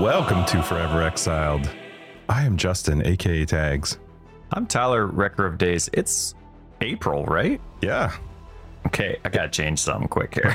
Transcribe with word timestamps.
Welcome 0.00 0.44
to 0.46 0.62
Forever 0.62 1.02
Exiled. 1.02 1.70
I 2.28 2.42
am 2.44 2.56
Justin, 2.56 3.06
aka 3.06 3.44
Tags. 3.44 3.98
I'm 4.52 4.66
Tyler, 4.66 5.06
Wrecker 5.06 5.46
of 5.46 5.56
Days. 5.56 5.88
It's 5.92 6.34
April, 6.80 7.24
right? 7.24 7.60
Yeah. 7.80 8.12
Okay, 8.86 9.18
I 9.24 9.28
gotta 9.28 9.48
change 9.48 9.78
something 9.78 10.08
quick 10.08 10.34
here. 10.34 10.52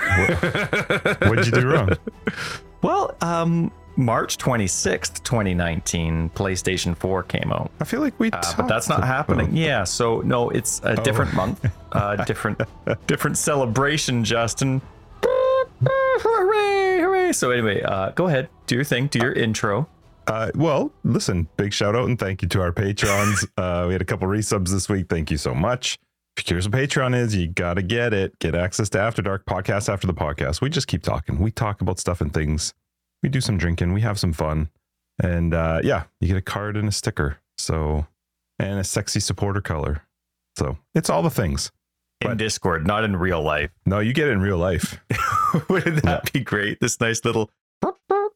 What'd 1.22 1.46
you 1.46 1.54
do 1.54 1.68
wrong? 1.72 1.90
well, 2.82 3.16
um, 3.22 3.72
March 3.96 4.38
26th, 4.38 5.24
2019, 5.24 6.30
PlayStation 6.32 6.96
4 6.96 7.24
came 7.24 7.52
out. 7.54 7.72
I 7.80 7.86
feel 7.86 8.02
like 8.02 8.20
we, 8.20 8.32
uh, 8.32 8.42
but 8.58 8.68
that's 8.68 8.90
not 8.90 9.04
happening. 9.06 9.56
Yeah, 9.56 9.86
so 9.86 10.20
no, 10.22 10.50
it's 10.50 10.82
a 10.84 10.96
different 10.98 11.34
month, 11.34 11.66
uh, 11.94 12.16
different, 12.26 12.62
different 13.08 13.38
celebration. 13.38 14.24
Justin, 14.24 14.82
hooray, 15.82 16.79
So 17.32 17.52
anyway, 17.52 17.82
uh, 17.82 18.12
go 18.12 18.28
ahead, 18.28 18.50
do 18.68 18.76
your 18.76 18.84
thing, 18.84 19.08
do 19.08 19.20
your 19.20 19.34
intro. 19.34 19.88
Uh, 20.28 20.52
well, 20.54 20.92
listen, 21.04 21.48
big 21.58 21.74
shout 21.74 21.96
out 21.96 22.08
and 22.08 22.20
thank 22.20 22.42
you 22.42 22.48
to 22.50 22.62
our 22.62 22.72
patrons. 22.72 23.46
uh, 23.58 23.86
we 23.88 23.94
had 23.94 24.02
a 24.02 24.06
couple 24.06 24.28
resubs 24.28 24.70
this 24.70 24.88
week. 24.88 25.08
Thank 25.10 25.32
you 25.32 25.38
so 25.38 25.56
much. 25.56 25.98
If 26.38 26.44
you're 26.44 26.60
curious 26.60 26.66
what 26.68 26.74
Patreon 26.74 27.16
is, 27.16 27.36
you 27.36 27.48
got 27.48 27.74
to 27.76 27.82
get 27.82 28.14
it. 28.14 28.38
Get 28.40 28.54
access 28.54 28.90
to 28.92 29.00
After 29.00 29.22
Dark 29.22 29.46
podcast 29.46 29.92
after 29.92 30.06
the 30.06 30.14
podcast. 30.14 30.62
We 30.62 30.70
just 30.70 30.88
keep 30.88 31.02
talking. 31.02 31.40
We 31.40 31.52
talk 31.52 31.82
about 31.82 32.00
stuff 32.00 32.22
and 32.22 32.34
things. 32.34 32.74
We 33.24 33.30
do 33.30 33.42
some 33.42 33.58
drinking. 33.58 33.94
We 33.94 34.02
have 34.02 34.20
some 34.20 34.32
fun. 34.32 34.70
And 35.22 35.54
uh, 35.54 35.82
yeah, 35.84 36.04
you 36.22 36.28
get 36.28 36.38
a 36.38 36.42
card 36.42 36.78
and 36.78 36.88
a 36.88 36.92
sticker. 36.92 37.40
So, 37.58 38.06
and 38.60 38.80
a 38.80 38.84
sexy 38.84 39.20
supporter 39.20 39.62
color. 39.62 40.04
So 40.58 40.78
it's 40.94 41.10
all 41.10 41.24
the 41.24 41.30
things. 41.30 41.72
In 42.22 42.38
Discord, 42.38 42.86
not 42.86 43.04
in 43.04 43.16
real 43.16 43.42
life. 43.42 43.72
No, 43.86 44.00
you 44.00 44.14
get 44.14 44.28
it 44.28 44.32
in 44.32 44.42
real 44.42 44.58
life. 44.58 45.00
Wouldn't 45.70 46.04
that 46.04 46.24
yeah. 46.26 46.30
be 46.34 46.42
great? 46.42 46.80
This 46.82 47.00
nice 47.00 47.24
little 47.24 47.50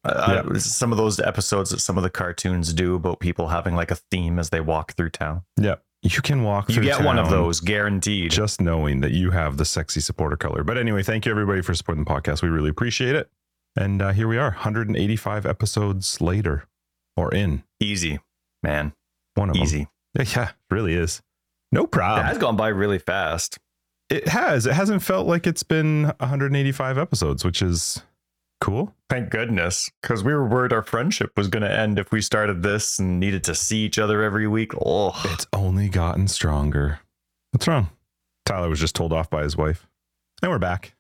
uh, 0.06 0.44
yeah. 0.52 0.58
some 0.58 0.92
of 0.92 0.98
those 0.98 1.20
episodes 1.20 1.70
that 1.70 1.80
some 1.80 1.98
of 1.98 2.04
the 2.04 2.09
cartoons 2.09 2.73
do 2.73 2.95
about 2.95 3.20
people 3.20 3.48
having 3.48 3.76
like 3.76 3.92
a 3.92 3.95
theme 3.95 4.39
as 4.39 4.50
they 4.50 4.59
walk 4.61 4.94
through 4.94 5.09
town. 5.09 5.42
Yeah. 5.59 5.76
You 6.02 6.22
can 6.22 6.44
walk 6.44 6.67
through 6.67 6.76
town. 6.76 6.84
You 6.84 6.89
get 6.92 7.06
one 7.06 7.17
of 7.17 7.30
those 7.30 7.61
guaranteed. 7.61 8.31
Just 8.31 8.59
knowing 8.59 9.00
that 9.02 9.11
you 9.11 9.31
have 9.31 9.56
the 9.56 9.64
sexy 9.64 10.02
supporter 10.02 10.36
color. 10.36 10.64
But 10.64 10.78
anyway, 10.78 11.04
thank 11.04 11.26
you 11.26 11.31
everybody 11.31 11.61
for 11.61 11.73
supporting 11.73 12.04
the 12.04 12.09
podcast. 12.09 12.42
We 12.42 12.50
really 12.50 12.70
appreciate 12.70 13.16
it. 13.16 13.30
And 13.76 14.02
uh, 14.02 14.11
here 14.11 14.28
we 14.28 14.38
are, 14.38 14.52
185 14.52 15.45
episodes 15.45 16.20
later 16.20 16.66
or 17.16 17.34
in. 17.34 17.64
Easy, 17.80 18.20
man. 18.61 18.94
One 19.36 19.50
of 19.50 19.56
Easy. 19.56 19.88
them. 20.16 20.28
Yeah, 20.36 20.50
it 20.50 20.56
really 20.70 20.94
is. 20.94 21.22
No 21.72 21.88
problem. 21.88 22.26
It 22.26 22.30
has 22.30 22.38
gone 22.38 22.56
by 22.56 22.67
really 22.67 23.00
fast. 23.00 23.58
It 24.14 24.28
has. 24.28 24.66
It 24.66 24.73
hasn't 24.73 25.02
felt 25.02 25.28
like 25.28 25.47
it's 25.47 25.64
been 25.64 26.03
185 26.19 26.97
episodes, 26.97 27.44
which 27.44 27.61
is 27.61 28.02
Cool. 28.64 28.95
Thank 29.09 29.30
goodness, 29.30 29.92
because 30.02 30.23
we 30.23 30.31
were 30.31 30.47
worried 30.47 30.72
our 30.72 30.81
friendship 30.81 31.33
was 31.36 31.50
going 31.50 31.64
to 31.64 31.70
end 31.70 32.00
if 32.00 32.14
we 32.14 32.22
started 32.22 32.64
this 32.64 32.97
and 32.97 33.20
needed 33.20 33.44
to 33.44 33.53
see 33.53 33.80
each 33.80 34.00
other 34.00 34.23
every 34.23 34.47
week. 34.47 34.72
Oh, 34.80 35.11
it's 35.25 35.45
only 35.52 35.89
gotten 35.89 36.30
stronger. 36.30 37.02
What's 37.52 37.67
wrong? 37.67 37.89
Tyler 38.45 38.70
was 38.70 38.80
just 38.80 38.95
told 38.95 39.11
off 39.11 39.30
by 39.30 39.44
his 39.44 39.58
wife. 39.58 39.86
And 40.42 40.50
we're 40.50 40.59
back. 40.59 40.95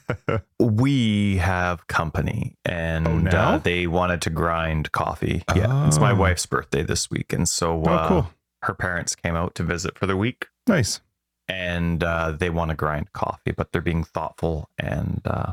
we 0.58 1.36
have 1.36 1.86
company, 1.86 2.56
and 2.64 3.32
oh, 3.32 3.38
uh, 3.38 3.58
they 3.58 3.86
wanted 3.86 4.20
to 4.22 4.30
grind 4.30 4.90
coffee. 4.90 5.44
Yeah, 5.54 5.66
oh. 5.70 5.86
it's 5.86 6.00
my 6.00 6.10
oh. 6.10 6.16
wife's 6.16 6.46
birthday 6.46 6.82
this 6.82 7.08
week, 7.08 7.32
and 7.32 7.48
so 7.48 7.80
oh, 7.86 7.90
uh, 7.90 8.08
cool. 8.08 8.30
her 8.62 8.74
parents 8.74 9.14
came 9.14 9.36
out 9.36 9.54
to 9.54 9.62
visit 9.62 9.96
for 9.96 10.06
the 10.06 10.16
week. 10.16 10.46
Nice. 10.66 11.00
And 11.48 12.04
uh, 12.04 12.32
they 12.32 12.50
want 12.50 12.70
to 12.70 12.76
grind 12.76 13.12
coffee, 13.12 13.52
but 13.52 13.72
they're 13.72 13.80
being 13.80 14.04
thoughtful 14.04 14.68
and 14.78 15.22
uh, 15.24 15.52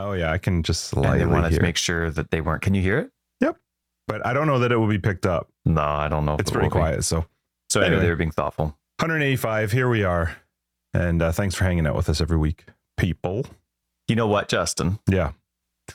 Oh 0.00 0.12
yeah, 0.12 0.32
I 0.32 0.38
can 0.38 0.62
just 0.62 0.84
slightly. 0.84 1.20
And 1.20 1.20
they 1.20 1.26
wanted 1.26 1.50
hear. 1.50 1.58
to 1.58 1.62
make 1.62 1.76
sure 1.76 2.10
that 2.10 2.30
they 2.30 2.40
weren't. 2.40 2.62
Can 2.62 2.74
you 2.74 2.82
hear 2.82 2.98
it? 2.98 3.10
Yep. 3.40 3.56
But 4.08 4.26
I 4.26 4.32
don't 4.32 4.46
know 4.46 4.58
that 4.60 4.72
it 4.72 4.76
will 4.76 4.88
be 4.88 4.98
picked 4.98 5.26
up. 5.26 5.48
No, 5.64 5.82
I 5.82 6.08
don't 6.08 6.24
know. 6.24 6.36
It's 6.38 6.50
pretty 6.50 6.68
quiet. 6.68 6.96
Be. 6.96 7.02
So. 7.02 7.26
So 7.68 7.80
anyway, 7.80 7.96
anyway, 7.96 8.04
they 8.04 8.10
were 8.10 8.16
being 8.16 8.30
thoughtful. 8.30 8.64
185. 8.98 9.72
Here 9.72 9.88
we 9.88 10.02
are, 10.02 10.36
and 10.92 11.22
uh, 11.22 11.32
thanks 11.32 11.54
for 11.54 11.64
hanging 11.64 11.86
out 11.86 11.94
with 11.94 12.08
us 12.08 12.20
every 12.20 12.38
week, 12.38 12.64
people. 12.96 13.46
You 14.08 14.16
know 14.16 14.26
what, 14.26 14.48
Justin? 14.48 14.98
Yeah. 15.08 15.32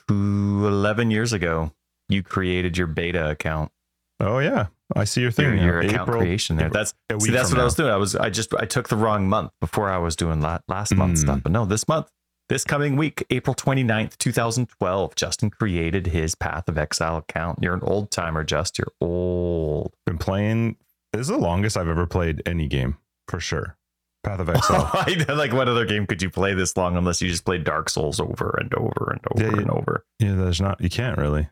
Two, 0.08 0.66
11 0.66 1.10
years 1.10 1.32
ago, 1.32 1.72
you 2.08 2.22
created 2.22 2.78
your 2.78 2.86
beta 2.86 3.30
account. 3.30 3.72
Oh 4.20 4.38
yeah, 4.38 4.66
I 4.94 5.04
see 5.04 5.20
your 5.20 5.30
thing. 5.30 5.58
Your, 5.58 5.64
your 5.64 5.80
account 5.80 6.08
April, 6.08 6.20
creation 6.20 6.56
there. 6.56 6.70
That's 6.70 6.94
see, 7.20 7.30
that's 7.30 7.50
what 7.50 7.56
now. 7.56 7.62
I 7.62 7.64
was 7.64 7.74
doing. 7.74 7.90
I 7.90 7.96
was 7.96 8.16
I 8.16 8.30
just 8.30 8.54
I 8.54 8.64
took 8.64 8.88
the 8.88 8.96
wrong 8.96 9.28
month 9.28 9.52
before 9.60 9.90
I 9.90 9.98
was 9.98 10.16
doing 10.16 10.40
last 10.40 10.62
last 10.68 10.92
mm. 10.92 10.98
month 10.98 11.18
stuff. 11.18 11.42
But 11.42 11.52
no, 11.52 11.66
this 11.66 11.86
month 11.86 12.10
this 12.48 12.64
coming 12.64 12.94
week, 12.94 13.26
April 13.30 13.56
29th, 13.56 14.18
2012, 14.18 15.16
Justin 15.16 15.50
created 15.50 16.06
his 16.06 16.36
Path 16.36 16.68
of 16.68 16.78
Exile 16.78 17.16
account. 17.16 17.58
You're 17.60 17.74
an 17.74 17.80
old 17.82 18.12
timer, 18.12 18.44
Just. 18.44 18.78
You're 18.78 18.92
old. 19.00 19.92
Been 20.06 20.18
playing. 20.18 20.76
This 21.12 21.22
is 21.22 21.28
the 21.28 21.38
longest 21.38 21.76
I've 21.76 21.88
ever 21.88 22.06
played 22.06 22.42
any 22.46 22.68
game, 22.68 22.98
for 23.26 23.40
sure. 23.40 23.76
Path 24.22 24.38
of 24.38 24.48
Exile. 24.48 24.90
like, 25.36 25.52
what 25.52 25.68
other 25.68 25.84
game 25.84 26.06
could 26.06 26.22
you 26.22 26.30
play 26.30 26.54
this 26.54 26.76
long 26.76 26.96
unless 26.96 27.20
you 27.20 27.28
just 27.28 27.44
play 27.44 27.58
Dark 27.58 27.90
Souls 27.90 28.20
over 28.20 28.56
and 28.60 28.72
over 28.74 29.10
and 29.10 29.20
over 29.32 29.56
yeah, 29.56 29.60
and 29.62 29.70
over? 29.70 30.04
Yeah, 30.20 30.34
there's 30.34 30.60
not, 30.60 30.80
you 30.80 30.90
can't 30.90 31.18
really. 31.18 31.48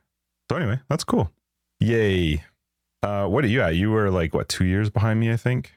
So, 0.48 0.58
anyway, 0.58 0.78
that's 0.88 1.02
cool. 1.02 1.32
Yay. 1.80 2.44
Uh, 3.04 3.26
what 3.26 3.44
are 3.44 3.48
you 3.48 3.62
at? 3.62 3.76
You 3.76 3.90
were 3.90 4.10
like, 4.10 4.34
what, 4.34 4.48
two 4.48 4.64
years 4.64 4.90
behind 4.90 5.20
me, 5.20 5.30
I 5.30 5.36
think? 5.36 5.72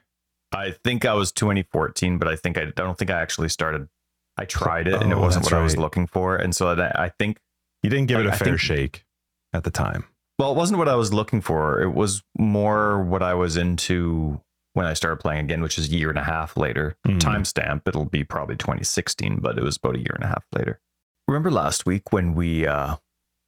I 0.51 0.71
think 0.71 1.05
I 1.05 1.13
was 1.13 1.31
2014, 1.31 2.17
but 2.17 2.27
I 2.27 2.35
think 2.35 2.57
I, 2.57 2.63
I 2.63 2.71
don't 2.71 2.97
think 2.97 3.11
I 3.11 3.21
actually 3.21 3.49
started 3.49 3.89
I 4.37 4.45
tried 4.45 4.87
it 4.87 5.01
and 5.01 5.11
it 5.11 5.15
oh, 5.15 5.21
wasn't 5.21 5.45
what 5.45 5.53
right. 5.53 5.59
I 5.59 5.63
was 5.63 5.77
looking 5.77 6.05
for. 6.05 6.35
And 6.35 6.55
so 6.55 6.73
that 6.75 6.99
I 6.99 7.09
think 7.09 7.39
you 7.81 7.89
didn't 7.89 8.07
give 8.07 8.19
like, 8.19 8.27
it 8.27 8.33
a 8.33 8.37
fair 8.37 8.47
think, 8.49 8.59
shake 8.59 9.05
at 9.53 9.63
the 9.63 9.71
time. 9.71 10.05
Well, 10.37 10.51
it 10.51 10.55
wasn't 10.55 10.77
what 10.77 10.87
I 10.87 10.95
was 10.95 11.11
looking 11.11 11.41
for. 11.41 11.81
It 11.81 11.93
was 11.93 12.23
more 12.37 13.01
what 13.01 13.23
I 13.23 13.33
was 13.33 13.57
into 13.57 14.39
when 14.73 14.85
I 14.85 14.93
started 14.93 15.17
playing 15.17 15.45
again, 15.45 15.61
which 15.63 15.79
is 15.79 15.89
a 15.89 15.91
year 15.91 16.09
and 16.09 16.19
a 16.19 16.23
half 16.23 16.55
later. 16.55 16.95
Mm. 17.07 17.19
Timestamp, 17.19 17.81
it'll 17.87 18.05
be 18.05 18.23
probably 18.23 18.55
2016, 18.55 19.39
but 19.41 19.57
it 19.57 19.63
was 19.63 19.77
about 19.77 19.95
a 19.95 19.99
year 19.99 20.13
and 20.13 20.23
a 20.23 20.27
half 20.27 20.45
later. 20.53 20.79
Remember 21.27 21.49
last 21.49 21.85
week 21.85 22.13
when 22.13 22.35
we 22.35 22.67
uh 22.67 22.97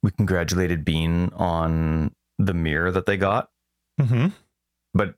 we 0.02 0.10
congratulated 0.10 0.84
Bean 0.84 1.30
on 1.34 2.14
the 2.38 2.54
mirror 2.54 2.90
that 2.90 3.06
they 3.06 3.16
got? 3.16 3.50
Mm-hmm. 4.00 4.26
But 4.94 5.14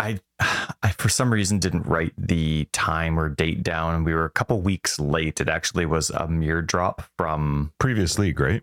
I, 0.00 0.20
I 0.82 0.90
for 0.90 1.08
some 1.08 1.32
reason 1.32 1.58
didn't 1.58 1.86
write 1.86 2.12
the 2.16 2.66
time 2.72 3.18
or 3.18 3.28
date 3.28 3.62
down. 3.62 4.04
We 4.04 4.14
were 4.14 4.24
a 4.24 4.30
couple 4.30 4.60
weeks 4.60 4.98
late. 4.98 5.40
It 5.40 5.48
actually 5.48 5.86
was 5.86 6.10
a 6.10 6.28
mirror 6.28 6.62
drop 6.62 7.02
from 7.16 7.72
previous 7.78 8.18
league, 8.18 8.40
right? 8.40 8.62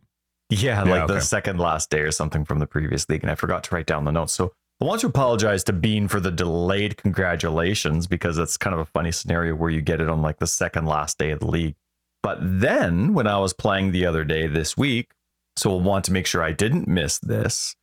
Yeah, 0.50 0.84
yeah 0.84 0.92
like 0.92 1.04
okay. 1.04 1.14
the 1.16 1.22
second 1.22 1.60
last 1.60 1.90
day 1.90 2.02
or 2.02 2.12
something 2.12 2.46
from 2.46 2.60
the 2.60 2.68
previous 2.68 3.08
league, 3.10 3.24
and 3.24 3.32
I 3.32 3.36
forgot 3.36 3.64
to 3.66 3.76
write 3.76 3.86
down 3.86 4.06
the 4.06 4.12
notes. 4.12 4.34
So 4.34 4.54
I 4.82 4.86
want 4.86 5.02
to 5.02 5.08
apologize 5.08 5.64
to 5.66 5.74
Bean 5.74 6.08
for 6.08 6.20
the 6.20 6.32
delayed 6.32 6.98
congratulations 6.98 8.08
because 8.08 8.36
that's 8.36 8.58
kind 8.58 8.74
of 8.74 8.80
a 8.80 8.86
funny 8.86 9.12
scenario 9.12 9.56
where 9.56 9.70
you 9.70 9.82
get 9.82 10.02
it 10.02 10.10
on 10.10 10.22
like 10.22 10.40
the 10.40 10.48
second 10.48 10.88
last 10.88 11.18
day 11.18 11.32
of 11.32 11.40
the 11.40 11.48
league. 11.48 11.76
But 12.24 12.40
then 12.42 13.14
when 13.14 13.28
I 13.28 13.38
was 13.38 13.54
playing 13.54 13.92
the 13.92 14.06
other 14.06 14.24
day 14.24 14.48
this 14.48 14.76
week, 14.76 15.12
so 15.56 15.70
we'll 15.70 15.82
want 15.82 16.06
to 16.06 16.14
make 16.14 16.26
sure 16.26 16.44
I 16.44 16.52
didn't 16.52 16.88
miss 16.88 17.20
this. 17.20 17.76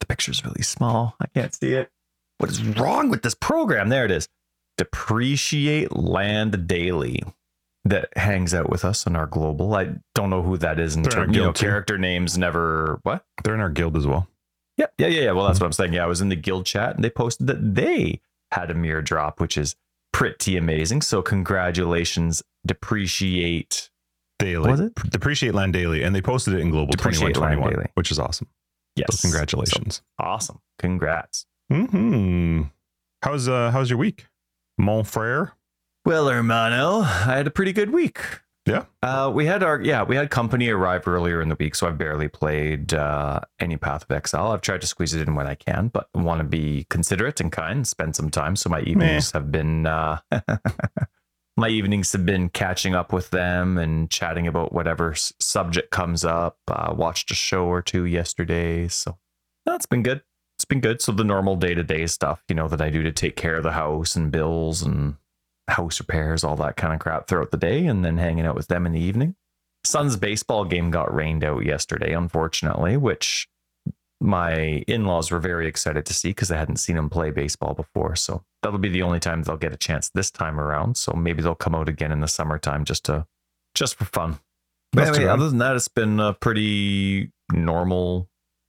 The 0.00 0.06
picture's 0.06 0.44
really 0.44 0.62
small. 0.62 1.16
I 1.20 1.26
can't 1.26 1.54
see 1.54 1.72
it. 1.72 1.90
What 2.38 2.50
is 2.50 2.62
wrong 2.62 3.08
with 3.08 3.22
this 3.22 3.34
program? 3.34 3.88
There 3.88 4.04
it 4.04 4.10
is. 4.10 4.28
Depreciate 4.76 5.96
Land 5.96 6.66
Daily 6.66 7.22
that 7.84 8.08
hangs 8.16 8.52
out 8.52 8.68
with 8.68 8.84
us 8.84 9.06
in 9.06 9.16
our 9.16 9.26
global. 9.26 9.74
I 9.74 9.94
don't 10.14 10.30
know 10.30 10.42
who 10.42 10.58
that 10.58 10.78
is 10.78 10.96
in 10.96 11.04
terms 11.04 11.34
you 11.34 11.42
know, 11.42 11.52
character 11.52 11.98
names 11.98 12.36
never 12.36 12.98
what? 13.04 13.24
They're 13.42 13.54
in 13.54 13.60
our 13.60 13.70
guild 13.70 13.96
as 13.96 14.06
well. 14.06 14.28
Yeah, 14.76 14.86
yeah, 14.98 15.06
yeah, 15.06 15.20
yeah. 15.22 15.32
Well, 15.32 15.46
that's 15.46 15.58
mm-hmm. 15.58 15.64
what 15.64 15.68
I'm 15.68 15.72
saying. 15.72 15.92
Yeah, 15.94 16.04
I 16.04 16.06
was 16.06 16.20
in 16.20 16.28
the 16.28 16.36
guild 16.36 16.66
chat 16.66 16.96
and 16.96 17.04
they 17.04 17.10
posted 17.10 17.46
that 17.46 17.74
they 17.74 18.20
had 18.52 18.70
a 18.70 18.74
mirror 18.74 19.02
drop, 19.02 19.40
which 19.40 19.56
is 19.56 19.76
pretty 20.12 20.56
amazing. 20.56 21.02
So 21.02 21.22
congratulations, 21.22 22.42
depreciate 22.66 23.90
daily. 24.38 24.70
Was 24.70 24.80
it? 24.80 24.94
Depreciate 25.10 25.54
land 25.54 25.72
daily, 25.72 26.02
and 26.02 26.14
they 26.14 26.22
posted 26.22 26.54
it 26.54 26.60
in 26.60 26.70
global 26.70 26.94
2121, 26.94 27.88
which 27.94 28.10
is 28.10 28.18
awesome. 28.18 28.48
Yes, 28.96 29.20
so 29.20 29.28
congratulations. 29.28 29.96
So, 29.96 30.02
awesome. 30.18 30.60
Congrats. 30.78 31.46
Hmm. 31.70 32.62
How's 33.22 33.48
uh 33.48 33.70
how's 33.70 33.90
your 33.90 33.98
week, 33.98 34.26
mon 34.78 35.04
frere? 35.04 35.52
Well, 36.04 36.28
hermano, 36.28 37.00
I 37.00 37.36
had 37.36 37.46
a 37.46 37.50
pretty 37.50 37.72
good 37.72 37.90
week. 37.90 38.20
Yeah. 38.66 38.84
Uh, 39.00 39.30
we 39.32 39.46
had 39.46 39.62
our 39.62 39.80
yeah 39.80 40.02
we 40.02 40.16
had 40.16 40.30
company 40.30 40.68
arrive 40.68 41.06
earlier 41.06 41.40
in 41.40 41.48
the 41.48 41.56
week, 41.58 41.74
so 41.76 41.86
I've 41.86 41.98
barely 41.98 42.28
played 42.28 42.94
uh, 42.94 43.40
any 43.60 43.76
Path 43.76 44.02
of 44.02 44.10
Exile. 44.10 44.50
I've 44.50 44.60
tried 44.60 44.80
to 44.80 44.86
squeeze 44.88 45.14
it 45.14 45.26
in 45.26 45.34
when 45.36 45.46
I 45.46 45.54
can, 45.54 45.88
but 45.88 46.08
want 46.14 46.40
to 46.40 46.44
be 46.44 46.84
considerate 46.90 47.40
and 47.40 47.52
kind, 47.52 47.86
spend 47.86 48.16
some 48.16 48.28
time. 48.30 48.56
So 48.56 48.68
my 48.68 48.80
evenings 48.80 49.32
Meh. 49.32 49.40
have 49.40 49.52
been 49.52 49.86
uh, 49.86 50.18
my 51.56 51.68
evenings 51.68 52.12
have 52.12 52.26
been 52.26 52.48
catching 52.48 52.94
up 52.94 53.12
with 53.12 53.30
them 53.30 53.78
and 53.78 54.10
chatting 54.10 54.46
about 54.46 54.72
whatever 54.72 55.12
s- 55.12 55.32
subject 55.40 55.90
comes 55.90 56.24
up. 56.24 56.58
Uh, 56.68 56.94
watched 56.96 57.30
a 57.30 57.34
show 57.34 57.64
or 57.64 57.82
two 57.82 58.04
yesterday, 58.04 58.88
so 58.88 59.18
that's 59.64 59.86
been 59.86 60.02
good 60.02 60.22
it's 60.56 60.64
been 60.64 60.80
good. 60.80 61.02
So 61.02 61.12
the 61.12 61.24
normal 61.24 61.56
day 61.56 61.74
to 61.74 61.82
day 61.82 62.06
stuff, 62.06 62.42
you 62.48 62.54
know, 62.54 62.66
that 62.68 62.80
I 62.80 62.88
do 62.88 63.02
to 63.02 63.12
take 63.12 63.36
care 63.36 63.56
of 63.56 63.62
the 63.62 63.72
house 63.72 64.16
and 64.16 64.32
bills 64.32 64.82
and 64.82 65.16
house 65.68 66.00
repairs, 66.00 66.44
all 66.44 66.56
that 66.56 66.76
kind 66.76 66.94
of 66.94 67.00
crap 67.00 67.26
throughout 67.26 67.50
the 67.50 67.58
day, 67.58 67.86
and 67.86 68.04
then 68.04 68.16
hanging 68.16 68.46
out 68.46 68.54
with 68.54 68.68
them 68.68 68.86
in 68.86 68.92
the 68.92 69.00
evening. 69.00 69.34
Son's 69.84 70.16
baseball 70.16 70.64
game 70.64 70.90
got 70.90 71.14
rained 71.14 71.44
out 71.44 71.64
yesterday, 71.64 72.14
unfortunately, 72.14 72.96
which 72.96 73.48
my 74.20 74.54
in-laws 74.88 75.30
were 75.30 75.38
very 75.38 75.66
excited 75.66 76.06
to 76.06 76.14
see 76.14 76.30
because 76.30 76.48
they 76.48 76.56
hadn't 76.56 76.76
seen 76.76 76.96
him 76.96 77.10
play 77.10 77.30
baseball 77.30 77.74
before. 77.74 78.16
So 78.16 78.44
that'll 78.62 78.78
be 78.78 78.88
the 78.88 79.02
only 79.02 79.20
time 79.20 79.42
they'll 79.42 79.56
get 79.56 79.72
a 79.72 79.76
chance 79.76 80.10
this 80.14 80.30
time 80.30 80.58
around. 80.58 80.96
So 80.96 81.12
maybe 81.12 81.42
they'll 81.42 81.54
come 81.54 81.74
out 81.74 81.88
again 81.88 82.12
in 82.12 82.20
the 82.20 82.28
summertime 82.28 82.84
just 82.84 83.04
to 83.04 83.26
just 83.74 83.96
for 83.96 84.06
fun. 84.06 84.38
But 84.92 85.08
anyway, 85.08 85.26
other 85.26 85.48
than 85.48 85.58
that, 85.58 85.76
it's 85.76 85.88
been 85.88 86.18
a 86.20 86.32
pretty 86.32 87.30
normal 87.52 88.28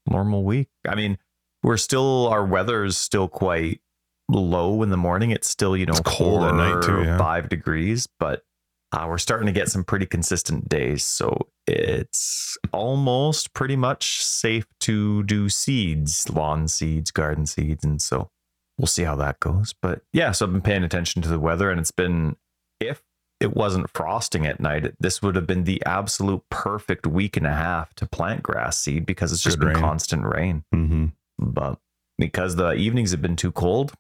normal 0.10 0.44
week. 0.44 0.68
I 0.88 0.96
mean, 0.96 1.18
we're 1.64 1.78
still 1.78 2.28
our 2.28 2.46
weather 2.46 2.84
is 2.84 2.98
still 2.98 3.28
quite 3.28 3.82
low 4.30 4.84
in 4.84 4.90
the 4.90 4.98
morning. 4.98 5.32
It's 5.32 5.50
still 5.50 5.78
you 5.78 5.86
know 5.86 5.94
it's 5.94 6.02
cold 6.02 6.44
at 6.44 6.56
night 6.56 6.84
too, 6.84 7.04
yeah. 7.04 7.18
five 7.18 7.48
degrees, 7.48 8.08
but 8.20 8.44
uh, 8.92 9.06
we're 9.08 9.18
starting 9.18 9.48
to 9.48 9.52
get 9.52 9.70
some 9.70 9.84
pretty 9.84 10.06
consistent 10.06 10.70
days. 10.70 11.04
So 11.04 11.48
it's 11.66 12.58
almost 12.72 13.54
pretty 13.54 13.76
much 13.76 14.24
safe 14.24 14.66
to 14.82 15.24
do 15.24 15.50
seeds, 15.50 16.30
lawn 16.30 16.68
seeds, 16.68 17.12
garden 17.12 17.46
seeds. 17.46 17.84
And 17.84 18.02
so 18.02 18.30
we'll 18.78 18.88
see 18.88 19.04
how 19.04 19.16
that 19.18 19.40
goes. 19.40 19.74
But 19.82 20.02
yeah, 20.14 20.32
so 20.32 20.46
I've 20.46 20.54
been 20.54 20.62
paying 20.62 20.84
attention 20.84 21.22
to 21.24 21.30
the 21.30 21.40
weather 21.40 21.70
and 21.70 21.80
it's 21.80 21.92
been, 21.92 22.38
if 22.80 23.04
it 23.40 23.56
wasn't 23.56 23.90
frosting 23.90 24.46
at 24.46 24.60
night, 24.60 24.94
this 25.00 25.22
would 25.22 25.36
have 25.36 25.46
been 25.46 25.66
the 25.66 25.84
absolute 25.86 26.44
perfect 26.50 27.06
week 27.06 27.36
and 27.38 27.46
a 27.46 27.54
half 27.54 27.94
to 27.96 28.06
plant 28.08 28.42
grass 28.42 28.78
seed 28.78 29.06
because 29.06 29.32
it's 29.32 29.44
just 29.44 29.60
Good 29.60 29.66
been 29.66 29.76
rain. 29.76 29.84
constant 29.84 30.26
rain. 30.26 30.64
Mm-hmm. 30.74 31.06
But 31.40 31.78
because 32.18 32.56
the 32.56 32.72
evenings 32.74 33.12
have 33.12 33.22
been 33.22 33.36
too 33.36 33.52
cold, 33.52 33.94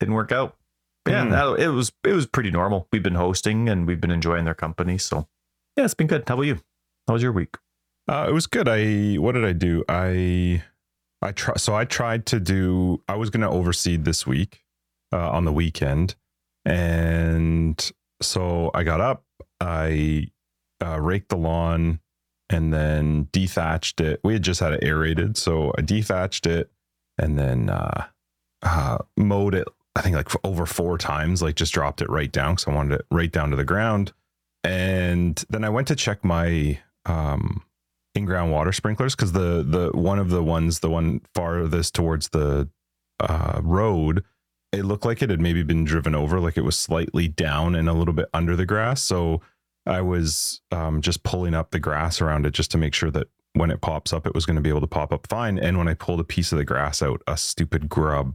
didn't 0.00 0.14
work 0.14 0.32
out 0.32 0.56
yeah, 1.10 1.24
mm. 1.24 1.58
it 1.58 1.68
was 1.68 1.92
it 2.04 2.12
was 2.12 2.26
pretty 2.26 2.50
normal. 2.50 2.88
We've 2.92 3.02
been 3.02 3.14
hosting 3.14 3.68
and 3.68 3.86
we've 3.86 4.00
been 4.00 4.10
enjoying 4.10 4.44
their 4.44 4.54
company. 4.54 4.98
So 4.98 5.28
yeah, 5.76 5.84
it's 5.84 5.94
been 5.94 6.06
good. 6.06 6.24
How 6.26 6.34
about 6.34 6.46
you? 6.46 6.60
How 7.06 7.14
was 7.14 7.22
your 7.22 7.32
week? 7.32 7.56
Uh, 8.08 8.26
it 8.28 8.32
was 8.32 8.46
good. 8.46 8.68
I 8.68 9.14
what 9.14 9.32
did 9.32 9.44
I 9.44 9.52
do? 9.52 9.84
I 9.88 10.62
I 11.22 11.32
try 11.32 11.56
so 11.56 11.74
I 11.74 11.84
tried 11.84 12.26
to 12.26 12.40
do 12.40 13.02
I 13.08 13.16
was 13.16 13.30
gonna 13.30 13.50
overseed 13.50 14.04
this 14.04 14.26
week 14.26 14.64
uh, 15.12 15.30
on 15.30 15.44
the 15.44 15.52
weekend. 15.52 16.14
And 16.64 17.90
so 18.20 18.70
I 18.74 18.82
got 18.82 19.00
up, 19.00 19.24
I 19.60 20.30
uh, 20.84 21.00
raked 21.00 21.30
the 21.30 21.36
lawn 21.36 22.00
and 22.48 22.72
then 22.72 23.28
dethatched 23.32 24.00
it. 24.00 24.20
We 24.24 24.34
had 24.34 24.42
just 24.42 24.60
had 24.60 24.74
it 24.74 24.84
aerated, 24.84 25.36
so 25.36 25.72
I 25.78 25.82
dethatched 25.82 26.46
it 26.46 26.70
and 27.18 27.38
then 27.38 27.70
uh, 27.70 28.06
uh, 28.62 28.98
mowed 29.16 29.54
it 29.54 29.68
I 29.96 30.02
think 30.02 30.16
like 30.16 30.28
over 30.44 30.66
four 30.66 30.98
times, 30.98 31.42
like 31.42 31.56
just 31.56 31.74
dropped 31.74 32.00
it 32.00 32.08
right 32.08 32.30
down 32.30 32.54
because 32.54 32.68
I 32.68 32.74
wanted 32.74 33.00
it 33.00 33.06
right 33.10 33.30
down 33.30 33.50
to 33.50 33.56
the 33.56 33.64
ground. 33.64 34.12
And 34.62 35.42
then 35.48 35.64
I 35.64 35.68
went 35.68 35.88
to 35.88 35.96
check 35.96 36.24
my 36.24 36.78
um, 37.06 37.62
in-ground 38.14 38.52
water 38.52 38.72
sprinklers 38.72 39.16
because 39.16 39.32
the 39.32 39.64
the 39.66 39.90
one 39.92 40.18
of 40.18 40.30
the 40.30 40.42
ones, 40.42 40.80
the 40.80 40.90
one 40.90 41.22
farthest 41.34 41.94
towards 41.94 42.28
the 42.28 42.68
uh, 43.18 43.60
road, 43.62 44.24
it 44.72 44.84
looked 44.84 45.04
like 45.04 45.22
it 45.22 45.30
had 45.30 45.40
maybe 45.40 45.62
been 45.62 45.84
driven 45.84 46.14
over, 46.14 46.40
like 46.40 46.56
it 46.56 46.64
was 46.64 46.78
slightly 46.78 47.26
down 47.26 47.74
and 47.74 47.88
a 47.88 47.92
little 47.92 48.14
bit 48.14 48.28
under 48.32 48.54
the 48.54 48.66
grass. 48.66 49.02
So 49.02 49.40
I 49.86 50.02
was 50.02 50.60
um, 50.70 51.00
just 51.00 51.22
pulling 51.22 51.54
up 51.54 51.70
the 51.70 51.80
grass 51.80 52.20
around 52.20 52.46
it 52.46 52.52
just 52.52 52.70
to 52.72 52.78
make 52.78 52.94
sure 52.94 53.10
that 53.10 53.28
when 53.54 53.70
it 53.70 53.80
pops 53.80 54.12
up, 54.12 54.26
it 54.26 54.34
was 54.34 54.46
going 54.46 54.56
to 54.56 54.62
be 54.62 54.68
able 54.68 54.82
to 54.82 54.86
pop 54.86 55.12
up 55.12 55.26
fine. 55.26 55.58
And 55.58 55.78
when 55.78 55.88
I 55.88 55.94
pulled 55.94 56.20
a 56.20 56.24
piece 56.24 56.52
of 56.52 56.58
the 56.58 56.64
grass 56.64 57.02
out, 57.02 57.22
a 57.26 57.36
stupid 57.36 57.88
grub 57.88 58.34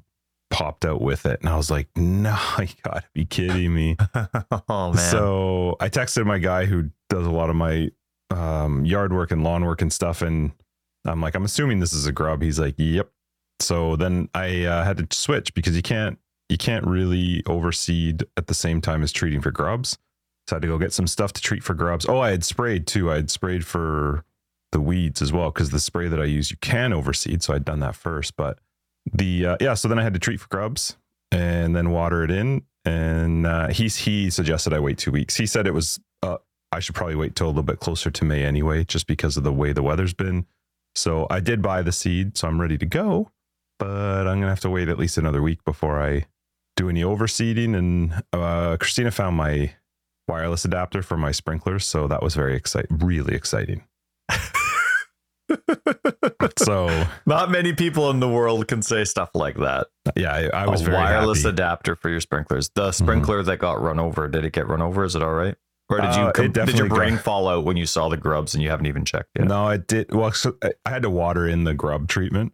popped 0.50 0.86
out 0.86 1.02
with 1.02 1.26
it. 1.26 1.40
And 1.42 1.50
I 1.50 1.58
was 1.58 1.70
like, 1.70 1.88
no, 1.96 2.38
you 2.60 2.68
gotta 2.84 3.04
be 3.14 3.26
kidding 3.26 3.74
me. 3.74 3.98
oh 4.70 4.94
man. 4.94 4.98
So 4.98 5.76
I 5.80 5.90
texted 5.90 6.26
my 6.26 6.38
guy 6.38 6.66
who 6.66 6.90
does 7.10 7.26
a 7.26 7.32
lot 7.32 7.50
of 7.50 7.56
my 7.56 7.92
um, 8.30 8.86
yard 8.86 9.14
work 9.14 9.32
and 9.32 9.44
lawn 9.44 9.66
work 9.66 9.82
and 9.82 9.92
stuff. 9.92 10.22
And 10.22 10.52
I'm 11.06 11.22
like, 11.22 11.36
I'm 11.36 11.46
assuming 11.46 11.80
this 11.80 11.94
is 11.94 12.08
a 12.08 12.12
grub. 12.12 12.42
He's 12.42 12.60
like, 12.60 12.76
yep. 12.78 13.10
So 13.60 13.96
then 13.96 14.30
I 14.34 14.64
uh, 14.64 14.84
had 14.84 14.98
to 14.98 15.08
switch 15.16 15.54
because 15.54 15.76
you 15.76 15.82
can't 15.82 16.20
you 16.50 16.58
can't 16.58 16.86
really 16.86 17.42
overseed 17.44 18.24
at 18.38 18.48
the 18.48 18.54
same 18.54 18.82
time 18.82 19.02
as 19.02 19.12
treating 19.12 19.42
for 19.42 19.52
grubs. 19.52 19.98
So 20.48 20.56
I 20.56 20.58
had 20.58 20.62
to 20.62 20.68
go 20.68 20.78
get 20.78 20.94
some 20.94 21.08
stuff 21.08 21.34
to 21.34 21.42
treat 21.42 21.64
for 21.64 21.74
grubs. 21.74 22.06
Oh, 22.08 22.20
I 22.20 22.32
had 22.32 22.44
sprayed 22.44 22.86
too. 22.86 23.12
I 23.12 23.16
had 23.16 23.32
sprayed 23.32 23.66
for 23.66 24.24
the 24.72 24.82
weeds 24.82 25.22
as 25.22 25.32
well 25.32 25.50
because 25.50 25.72
the 25.72 25.80
spray 25.80 26.08
that 26.08 26.22
I 26.22 26.26
use 26.26 26.52
you 26.52 26.58
can 26.58 26.92
overseed. 26.92 27.42
So 27.42 27.54
I'd 27.54 27.66
done 27.66 27.80
that 27.80 27.96
first, 27.96 28.36
but 28.36 28.60
the 29.14 29.46
uh, 29.46 29.58
yeah 29.62 29.74
so 29.74 29.88
then 29.88 30.00
i 30.00 30.04
had 30.04 30.14
to 30.14 30.20
treat 30.20 30.40
for 30.40 30.48
grubs 30.48 30.98
and 31.32 31.76
then 31.76 31.92
water 31.92 32.24
it 32.24 32.32
in. 32.32 32.64
And 32.86 33.48
uh, 33.48 33.70
he's 33.70 33.96
he 33.96 34.30
suggested 34.30 34.74
i 34.74 34.80
wait 34.80 34.98
two 34.98 35.12
weeks. 35.12 35.36
He 35.36 35.46
said 35.46 35.68
it 35.68 35.74
was 35.74 36.00
uh, 36.22 36.38
i 36.72 36.80
should 36.80 36.96
probably 36.96 37.16
wait 37.16 37.36
till 37.36 37.48
a 37.48 37.50
little 37.50 37.64
bit 37.64 37.80
closer 37.80 38.12
to 38.12 38.26
may 38.26 38.44
anyway 38.44 38.84
just 38.84 39.08
because 39.08 39.38
of 39.38 39.44
the 39.44 39.54
way 39.54 39.74
the 39.74 39.84
weather's 39.84 40.14
been. 40.14 40.46
So 40.96 41.28
i 41.30 41.40
did 41.40 41.62
buy 41.62 41.82
the 41.82 41.92
seed 41.92 42.38
so 42.38 42.48
i'm 42.48 42.62
ready 42.62 42.78
to 42.78 42.86
go 42.86 43.32
but 43.80 44.28
i'm 44.28 44.40
gonna 44.40 44.50
have 44.50 44.62
to 44.62 44.70
wait 44.70 44.88
at 44.88 44.98
least 44.98 45.18
another 45.18 45.42
week 45.42 45.64
before 45.66 46.02
i 46.02 46.26
do 46.76 46.90
any 46.90 47.02
overseeding. 47.02 47.76
And 47.76 48.24
uh, 48.32 48.78
christina 48.78 49.12
found 49.12 49.36
my 49.36 49.74
wireless 50.28 50.66
adapter 50.66 51.02
for 51.02 51.18
my 51.18 51.32
sprinklers 51.32 51.86
so 51.86 52.08
that 52.08 52.24
was 52.24 52.36
very 52.36 52.56
exciting 52.56 52.98
really 52.98 53.36
exciting 53.36 53.84
so 56.58 57.06
not 57.26 57.52
many 57.52 57.74
people 57.74 58.10
in 58.10 58.20
the 58.20 58.30
world 58.30 58.68
can 58.68 58.82
say 58.82 59.04
stuff 59.04 59.30
like 59.34 59.58
that. 59.58 59.88
Yeah, 60.16 60.34
I, 60.34 60.64
I 60.64 60.68
was 60.68 60.82
a 60.82 60.86
very 60.86 60.98
wireless 60.98 61.44
happy. 61.44 61.50
adapter 61.50 61.96
for 61.96 62.10
your 62.10 62.22
sprinklers. 62.22 62.70
The 62.76 62.90
mm-hmm. 62.90 63.04
sprinkler 63.04 63.40
mm-hmm. 63.40 63.48
that 63.48 63.58
got 63.58 63.82
run 63.82 64.00
over, 64.00 64.28
did 64.28 64.46
it 64.46 64.54
get 64.54 64.68
run 64.68 64.82
over? 64.82 65.04
Is 65.04 65.16
it 65.16 65.22
all 65.22 65.34
right? 65.34 65.56
Or 65.90 66.02
did 66.02 66.16
you 66.16 66.22
uh, 66.22 66.32
com- 66.32 66.52
did 66.52 66.78
your 66.78 66.90
brain 66.90 67.16
got... 67.16 67.24
fall 67.24 67.48
out 67.48 67.64
when 67.64 67.78
you 67.78 67.86
saw 67.86 68.10
the 68.10 68.18
grubs 68.18 68.56
and 68.56 68.64
you 68.64 68.70
haven't 68.70 68.88
even 68.88 69.06
checked 69.06 69.30
yet? 69.38 69.48
No, 69.48 69.70
it 69.70 69.86
did. 69.88 70.14
Well, 70.14 70.32
so 70.32 70.56
I 70.64 70.90
had 70.90 71.04
to 71.04 71.12
water 71.12 71.48
in 71.48 71.64
the 71.64 71.76
grub 71.76 72.08
treatment. 72.08 72.54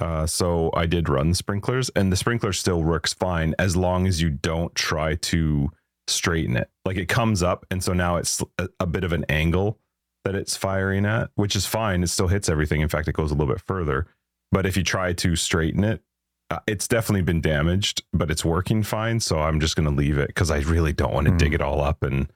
Uh, 0.00 0.24
so 0.24 0.70
I 0.72 0.86
did 0.86 1.08
run 1.08 1.30
the 1.30 1.34
sprinklers, 1.34 1.90
and 1.90 2.10
the 2.10 2.16
sprinkler 2.16 2.52
still 2.52 2.82
works 2.82 3.12
fine 3.12 3.54
as 3.58 3.76
long 3.76 4.06
as 4.06 4.22
you 4.22 4.30
don't 4.30 4.74
try 4.74 5.16
to 5.16 5.68
straighten 6.06 6.56
it. 6.56 6.70
Like 6.86 6.96
it 6.96 7.08
comes 7.08 7.42
up, 7.42 7.66
and 7.70 7.84
so 7.84 7.92
now 7.92 8.16
it's 8.16 8.42
a, 8.58 8.68
a 8.78 8.86
bit 8.86 9.04
of 9.04 9.12
an 9.12 9.26
angle 9.28 9.78
that 10.24 10.34
it's 10.34 10.56
firing 10.56 11.06
at, 11.06 11.30
which 11.34 11.56
is 11.56 11.66
fine. 11.66 12.02
It 12.02 12.08
still 12.08 12.28
hits 12.28 12.48
everything. 12.48 12.80
In 12.80 12.88
fact, 12.88 13.08
it 13.08 13.14
goes 13.14 13.30
a 13.30 13.34
little 13.34 13.52
bit 13.52 13.62
further. 13.66 14.06
But 14.52 14.66
if 14.66 14.76
you 14.76 14.82
try 14.82 15.12
to 15.12 15.36
straighten 15.36 15.84
it, 15.84 16.02
uh, 16.50 16.58
it's 16.66 16.88
definitely 16.88 17.22
been 17.22 17.40
damaged, 17.40 18.02
but 18.12 18.30
it's 18.30 18.44
working 18.44 18.82
fine. 18.82 19.20
So 19.20 19.38
I'm 19.38 19.60
just 19.60 19.76
going 19.76 19.88
to 19.88 19.94
leave 19.94 20.18
it 20.18 20.28
because 20.28 20.50
I 20.50 20.58
really 20.58 20.92
don't 20.92 21.14
want 21.14 21.26
to 21.26 21.32
mm. 21.32 21.38
dig 21.38 21.54
it 21.54 21.62
all 21.62 21.80
up 21.80 22.02
and 22.02 22.30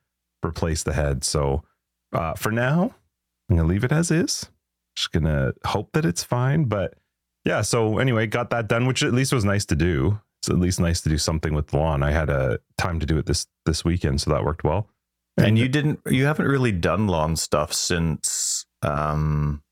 replace 0.44 0.82
the 0.82 0.92
head. 0.92 1.24
So 1.24 1.64
uh, 2.12 2.34
for 2.34 2.52
now, 2.52 2.94
I'm 3.48 3.56
going 3.56 3.66
to 3.66 3.72
leave 3.72 3.84
it 3.84 3.92
as 3.92 4.10
is. 4.10 4.48
Just 4.96 5.10
going 5.10 5.24
to 5.24 5.54
hope 5.64 5.90
that 5.92 6.04
it's 6.04 6.22
fine. 6.22 6.64
But 6.66 6.94
yeah, 7.44 7.62
so 7.62 7.98
anyway, 7.98 8.26
got 8.26 8.50
that 8.50 8.68
done, 8.68 8.86
which 8.86 9.02
at 9.02 9.12
least 9.12 9.32
was 9.32 9.44
nice 9.44 9.64
to 9.66 9.76
do. 9.76 10.20
It's 10.40 10.48
at 10.48 10.58
least 10.58 10.78
nice 10.78 11.00
to 11.00 11.08
do 11.08 11.18
something 11.18 11.52
with 11.52 11.68
the 11.68 11.78
lawn. 11.78 12.02
I 12.02 12.12
had 12.12 12.30
a 12.30 12.60
time 12.78 13.00
to 13.00 13.06
do 13.06 13.18
it 13.18 13.26
this 13.26 13.46
this 13.66 13.84
weekend, 13.84 14.20
so 14.20 14.30
that 14.30 14.44
worked 14.44 14.62
well. 14.62 14.88
And, 15.36 15.58
you 15.58 15.68
didn't, 15.68 16.00
you 16.08 16.26
haven't 16.26 16.46
really 16.46 16.72
done 16.72 17.08
lawn 17.08 17.36
stuff 17.36 17.72
since, 17.72 18.66
um, 18.82 19.62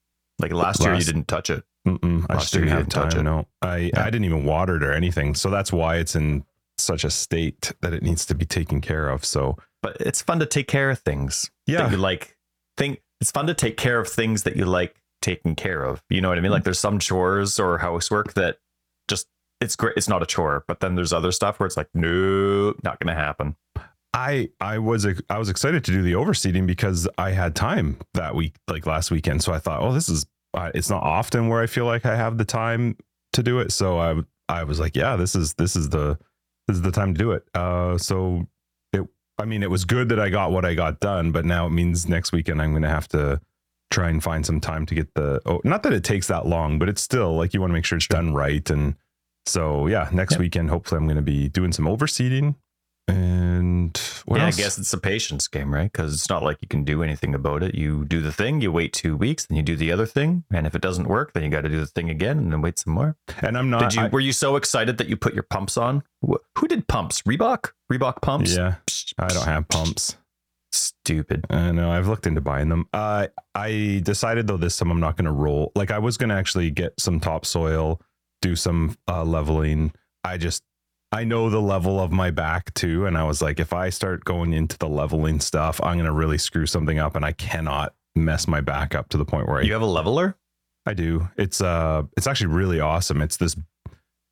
like 0.40 0.52
last, 0.52 0.80
last 0.80 0.86
year 0.86 0.94
you 0.96 1.04
didn't 1.04 1.28
touch 1.28 1.50
it. 1.50 1.64
Mm-mm, 1.86 2.26
I 2.28 2.34
just 2.34 2.52
didn't 2.52 2.68
have 2.68 2.88
time. 2.88 3.10
Touch 3.10 3.14
it. 3.18 3.22
No, 3.22 3.46
I, 3.60 3.76
yeah. 3.76 4.02
I 4.02 4.06
didn't 4.06 4.24
even 4.24 4.44
water 4.44 4.76
it 4.76 4.82
or 4.82 4.92
anything. 4.92 5.34
So 5.34 5.50
that's 5.50 5.72
why 5.72 5.96
it's 5.96 6.16
in 6.16 6.44
such 6.78 7.04
a 7.04 7.10
state 7.10 7.72
that 7.80 7.92
it 7.92 8.02
needs 8.02 8.26
to 8.26 8.34
be 8.34 8.44
taken 8.44 8.80
care 8.80 9.08
of. 9.08 9.24
So, 9.24 9.56
but 9.82 9.96
it's 10.00 10.22
fun 10.22 10.40
to 10.40 10.46
take 10.46 10.68
care 10.68 10.90
of 10.90 10.98
things. 10.98 11.50
Yeah. 11.66 11.90
you 11.90 11.96
like 11.96 12.36
think 12.76 13.02
it's 13.20 13.30
fun 13.30 13.46
to 13.46 13.54
take 13.54 13.76
care 13.76 14.00
of 14.00 14.08
things 14.08 14.42
that 14.44 14.56
you 14.56 14.64
like 14.64 14.96
taking 15.20 15.54
care 15.54 15.84
of. 15.84 16.02
You 16.08 16.20
know 16.20 16.28
what 16.28 16.38
I 16.38 16.40
mean? 16.40 16.50
Like 16.50 16.64
there's 16.64 16.78
some 16.78 16.98
chores 16.98 17.60
or 17.60 17.78
housework 17.78 18.34
that 18.34 18.58
just, 19.08 19.28
it's 19.60 19.76
great. 19.76 19.96
It's 19.96 20.08
not 20.08 20.22
a 20.22 20.26
chore, 20.26 20.64
but 20.66 20.80
then 20.80 20.96
there's 20.96 21.12
other 21.12 21.30
stuff 21.30 21.60
where 21.60 21.68
it's 21.68 21.76
like, 21.76 21.88
no, 21.94 22.74
not 22.82 22.98
going 22.98 23.14
to 23.14 23.20
happen. 23.20 23.56
I 24.14 24.50
I 24.60 24.78
was 24.78 25.06
I 25.30 25.38
was 25.38 25.48
excited 25.48 25.84
to 25.84 25.90
do 25.90 26.02
the 26.02 26.12
overseeding 26.12 26.66
because 26.66 27.08
I 27.16 27.30
had 27.30 27.54
time 27.54 27.98
that 28.14 28.34
week, 28.34 28.56
like 28.68 28.86
last 28.86 29.10
weekend. 29.10 29.42
So 29.42 29.52
I 29.52 29.58
thought, 29.58 29.82
oh, 29.82 29.92
this 29.92 30.08
is 30.08 30.26
uh, 30.54 30.70
it's 30.74 30.90
not 30.90 31.02
often 31.02 31.48
where 31.48 31.62
I 31.62 31.66
feel 31.66 31.86
like 31.86 32.04
I 32.04 32.16
have 32.16 32.36
the 32.36 32.44
time 32.44 32.96
to 33.32 33.42
do 33.42 33.58
it. 33.60 33.72
So 33.72 33.98
I 33.98 34.20
I 34.48 34.64
was 34.64 34.78
like, 34.78 34.96
yeah, 34.96 35.16
this 35.16 35.34
is 35.34 35.54
this 35.54 35.76
is 35.76 35.88
the 35.88 36.18
this 36.68 36.76
is 36.76 36.82
the 36.82 36.92
time 36.92 37.14
to 37.14 37.18
do 37.18 37.32
it. 37.32 37.44
Uh, 37.54 37.96
so 37.96 38.46
it 38.92 39.02
I 39.38 39.46
mean, 39.46 39.62
it 39.62 39.70
was 39.70 39.86
good 39.86 40.10
that 40.10 40.20
I 40.20 40.28
got 40.28 40.52
what 40.52 40.66
I 40.66 40.74
got 40.74 41.00
done, 41.00 41.32
but 41.32 41.46
now 41.46 41.66
it 41.66 41.70
means 41.70 42.06
next 42.06 42.32
weekend 42.32 42.60
I'm 42.60 42.72
going 42.72 42.82
to 42.82 42.88
have 42.88 43.08
to 43.08 43.40
try 43.90 44.10
and 44.10 44.22
find 44.22 44.44
some 44.44 44.60
time 44.60 44.84
to 44.86 44.94
get 44.94 45.14
the 45.14 45.40
oh, 45.46 45.62
not 45.64 45.82
that 45.84 45.94
it 45.94 46.04
takes 46.04 46.26
that 46.26 46.46
long, 46.46 46.78
but 46.78 46.90
it's 46.90 47.02
still 47.02 47.34
like 47.34 47.54
you 47.54 47.60
want 47.60 47.70
to 47.70 47.74
make 47.74 47.86
sure 47.86 47.96
it's 47.96 48.06
done 48.06 48.34
right 48.34 48.68
and. 48.70 48.96
So 49.44 49.88
yeah, 49.88 50.08
next 50.12 50.34
yep. 50.34 50.40
weekend 50.40 50.70
hopefully 50.70 50.98
I'm 51.00 51.06
going 51.06 51.16
to 51.16 51.20
be 51.20 51.48
doing 51.48 51.72
some 51.72 51.86
overseeding 51.86 52.54
and 53.08 54.00
yeah, 54.28 54.46
else? 54.46 54.58
I 54.58 54.62
guess 54.62 54.78
it's 54.78 54.92
a 54.92 54.98
patience 54.98 55.48
game, 55.48 55.72
right? 55.72 55.90
Because 55.90 56.14
it's 56.14 56.28
not 56.28 56.42
like 56.42 56.58
you 56.60 56.68
can 56.68 56.84
do 56.84 57.02
anything 57.02 57.34
about 57.34 57.62
it. 57.62 57.74
You 57.74 58.04
do 58.04 58.20
the 58.20 58.32
thing, 58.32 58.60
you 58.60 58.72
wait 58.72 58.92
two 58.92 59.16
weeks, 59.16 59.46
then 59.46 59.56
you 59.56 59.62
do 59.62 59.76
the 59.76 59.92
other 59.92 60.06
thing, 60.06 60.44
and 60.52 60.66
if 60.66 60.74
it 60.74 60.82
doesn't 60.82 61.08
work, 61.08 61.32
then 61.32 61.42
you 61.42 61.48
got 61.48 61.62
to 61.62 61.68
do 61.68 61.80
the 61.80 61.86
thing 61.86 62.10
again, 62.10 62.38
and 62.38 62.52
then 62.52 62.60
wait 62.62 62.78
some 62.78 62.94
more. 62.94 63.16
And 63.40 63.58
I'm 63.58 63.70
not. 63.70 63.90
Did 63.90 63.94
you? 63.94 64.02
I, 64.02 64.08
were 64.08 64.20
you 64.20 64.32
so 64.32 64.56
excited 64.56 64.98
that 64.98 65.08
you 65.08 65.16
put 65.16 65.34
your 65.34 65.42
pumps 65.42 65.76
on? 65.76 66.02
Who 66.22 66.68
did 66.68 66.86
pumps? 66.88 67.22
Reebok? 67.22 67.72
Reebok 67.92 68.22
pumps? 68.22 68.56
Yeah, 68.56 68.76
I 69.18 69.28
don't 69.28 69.46
have 69.46 69.68
pumps. 69.68 70.16
Stupid. 70.72 71.46
I 71.50 71.70
know. 71.72 71.90
I've 71.90 72.08
looked 72.08 72.26
into 72.26 72.40
buying 72.40 72.70
them. 72.70 72.88
Uh, 72.92 73.26
I 73.54 74.00
decided 74.02 74.46
though 74.46 74.56
this 74.56 74.76
time 74.76 74.90
I'm 74.90 75.00
not 75.00 75.16
going 75.16 75.26
to 75.26 75.32
roll. 75.32 75.70
Like 75.74 75.90
I 75.90 75.98
was 75.98 76.16
going 76.16 76.30
to 76.30 76.36
actually 76.36 76.70
get 76.70 76.94
some 76.98 77.20
topsoil, 77.20 78.00
do 78.40 78.56
some 78.56 78.96
uh, 79.06 79.22
leveling. 79.24 79.92
I 80.24 80.38
just 80.38 80.62
I 81.12 81.24
know 81.24 81.50
the 81.50 81.60
level 81.60 82.00
of 82.00 82.10
my 82.10 82.30
back 82.30 82.72
too, 82.72 83.04
and 83.04 83.18
I 83.18 83.24
was 83.24 83.42
like, 83.42 83.60
if 83.60 83.74
I 83.74 83.90
start 83.90 84.24
going 84.24 84.54
into 84.54 84.78
the 84.78 84.88
leveling 84.88 85.40
stuff, 85.40 85.78
I'm 85.82 85.96
going 85.96 86.06
to 86.06 86.12
really 86.12 86.38
screw 86.38 86.64
something 86.64 86.98
up, 86.98 87.14
and 87.14 87.24
I 87.24 87.32
cannot 87.32 87.94
mess 88.16 88.48
my 88.48 88.62
back 88.62 88.94
up 88.94 89.10
to 89.10 89.18
the 89.18 89.24
point 89.26 89.46
where 89.46 89.58
I, 89.58 89.62
You 89.62 89.74
have 89.74 89.82
a 89.82 89.86
leveler? 89.86 90.36
I 90.86 90.94
do. 90.94 91.28
It's 91.36 91.60
uh, 91.60 92.04
it's 92.16 92.26
actually 92.26 92.48
really 92.48 92.80
awesome. 92.80 93.20
It's 93.20 93.36
this. 93.36 93.56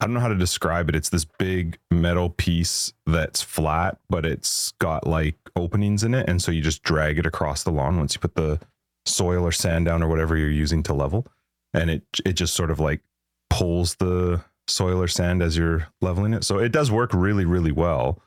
I 0.01 0.07
don't 0.07 0.15
know 0.15 0.21
how 0.21 0.29
to 0.29 0.35
describe 0.35 0.89
it. 0.89 0.97
It's 0.97 1.11
this 1.11 1.27
big 1.27 1.79
metal 1.91 2.31
piece 2.31 2.95
that's 3.07 3.43
flat, 3.43 3.99
but 4.09 4.25
it's 4.25 4.73
got 4.79 5.07
like 5.07 5.37
openings 5.57 6.03
in 6.03 6.15
it, 6.15 6.29
and 6.29 6.41
so 6.41 6.51
you 6.51 6.63
just 6.63 6.83
drag 6.83 7.19
it 7.19 7.27
across 7.27 7.63
the 7.63 7.71
lawn 7.71 7.99
once 7.99 8.15
you 8.15 8.21
put 8.21 8.37
the 8.37 8.59
soil 9.05 9.45
or 9.45 9.53
sand 9.53 9.85
down 9.85 10.03
or 10.03 10.09
whatever 10.09 10.35
you're 10.35 10.49
using 10.49 10.83
to 10.85 10.95
level, 10.95 11.27
and 11.75 11.91
it 11.91 12.05
it 12.25 12.33
just 12.33 12.55
sort 12.55 12.71
of 12.71 12.81
like 12.81 13.03
pulls 13.51 13.97
the 13.97 14.43
soil 14.71 15.03
or 15.03 15.09
sand 15.09 15.43
as 15.43 15.57
you're 15.57 15.89
leveling 16.00 16.33
it. 16.35 16.45
So 16.45 16.59
it 16.59 16.71
does 16.73 16.91
work 16.91 17.11
really 17.12 17.45
really 17.45 17.73
well, 17.73 18.21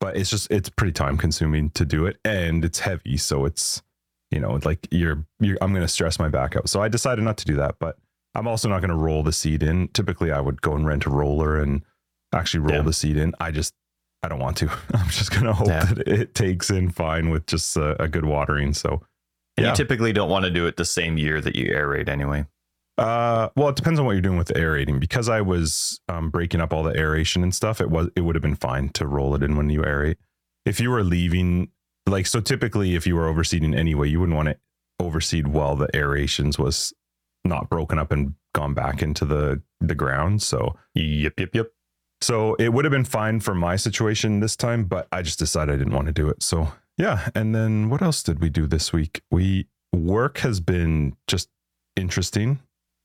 but 0.00 0.16
it's 0.16 0.30
just 0.30 0.50
it's 0.50 0.68
pretty 0.68 0.92
time 0.92 1.16
consuming 1.16 1.70
to 1.70 1.84
do 1.84 2.06
it, 2.06 2.18
and 2.24 2.64
it's 2.64 2.80
heavy, 2.80 3.16
so 3.16 3.44
it's 3.44 3.82
you 4.30 4.40
know 4.40 4.58
like 4.64 4.86
you're 4.90 5.24
you're 5.40 5.58
I'm 5.60 5.72
going 5.72 5.82
to 5.84 5.88
stress 5.88 6.18
my 6.18 6.28
back 6.28 6.56
out. 6.56 6.68
So 6.68 6.80
I 6.82 6.88
decided 6.88 7.22
not 7.24 7.36
to 7.38 7.44
do 7.44 7.56
that, 7.56 7.76
but 7.78 7.96
I'm 8.34 8.46
also 8.46 8.68
not 8.68 8.80
going 8.80 8.90
to 8.90 8.96
roll 8.96 9.22
the 9.22 9.32
seed 9.32 9.62
in. 9.62 9.88
Typically, 9.88 10.30
I 10.30 10.40
would 10.40 10.62
go 10.62 10.74
and 10.74 10.86
rent 10.86 11.04
a 11.06 11.10
roller 11.10 11.60
and 11.60 11.82
actually 12.32 12.60
roll 12.60 12.76
Yeah. 12.76 12.82
the 12.82 12.92
seed 12.92 13.16
in. 13.16 13.34
I 13.40 13.50
just 13.50 13.74
I 14.22 14.28
don't 14.28 14.38
want 14.38 14.56
to. 14.58 14.70
I'm 14.94 15.08
just 15.08 15.30
going 15.32 15.44
to 15.46 15.52
hope 15.52 15.66
Yeah. 15.68 15.84
that 15.84 16.06
it 16.06 16.34
takes 16.34 16.70
in 16.70 16.90
fine 16.90 17.30
with 17.30 17.46
just 17.46 17.76
a, 17.76 18.00
a 18.00 18.06
good 18.06 18.24
watering. 18.24 18.72
So, 18.74 19.02
Yeah. 19.58 19.70
you 19.70 19.74
typically 19.74 20.12
don't 20.12 20.28
want 20.30 20.44
to 20.44 20.50
do 20.50 20.66
it 20.66 20.76
the 20.76 20.84
same 20.84 21.16
year 21.18 21.40
that 21.40 21.56
you 21.56 21.66
aerate 21.72 22.08
anyway. 22.08 22.46
Uh, 23.00 23.48
well, 23.56 23.70
it 23.70 23.76
depends 23.76 23.98
on 23.98 24.04
what 24.04 24.12
you're 24.12 24.20
doing 24.20 24.36
with 24.36 24.48
the 24.48 24.58
aerating. 24.58 25.00
Because 25.00 25.28
I 25.28 25.40
was 25.40 26.00
um, 26.08 26.30
breaking 26.30 26.60
up 26.60 26.72
all 26.72 26.82
the 26.82 26.96
aeration 26.96 27.42
and 27.42 27.54
stuff, 27.54 27.80
it 27.80 27.90
was 27.90 28.08
it 28.14 28.20
would 28.20 28.34
have 28.34 28.42
been 28.42 28.56
fine 28.56 28.90
to 28.90 29.06
roll 29.06 29.34
it 29.34 29.42
in 29.42 29.56
when 29.56 29.70
you 29.70 29.80
aerate. 29.80 30.16
If 30.66 30.80
you 30.80 30.90
were 30.90 31.02
leaving, 31.02 31.70
like 32.06 32.26
so, 32.26 32.40
typically 32.40 32.94
if 32.94 33.06
you 33.06 33.16
were 33.16 33.32
overseeding 33.32 33.74
anyway, 33.76 34.08
you 34.08 34.20
wouldn't 34.20 34.36
want 34.36 34.48
to 34.48 34.56
overseed 35.00 35.46
while 35.46 35.76
the 35.76 35.88
aerations 35.96 36.58
was 36.58 36.92
not 37.42 37.70
broken 37.70 37.98
up 37.98 38.12
and 38.12 38.34
gone 38.54 38.74
back 38.74 39.02
into 39.02 39.24
the 39.24 39.62
the 39.80 39.94
ground. 39.94 40.42
So 40.42 40.76
Yep, 40.94 41.40
yep, 41.40 41.54
yep. 41.54 41.68
So 42.20 42.54
it 42.56 42.74
would 42.74 42.84
have 42.84 42.92
been 42.92 43.06
fine 43.06 43.40
for 43.40 43.54
my 43.54 43.76
situation 43.76 44.40
this 44.40 44.56
time, 44.56 44.84
but 44.84 45.08
I 45.10 45.22
just 45.22 45.38
decided 45.38 45.74
I 45.74 45.78
didn't 45.78 45.94
want 45.94 46.08
to 46.08 46.12
do 46.12 46.28
it. 46.28 46.42
So 46.42 46.72
yeah. 46.98 47.30
And 47.34 47.54
then 47.54 47.88
what 47.88 48.02
else 48.02 48.22
did 48.22 48.40
we 48.40 48.50
do 48.50 48.66
this 48.66 48.92
week? 48.92 49.22
We 49.30 49.68
work 49.94 50.38
has 50.38 50.60
been 50.60 51.16
just 51.26 51.48
interesting. 51.96 52.60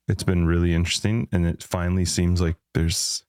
It's 0.07 0.23
been 0.23 0.45
really 0.45 0.73
interesting. 0.73 1.27
And 1.31 1.45
it 1.45 1.63
finally 1.63 2.05
seems 2.05 2.41
like 2.41 2.55
there's 2.73 3.23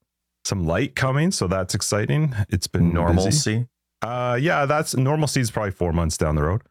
some 0.44 0.64
light 0.66 0.94
coming. 0.94 1.30
So 1.32 1.46
that's 1.46 1.74
exciting. 1.74 2.34
It's 2.48 2.66
been 2.66 2.90
busy. 2.90 2.94
Normalcy. 2.94 3.68
Uh 4.02 4.38
yeah, 4.40 4.66
that's 4.66 4.94
normalcy 4.96 5.40
is 5.40 5.50
probably 5.50 5.70
four 5.72 5.92
months 5.92 6.16
down 6.16 6.34
the 6.36 6.42
road, 6.42 6.62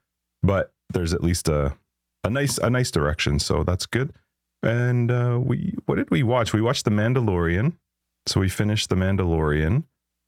but 0.44 0.74
there's 0.94 1.14
at 1.14 1.24
least 1.24 1.50
a 1.50 1.76
a 2.24 2.30
nice 2.30 2.58
a 2.60 2.70
nice 2.70 2.92
direction. 2.92 3.40
So 3.40 3.64
that's 3.64 3.86
good. 3.86 4.14
And 4.64 5.12
uh 5.12 5.40
we 5.44 5.76
what 5.86 5.96
did 5.96 6.12
we 6.12 6.24
watch? 6.24 6.54
We 6.54 6.62
watched 6.62 6.86
The 6.86 6.92
Mandalorian. 6.92 7.74
So 8.28 8.40
we 8.40 8.50
finished 8.50 8.90
The 8.90 8.96
Mandalorian 8.96 9.84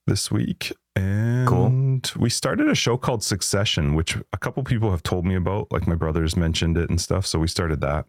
this 0.07 0.31
week. 0.31 0.73
And 0.95 2.11
we 2.17 2.29
started 2.29 2.67
a 2.67 2.75
show 2.75 2.97
called 2.97 3.23
Succession, 3.23 3.93
which 3.93 4.17
a 4.33 4.37
couple 4.37 4.63
people 4.63 4.89
have 4.89 5.03
told 5.03 5.25
me 5.25 5.35
about. 5.35 5.71
Like 5.71 5.87
my 5.87 5.95
brothers 5.95 6.35
mentioned 6.35 6.77
it 6.77 6.89
and 6.89 6.99
stuff. 6.99 7.27
So 7.27 7.37
we 7.37 7.47
started 7.47 7.81
that 7.81 8.07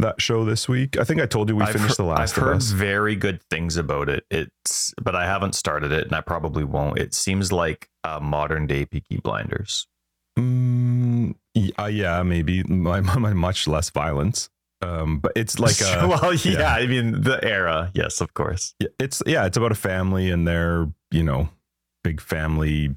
that 0.00 0.20
show 0.20 0.44
this 0.44 0.68
week. 0.68 0.98
I 0.98 1.04
think 1.04 1.20
I 1.20 1.26
told 1.26 1.48
you 1.48 1.56
we 1.56 1.62
I've 1.64 1.72
finished 1.72 1.96
heard, 1.98 2.04
The 2.04 2.08
Last 2.08 2.36
I've 2.36 2.44
heard 2.44 2.56
Us. 2.56 2.70
very 2.70 3.16
good 3.16 3.42
things 3.50 3.76
about 3.76 4.08
it. 4.08 4.24
It's 4.30 4.92
but 5.02 5.14
I 5.14 5.26
haven't 5.26 5.54
started 5.54 5.92
it 5.92 6.04
and 6.06 6.14
I 6.14 6.20
probably 6.20 6.64
won't. 6.64 6.98
It 6.98 7.14
seems 7.14 7.52
like 7.52 7.88
uh, 8.04 8.20
modern 8.20 8.66
day 8.66 8.84
Peaky 8.86 9.18
Blinders. 9.18 9.86
Mm, 10.38 11.34
y- 11.54 11.70
uh, 11.78 11.86
yeah, 11.86 12.22
maybe 12.22 12.62
my, 12.64 13.00
my 13.18 13.32
much 13.32 13.66
less 13.68 13.90
violence. 13.90 14.48
Um, 14.82 15.18
but 15.18 15.32
it's 15.36 15.58
like 15.58 15.80
a, 15.82 16.08
well, 16.08 16.32
yeah, 16.34 16.52
yeah. 16.60 16.74
I 16.74 16.86
mean 16.86 17.22
the 17.22 17.42
era. 17.44 17.90
Yes, 17.94 18.20
of 18.20 18.32
course. 18.34 18.74
Yeah, 18.80 18.88
it's 18.98 19.22
yeah, 19.26 19.44
it's 19.46 19.56
about 19.56 19.72
a 19.72 19.76
family 19.76 20.30
and 20.30 20.48
their 20.48 20.88
you 21.10 21.22
know 21.22 21.50
big 22.02 22.20
family 22.20 22.94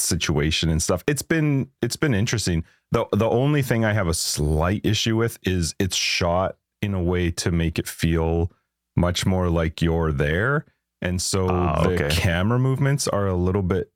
situation 0.00 0.68
and 0.70 0.82
stuff. 0.82 1.02
It's 1.06 1.22
been 1.22 1.68
it's 1.82 1.96
been 1.96 2.14
interesting. 2.14 2.64
the 2.92 3.06
The 3.12 3.28
only 3.28 3.62
thing 3.62 3.84
I 3.84 3.92
have 3.92 4.08
a 4.08 4.14
slight 4.14 4.84
issue 4.84 5.16
with 5.16 5.38
is 5.42 5.74
it's 5.78 5.96
shot 5.96 6.56
in 6.82 6.94
a 6.94 7.02
way 7.02 7.30
to 7.32 7.50
make 7.50 7.78
it 7.78 7.86
feel 7.88 8.50
much 8.96 9.24
more 9.26 9.48
like 9.48 9.80
you're 9.82 10.12
there, 10.12 10.64
and 11.02 11.20
so 11.22 11.48
Ah, 11.48 11.82
the 11.82 11.90
okay. 11.94 12.08
camera 12.10 12.58
movements 12.58 13.06
are 13.08 13.26
a 13.26 13.34
little 13.36 13.62
bit. 13.62 13.92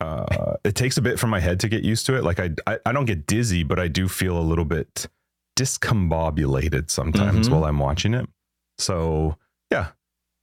Uh, 0.00 0.56
it 0.64 0.74
takes 0.74 0.96
a 0.98 1.02
bit 1.02 1.18
for 1.18 1.28
my 1.28 1.40
head 1.40 1.60
to 1.60 1.68
get 1.68 1.82
used 1.84 2.04
to 2.06 2.16
it. 2.16 2.24
Like 2.24 2.40
I, 2.40 2.50
I, 2.66 2.78
I 2.86 2.92
don't 2.92 3.04
get 3.06 3.26
dizzy, 3.26 3.62
but 3.62 3.78
I 3.78 3.88
do 3.88 4.08
feel 4.08 4.36
a 4.36 4.42
little 4.42 4.64
bit 4.64 5.06
discombobulated 5.56 6.90
sometimes 6.90 7.48
Mhm. 7.48 7.52
while 7.52 7.64
I'm 7.64 7.78
watching 7.78 8.14
it. 8.14 8.28
So 8.78 9.36
yeah, 9.70 9.88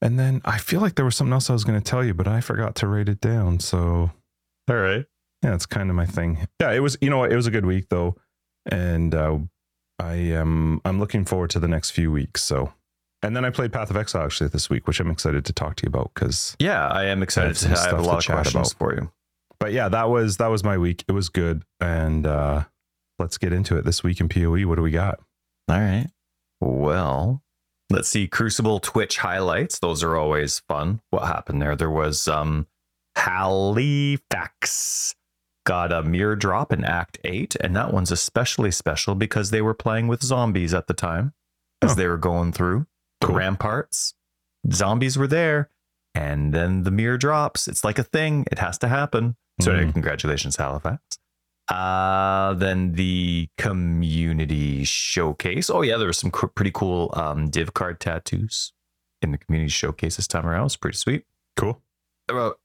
and 0.02 0.18
then 0.18 0.42
I 0.46 0.58
feel 0.58 0.80
like 0.82 0.96
there 0.96 1.06
was 1.06 1.16
something 1.16 1.34
else 1.34 1.50
I 1.50 1.54
was 1.54 1.64
going 1.64 1.80
to 1.80 1.84
tell 1.84 2.04
you, 2.04 2.14
but 2.14 2.28
I 2.28 2.42
forgot 2.42 2.76
to 2.76 2.88
write 2.88 3.10
it 3.10 3.20
down. 3.22 3.60
So 3.60 4.12
All 4.70 4.76
right. 4.78 5.06
yeah, 5.44 5.54
it's 5.56 5.66
kind 5.66 5.90
of 5.90 5.96
my 5.96 6.06
thing. 6.06 6.48
Yeah, 6.60 6.72
it 6.72 6.80
was. 6.80 6.98
You 7.02 7.10
know, 7.10 7.24
it 7.24 7.36
was 7.36 7.48
a 7.48 7.52
good 7.52 7.66
week 7.66 7.90
though, 7.90 8.16
and 8.70 9.14
uh, 9.14 9.40
I 10.00 10.14
am. 10.14 10.82
I'm 10.86 11.00
looking 11.00 11.26
forward 11.26 11.50
to 11.52 11.60
the 11.60 11.68
next 11.68 11.92
few 11.92 12.12
weeks. 12.12 12.44
So, 12.44 12.72
and 13.24 13.36
then 13.36 13.44
I 13.46 13.50
played 13.50 13.74
Path 13.74 13.90
of 13.90 13.98
Exile 13.98 14.24
actually 14.26 14.50
this 14.50 14.70
week, 14.70 14.88
which 14.88 15.00
I'm 15.00 15.10
excited 15.12 15.44
to 15.46 15.54
talk 15.54 15.76
to 15.78 15.84
you 15.84 15.88
about 15.90 16.12
because. 16.14 16.56
Yeah, 16.60 16.88
I 16.88 17.06
am 17.06 17.22
excited. 17.24 17.58
some 17.58 17.74
to, 17.74 17.80
I 17.80 17.86
have 17.86 18.00
a 18.00 18.04
lot 18.04 18.20
of 18.20 18.34
questions 18.34 18.72
about. 18.72 18.78
for 18.78 18.96
you. 18.96 19.12
But 19.60 19.74
yeah, 19.74 19.90
that 19.90 20.10
was 20.10 20.38
that 20.38 20.48
was 20.48 20.64
my 20.64 20.78
week. 20.78 21.04
It 21.08 21.12
was 21.12 21.30
good, 21.30 21.64
and 21.80 22.26
uh 22.26 22.64
let's 23.20 23.38
get 23.38 23.54
into 23.54 23.78
it. 23.78 23.86
This 23.86 24.04
week 24.04 24.20
in 24.20 24.30
Poe, 24.30 24.66
what 24.68 24.76
do 24.76 24.82
we 24.82 24.92
got? 24.92 25.20
All 25.70 25.80
right. 25.80 26.08
Well, 26.60 27.44
let's 27.90 28.10
see. 28.10 28.28
Crucible 28.28 28.80
Twitch 28.80 29.18
highlights. 29.18 29.80
Those 29.80 30.04
are 30.04 30.16
always 30.16 30.60
fun. 30.68 31.02
What 31.10 31.28
happened 31.28 31.62
there? 31.62 31.76
There 31.76 31.90
was 31.92 32.28
um 32.28 32.68
Halifax 33.16 35.16
got 35.66 35.92
a 35.92 36.04
mirror 36.04 36.36
drop 36.36 36.74
in 36.74 36.84
Act 36.84 37.20
8, 37.24 37.56
and 37.62 37.76
that 37.76 37.94
one's 37.94 38.12
especially 38.12 38.72
special 38.72 39.16
because 39.16 39.52
they 39.52 39.62
were 39.62 39.74
playing 39.74 40.08
with 40.08 40.24
zombies 40.24 40.74
at 40.74 40.88
the 40.88 40.94
time 40.94 41.34
as 41.82 41.92
Oh. 41.92 41.96
they 41.96 42.08
were 42.08 42.18
going 42.18 42.52
through 42.52 42.88
the 43.20 43.28
Cool. 43.28 43.36
ramparts. 43.38 44.16
Zombies 44.72 45.18
were 45.18 45.28
there, 45.28 45.70
and 46.16 46.54
then 46.54 46.84
the 46.84 46.92
mirror 46.92 47.18
drops. 47.18 47.68
It's 47.68 47.84
like 47.84 48.00
a 48.00 48.04
thing. 48.04 48.46
It 48.52 48.60
has 48.60 48.78
to 48.80 48.88
happen. 48.88 49.36
So 49.62 49.72
Mhm. 49.74 49.94
congratulations, 49.94 50.56
Halifax. 50.56 51.02
Uh, 51.68 52.54
then 52.56 52.94
the 52.94 53.48
community 53.58 54.84
showcase. 54.84 55.70
Oh 55.70 55.84
yeah, 55.84 55.98
there 55.98 56.08
were 56.08 56.14
some 56.14 56.32
co- 56.32 56.48
pretty 56.48 56.72
cool 56.72 57.12
um, 57.16 57.50
div 57.50 57.74
card 57.74 58.00
tattoos 58.00 58.74
in 59.22 59.32
the 59.32 59.38
community 59.38 59.70
showcase 59.70 60.16
this 60.18 60.28
time 60.28 60.46
around. 60.48 60.66
It's 60.66 60.76
pretty 60.76 60.98
sweet. 60.98 61.26
Cool. 61.56 61.82
About 62.28 62.60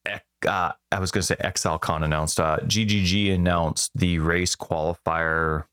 uh, 0.47 0.73
I 0.93 0.99
was 0.99 1.11
going 1.11 1.23
to 1.23 1.26
say 1.26 1.37
ExileCon 1.37 2.05
announced. 2.05 2.40
Uh, 2.40 2.59
GGG 2.59 3.35
announced 3.35 3.93
the 3.95 4.19
race 4.19 4.57
qualifier 4.57 5.64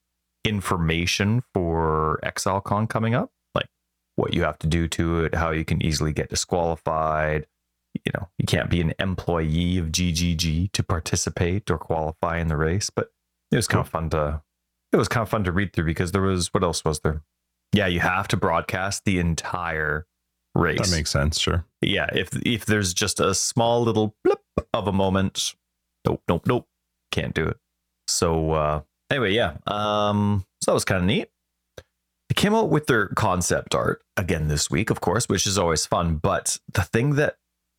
information 0.46 1.43
for 1.53 2.20
ExileCon 2.24 2.89
coming 2.89 3.15
up, 3.15 3.32
like 3.55 3.67
what 4.15 4.34
you 4.34 4.43
have 4.43 4.60
to 4.60 4.67
do 4.67 4.88
to 4.89 5.25
it, 5.25 5.36
how 5.36 5.51
you 5.51 5.65
can 5.65 5.82
easily 5.84 6.13
get 6.13 6.29
disqualified. 6.29 7.48
You 8.05 8.12
know, 8.15 8.29
you 8.38 8.46
can't 8.46 8.70
be 8.70 8.82
an 8.82 8.93
employee 9.00 9.77
of 9.77 9.88
GGG 9.88 10.72
to 10.72 10.84
participate 10.84 11.70
or 11.70 11.77
qualify 11.77 12.39
in 12.39 12.48
the 12.48 12.58
race, 12.58 12.89
but 12.89 13.12
it 13.51 13.55
was 13.55 13.67
kind 13.67 13.82
of 13.82 13.89
fun 13.89 14.10
to. 14.12 14.41
It 14.91 14.98
was 14.98 15.08
kind 15.08 15.24
of 15.24 15.29
fun 15.29 15.43
to 15.46 15.51
read 15.51 15.74
through 15.74 15.86
because 15.86 16.12
there 16.12 16.22
was 16.22 16.53
what 16.53 16.63
else 16.63 16.84
was 16.84 17.00
there? 17.01 17.22
Yeah, 17.74 17.88
you 17.88 18.00
have 18.00 18.27
to 18.29 18.38
broadcast 18.38 19.05
the 19.05 19.20
entire 19.20 20.05
race 20.55 20.89
That 20.89 20.96
makes 20.96 21.10
sense. 21.12 21.39
Sure. 21.39 21.65
yeah 21.82 22.08
if 22.13 22.29
if 22.46 22.65
there's 22.65 22.93
just 22.93 23.20
a 23.20 23.34
small 23.34 23.82
little 23.84 24.15
blip 24.24 24.39
of 24.74 24.88
a 24.88 24.91
moment 24.91 25.53
nope 26.05 26.22
nope 26.27 26.45
nope 26.48 26.67
can't 27.12 27.33
do 27.33 27.45
it 27.48 27.57
so 28.07 28.51
uh 28.51 28.81
anyway 29.12 29.31
yeah 29.31 29.53
um 29.67 30.45
so 30.62 30.72
that 30.72 30.74
was 30.75 30.86
kind 30.86 31.00
of 31.01 31.05
neat 31.07 31.29
they 31.77 32.33
came 32.36 32.53
out 32.55 32.69
with 32.69 32.88
their 32.88 33.07
concept 33.10 33.75
art 33.75 34.03
again 34.17 34.48
this 34.48 34.69
week 34.69 34.89
of 34.89 35.01
course 35.01 35.27
which 35.29 35.45
is 35.48 35.57
always 35.57 35.86
fun 35.86 36.15
but 36.17 36.60
the 36.74 36.81
thing 36.83 37.15
that 37.15 37.38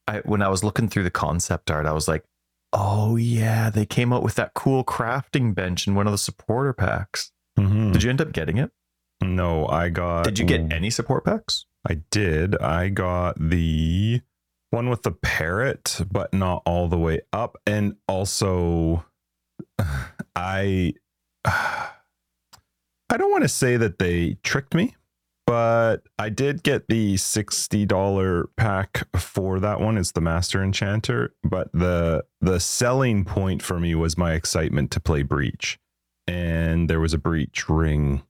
i 0.08 0.18
when 0.20 0.42
i 0.42 0.48
was 0.48 0.62
looking 0.64 0.88
through 0.88 1.02
the 1.04 1.10
concept 1.10 1.70
art 1.70 1.86
i 1.86 1.92
was 1.92 2.08
like 2.08 2.24
oh 2.72 3.16
yeah 3.16 3.70
they 3.70 3.86
came 3.86 4.12
out 4.12 4.22
with 4.22 4.34
that 4.34 4.52
cool 4.54 4.82
crafting 4.84 5.54
bench 5.54 5.86
in 5.86 5.94
one 5.94 6.06
of 6.06 6.12
the 6.12 6.18
supporter 6.18 6.72
packs 6.72 7.30
Mhm. 7.58 7.92
did 7.92 8.02
you 8.02 8.10
end 8.10 8.20
up 8.20 8.32
getting 8.32 8.58
it 8.58 8.72
No, 9.22 9.68
I 9.68 9.90
got. 9.90 10.24
did 10.24 10.40
you 10.40 10.44
get 10.44 10.72
any 10.72 10.90
support 10.90 11.24
packs 11.24 11.66
I 11.88 12.00
did. 12.10 12.56
I 12.60 12.88
got 12.88 13.36
the 13.38 14.22
one 14.74 14.90
with 14.90 15.04
the 15.04 15.12
parrot, 15.12 16.00
but 16.10 16.34
not 16.34 16.62
all 16.66 16.88
the 16.88 16.98
way 16.98 17.20
up. 17.32 17.56
And 17.64 17.96
also, 18.08 19.04
I 20.36 20.94
I 21.44 23.16
don't 23.16 23.30
want 23.30 23.44
to 23.44 23.48
say 23.48 23.76
that 23.76 23.98
they 23.98 24.38
tricked 24.42 24.74
me, 24.74 24.96
but 25.46 25.98
I 26.18 26.30
did 26.30 26.62
get 26.62 26.88
the 26.88 27.14
$60 27.14 28.44
pack 28.56 29.06
for 29.16 29.60
that 29.60 29.80
one. 29.80 29.96
It's 29.96 30.12
the 30.12 30.20
Master 30.20 30.62
Enchanter, 30.62 31.34
but 31.44 31.70
the 31.72 32.24
the 32.40 32.58
selling 32.58 33.24
point 33.24 33.62
for 33.62 33.78
me 33.78 33.94
was 33.94 34.18
my 34.18 34.32
excitement 34.32 34.90
to 34.92 35.00
play 35.00 35.22
Breach. 35.22 35.78
And 36.26 36.90
there 36.90 37.00
was 37.00 37.14
a 37.14 37.18
Breach 37.18 37.68
ring 37.68 38.22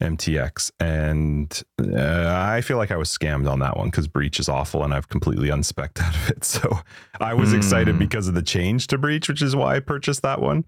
MTX 0.00 0.70
and 0.80 1.62
uh, 1.80 2.34
I 2.48 2.62
feel 2.62 2.78
like 2.78 2.90
I 2.90 2.96
was 2.96 3.08
scammed 3.10 3.50
on 3.50 3.58
that 3.58 3.76
one 3.76 3.90
cuz 3.90 4.08
Breach 4.08 4.40
is 4.40 4.48
awful 4.48 4.82
and 4.82 4.94
I've 4.94 5.08
completely 5.08 5.48
unspec 5.48 6.00
out 6.02 6.14
of 6.14 6.30
it. 6.30 6.44
So 6.44 6.80
I 7.20 7.34
was 7.34 7.50
mm. 7.50 7.58
excited 7.58 7.98
because 7.98 8.26
of 8.26 8.34
the 8.34 8.42
change 8.42 8.86
to 8.88 8.98
Breach, 8.98 9.28
which 9.28 9.42
is 9.42 9.54
why 9.54 9.76
I 9.76 9.80
purchased 9.80 10.22
that 10.22 10.40
one. 10.40 10.64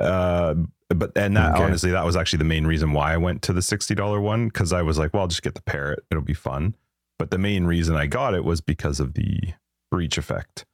Uh, 0.00 0.54
but 0.88 1.12
and 1.16 1.36
that 1.36 1.54
okay. 1.54 1.62
honestly 1.62 1.90
that 1.90 2.04
was 2.04 2.16
actually 2.16 2.38
the 2.38 2.44
main 2.44 2.66
reason 2.66 2.92
why 2.92 3.12
I 3.12 3.16
went 3.16 3.42
to 3.42 3.52
the 3.52 3.60
$60 3.60 4.20
one 4.20 4.50
cuz 4.50 4.72
I 4.72 4.82
was 4.82 4.98
like, 4.98 5.14
well, 5.14 5.22
I'll 5.22 5.28
just 5.28 5.42
get 5.42 5.54
the 5.54 5.62
parrot. 5.62 6.04
It'll 6.10 6.22
be 6.22 6.34
fun. 6.34 6.74
But 7.18 7.30
the 7.30 7.38
main 7.38 7.66
reason 7.66 7.94
I 7.94 8.06
got 8.06 8.34
it 8.34 8.44
was 8.44 8.60
because 8.60 8.98
of 8.98 9.14
the 9.14 9.54
breach 9.90 10.18
effect. 10.18 10.64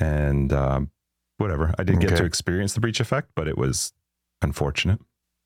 And 0.00 0.52
um, 0.52 0.90
whatever. 1.36 1.74
I 1.78 1.84
did 1.84 1.96
okay. 1.96 2.08
get 2.08 2.16
to 2.16 2.24
experience 2.24 2.74
the 2.74 2.80
breach 2.80 2.98
effect, 2.98 3.30
but 3.36 3.46
it 3.46 3.58
was 3.58 3.92
unfortunate. 4.40 5.00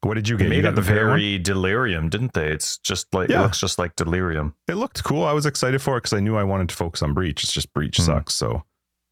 What 0.06 0.14
did 0.14 0.28
you 0.28 0.36
get? 0.36 0.44
They 0.44 0.50
made 0.50 0.56
you 0.56 0.62
got 0.62 0.74
the 0.74 0.82
very 0.82 1.38
delirium, 1.38 2.08
didn't 2.08 2.32
they? 2.32 2.48
It's 2.48 2.78
just 2.78 3.12
like 3.12 3.28
yeah. 3.28 3.40
it 3.40 3.42
looks 3.42 3.60
just 3.60 3.78
like 3.78 3.96
delirium. 3.96 4.54
It 4.68 4.74
looked 4.74 5.02
cool. 5.04 5.24
I 5.24 5.32
was 5.32 5.46
excited 5.46 5.82
for 5.82 5.96
it 5.96 6.02
because 6.02 6.12
I 6.12 6.20
knew 6.20 6.36
I 6.36 6.44
wanted 6.44 6.68
to 6.68 6.74
focus 6.74 7.02
on 7.02 7.14
breach. 7.14 7.42
It's 7.42 7.52
just 7.52 7.72
breach 7.72 7.96
mm-hmm. 7.98 8.12
sucks. 8.12 8.34
So 8.34 8.62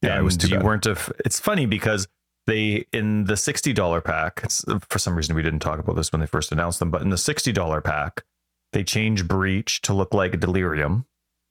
yeah, 0.03 0.11
and 0.11 0.21
it 0.21 0.23
was 0.23 0.37
too 0.37 0.49
you 0.49 0.57
bad. 0.57 0.65
weren't. 0.65 0.87
A, 0.87 0.97
it's 1.25 1.41
funny 1.41 1.67
because 1.67 2.07
they 2.47 2.87
in 2.93 3.25
the 3.25 3.35
$60 3.35 4.05
pack 4.05 4.51
for 4.89 4.99
some 4.99 5.17
reason 5.17 5.35
we 5.35 5.43
didn't 5.43 5.61
talk 5.61 5.79
about 5.79 5.97
this 5.97 6.13
when 6.13 6.21
they 6.21 6.27
first 6.27 6.53
announced 6.53 6.79
them 6.79 6.91
but 6.91 7.03
in 7.03 7.11
the 7.11 7.17
$60 7.17 7.85
pack 7.85 8.25
they 8.73 8.85
change 8.85 9.27
breach 9.27 9.81
to 9.83 9.95
look 9.95 10.13
like 10.13 10.39
delirium 10.41 11.07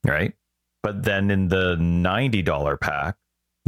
right 0.06 0.34
but 0.82 1.04
then 1.04 1.32
in 1.32 1.48
the 1.48 1.76
$90 1.76 2.80
pack 2.80 3.16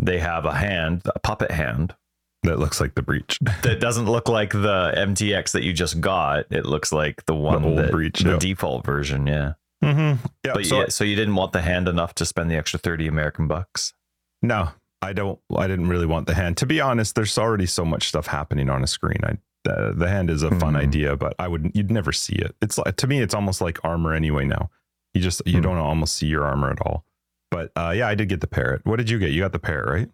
they 0.01 0.19
have 0.19 0.45
a 0.45 0.53
hand 0.53 1.01
a 1.15 1.19
puppet 1.19 1.51
hand 1.51 1.95
that 2.45 2.59
looks 2.59 2.79
like 2.79 2.95
the 2.95 3.01
breach 3.01 3.37
that 3.63 3.79
doesn't 3.79 4.05
look 4.05 4.29
like 4.29 4.51
the 4.51 4.93
mtx 4.95 5.51
that 5.51 5.63
you 5.63 5.73
just 5.73 5.99
got 6.01 6.45
it 6.51 6.65
looks 6.65 6.91
like 6.91 7.25
the 7.25 7.35
one 7.35 7.75
the 7.75 7.83
that, 7.83 7.91
breach 7.91 8.19
the 8.19 8.37
default 8.37 8.85
version 8.85 9.27
yeah 9.27 9.53
mm-hmm. 9.83 10.25
yeah 10.43 10.53
but 10.53 10.65
so, 10.65 10.81
yeah, 10.81 10.87
so 10.87 11.03
you 11.03 11.15
didn't 11.15 11.35
want 11.35 11.51
the 11.51 11.61
hand 11.61 11.87
enough 11.87 12.15
to 12.15 12.25
spend 12.25 12.49
the 12.49 12.55
extra 12.55 12.79
30 12.79 13.07
american 13.07 13.47
bucks 13.47 13.93
no 14.41 14.69
I 15.01 15.13
don't. 15.13 15.39
I 15.55 15.67
didn't 15.67 15.87
really 15.87 16.07
want 16.07 16.25
the 16.25 16.33
hand. 16.33 16.57
To 16.57 16.65
be 16.65 16.81
honest, 16.81 17.13
there's 17.13 17.37
already 17.37 17.67
so 17.67 17.85
much 17.85 18.07
stuff 18.07 18.25
happening 18.25 18.71
on 18.71 18.83
a 18.83 18.87
screen. 18.87 19.19
I 19.23 19.37
the, 19.65 19.93
the 19.95 20.07
hand 20.07 20.29
is 20.29 20.43
a 20.43 20.51
fun 20.51 20.73
mm. 20.73 20.81
idea, 20.81 21.17
but 21.17 21.35
I 21.39 21.47
would 21.47 21.71
you'd 21.73 21.91
never 21.91 22.11
see 22.11 22.35
it. 22.35 22.55
It's 22.61 22.77
like 22.77 22.95
to 22.97 23.07
me, 23.07 23.19
it's 23.19 23.33
almost 23.33 23.61
like 23.61 23.83
armor 23.83 24.13
anyway. 24.13 24.45
Now 24.45 24.69
you 25.13 25.21
just 25.21 25.41
you 25.45 25.59
mm. 25.59 25.63
don't 25.63 25.77
almost 25.77 26.15
see 26.15 26.27
your 26.27 26.45
armor 26.45 26.71
at 26.71 26.81
all. 26.81 27.03
But 27.51 27.71
uh, 27.75 27.93
yeah, 27.95 28.07
I 28.07 28.15
did 28.15 28.29
get 28.29 28.41
the 28.41 28.47
parrot. 28.47 28.81
What 28.85 28.97
did 28.97 29.09
you 29.09 29.19
get? 29.19 29.31
You 29.31 29.41
got 29.41 29.51
the 29.51 29.59
parrot, 29.59 29.89
right? 29.89 30.09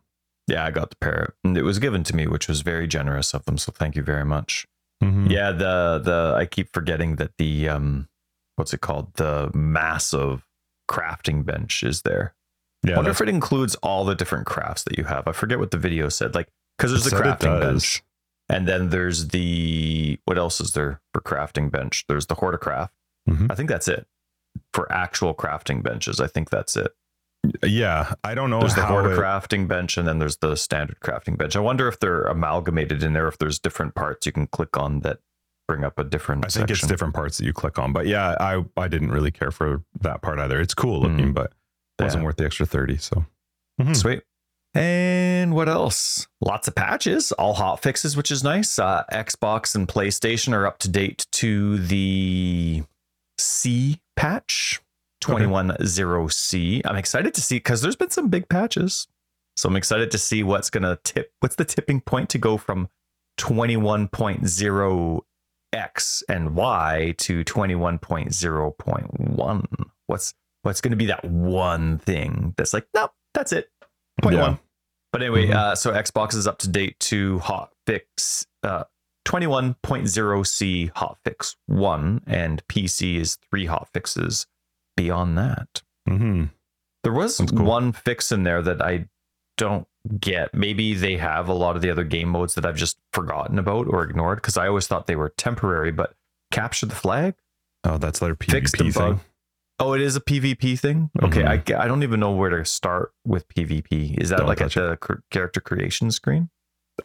Yeah, 0.47 0.65
I 0.65 0.71
got 0.71 0.89
the 0.89 0.95
parrot, 0.97 1.33
and 1.43 1.57
it 1.57 1.63
was 1.63 1.79
given 1.79 2.03
to 2.03 2.15
me, 2.15 2.27
which 2.27 2.47
was 2.47 2.61
very 2.61 2.87
generous 2.87 3.33
of 3.33 3.45
them. 3.45 3.57
So 3.57 3.71
thank 3.71 3.95
you 3.95 4.03
very 4.03 4.25
much. 4.25 4.67
Mm-hmm. 5.03 5.31
Yeah, 5.31 5.51
the 5.51 6.01
the 6.03 6.33
I 6.35 6.45
keep 6.45 6.73
forgetting 6.73 7.15
that 7.17 7.31
the 7.37 7.69
um, 7.69 8.07
what's 8.55 8.73
it 8.73 8.81
called? 8.81 9.13
The 9.15 9.51
massive 9.53 10.45
crafting 10.89 11.45
bench 11.45 11.83
is 11.83 12.01
there. 12.01 12.35
Yeah, 12.83 12.93
I 12.93 12.95
wonder 12.97 13.11
if 13.11 13.21
it 13.21 13.29
includes 13.29 13.75
all 13.75 14.05
the 14.05 14.15
different 14.15 14.45
crafts 14.45 14.83
that 14.83 14.97
you 14.97 15.05
have. 15.05 15.27
I 15.27 15.31
forget 15.31 15.59
what 15.59 15.71
the 15.71 15.77
video 15.77 16.09
said. 16.09 16.35
Like, 16.35 16.49
because 16.77 16.91
there's 16.91 17.05
the 17.05 17.15
crafting 17.15 17.59
bench, 17.59 18.03
and 18.49 18.67
then 18.67 18.89
there's 18.89 19.29
the 19.29 20.19
what 20.25 20.37
else 20.37 20.59
is 20.59 20.73
there 20.73 21.01
for 21.13 21.21
crafting 21.21 21.71
bench? 21.71 22.05
There's 22.07 22.25
the 22.25 22.35
horticraft. 22.35 22.89
Mm-hmm. 23.29 23.47
I 23.49 23.55
think 23.55 23.69
that's 23.69 23.87
it 23.87 24.07
for 24.73 24.91
actual 24.91 25.33
crafting 25.33 25.83
benches. 25.83 26.19
I 26.19 26.27
think 26.27 26.49
that's 26.49 26.75
it. 26.75 26.93
Yeah, 27.63 28.13
I 28.23 28.35
don't 28.35 28.49
know. 28.49 28.59
There's 28.59 28.75
the 28.75 28.81
it... 28.81 29.17
crafting 29.17 29.67
bench, 29.67 29.97
and 29.97 30.07
then 30.07 30.19
there's 30.19 30.37
the 30.37 30.55
standard 30.55 30.99
crafting 30.99 31.37
bench. 31.37 31.55
I 31.55 31.59
wonder 31.59 31.87
if 31.87 31.99
they're 31.99 32.23
amalgamated 32.23 33.03
in 33.03 33.13
there. 33.13 33.27
If 33.27 33.37
there's 33.37 33.59
different 33.59 33.95
parts 33.95 34.25
you 34.25 34.31
can 34.31 34.47
click 34.47 34.77
on 34.77 34.99
that 35.01 35.19
bring 35.67 35.83
up 35.83 35.97
a 35.97 36.03
different. 36.03 36.45
I 36.45 36.49
think 36.49 36.67
section. 36.67 36.85
it's 36.85 36.87
different 36.87 37.13
parts 37.13 37.37
that 37.37 37.45
you 37.45 37.53
click 37.53 37.79
on. 37.79 37.93
But 37.93 38.07
yeah, 38.07 38.35
I 38.39 38.63
I 38.77 38.87
didn't 38.87 39.11
really 39.11 39.31
care 39.31 39.51
for 39.51 39.83
that 40.01 40.21
part 40.21 40.39
either. 40.39 40.59
It's 40.59 40.73
cool 40.73 41.01
looking, 41.01 41.17
mm-hmm. 41.17 41.33
but 41.33 41.53
wasn't 41.99 42.23
worth 42.23 42.37
the 42.37 42.45
extra 42.45 42.65
30. 42.65 42.97
So 42.97 43.25
mm-hmm. 43.79 43.93
sweet. 43.93 44.23
And 44.73 45.53
what 45.53 45.67
else? 45.67 46.27
Lots 46.39 46.67
of 46.67 46.75
patches, 46.75 47.31
all 47.33 47.53
hot 47.53 47.81
fixes, 47.81 48.15
which 48.15 48.31
is 48.31 48.43
nice. 48.43 48.79
Uh, 48.79 49.03
Xbox 49.11 49.75
and 49.75 49.87
PlayStation 49.87 50.53
are 50.53 50.65
up 50.65 50.79
to 50.79 50.89
date 50.89 51.27
to 51.33 51.77
the 51.77 52.83
C 53.37 53.99
patch, 54.15 54.81
210C. 55.21 56.81
I'm 56.85 56.95
excited 56.95 57.33
to 57.33 57.41
see 57.41 57.57
because 57.57 57.81
there's 57.81 57.95
been 57.95 58.09
some 58.09 58.29
big 58.29 58.49
patches. 58.49 59.07
So 59.55 59.69
I'm 59.69 59.75
excited 59.75 60.11
to 60.11 60.17
see 60.17 60.43
what's 60.43 60.69
going 60.69 60.83
to 60.83 60.99
tip. 61.03 61.31
What's 61.39 61.55
the 61.55 61.65
tipping 61.65 62.01
point 62.01 62.29
to 62.29 62.37
go 62.37 62.57
from 62.57 62.89
21.0X 63.37 66.23
and 66.29 66.55
Y 66.55 67.15
to 67.17 67.43
21.0.1? 67.43 69.65
What's 70.07 70.33
what's 70.63 70.81
going 70.81 70.91
to 70.91 70.97
be 70.97 71.07
that 71.07 71.25
one 71.25 71.97
thing 71.99 72.53
that's 72.57 72.73
like, 72.73 72.87
nope, 72.93 73.11
that's 73.33 73.51
it. 73.51 73.69
Point 74.21 74.35
yeah. 74.35 74.43
one. 74.43 74.59
But 75.11 75.23
anyway, 75.23 75.47
mm-hmm. 75.47 75.57
uh, 75.57 75.75
so 75.75 75.91
Xbox 75.91 76.35
is 76.35 76.47
up 76.47 76.59
to 76.59 76.69
date 76.69 76.97
to 77.01 77.39
hotfix 77.39 78.45
uh, 78.63 78.85
21.0C 79.25 80.93
hotfix 80.93 81.57
1, 81.67 82.21
and 82.27 82.65
PC 82.67 83.17
is 83.17 83.37
three 83.49 83.67
hotfixes 83.67 84.45
beyond 85.01 85.37
that. 85.37 85.81
Mm-hmm. 86.07 86.45
There 87.03 87.13
was 87.13 87.37
cool. 87.37 87.65
one 87.65 87.91
fix 87.91 88.31
in 88.31 88.43
there 88.43 88.61
that 88.61 88.81
I 88.81 89.07
don't 89.57 89.87
get. 90.19 90.53
Maybe 90.53 90.93
they 90.93 91.17
have 91.17 91.49
a 91.49 91.53
lot 91.53 91.75
of 91.75 91.81
the 91.81 91.89
other 91.89 92.03
game 92.03 92.29
modes 92.29 92.53
that 92.55 92.65
I've 92.65 92.75
just 92.75 92.97
forgotten 93.11 93.57
about 93.57 93.87
or 93.87 94.03
ignored 94.03 94.37
because 94.37 94.57
I 94.57 94.67
always 94.67 94.87
thought 94.87 95.07
they 95.07 95.15
were 95.15 95.33
temporary, 95.37 95.91
but 95.91 96.13
capture 96.51 96.85
the 96.85 96.95
flag. 96.95 97.35
Oh, 97.83 97.97
that's 97.97 98.19
their 98.19 98.35
PvP 98.35 98.51
fix 98.51 98.71
the 98.73 98.77
thing. 98.77 98.93
Bug. 98.93 99.19
Oh, 99.79 99.93
it 99.93 100.01
is 100.01 100.15
a 100.15 100.21
PvP 100.21 100.79
thing. 100.79 101.09
Okay, 101.23 101.41
mm-hmm. 101.41 101.73
I, 101.75 101.83
I 101.83 101.87
don't 101.87 102.03
even 102.03 102.19
know 102.19 102.33
where 102.33 102.51
to 102.51 102.63
start 102.63 103.13
with 103.25 103.47
PvP. 103.47 104.21
Is 104.21 104.29
that 104.29 104.37
don't 104.37 104.47
like 104.47 104.61
at 104.61 104.73
the 104.73 104.97
cr- 105.01 105.21
character 105.31 105.59
creation 105.59 106.11
screen? 106.11 106.51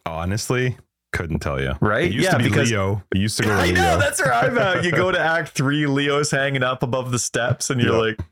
Honestly, 0.05 0.77
couldn't 1.17 1.39
tell 1.41 1.61
you. 1.61 1.75
Right? 1.81 2.05
It 2.05 2.13
used 2.13 2.25
yeah, 2.25 2.33
to 2.33 2.39
be 2.39 2.45
because 2.45 2.71
Leo. 2.71 3.03
It 3.15 3.19
used 3.19 3.39
to 3.39 3.45
go. 3.45 3.51
I 3.55 3.67
Leo. 3.67 3.75
know 3.75 3.99
that's 3.99 4.21
where 4.21 4.35
I'm 4.35 4.59
at. 4.59 4.85
You 4.85 4.93
go 4.93 5.11
to 5.11 5.19
Act 5.37 5.51
Three, 5.51 5.87
Leo's 5.87 6.31
hanging 6.31 6.63
up 6.63 6.83
above 6.83 7.11
the 7.11 7.19
steps, 7.19 7.71
and 7.71 7.81
you're 7.81 8.07
yep. 8.09 8.19
like, 8.19 8.27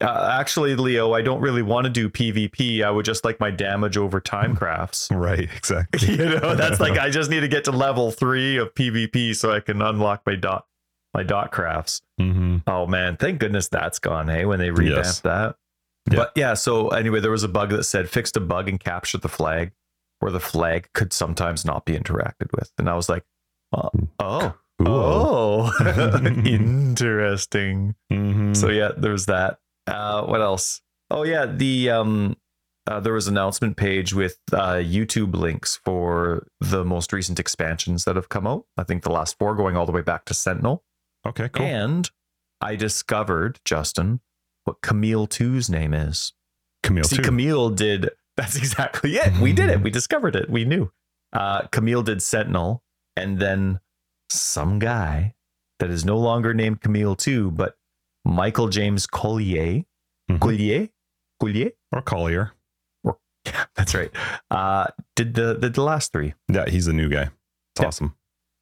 uh, 0.00 0.38
actually, 0.38 0.76
Leo, 0.76 1.12
I 1.12 1.22
don't 1.22 1.40
really 1.40 1.62
want 1.62 1.84
to 1.86 1.90
do 1.90 2.08
PvP. 2.08 2.84
I 2.84 2.90
would 2.90 3.04
just 3.04 3.24
like 3.24 3.40
my 3.40 3.50
damage 3.50 3.96
over 3.96 4.20
time 4.20 4.54
crafts. 4.54 5.10
Right, 5.18 5.48
exactly. 5.56 6.10
you 6.10 6.24
know, 6.24 6.54
that's 6.54 6.78
like 6.78 6.96
I 6.96 7.10
just 7.10 7.28
need 7.28 7.40
to 7.40 7.48
get 7.48 7.64
to 7.64 7.72
level 7.72 8.12
three 8.12 8.56
of 8.56 8.72
PvP 8.74 9.34
so 9.34 9.50
I 9.50 9.58
can 9.58 9.82
unlock 9.82 10.22
my 10.24 10.36
dot 10.36 10.66
my 11.14 11.24
dot 11.24 11.50
crafts. 11.50 12.02
Mm-hmm. 12.20 12.58
Oh 12.68 12.86
man, 12.86 13.16
thank 13.16 13.40
goodness 13.40 13.68
that's 13.68 13.98
gone. 13.98 14.28
Hey, 14.28 14.44
when 14.44 14.60
they 14.60 14.70
revamped 14.70 15.06
yes. 15.06 15.20
that. 15.20 15.56
Yeah. 16.10 16.16
But 16.16 16.32
yeah, 16.36 16.54
so 16.54 16.88
anyway, 16.88 17.20
there 17.20 17.32
was 17.32 17.42
a 17.42 17.48
bug 17.48 17.70
that 17.70 17.82
said 17.82 18.08
fixed 18.08 18.36
a 18.36 18.40
bug 18.40 18.68
and 18.68 18.78
captured 18.78 19.22
the 19.22 19.28
flag, 19.28 19.72
where 20.20 20.32
the 20.32 20.40
flag 20.40 20.88
could 20.94 21.12
sometimes 21.12 21.64
not 21.64 21.84
be 21.84 21.96
interacted 21.96 22.52
with, 22.52 22.72
and 22.78 22.88
I 22.88 22.94
was 22.94 23.08
like, 23.08 23.24
oh, 23.72 23.90
oh, 24.18 24.54
oh, 24.84 25.72
interesting. 26.44 27.94
Mm-hmm. 28.12 28.54
So 28.54 28.68
yeah, 28.68 28.90
there's 28.96 29.26
that. 29.26 29.58
Uh, 29.86 30.24
what 30.24 30.40
else? 30.40 30.80
Oh 31.10 31.24
yeah, 31.24 31.46
the 31.46 31.90
um, 31.90 32.36
uh, 32.88 33.00
there 33.00 33.12
was 33.12 33.28
an 33.28 33.36
announcement 33.36 33.76
page 33.76 34.14
with 34.14 34.38
uh, 34.52 34.76
YouTube 34.76 35.34
links 35.34 35.78
for 35.84 36.46
the 36.60 36.84
most 36.84 37.12
recent 37.12 37.38
expansions 37.38 38.04
that 38.04 38.16
have 38.16 38.30
come 38.30 38.46
out. 38.46 38.64
I 38.78 38.84
think 38.84 39.02
the 39.02 39.12
last 39.12 39.36
four 39.38 39.54
going 39.54 39.76
all 39.76 39.84
the 39.84 39.92
way 39.92 40.00
back 40.00 40.24
to 40.26 40.34
Sentinel. 40.34 40.84
Okay, 41.26 41.50
cool. 41.50 41.66
And 41.66 42.10
I 42.62 42.76
discovered, 42.76 43.58
Justin, 43.64 44.20
what 44.64 44.80
Camille 44.80 45.26
2's 45.26 45.68
name 45.68 45.92
is. 45.92 46.32
Camille 46.82 47.04
See, 47.04 47.16
2. 47.16 47.22
Camille 47.22 47.70
did, 47.70 48.10
that's 48.38 48.56
exactly 48.56 49.16
it. 49.16 49.36
We 49.38 49.52
did 49.52 49.68
it. 49.68 49.82
We 49.82 49.90
discovered 49.90 50.36
it. 50.36 50.48
We 50.48 50.64
knew. 50.64 50.90
Uh, 51.32 51.62
Camille 51.72 52.02
did 52.02 52.22
Sentinel, 52.22 52.82
and 53.16 53.38
then 53.38 53.80
some 54.30 54.78
guy 54.78 55.34
that 55.80 55.90
is 55.90 56.04
no 56.04 56.16
longer 56.16 56.54
named 56.54 56.80
Camille 56.80 57.16
too, 57.16 57.50
but 57.50 57.76
Michael 58.24 58.68
James 58.68 59.06
Collier. 59.06 59.84
Mm-hmm. 60.30 60.38
Collier? 60.38 60.88
Collier? 61.40 61.70
Or 61.92 62.02
Collier. 62.02 62.52
Or, 63.04 63.18
yeah, 63.44 63.64
that's 63.74 63.94
right. 63.94 64.10
Uh, 64.50 64.86
did 65.16 65.34
the 65.34 65.54
did 65.54 65.74
the 65.74 65.82
last 65.82 66.12
three. 66.12 66.34
Yeah, 66.48 66.68
he's 66.68 66.86
a 66.86 66.92
new 66.92 67.08
guy. 67.08 67.22
It's 67.74 67.80
yeah. 67.80 67.86
awesome. 67.86 68.14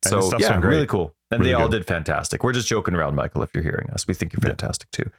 And 0.04 0.22
so 0.22 0.38
yeah, 0.38 0.58
really 0.60 0.86
cool. 0.86 1.14
And 1.30 1.40
really 1.40 1.52
they 1.52 1.54
all 1.54 1.68
good. 1.68 1.78
did 1.78 1.86
fantastic. 1.86 2.44
We're 2.44 2.52
just 2.52 2.68
joking 2.68 2.94
around, 2.94 3.16
Michael, 3.16 3.42
if 3.42 3.50
you're 3.52 3.64
hearing 3.64 3.90
us. 3.90 4.06
We 4.06 4.14
think 4.14 4.32
you're 4.32 4.40
fantastic 4.40 4.88
yeah. 4.96 5.04
too. 5.04 5.10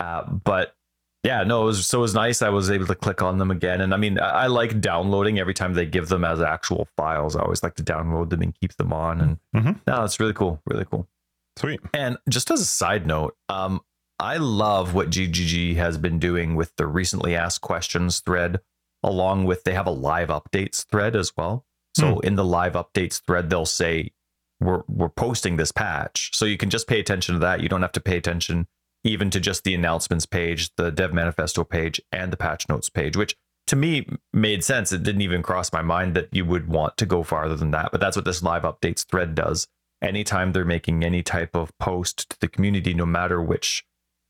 Uh, 0.00 0.22
but 0.30 0.74
yeah, 1.22 1.42
no, 1.42 1.62
it 1.62 1.66
was 1.66 1.86
so 1.86 1.98
it 1.98 2.02
was 2.02 2.14
nice. 2.14 2.42
I 2.42 2.50
was 2.50 2.70
able 2.70 2.86
to 2.86 2.94
click 2.94 3.20
on 3.20 3.38
them 3.38 3.50
again, 3.50 3.80
and 3.80 3.92
I 3.92 3.96
mean, 3.96 4.18
I, 4.18 4.28
I 4.28 4.46
like 4.46 4.80
downloading 4.80 5.38
every 5.38 5.54
time 5.54 5.74
they 5.74 5.86
give 5.86 6.08
them 6.08 6.24
as 6.24 6.40
actual 6.40 6.88
files. 6.96 7.34
I 7.34 7.40
always 7.40 7.62
like 7.62 7.74
to 7.76 7.82
download 7.82 8.30
them 8.30 8.42
and 8.42 8.54
keep 8.54 8.76
them 8.76 8.92
on, 8.92 9.20
and 9.20 9.38
mm-hmm. 9.54 9.72
no, 9.86 10.04
it's 10.04 10.20
really 10.20 10.34
cool, 10.34 10.60
really 10.66 10.84
cool. 10.84 11.08
Sweet. 11.56 11.80
And 11.94 12.18
just 12.28 12.50
as 12.50 12.60
a 12.60 12.66
side 12.66 13.06
note, 13.06 13.36
um, 13.48 13.80
I 14.18 14.36
love 14.36 14.94
what 14.94 15.10
GGG 15.10 15.76
has 15.76 15.98
been 15.98 16.18
doing 16.18 16.54
with 16.54 16.72
the 16.76 16.86
recently 16.86 17.34
asked 17.34 17.60
questions 17.60 18.20
thread, 18.20 18.60
along 19.02 19.44
with 19.44 19.64
they 19.64 19.74
have 19.74 19.86
a 19.86 19.90
live 19.90 20.28
updates 20.28 20.84
thread 20.86 21.16
as 21.16 21.32
well. 21.36 21.64
So 21.96 22.16
mm. 22.16 22.24
in 22.24 22.36
the 22.36 22.44
live 22.44 22.74
updates 22.74 23.20
thread, 23.20 23.50
they'll 23.50 23.66
say 23.66 24.12
we're 24.60 24.82
we're 24.86 25.08
posting 25.08 25.56
this 25.56 25.72
patch, 25.72 26.30
so 26.34 26.44
you 26.44 26.56
can 26.56 26.70
just 26.70 26.86
pay 26.86 27.00
attention 27.00 27.34
to 27.34 27.38
that. 27.40 27.60
You 27.60 27.68
don't 27.68 27.82
have 27.82 27.92
to 27.92 28.00
pay 28.00 28.16
attention 28.16 28.68
even 29.06 29.30
to 29.30 29.40
just 29.40 29.64
the 29.64 29.74
announcements 29.74 30.26
page, 30.26 30.70
the 30.76 30.90
dev 30.90 31.14
manifesto 31.14 31.64
page, 31.64 32.00
and 32.12 32.32
the 32.32 32.36
patch 32.36 32.68
notes 32.68 32.90
page, 32.90 33.16
which 33.16 33.36
to 33.66 33.76
me 33.76 34.06
made 34.32 34.64
sense. 34.64 34.92
It 34.92 35.02
didn't 35.02 35.22
even 35.22 35.42
cross 35.42 35.72
my 35.72 35.82
mind 35.82 36.14
that 36.14 36.28
you 36.32 36.44
would 36.44 36.68
want 36.68 36.96
to 36.98 37.06
go 37.06 37.22
farther 37.22 37.56
than 37.56 37.70
that, 37.72 37.90
but 37.92 38.00
that's 38.00 38.16
what 38.16 38.24
this 38.24 38.42
live 38.42 38.62
updates 38.62 39.04
thread 39.06 39.34
does. 39.34 39.66
Anytime 40.02 40.52
they're 40.52 40.64
making 40.64 41.04
any 41.04 41.22
type 41.22 41.54
of 41.54 41.76
post 41.78 42.30
to 42.30 42.36
the 42.40 42.48
community, 42.48 42.94
no 42.94 43.06
matter 43.06 43.42
which 43.42 43.84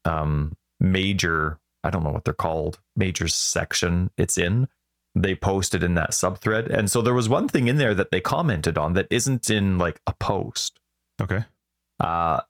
um, 0.04 0.56
major, 0.78 1.58
I 1.82 1.90
don't 1.90 2.04
know 2.04 2.12
what 2.12 2.24
they're 2.24 2.34
called, 2.34 2.78
major 2.94 3.28
section 3.28 4.10
it's 4.16 4.38
in, 4.38 4.68
they 5.14 5.34
posted 5.34 5.82
in 5.82 5.94
that 5.94 6.10
subthread. 6.10 6.70
And 6.70 6.90
so 6.90 7.02
there 7.02 7.14
was 7.14 7.28
one 7.28 7.48
thing 7.48 7.68
in 7.68 7.78
there 7.78 7.94
that 7.94 8.10
they 8.10 8.20
commented 8.20 8.78
on 8.78 8.92
that 8.92 9.08
isn't 9.10 9.50
in 9.50 9.78
like 9.78 10.00
a 10.06 10.12
post. 10.12 10.78
Okay. 11.20 11.44
Uh, 11.98 12.40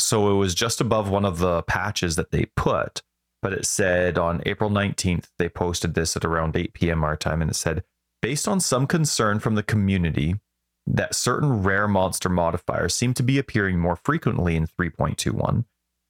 so 0.00 0.30
it 0.30 0.34
was 0.34 0.54
just 0.54 0.80
above 0.80 1.08
one 1.10 1.24
of 1.24 1.38
the 1.38 1.62
patches 1.62 2.16
that 2.16 2.30
they 2.30 2.46
put, 2.56 3.02
but 3.42 3.52
it 3.52 3.66
said 3.66 4.18
on 4.18 4.42
April 4.46 4.70
19th, 4.70 5.26
they 5.38 5.48
posted 5.48 5.94
this 5.94 6.16
at 6.16 6.24
around 6.24 6.56
8 6.56 6.72
p.m. 6.72 7.04
our 7.04 7.16
time, 7.16 7.42
and 7.42 7.50
it 7.50 7.54
said, 7.54 7.84
based 8.20 8.48
on 8.48 8.60
some 8.60 8.86
concern 8.86 9.38
from 9.38 9.54
the 9.54 9.62
community 9.62 10.36
that 10.86 11.14
certain 11.14 11.62
rare 11.62 11.86
monster 11.86 12.28
modifiers 12.28 12.94
seem 12.94 13.14
to 13.14 13.22
be 13.22 13.38
appearing 13.38 13.78
more 13.78 13.96
frequently 13.96 14.56
in 14.56 14.66
3.21, 14.66 15.64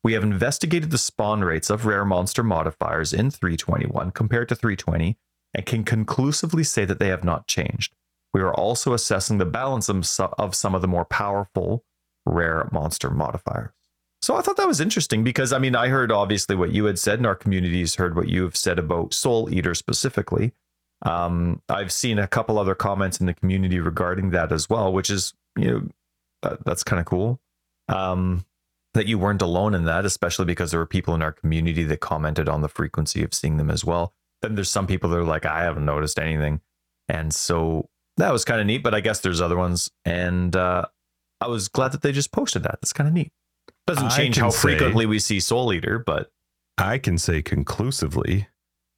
we 0.05 0.12
have 0.12 0.22
investigated 0.22 0.90
the 0.90 0.98
spawn 0.98 1.42
rates 1.42 1.68
of 1.68 1.85
rare 1.85 2.05
monster 2.05 2.42
modifiers 2.42 3.12
in 3.12 3.31
321 3.31 4.12
compared 4.12 4.48
to 4.48 4.55
320 4.55 5.18
and 5.55 5.66
can 5.66 5.83
conclusively 5.83 6.62
say 6.62 6.85
that 6.85 6.98
they 6.98 7.09
have 7.09 7.24
not 7.24 7.48
changed. 7.48 7.94
We 8.33 8.40
are 8.40 8.55
also 8.55 8.92
assessing 8.92 9.38
the 9.38 9.46
balance 9.46 9.88
of 9.88 10.55
some 10.55 10.74
of 10.74 10.83
the 10.83 10.88
more 10.88 11.05
powerful 11.05 11.85
rare 12.24 12.68
monster 12.70 13.11
modifiers. 13.11 13.70
So 14.21 14.37
I 14.37 14.41
thought 14.43 14.57
that 14.57 14.67
was 14.67 14.81
interesting 14.81 15.23
because 15.23 15.53
I 15.53 15.59
mean 15.59 15.77
I 15.77 15.89
heard 15.89 16.11
obviously 16.11 16.57
what 16.57 16.73
you 16.73 16.85
had 16.87 16.99
said, 16.99 17.19
and 17.19 17.27
our 17.27 17.35
communities 17.35 17.95
heard 17.95 18.17
what 18.17 18.29
you 18.29 18.43
have 18.43 18.57
said 18.57 18.79
about 18.79 19.15
Soul 19.15 19.53
Eater 19.53 19.75
specifically. 19.75 20.53
Um, 21.03 21.63
I've 21.69 21.93
seen 21.93 22.19
a 22.19 22.27
couple 22.27 22.59
other 22.59 22.75
comments 22.75 23.21
in 23.21 23.27
the 23.27 23.35
community 23.35 23.79
regarding 23.79 24.31
that 24.31 24.51
as 24.51 24.69
well, 24.69 24.93
which 24.93 25.11
is 25.11 25.35
you 25.57 25.71
know 25.71 25.89
that, 26.43 26.65
that's 26.65 26.83
kind 26.83 27.01
of 27.01 27.07
cool. 27.07 27.41
Um, 27.89 28.45
that 28.95 29.07
you 29.07 29.19
weren't 29.19 29.43
alone 29.43 29.75
in 29.75 29.85
that, 29.85 30.05
especially 30.05 30.47
because 30.47 30.71
there 30.71 30.81
were 30.81 30.87
people 30.87 31.15
in 31.15 31.23
our 31.23 31.33
community 31.33 31.85
that 31.85 32.01
commented 32.01 32.49
on 32.49 32.63
the 32.63 32.69
frequency 32.69 33.23
of 33.23 33.33
seeing 33.33 33.57
them 33.57 33.71
as 33.71 33.85
well. 33.85 34.13
Then 34.43 34.55
there's 34.57 34.71
some 34.71 34.87
people 34.87 35.11
that 35.11 35.19
are 35.19 35.25
like, 35.25 35.47
I 35.47 35.63
haven't 35.63 35.85
noticed 35.85 36.19
anything, 36.19 36.61
and 37.09 37.33
so 37.33 37.89
that 38.17 38.33
was 38.33 38.45
kind 38.45 38.61
of 38.61 38.67
neat. 38.67 38.83
But 38.83 38.95
I 38.95 39.01
guess 39.01 39.21
there's 39.21 39.41
other 39.41 39.57
ones, 39.57 39.91
and 40.05 40.57
uh, 40.57 40.87
I 41.41 41.47
was 41.47 41.69
glad 41.69 41.93
that 41.93 42.03
they 42.03 42.11
just 42.11 42.33
posted 42.33 42.65
that. 42.65 42.79
That's 42.81 42.93
kind 42.93 43.07
of 43.07 43.15
neat. 43.15 43.33
Doesn't 43.88 44.11
change 44.11 44.37
how 44.37 44.51
say, 44.51 44.61
frequently 44.61 45.07
we 45.07 45.18
see 45.18 45.40
Soul 45.40 45.72
Eater, 45.72 45.98
but 45.98 46.31
I 46.77 46.98
can 46.98 47.18
say 47.18 47.42
conclusively 47.42 48.48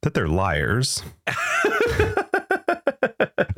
that 0.03 0.15
they're 0.15 0.29
liars. 0.29 1.03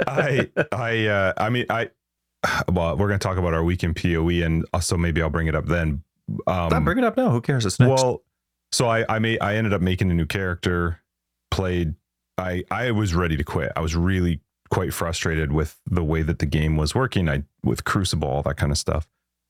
I 0.07 0.51
I 0.71 1.07
uh, 1.07 1.33
I 1.37 1.49
mean 1.51 1.67
I 1.71 1.91
well 2.71 2.97
we're 2.97 3.09
gonna 3.09 3.19
talk 3.19 3.39
about 3.39 3.55
our 3.55 3.65
week 3.65 3.83
in 3.83 3.95
PoE 3.95 4.45
and 4.45 4.65
so 4.81 4.97
maybe 4.97 5.23
I'll 5.23 5.31
bring 5.31 5.47
it 5.47 5.55
up 5.55 5.67
then. 5.67 6.03
Um, 6.47 6.85
bring 6.85 6.99
it 6.99 7.05
up 7.05 7.17
now. 7.17 7.31
Who 7.31 7.41
cares? 7.41 7.67
It's 7.67 7.81
next. 7.81 8.03
Well, 8.03 8.23
so 8.71 8.89
I 8.89 9.05
I 9.09 9.19
made 9.19 9.39
I 9.41 9.57
ended 9.57 9.73
up 9.73 9.81
making 9.81 10.11
a 10.11 10.15
new 10.15 10.27
character. 10.27 11.01
Played. 11.51 11.95
I 12.39 12.65
I 12.71 12.91
was 12.91 13.15
ready 13.15 13.37
to 13.37 13.45
quit. 13.45 13.73
I 13.77 13.81
was 13.81 13.97
really 13.97 14.41
quite 14.71 14.95
frustrated 14.95 15.53
with 15.53 15.79
the 15.87 16.03
way 16.05 16.23
that 16.23 16.39
the 16.39 16.47
game 16.47 16.77
was 16.77 16.95
working. 16.95 17.29
I 17.29 17.45
with 17.63 17.85
Crucible 17.85 18.29
all 18.29 18.43
that 18.43 18.57
kind 18.57 18.73
of 18.73 18.79
stuff. 18.79 19.07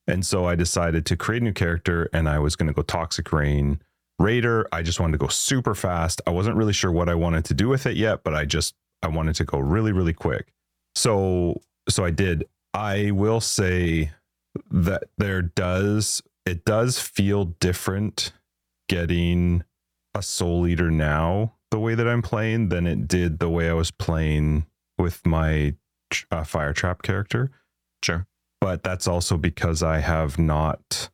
And 0.07 0.25
so 0.25 0.45
I 0.45 0.55
decided 0.55 1.05
to 1.07 1.17
create 1.17 1.41
a 1.41 1.45
new 1.45 1.53
character 1.53 2.09
and 2.13 2.27
I 2.27 2.39
was 2.39 2.55
going 2.55 2.67
to 2.67 2.73
go 2.73 2.81
Toxic 2.81 3.31
Rain 3.31 3.81
Raider. 4.19 4.67
I 4.71 4.81
just 4.81 4.99
wanted 4.99 5.13
to 5.13 5.17
go 5.17 5.27
super 5.27 5.73
fast. 5.73 6.21
I 6.27 6.31
wasn't 6.31 6.57
really 6.57 6.73
sure 6.73 6.91
what 6.91 7.09
I 7.09 7.15
wanted 7.15 7.45
to 7.45 7.53
do 7.53 7.69
with 7.69 7.85
it 7.85 7.95
yet, 7.95 8.23
but 8.23 8.33
I 8.33 8.45
just 8.45 8.75
I 9.01 9.07
wanted 9.07 9.35
to 9.35 9.45
go 9.45 9.59
really 9.59 9.91
really 9.91 10.13
quick. 10.13 10.53
So 10.95 11.61
so 11.89 12.05
I 12.05 12.11
did. 12.11 12.45
I 12.73 13.11
will 13.11 13.41
say 13.41 14.11
that 14.71 15.03
there 15.17 15.41
does 15.41 16.21
it 16.45 16.65
does 16.65 16.99
feel 16.99 17.45
different 17.45 18.33
getting 18.89 19.63
a 20.13 20.21
soul 20.21 20.67
eater 20.67 20.91
now 20.91 21.53
the 21.71 21.79
way 21.79 21.95
that 21.95 22.07
I'm 22.07 22.21
playing 22.21 22.69
than 22.69 22.85
it 22.85 23.07
did 23.07 23.39
the 23.39 23.49
way 23.49 23.69
I 23.69 23.73
was 23.73 23.89
playing 23.89 24.67
with 24.97 25.25
my 25.25 25.73
uh, 26.29 26.43
fire 26.43 26.73
trap 26.73 27.01
character. 27.01 27.49
Sure 28.03 28.27
but 28.63 28.81
that's 28.81 29.09
also 29.09 29.35
because 29.35 29.83
I 29.83 29.99
have 29.99 30.39
not 30.39 31.09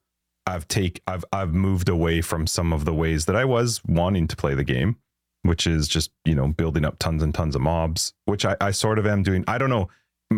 I've 0.45 0.67
take 0.67 1.01
I've 1.07 1.25
I've 1.33 1.51
moved 1.51 1.89
away 1.89 2.21
from 2.21 2.45
some 2.45 2.71
of 2.71 2.85
the 2.85 2.93
ways 2.93 3.25
that 3.25 3.35
I 3.35 3.43
was 3.43 3.81
wanting 3.85 4.27
to 4.27 4.35
play 4.35 4.53
the 4.53 4.63
game, 4.63 4.97
which 5.41 5.65
is 5.65 5.87
just, 5.87 6.11
you 6.25 6.35
know, 6.35 6.49
building 6.49 6.85
up 6.85 6.99
tons 6.99 7.23
and 7.23 7.33
tons 7.33 7.55
of 7.55 7.61
mobs, 7.63 8.13
which 8.25 8.45
I, 8.45 8.55
I 8.61 8.69
sort 8.69 8.99
of 8.99 9.07
am 9.07 9.23
doing. 9.23 9.43
I 9.47 9.57
don't 9.57 9.71
know. 9.71 9.89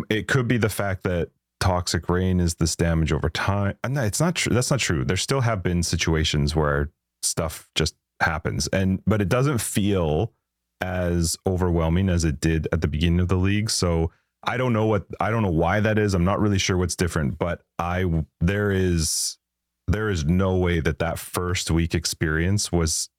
It 0.08 0.26
could 0.26 0.48
be 0.48 0.56
the 0.56 0.70
fact 0.70 1.02
that 1.02 1.28
toxic 1.60 2.08
rain 2.08 2.40
is 2.40 2.54
this 2.54 2.76
damage 2.76 3.12
over 3.12 3.28
time. 3.28 3.76
And 3.84 3.96
it's 3.98 4.20
not 4.20 4.34
true. 4.34 4.54
That's 4.54 4.70
not 4.70 4.80
true. 4.80 5.04
There 5.04 5.18
still 5.18 5.42
have 5.42 5.62
been 5.62 5.82
situations 5.82 6.56
where 6.56 6.88
stuff 7.22 7.68
just 7.74 7.94
happens. 8.20 8.68
And 8.68 9.02
but 9.06 9.20
it 9.20 9.28
doesn't 9.28 9.58
feel 9.58 10.32
as 10.80 11.36
overwhelming 11.46 12.08
as 12.08 12.24
it 12.24 12.40
did 12.40 12.68
at 12.72 12.80
the 12.80 12.88
beginning 12.88 13.20
of 13.20 13.28
the 13.28 13.36
league. 13.36 13.68
So 13.68 14.10
I 14.44 14.56
don't 14.56 14.72
know 14.72 14.86
what 14.86 15.06
I 15.20 15.30
don't 15.30 15.42
know 15.42 15.50
why 15.50 15.80
that 15.80 15.98
is. 15.98 16.14
I'm 16.14 16.24
not 16.24 16.40
really 16.40 16.58
sure 16.58 16.76
what's 16.76 16.96
different, 16.96 17.38
but 17.38 17.62
I 17.78 18.24
there 18.40 18.70
is 18.70 19.38
there 19.88 20.08
is 20.08 20.24
no 20.24 20.56
way 20.56 20.80
that 20.80 20.98
that 20.98 21.18
first 21.18 21.70
week 21.70 21.94
experience 21.94 22.72
was 22.72 23.10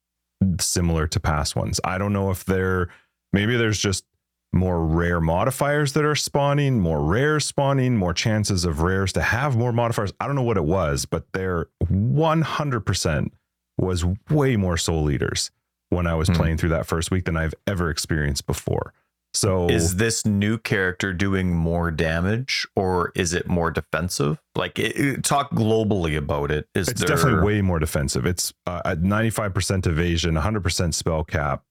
similar 0.60 1.06
to 1.06 1.20
past 1.20 1.56
ones. 1.56 1.80
I 1.84 1.98
don't 1.98 2.12
know 2.12 2.30
if 2.30 2.44
there 2.44 2.88
maybe 3.32 3.56
there's 3.56 3.78
just 3.78 4.04
more 4.52 4.84
rare 4.84 5.20
modifiers 5.20 5.92
that 5.94 6.04
are 6.04 6.14
spawning, 6.14 6.78
more 6.78 7.02
rares 7.02 7.44
spawning, 7.44 7.96
more 7.96 8.14
chances 8.14 8.64
of 8.64 8.82
rares 8.82 9.12
to 9.14 9.22
have 9.22 9.56
more 9.56 9.72
modifiers. 9.72 10.12
I 10.20 10.26
don't 10.26 10.36
know 10.36 10.42
what 10.42 10.56
it 10.56 10.64
was, 10.64 11.06
but 11.06 11.32
there 11.32 11.66
100% 11.84 13.30
was 13.78 14.04
way 14.30 14.56
more 14.56 14.76
soul 14.76 15.10
eaters 15.10 15.50
when 15.88 16.06
I 16.06 16.14
was 16.14 16.28
hmm. 16.28 16.34
playing 16.34 16.58
through 16.58 16.68
that 16.70 16.86
first 16.86 17.10
week 17.10 17.24
than 17.24 17.36
I've 17.36 17.54
ever 17.66 17.90
experienced 17.90 18.46
before. 18.46 18.94
So 19.34 19.68
is 19.68 19.96
this 19.96 20.24
new 20.24 20.58
character 20.58 21.12
doing 21.12 21.54
more 21.54 21.90
damage 21.90 22.66
or 22.76 23.10
is 23.16 23.34
it 23.34 23.48
more 23.48 23.70
defensive? 23.70 24.40
Like 24.54 24.78
it, 24.78 24.96
it, 24.96 25.24
talk 25.24 25.50
globally 25.50 26.16
about 26.16 26.52
it. 26.52 26.68
Is 26.74 26.88
it's 26.88 27.00
there... 27.00 27.16
definitely 27.16 27.44
way 27.44 27.60
more 27.60 27.80
defensive. 27.80 28.26
It's 28.26 28.54
uh, 28.66 28.82
at 28.84 29.00
95% 29.00 29.86
evasion, 29.86 30.34
100% 30.34 30.94
spell 30.94 31.24
cap, 31.24 31.64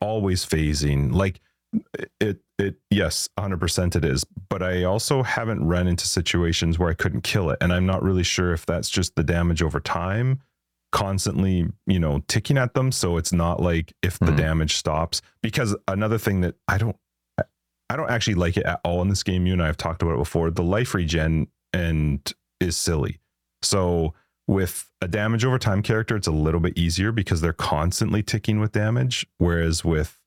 always 0.00 0.46
phasing. 0.46 1.12
Like 1.12 1.40
it 2.20 2.38
it 2.58 2.76
yes, 2.90 3.28
100% 3.38 3.96
it 3.96 4.04
is, 4.04 4.24
but 4.48 4.62
I 4.62 4.84
also 4.84 5.22
haven't 5.22 5.66
run 5.66 5.88
into 5.88 6.06
situations 6.06 6.78
where 6.78 6.88
I 6.88 6.94
couldn't 6.94 7.22
kill 7.22 7.50
it 7.50 7.58
and 7.60 7.72
I'm 7.72 7.84
not 7.84 8.02
really 8.02 8.22
sure 8.22 8.52
if 8.52 8.64
that's 8.64 8.88
just 8.88 9.16
the 9.16 9.24
damage 9.24 9.60
over 9.60 9.80
time 9.80 10.40
constantly, 10.90 11.66
you 11.86 11.98
know, 11.98 12.22
ticking 12.28 12.56
at 12.56 12.74
them 12.74 12.90
so 12.90 13.16
it's 13.16 13.32
not 13.32 13.60
like 13.60 13.92
if 14.02 14.18
the 14.18 14.26
mm-hmm. 14.26 14.36
damage 14.36 14.76
stops 14.76 15.20
because 15.42 15.76
another 15.86 16.16
thing 16.16 16.40
that 16.40 16.54
I 16.66 16.78
don't 16.78 16.96
I 17.90 17.96
don't 17.96 18.10
actually 18.10 18.34
like 18.34 18.56
it 18.56 18.64
at 18.64 18.80
all 18.84 19.02
in 19.02 19.08
this 19.08 19.22
game. 19.22 19.46
You 19.46 19.54
and 19.54 19.62
I 19.62 19.66
have 19.66 19.76
talked 19.76 20.02
about 20.02 20.14
it 20.14 20.18
before. 20.18 20.50
The 20.50 20.62
life 20.62 20.94
regen 20.94 21.48
and 21.72 22.32
is 22.60 22.76
silly. 22.76 23.20
So 23.62 24.14
with 24.46 24.90
a 25.00 25.08
damage 25.08 25.44
over 25.44 25.58
time 25.58 25.82
character, 25.82 26.16
it's 26.16 26.26
a 26.26 26.32
little 26.32 26.60
bit 26.60 26.76
easier 26.76 27.12
because 27.12 27.40
they're 27.40 27.52
constantly 27.52 28.22
ticking 28.22 28.60
with 28.60 28.72
damage. 28.72 29.26
Whereas 29.38 29.84
with 29.84 30.18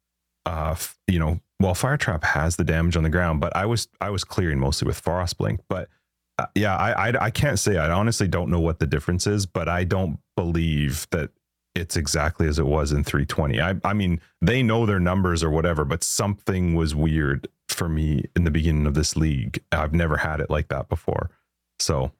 uh 0.46 0.76
you 1.08 1.20
know, 1.20 1.40
well, 1.60 1.76
Fire 1.76 1.98
Trap 1.98 2.24
has 2.24 2.56
the 2.56 2.64
damage 2.64 2.98
on 2.98 3.04
the 3.04 3.10
ground, 3.10 3.42
but 3.42 3.56
I 3.56 3.66
was 3.66 3.88
I 4.00 4.10
was 4.10 4.24
clearing 4.24 4.60
mostly 4.60 4.88
with 4.88 5.04
Frostblink. 5.04 5.60
But 5.70 5.90
uh, 6.38 6.48
yeah, 6.56 6.76
I, 6.76 7.10
I 7.10 7.26
I 7.26 7.30
can't 7.32 7.60
say. 7.60 7.78
I 7.78 7.92
honestly 7.92 8.28
don't 8.28 8.50
know 8.50 8.60
what 8.60 8.80
the 8.80 8.88
difference 8.88 9.28
is, 9.28 9.46
but 9.46 9.70
I 9.70 9.84
don't 9.84 10.20
believe 10.36 11.08
that 11.12 11.30
it's 11.76 11.96
exactly 11.96 12.48
as 12.48 12.60
it 12.60 12.66
was 12.66 12.92
in 12.92 13.04
320. 13.04 13.62
I, 13.62 13.76
I 13.84 13.94
mean, 13.94 14.20
they 14.42 14.62
know 14.62 14.86
their 14.86 15.00
numbers 15.00 15.44
or 15.44 15.50
whatever, 15.50 15.86
but 15.86 16.04
something 16.04 16.76
was 16.76 16.94
weird 16.94 17.48
for 17.70 17.88
me 17.88 18.26
in 18.36 18.44
the 18.44 18.52
beginning 18.52 18.86
of 18.86 18.94
this 18.94 19.16
league. 19.16 19.64
I've 19.72 19.94
never 19.94 20.18
had 20.18 20.42
it 20.42 20.50
like 20.50 20.68
that 20.68 20.90
before. 20.90 21.32
So 21.80 22.12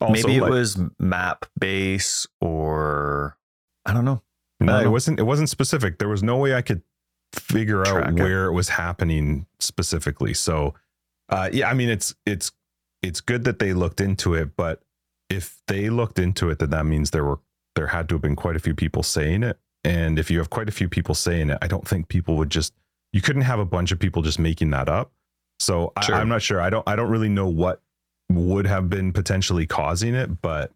maybe 0.00 0.36
it 0.36 0.42
like, 0.42 0.50
was 0.50 0.80
map 0.98 1.46
base 1.58 2.26
or 2.40 3.36
I 3.84 3.92
don't 3.92 4.04
know. 4.04 4.22
No, 4.60 4.78
it 4.78 4.88
wasn't. 4.88 5.18
It 5.18 5.22
wasn't 5.22 5.48
specific. 5.48 5.98
There 5.98 6.08
was 6.08 6.22
no 6.22 6.36
way 6.36 6.54
I 6.54 6.60
could 6.60 6.82
figure 7.32 7.82
Track 7.82 8.08
out 8.08 8.14
where 8.14 8.44
it. 8.44 8.48
it 8.48 8.52
was 8.52 8.68
happening 8.68 9.46
specifically. 9.58 10.34
So, 10.34 10.74
uh, 11.30 11.48
yeah, 11.50 11.70
I 11.70 11.74
mean, 11.74 11.88
it's 11.88 12.14
it's 12.26 12.52
it's 13.02 13.22
good 13.22 13.44
that 13.44 13.58
they 13.58 13.72
looked 13.72 14.00
into 14.00 14.34
it, 14.34 14.56
but 14.56 14.82
if 15.30 15.62
they 15.66 15.88
looked 15.88 16.18
into 16.18 16.50
it, 16.50 16.58
then 16.58 16.70
that 16.70 16.84
means 16.84 17.10
there 17.10 17.24
were 17.24 17.40
there 17.74 17.88
had 17.88 18.08
to 18.08 18.16
have 18.16 18.22
been 18.22 18.36
quite 18.36 18.56
a 18.56 18.60
few 18.60 18.74
people 18.74 19.02
saying 19.02 19.42
it. 19.42 19.58
And 19.84 20.18
if 20.18 20.30
you 20.30 20.38
have 20.38 20.50
quite 20.50 20.68
a 20.68 20.72
few 20.72 20.88
people 20.88 21.14
saying 21.14 21.50
it, 21.50 21.58
I 21.62 21.66
don't 21.66 21.86
think 21.86 22.08
people 22.08 22.36
would 22.36 22.50
just 22.50 22.74
you 23.12 23.20
couldn't 23.20 23.42
have 23.42 23.58
a 23.58 23.64
bunch 23.64 23.92
of 23.92 23.98
people 23.98 24.22
just 24.22 24.38
making 24.38 24.70
that 24.70 24.88
up. 24.88 25.12
So 25.58 25.92
sure. 26.02 26.14
I, 26.14 26.20
I'm 26.20 26.28
not 26.28 26.42
sure. 26.42 26.60
I 26.60 26.70
don't 26.70 26.86
I 26.88 26.96
don't 26.96 27.10
really 27.10 27.28
know 27.28 27.48
what 27.48 27.80
would 28.30 28.66
have 28.66 28.88
been 28.88 29.12
potentially 29.12 29.66
causing 29.66 30.14
it, 30.14 30.40
but 30.40 30.72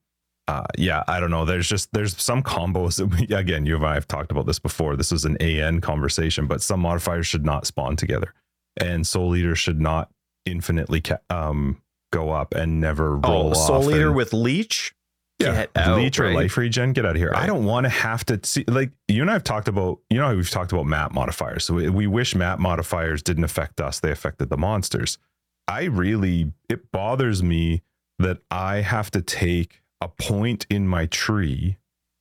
uh, 0.46 0.64
yeah, 0.76 1.02
I 1.08 1.20
don't 1.20 1.30
know. 1.30 1.44
There's 1.44 1.68
just 1.68 1.92
there's 1.92 2.20
some 2.20 2.42
combos 2.42 2.96
that 2.98 3.06
we 3.06 3.34
again 3.34 3.66
you 3.66 3.76
and 3.76 3.86
I 3.86 3.94
have 3.94 4.08
talked 4.08 4.30
about 4.30 4.46
this 4.46 4.58
before. 4.58 4.96
This 4.96 5.12
was 5.12 5.24
an 5.24 5.36
AN 5.38 5.80
conversation, 5.80 6.46
but 6.46 6.62
some 6.62 6.80
modifiers 6.80 7.26
should 7.26 7.44
not 7.44 7.66
spawn 7.66 7.96
together, 7.96 8.34
and 8.76 9.06
Soul 9.06 9.36
Eater 9.36 9.54
should 9.54 9.80
not 9.80 10.10
infinitely 10.44 11.00
ca- 11.00 11.18
um 11.30 11.80
go 12.12 12.30
up 12.30 12.54
and 12.54 12.80
never 12.80 13.16
oh, 13.24 13.28
roll 13.28 13.46
oh, 13.46 13.50
off. 13.50 13.56
Soul 13.56 13.90
Eater 13.90 14.08
and, 14.08 14.16
with 14.16 14.32
Leech. 14.32 14.94
Yeah, 15.38 15.66
out, 15.74 15.98
Leech 15.98 16.18
right? 16.18 16.30
or 16.30 16.34
Life 16.34 16.56
Regen, 16.56 16.92
get 16.92 17.04
out 17.04 17.12
of 17.12 17.16
here. 17.16 17.30
Right. 17.30 17.42
I 17.42 17.46
don't 17.46 17.64
want 17.64 17.84
to 17.84 17.90
have 17.90 18.24
to 18.26 18.38
see 18.44 18.64
like 18.68 18.92
you 19.08 19.20
and 19.20 19.30
I 19.30 19.34
have 19.34 19.44
talked 19.44 19.66
about. 19.66 19.98
You 20.08 20.18
know, 20.18 20.34
we've 20.34 20.48
talked 20.48 20.72
about 20.72 20.86
map 20.86 21.12
modifiers. 21.12 21.64
So 21.64 21.74
we, 21.74 21.88
we 21.88 22.06
wish 22.06 22.34
map 22.34 22.60
modifiers 22.60 23.22
didn't 23.22 23.44
affect 23.44 23.80
us; 23.80 24.00
they 24.00 24.12
affected 24.12 24.48
the 24.48 24.56
monsters. 24.56 25.18
I 25.66 25.84
really 25.84 26.52
it 26.68 26.92
bothers 26.92 27.42
me 27.42 27.82
that 28.18 28.38
I 28.50 28.76
have 28.76 29.10
to 29.12 29.22
take 29.22 29.82
a 30.00 30.08
point 30.08 30.66
in 30.70 30.86
my 30.86 31.06
tree 31.06 31.78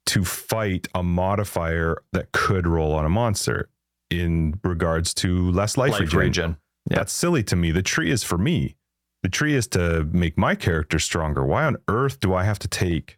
to 0.07 0.25
fight 0.25 0.87
a 0.95 1.03
modifier 1.03 2.01
that 2.13 2.31
could 2.31 2.67
roll 2.67 2.93
on 2.93 3.05
a 3.05 3.09
monster 3.09 3.69
in 4.09 4.59
regards 4.63 5.13
to 5.15 5.51
less 5.51 5.77
life, 5.77 5.91
life 5.91 6.13
regen. 6.13 6.57
Yeah. 6.89 6.97
That's 6.97 7.13
silly 7.13 7.43
to 7.43 7.55
me. 7.55 7.71
The 7.71 7.81
tree 7.81 8.11
is 8.11 8.23
for 8.23 8.37
me. 8.37 8.75
The 9.23 9.29
tree 9.29 9.55
is 9.55 9.67
to 9.69 10.07
make 10.11 10.37
my 10.37 10.53
character 10.53 10.99
stronger. 10.99 11.45
Why 11.45 11.65
on 11.65 11.77
earth 11.87 12.19
do 12.19 12.33
I 12.33 12.43
have 12.43 12.59
to 12.59 12.67
take 12.67 13.17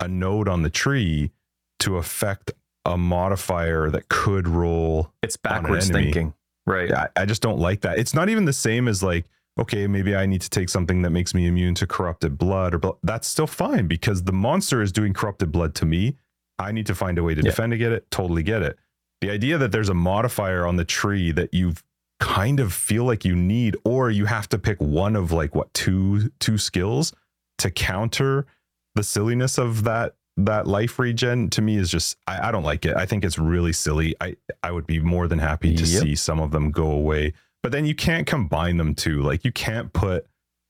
a 0.00 0.06
node 0.06 0.48
on 0.48 0.62
the 0.62 0.70
tree 0.70 1.32
to 1.80 1.96
affect 1.96 2.52
a 2.84 2.96
modifier 2.96 3.90
that 3.90 4.08
could 4.08 4.46
roll? 4.46 5.12
It's 5.22 5.36
backwards 5.36 5.90
thinking. 5.90 6.34
Right. 6.66 6.92
I, 6.92 7.08
I 7.16 7.24
just 7.24 7.42
don't 7.42 7.58
like 7.58 7.80
that. 7.82 7.98
It's 7.98 8.14
not 8.14 8.28
even 8.28 8.44
the 8.44 8.52
same 8.52 8.86
as 8.86 9.02
like 9.02 9.26
okay, 9.58 9.86
maybe 9.86 10.14
I 10.14 10.26
need 10.26 10.42
to 10.42 10.50
take 10.50 10.68
something 10.68 11.02
that 11.02 11.10
makes 11.10 11.34
me 11.34 11.46
immune 11.46 11.74
to 11.76 11.86
corrupted 11.86 12.36
blood 12.36 12.74
or 12.74 12.78
bl- 12.78 12.90
that's 13.02 13.26
still 13.26 13.46
fine 13.46 13.86
because 13.86 14.24
the 14.24 14.32
monster 14.32 14.82
is 14.82 14.92
doing 14.92 15.14
corrupted 15.14 15.50
blood 15.50 15.74
to 15.76 15.86
me. 15.86 16.16
I 16.58 16.72
need 16.72 16.86
to 16.86 16.94
find 16.94 17.18
a 17.18 17.22
way 17.22 17.34
to 17.34 17.42
yeah. 17.42 17.50
defend 17.50 17.76
get 17.78 17.92
it. 17.92 18.10
Totally 18.10 18.42
get 18.42 18.62
it. 18.62 18.78
The 19.20 19.30
idea 19.30 19.58
that 19.58 19.72
there's 19.72 19.88
a 19.88 19.94
modifier 19.94 20.66
on 20.66 20.76
the 20.76 20.84
tree 20.84 21.32
that 21.32 21.54
you 21.54 21.74
kind 22.20 22.60
of 22.60 22.72
feel 22.72 23.04
like 23.04 23.24
you 23.24 23.36
need, 23.36 23.76
or 23.84 24.10
you 24.10 24.26
have 24.26 24.48
to 24.50 24.58
pick 24.58 24.80
one 24.80 25.16
of 25.16 25.32
like 25.32 25.54
what 25.54 25.72
two 25.74 26.30
two 26.38 26.58
skills 26.58 27.12
to 27.58 27.70
counter 27.70 28.46
the 28.94 29.02
silliness 29.02 29.58
of 29.58 29.84
that 29.84 30.14
that 30.38 30.66
life 30.66 30.98
regen 30.98 31.48
to 31.48 31.62
me 31.62 31.76
is 31.76 31.90
just 31.90 32.16
I, 32.26 32.48
I 32.48 32.52
don't 32.52 32.62
like 32.64 32.84
it. 32.84 32.96
I 32.96 33.06
think 33.06 33.24
it's 33.24 33.38
really 33.38 33.72
silly. 33.72 34.14
I 34.20 34.36
I 34.62 34.70
would 34.70 34.86
be 34.86 35.00
more 35.00 35.28
than 35.28 35.38
happy 35.38 35.74
to 35.74 35.84
yep. 35.84 36.02
see 36.02 36.14
some 36.14 36.40
of 36.40 36.50
them 36.50 36.70
go 36.70 36.90
away 36.90 37.32
but 37.66 37.72
then 37.72 37.84
you 37.84 37.96
can't 37.96 38.28
combine 38.28 38.76
them 38.76 38.94
too. 38.94 39.22
Like 39.22 39.44
you 39.44 39.50
can't 39.50 39.92
put 39.92 40.24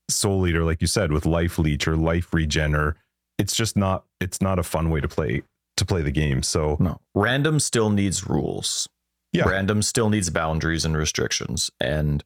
Soul 0.09 0.47
Eater, 0.47 0.63
like 0.63 0.81
you 0.81 0.87
said, 0.87 1.11
with 1.11 1.27
Life 1.27 1.59
Leech 1.59 1.87
or 1.87 1.95
Life 1.95 2.33
Regen, 2.33 2.73
or 2.73 2.95
it's 3.37 3.55
just 3.55 3.77
not. 3.77 4.05
It's 4.19 4.41
not 4.41 4.57
a 4.57 4.63
fun 4.63 4.89
way 4.89 4.99
to 5.01 5.07
play 5.07 5.43
to 5.75 5.85
play 5.85 6.01
the 6.01 6.09
game. 6.09 6.41
So 6.41 6.75
no, 6.79 6.99
random 7.13 7.59
still 7.59 7.91
needs 7.91 8.27
rules. 8.27 8.89
Yeah, 9.37 9.49
random 9.49 9.81
still 9.81 10.09
needs 10.09 10.29
boundaries 10.29 10.85
and 10.85 10.95
restrictions, 10.95 11.71
and 11.79 12.23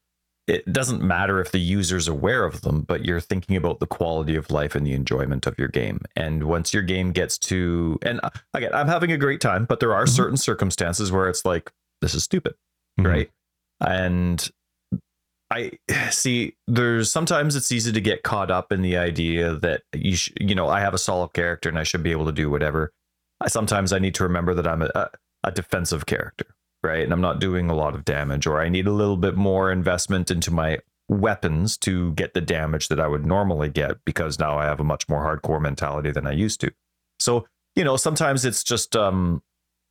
it 0.47 0.71
doesn't 0.71 1.01
matter 1.01 1.39
if 1.39 1.51
the 1.51 1.59
user's 1.59 2.07
aware 2.07 2.43
of 2.45 2.61
them, 2.61 2.81
but 2.81 3.05
you're 3.05 3.21
thinking 3.21 3.55
about 3.55 3.79
the 3.79 3.87
quality 3.87 4.35
of 4.35 4.49
life 4.51 4.75
and 4.75 4.85
the 4.85 4.93
enjoyment 4.93 5.45
of 5.45 5.57
your 5.57 5.67
game. 5.67 6.01
And 6.15 6.43
once 6.43 6.73
your 6.73 6.83
game 6.83 7.11
gets 7.11 7.37
to, 7.39 7.99
and 8.01 8.19
uh, 8.23 8.31
again, 8.53 8.73
I'm 8.73 8.87
having 8.87 9.11
a 9.11 9.17
great 9.17 9.39
time, 9.39 9.65
but 9.65 9.79
there 9.79 9.93
are 9.93 10.05
mm-hmm. 10.05 10.15
certain 10.15 10.37
circumstances 10.37 11.11
where 11.11 11.29
it's 11.29 11.45
like, 11.45 11.71
this 12.01 12.15
is 12.15 12.23
stupid, 12.23 12.55
mm-hmm. 12.99 13.07
right? 13.07 13.31
And 13.79 14.49
I 15.51 15.73
see 16.09 16.55
there's 16.67 17.11
sometimes 17.11 17.55
it's 17.55 17.71
easy 17.71 17.91
to 17.91 18.01
get 18.01 18.23
caught 18.23 18.49
up 18.49 18.71
in 18.71 18.81
the 18.81 18.97
idea 18.97 19.55
that 19.55 19.83
you 19.93 20.15
sh- 20.15 20.33
you 20.39 20.55
know 20.55 20.67
I 20.67 20.79
have 20.79 20.93
a 20.93 20.99
solid 20.99 21.33
character 21.33 21.69
and 21.69 21.77
I 21.77 21.83
should 21.83 22.01
be 22.01 22.11
able 22.11 22.25
to 22.25 22.31
do 22.31 22.49
whatever. 22.49 22.91
I 23.39 23.49
sometimes 23.49 23.93
I 23.93 23.99
need 23.99 24.15
to 24.15 24.23
remember 24.23 24.53
that 24.53 24.67
I'm 24.67 24.81
a, 24.81 25.09
a 25.43 25.51
defensive 25.51 26.05
character, 26.05 26.45
right? 26.83 27.03
And 27.03 27.13
I'm 27.13 27.21
not 27.21 27.39
doing 27.39 27.69
a 27.69 27.75
lot 27.75 27.95
of 27.95 28.05
damage 28.05 28.47
or 28.47 28.61
I 28.61 28.69
need 28.69 28.87
a 28.87 28.91
little 28.91 29.17
bit 29.17 29.35
more 29.35 29.71
investment 29.71 30.31
into 30.31 30.51
my 30.51 30.79
weapons 31.07 31.77
to 31.77 32.13
get 32.13 32.33
the 32.33 32.41
damage 32.41 32.87
that 32.87 32.99
I 32.99 33.07
would 33.07 33.25
normally 33.25 33.69
get 33.69 34.03
because 34.05 34.39
now 34.39 34.57
I 34.57 34.65
have 34.65 34.79
a 34.79 34.85
much 34.85 35.09
more 35.09 35.23
hardcore 35.23 35.61
mentality 35.61 36.11
than 36.11 36.25
I 36.25 36.31
used 36.31 36.61
to. 36.61 36.71
So, 37.19 37.45
you 37.75 37.83
know, 37.83 37.97
sometimes 37.97 38.45
it's 38.45 38.63
just 38.63 38.95
um 38.95 39.41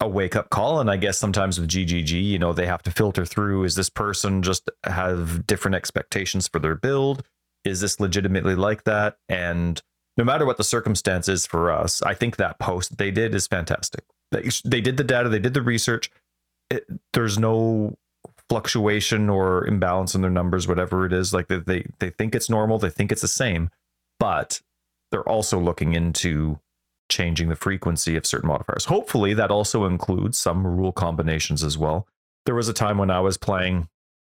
a 0.00 0.08
wake 0.08 0.34
up 0.34 0.50
call. 0.50 0.80
And 0.80 0.90
I 0.90 0.96
guess 0.96 1.18
sometimes 1.18 1.60
with 1.60 1.68
GGG, 1.68 2.24
you 2.24 2.38
know, 2.38 2.52
they 2.52 2.66
have 2.66 2.82
to 2.84 2.90
filter 2.90 3.26
through 3.26 3.64
is 3.64 3.76
this 3.76 3.90
person 3.90 4.42
just 4.42 4.68
have 4.84 5.46
different 5.46 5.74
expectations 5.74 6.48
for 6.48 6.58
their 6.58 6.74
build? 6.74 7.22
Is 7.64 7.80
this 7.80 8.00
legitimately 8.00 8.54
like 8.54 8.84
that? 8.84 9.18
And 9.28 9.80
no 10.16 10.24
matter 10.24 10.46
what 10.46 10.56
the 10.56 10.64
circumstances 10.64 11.46
for 11.46 11.70
us, 11.70 12.02
I 12.02 12.14
think 12.14 12.36
that 12.36 12.58
post 12.58 12.96
they 12.96 13.10
did 13.10 13.34
is 13.34 13.46
fantastic. 13.46 14.04
They, 14.32 14.48
they 14.64 14.80
did 14.80 14.96
the 14.96 15.04
data, 15.04 15.28
they 15.28 15.38
did 15.38 15.54
the 15.54 15.62
research. 15.62 16.10
It, 16.70 16.86
there's 17.12 17.38
no 17.38 17.98
fluctuation 18.48 19.28
or 19.30 19.66
imbalance 19.66 20.14
in 20.14 20.22
their 20.22 20.30
numbers, 20.30 20.66
whatever 20.66 21.06
it 21.06 21.12
is. 21.12 21.32
Like 21.32 21.48
they, 21.48 21.58
they, 21.58 21.86
they 22.00 22.10
think 22.10 22.34
it's 22.34 22.50
normal, 22.50 22.78
they 22.78 22.90
think 22.90 23.12
it's 23.12 23.22
the 23.22 23.28
same, 23.28 23.70
but 24.18 24.60
they're 25.10 25.28
also 25.28 25.58
looking 25.58 25.94
into 25.94 26.58
changing 27.08 27.48
the 27.48 27.56
frequency 27.56 28.16
of 28.16 28.24
certain 28.24 28.48
modifiers. 28.48 28.86
Hopefully, 28.86 29.34
that 29.34 29.50
also 29.50 29.84
includes 29.84 30.38
some 30.38 30.66
rule 30.66 30.92
combinations 30.92 31.62
as 31.62 31.76
well. 31.76 32.06
There 32.46 32.54
was 32.54 32.68
a 32.68 32.72
time 32.72 32.98
when 32.98 33.10
I 33.10 33.20
was 33.20 33.36
playing, 33.36 33.88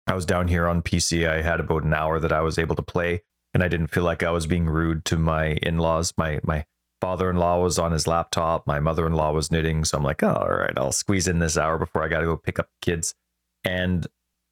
I 0.07 0.15
was 0.15 0.25
down 0.25 0.47
here 0.47 0.67
on 0.67 0.81
PC. 0.81 1.29
I 1.29 1.41
had 1.41 1.59
about 1.59 1.83
an 1.83 1.93
hour 1.93 2.19
that 2.19 2.31
I 2.31 2.41
was 2.41 2.57
able 2.57 2.75
to 2.75 2.81
play, 2.81 3.21
and 3.53 3.61
I 3.61 3.67
didn't 3.67 3.87
feel 3.87 4.03
like 4.03 4.23
I 4.23 4.31
was 4.31 4.47
being 4.47 4.65
rude 4.65 5.05
to 5.05 5.17
my 5.17 5.57
in 5.61 5.77
laws. 5.77 6.13
My, 6.17 6.39
my, 6.43 6.65
father-in-law 7.01 7.61
was 7.61 7.79
on 7.79 7.91
his 7.91 8.07
laptop 8.07 8.65
my 8.67 8.79
mother-in-law 8.79 9.31
was 9.31 9.51
knitting 9.51 9.83
so 9.83 9.97
i'm 9.97 10.03
like 10.03 10.23
oh, 10.23 10.33
all 10.33 10.49
right 10.49 10.77
i'll 10.77 10.91
squeeze 10.91 11.27
in 11.27 11.39
this 11.39 11.57
hour 11.57 11.77
before 11.77 12.03
i 12.03 12.07
gotta 12.07 12.25
go 12.25 12.37
pick 12.37 12.59
up 12.59 12.69
kids 12.81 13.15
and 13.63 14.07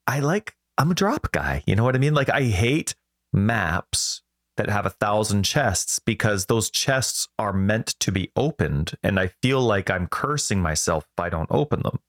i 0.07 0.19
like 0.19 0.55
i'm 0.77 0.91
a 0.91 0.95
drop 0.95 1.31
guy 1.31 1.63
you 1.65 1.75
know 1.75 1.83
what 1.83 1.95
i 1.95 1.99
mean 1.99 2.13
like 2.13 2.29
i 2.29 2.43
hate 2.43 2.95
maps 3.33 4.21
that 4.57 4.69
have 4.69 4.85
a 4.85 4.91
thousand 4.91 5.43
chests 5.43 5.99
because 5.99 6.47
those 6.47 6.69
chests 6.69 7.27
are 7.39 7.53
meant 7.53 7.95
to 7.99 8.11
be 8.11 8.31
opened. 8.35 8.93
And 9.03 9.19
I 9.19 9.27
feel 9.41 9.61
like 9.61 9.89
I'm 9.89 10.07
cursing 10.07 10.61
myself 10.61 11.05
if 11.05 11.23
I 11.23 11.29
don't 11.29 11.49
open 11.51 11.83
them. 11.83 11.99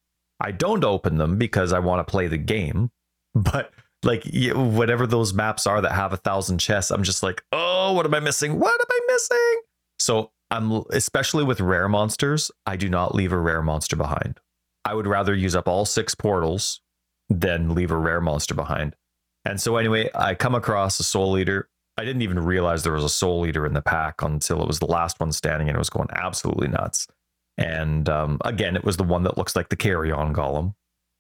I 0.41 0.51
don't 0.51 0.85
open 0.85 1.19
them 1.19 1.37
because 1.37 1.73
I 1.73 1.79
want 1.79 2.05
to 2.05 2.11
play 2.11 2.27
the 2.27 2.39
game. 2.39 2.91
But 3.35 3.71
like 4.03 4.25
whatever 4.55 5.07
those 5.07 5.33
maps 5.35 5.67
are 5.67 5.81
that 5.81 5.93
have 5.93 6.13
a 6.13 6.17
thousand 6.17 6.59
chests, 6.59 6.91
I'm 6.91 7.05
just 7.05 7.23
like, 7.23 7.45
oh, 7.53 7.93
what 7.93 8.07
am 8.07 8.15
I 8.15 8.21
missing? 8.21 8.59
What 8.59 8.81
am 8.81 8.87
I 8.91 9.01
missing? 9.07 9.61
So 9.99 10.31
I'm 10.51 10.85
especially 10.91 11.45
with 11.45 11.61
rare 11.61 11.89
monsters, 11.89 12.51
I 12.67 12.77
do 12.77 12.89
not 12.89 13.15
leave 13.15 13.33
a 13.33 13.39
rare 13.39 13.63
monster 13.63 13.97
behind. 13.97 14.41
I 14.85 14.95
would 14.95 15.07
rather 15.07 15.35
use 15.35 15.55
up 15.55 15.69
all 15.69 15.85
six 15.85 16.15
portals 16.15 16.81
than 17.29 17.75
leave 17.75 17.91
a 17.91 17.97
rare 17.97 18.21
monster 18.21 18.55
behind. 18.55 18.97
And 19.45 19.61
so 19.61 19.77
anyway, 19.77 20.11
I 20.15 20.35
come 20.35 20.55
across 20.55 20.99
a 21.01 21.05
soul 21.05 21.37
eater 21.39 21.69
I 21.99 22.05
didn't 22.05 22.23
even 22.23 22.39
realize 22.39 22.85
there 22.85 22.93
was 22.93 23.03
a 23.03 23.09
soul 23.09 23.45
eater 23.45 23.67
in 23.67 23.75
the 23.75 23.83
pack 23.83 24.23
until 24.23 24.63
it 24.63 24.69
was 24.69 24.79
the 24.79 24.87
last 24.87 25.19
one 25.19 25.33
standing 25.33 25.69
and 25.69 25.75
it 25.75 25.81
was 25.81 25.91
going 25.91 26.07
absolutely 26.13 26.69
nuts. 26.69 27.09
And 27.57 28.09
um, 28.09 28.39
again, 28.45 28.77
it 28.77 28.85
was 28.85 28.97
the 28.97 29.03
one 29.03 29.25
that 29.25 29.37
looks 29.37 29.57
like 29.57 29.69
the 29.69 29.77
carrion 29.77 30.33
golem. 30.33 30.75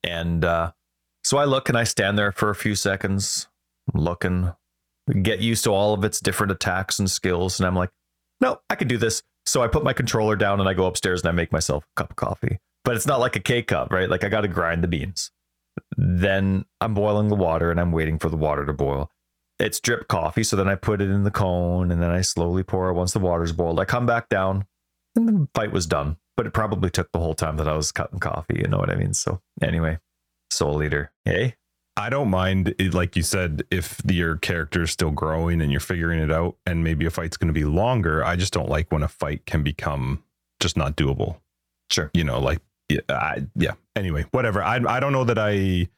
And 0.05 0.45
uh, 0.45 0.71
so 1.25 1.37
I 1.37 1.47
look 1.47 1.69
and 1.69 1.77
I 1.77 1.83
stand 1.83 2.17
there 2.17 2.31
for 2.31 2.49
a 2.49 2.55
few 2.55 2.77
seconds, 2.77 3.49
looking, 3.93 4.53
get 5.21 5.41
used 5.41 5.64
to 5.64 5.71
all 5.71 5.95
of 5.95 6.05
its 6.05 6.21
different 6.21 6.53
attacks 6.53 7.01
and 7.01 7.11
skills. 7.11 7.59
And 7.59 7.67
I'm 7.67 7.75
like, 7.75 7.91
no, 8.40 8.61
I 8.70 8.74
can 8.74 8.88
do 8.88 8.98
this. 8.98 9.22
So 9.46 9.62
I 9.62 9.68
put 9.68 9.85
my 9.85 9.92
controller 9.92 10.37
down 10.37 10.61
and 10.61 10.68
I 10.68 10.74
go 10.74 10.87
upstairs 10.87 11.22
and 11.22 11.29
I 11.29 11.33
make 11.33 11.53
myself 11.53 11.85
a 11.85 12.01
cup 12.01 12.11
of 12.11 12.16
coffee. 12.16 12.59
But 12.85 12.96
it's 12.96 13.07
not 13.07 13.20
like 13.20 13.37
a 13.37 13.40
K 13.40 13.62
cup, 13.62 13.92
right? 13.92 14.09
Like 14.09 14.24
I 14.24 14.29
got 14.29 14.42
to 14.42 14.48
grind 14.48 14.83
the 14.85 14.88
beans. 14.88 15.31
Then 15.96 16.64
I'm 16.81 16.94
boiling 16.94 17.29
the 17.29 17.35
water 17.35 17.70
and 17.70 17.81
I'm 17.81 17.92
waiting 17.92 18.18
for 18.18 18.29
the 18.29 18.37
water 18.37 18.66
to 18.66 18.72
boil 18.72 19.11
it's 19.59 19.81
drip 19.81 20.09
coffee. 20.09 20.44
So 20.44 20.57
then 20.57 20.68
I 20.68 20.74
put 20.74 21.01
it 21.01 21.11
in 21.11 21.24
the 21.24 21.31
cone 21.31 21.90
and 21.90 22.01
then 22.03 22.11
I 22.11 22.20
slowly 22.20 22.62
pour 22.62 22.88
it 22.90 22.94
once 22.94 23.12
the 23.12 23.18
water's 23.18 23.53
boiled. 23.53 23.81
I 23.81 23.85
come 23.85 24.07
back 24.07 24.29
down 24.29 24.66
and 25.16 25.29
the 25.29 25.48
fight 25.55 25.72
was 25.72 25.87
done. 25.87 26.16
But 26.37 26.46
it 26.46 26.53
probably 26.53 26.88
took 26.88 27.11
the 27.11 27.18
whole 27.18 27.35
time 27.35 27.57
that 27.57 27.66
I 27.66 27.77
was 27.77 27.90
cutting 27.90 28.20
coffee. 28.20 28.61
You 28.61 28.68
know 28.68 28.79
what 28.79 28.90
I 28.90 28.94
mean? 28.94 29.12
So 29.12 29.40
anyway, 29.61 29.98
Soul 30.51 30.83
Eater. 30.85 31.11
Hey. 31.24 31.57
I 31.98 32.11
don't 32.11 32.30
mind, 32.30 32.76
like 32.92 33.16
you 33.16 33.24
said, 33.24 33.64
if 33.72 34.00
your 34.08 34.37
character 34.37 34.82
is 34.82 34.92
still 34.92 35.11
growing 35.11 35.61
and 35.61 35.72
you're 35.72 35.80
figuring 35.80 36.20
it 36.20 36.30
out, 36.30 36.56
and 36.64 36.84
maybe 36.84 37.06
a 37.06 37.11
fight's 37.11 37.37
going 37.37 37.48
to 37.48 37.52
be 37.52 37.64
longer. 37.64 38.24
I 38.24 38.37
just 38.37 38.52
don't 38.52 38.68
like 38.68 38.92
when 38.92 39.02
a 39.02 39.08
fight 39.08 39.46
can 39.46 39.64
become 39.64 40.22
just 40.61 40.76
not 40.76 40.96
doable. 40.96 41.40
Sure. 41.90 42.08
You 42.14 42.22
know, 42.22 42.38
like 42.38 42.61
yeah, 42.88 43.00
I, 43.08 43.46
yeah. 43.56 43.72
Anyway, 43.96 44.26
whatever. 44.30 44.62
I 44.62 44.76
I 44.76 45.00
don't 45.00 45.12
know 45.12 45.24
that 45.24 45.38
I, 45.38 45.88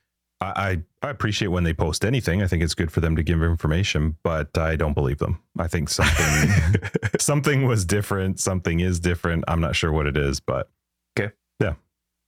I 0.41 0.81
I 1.03 1.11
appreciate 1.11 1.49
when 1.49 1.65
they 1.65 1.75
post 1.75 2.05
anything. 2.05 2.43
I 2.43 2.47
think 2.47 2.63
it's 2.63 2.75
good 2.75 2.91
for 2.91 3.01
them 3.01 3.15
to 3.17 3.23
give 3.23 3.43
information, 3.43 4.17
but 4.23 4.57
I 4.57 4.77
don't 4.77 4.95
believe 4.95 5.19
them. 5.19 5.43
I 5.59 5.69
think 5.69 5.91
something 5.91 6.81
something 7.21 7.67
was 7.67 7.85
different. 7.85 8.41
Something 8.41 8.81
is 8.81 9.01
different. 9.01 9.45
I'm 9.49 9.61
not 9.61 9.77
sure 9.77 9.93
what 9.93 10.07
it 10.07 10.17
is, 10.17 10.41
but 10.41 10.71
okay. 11.19 11.35
Yeah. 11.61 11.75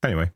Anyway, 0.04 0.30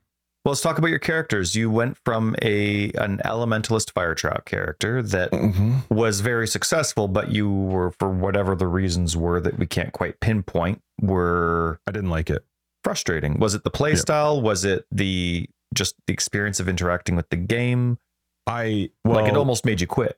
well, 0.47 0.53
let's 0.53 0.61
talk 0.61 0.79
about 0.79 0.91
your 0.91 1.01
characters. 1.01 1.57
You 1.57 1.73
went 1.73 1.99
from 2.05 2.37
a 2.41 2.93
an 2.93 3.19
elementalist 3.25 3.91
fire 3.91 4.15
trap 4.15 4.45
character 4.45 5.03
that 5.03 5.33
mm-hmm. 5.33 5.79
was 5.93 6.21
very 6.21 6.47
successful, 6.47 7.09
but 7.09 7.33
you 7.33 7.51
were 7.51 7.91
for 7.99 8.11
whatever 8.11 8.55
the 8.55 8.69
reasons 8.69 9.17
were 9.17 9.41
that 9.41 9.59
we 9.59 9.67
can't 9.67 9.93
quite 9.93 10.21
pinpoint. 10.21 10.83
Were 11.03 11.81
I 11.89 11.91
didn't 11.91 12.11
like 12.11 12.31
it 12.31 12.45
frustrating. 12.85 13.41
Was 13.41 13.57
it 13.57 13.65
the 13.65 13.71
play 13.71 13.97
style? 13.97 14.41
Was 14.41 14.65
it 14.65 14.87
the 14.93 15.51
just 15.75 15.97
the 16.07 16.13
experience 16.13 16.61
of 16.61 16.69
interacting 16.69 17.17
with 17.17 17.29
the 17.31 17.37
game? 17.37 17.99
I 18.47 18.91
well, 19.05 19.21
like 19.21 19.29
it 19.29 19.37
almost 19.37 19.65
made 19.65 19.81
you 19.81 19.89
quit. 19.89 20.17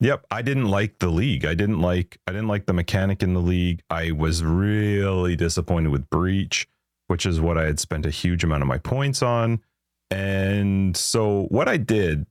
Yep, 0.00 0.26
I 0.30 0.42
didn't 0.42 0.68
like 0.68 0.98
the 0.98 1.08
league. 1.08 1.46
I 1.46 1.54
didn't 1.54 1.80
like 1.80 2.18
I 2.26 2.32
didn't 2.32 2.48
like 2.48 2.66
the 2.66 2.74
mechanic 2.74 3.22
in 3.22 3.32
the 3.32 3.40
league. 3.40 3.80
I 3.88 4.10
was 4.10 4.44
really 4.44 5.36
disappointed 5.36 5.88
with 5.88 6.10
Breach, 6.10 6.68
which 7.06 7.24
is 7.24 7.40
what 7.40 7.56
I 7.56 7.64
had 7.64 7.80
spent 7.80 8.04
a 8.04 8.10
huge 8.10 8.44
amount 8.44 8.60
of 8.60 8.68
my 8.68 8.76
points 8.76 9.22
on. 9.22 9.62
And 10.10 10.96
so 10.96 11.46
what 11.50 11.68
I 11.68 11.76
did 11.76 12.26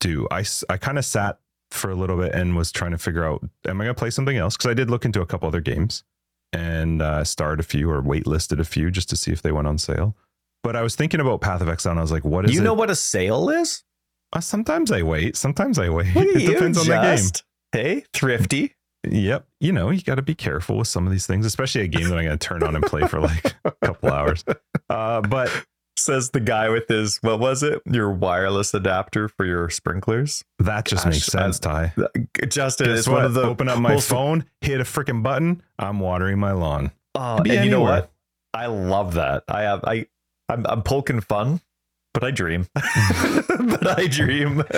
do, 0.00 0.28
I 0.30 0.44
I 0.68 0.76
kind 0.76 0.98
of 0.98 1.04
sat 1.04 1.38
for 1.70 1.90
a 1.90 1.94
little 1.94 2.16
bit 2.16 2.32
and 2.32 2.56
was 2.56 2.70
trying 2.70 2.92
to 2.92 2.98
figure 2.98 3.24
out 3.24 3.42
am 3.66 3.80
I 3.80 3.84
going 3.84 3.94
to 3.94 3.98
play 3.98 4.10
something 4.10 4.36
else 4.36 4.56
because 4.56 4.70
I 4.70 4.74
did 4.74 4.90
look 4.90 5.04
into 5.04 5.20
a 5.20 5.26
couple 5.26 5.48
other 5.48 5.60
games 5.60 6.04
and 6.52 7.02
uh, 7.02 7.24
started 7.24 7.58
a 7.58 7.64
few 7.64 7.90
or 7.90 8.00
waitlisted 8.00 8.60
a 8.60 8.64
few 8.64 8.90
just 8.90 9.10
to 9.10 9.16
see 9.16 9.32
if 9.32 9.42
they 9.42 9.50
went 9.50 9.66
on 9.66 9.78
sale. 9.78 10.16
But 10.62 10.76
I 10.76 10.82
was 10.82 10.94
thinking 10.94 11.20
about 11.20 11.40
Path 11.40 11.60
of 11.60 11.68
Exile 11.68 11.90
and 11.90 11.98
I 11.98 12.02
was 12.02 12.12
like, 12.12 12.24
what 12.24 12.44
is 12.44 12.54
you 12.54 12.60
it? 12.60 12.64
know 12.64 12.74
what 12.74 12.90
a 12.90 12.96
sale 12.96 13.50
is? 13.50 13.82
Uh, 14.32 14.40
sometimes 14.40 14.90
I 14.90 15.02
wait. 15.02 15.36
Sometimes 15.36 15.78
I 15.78 15.88
wait. 15.90 16.06
it 16.16 16.42
you, 16.42 16.52
depends 16.52 16.78
on 16.78 16.86
the 16.86 16.94
game. 16.94 17.42
Hey, 17.72 18.04
thrifty. 18.12 18.74
Yep. 19.08 19.46
You 19.60 19.72
know, 19.72 19.90
you 19.90 20.00
got 20.02 20.14
to 20.14 20.22
be 20.22 20.34
careful 20.34 20.78
with 20.78 20.88
some 20.88 21.06
of 21.06 21.12
these 21.12 21.26
things, 21.26 21.44
especially 21.44 21.82
a 21.82 21.88
game 21.88 22.08
that 22.08 22.16
I'm 22.16 22.24
going 22.24 22.38
to 22.38 22.46
turn 22.46 22.62
on 22.62 22.74
and 22.74 22.84
play 22.84 23.06
for 23.06 23.20
like 23.20 23.54
a 23.64 23.72
couple 23.82 24.10
hours. 24.10 24.44
Uh, 24.88 25.20
but 25.20 25.50
says 26.04 26.30
the 26.30 26.40
guy 26.40 26.68
with 26.68 26.88
his 26.88 27.18
what 27.22 27.40
was 27.40 27.62
it? 27.62 27.82
Your 27.86 28.12
wireless 28.12 28.74
adapter 28.74 29.28
for 29.28 29.44
your 29.44 29.70
sprinklers? 29.70 30.44
That 30.58 30.84
just 30.84 31.04
Gosh, 31.04 31.14
makes 31.14 31.26
sense 31.26 31.58
ty. 31.58 31.92
Uh, 31.96 32.06
justin 32.46 32.88
Guess 32.88 33.00
it's 33.00 33.08
what? 33.08 33.16
one 33.16 33.24
of 33.24 33.34
the 33.34 33.42
open 33.42 33.68
up 33.68 33.78
my 33.78 33.98
phone 33.98 34.44
hit 34.60 34.80
a 34.80 34.84
freaking 34.84 35.22
button 35.22 35.62
i'm 35.78 36.00
watering 36.00 36.38
my 36.38 36.52
lawn. 36.52 36.90
Oh 37.14 37.36
and 37.38 37.46
anywhere. 37.46 37.64
you 37.64 37.70
know 37.70 37.80
what? 37.80 38.10
I 38.52 38.66
love 38.66 39.14
that. 39.14 39.44
I 39.48 39.62
have 39.62 39.84
i 39.84 40.06
i'm, 40.48 40.66
I'm 40.66 40.82
poking 40.82 41.20
fun 41.20 41.60
but 42.12 42.22
i 42.24 42.30
dream. 42.30 42.68
But 42.74 43.98
i 43.98 44.06
dream. 44.06 44.62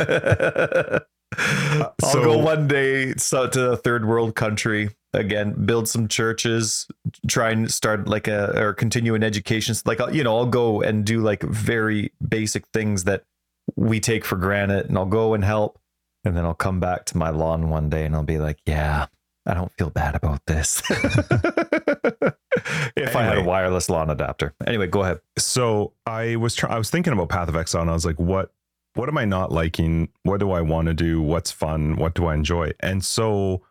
I'll 1.38 2.12
so, 2.12 2.24
go 2.24 2.38
one 2.38 2.68
day 2.68 3.14
so, 3.14 3.48
to 3.48 3.72
a 3.72 3.76
third 3.76 4.06
world 4.06 4.34
country 4.36 4.90
again 5.16 5.52
build 5.66 5.88
some 5.88 6.08
churches 6.08 6.86
try 7.26 7.50
and 7.50 7.70
start 7.70 8.06
like 8.06 8.28
a 8.28 8.58
or 8.58 8.72
continue 8.72 9.14
an 9.14 9.22
education. 9.22 9.74
Like 9.84 10.00
you 10.12 10.24
know 10.24 10.36
i'll 10.36 10.46
go 10.46 10.82
and 10.82 11.04
do 11.04 11.20
like 11.20 11.42
very 11.42 12.12
basic 12.26 12.66
things 12.68 13.04
that 13.04 13.24
we 13.74 14.00
take 14.00 14.24
for 14.24 14.36
granted 14.36 14.86
and 14.86 14.96
i'll 14.96 15.06
go 15.06 15.34
and 15.34 15.44
help 15.44 15.78
and 16.24 16.36
then 16.36 16.44
i'll 16.44 16.54
come 16.54 16.80
back 16.80 17.04
to 17.06 17.16
my 17.16 17.30
lawn 17.30 17.68
one 17.68 17.88
day 17.88 18.04
and 18.04 18.14
i'll 18.14 18.22
be 18.22 18.38
like 18.38 18.58
yeah 18.66 19.06
i 19.46 19.54
don't 19.54 19.72
feel 19.78 19.90
bad 19.90 20.14
about 20.14 20.44
this. 20.46 20.82
If 22.96 23.14
anyway, 23.14 23.20
i 23.20 23.24
had 23.24 23.38
a 23.38 23.42
wireless 23.44 23.90
lawn 23.90 24.08
adapter. 24.08 24.54
Anyway 24.66 24.86
go 24.86 25.02
ahead. 25.02 25.20
So 25.36 25.92
i 26.06 26.36
was 26.36 26.54
trying 26.54 26.72
i 26.72 26.78
was 26.78 26.90
thinking 26.90 27.12
about 27.12 27.28
path 27.28 27.48
of 27.48 27.56
exile 27.56 27.82
and 27.82 27.90
i 27.90 27.94
was 27.94 28.06
like 28.06 28.18
what 28.18 28.52
what 28.94 29.10
am 29.10 29.18
i 29.18 29.26
not 29.26 29.52
liking? 29.52 30.08
What 30.22 30.40
do 30.40 30.50
i 30.52 30.62
want 30.62 30.86
to 30.88 30.94
do? 30.94 31.20
What's 31.20 31.50
fun? 31.50 31.96
What 31.96 32.14
do 32.14 32.26
i 32.26 32.34
enjoy? 32.34 32.72
And 32.80 33.04
so 33.04 33.62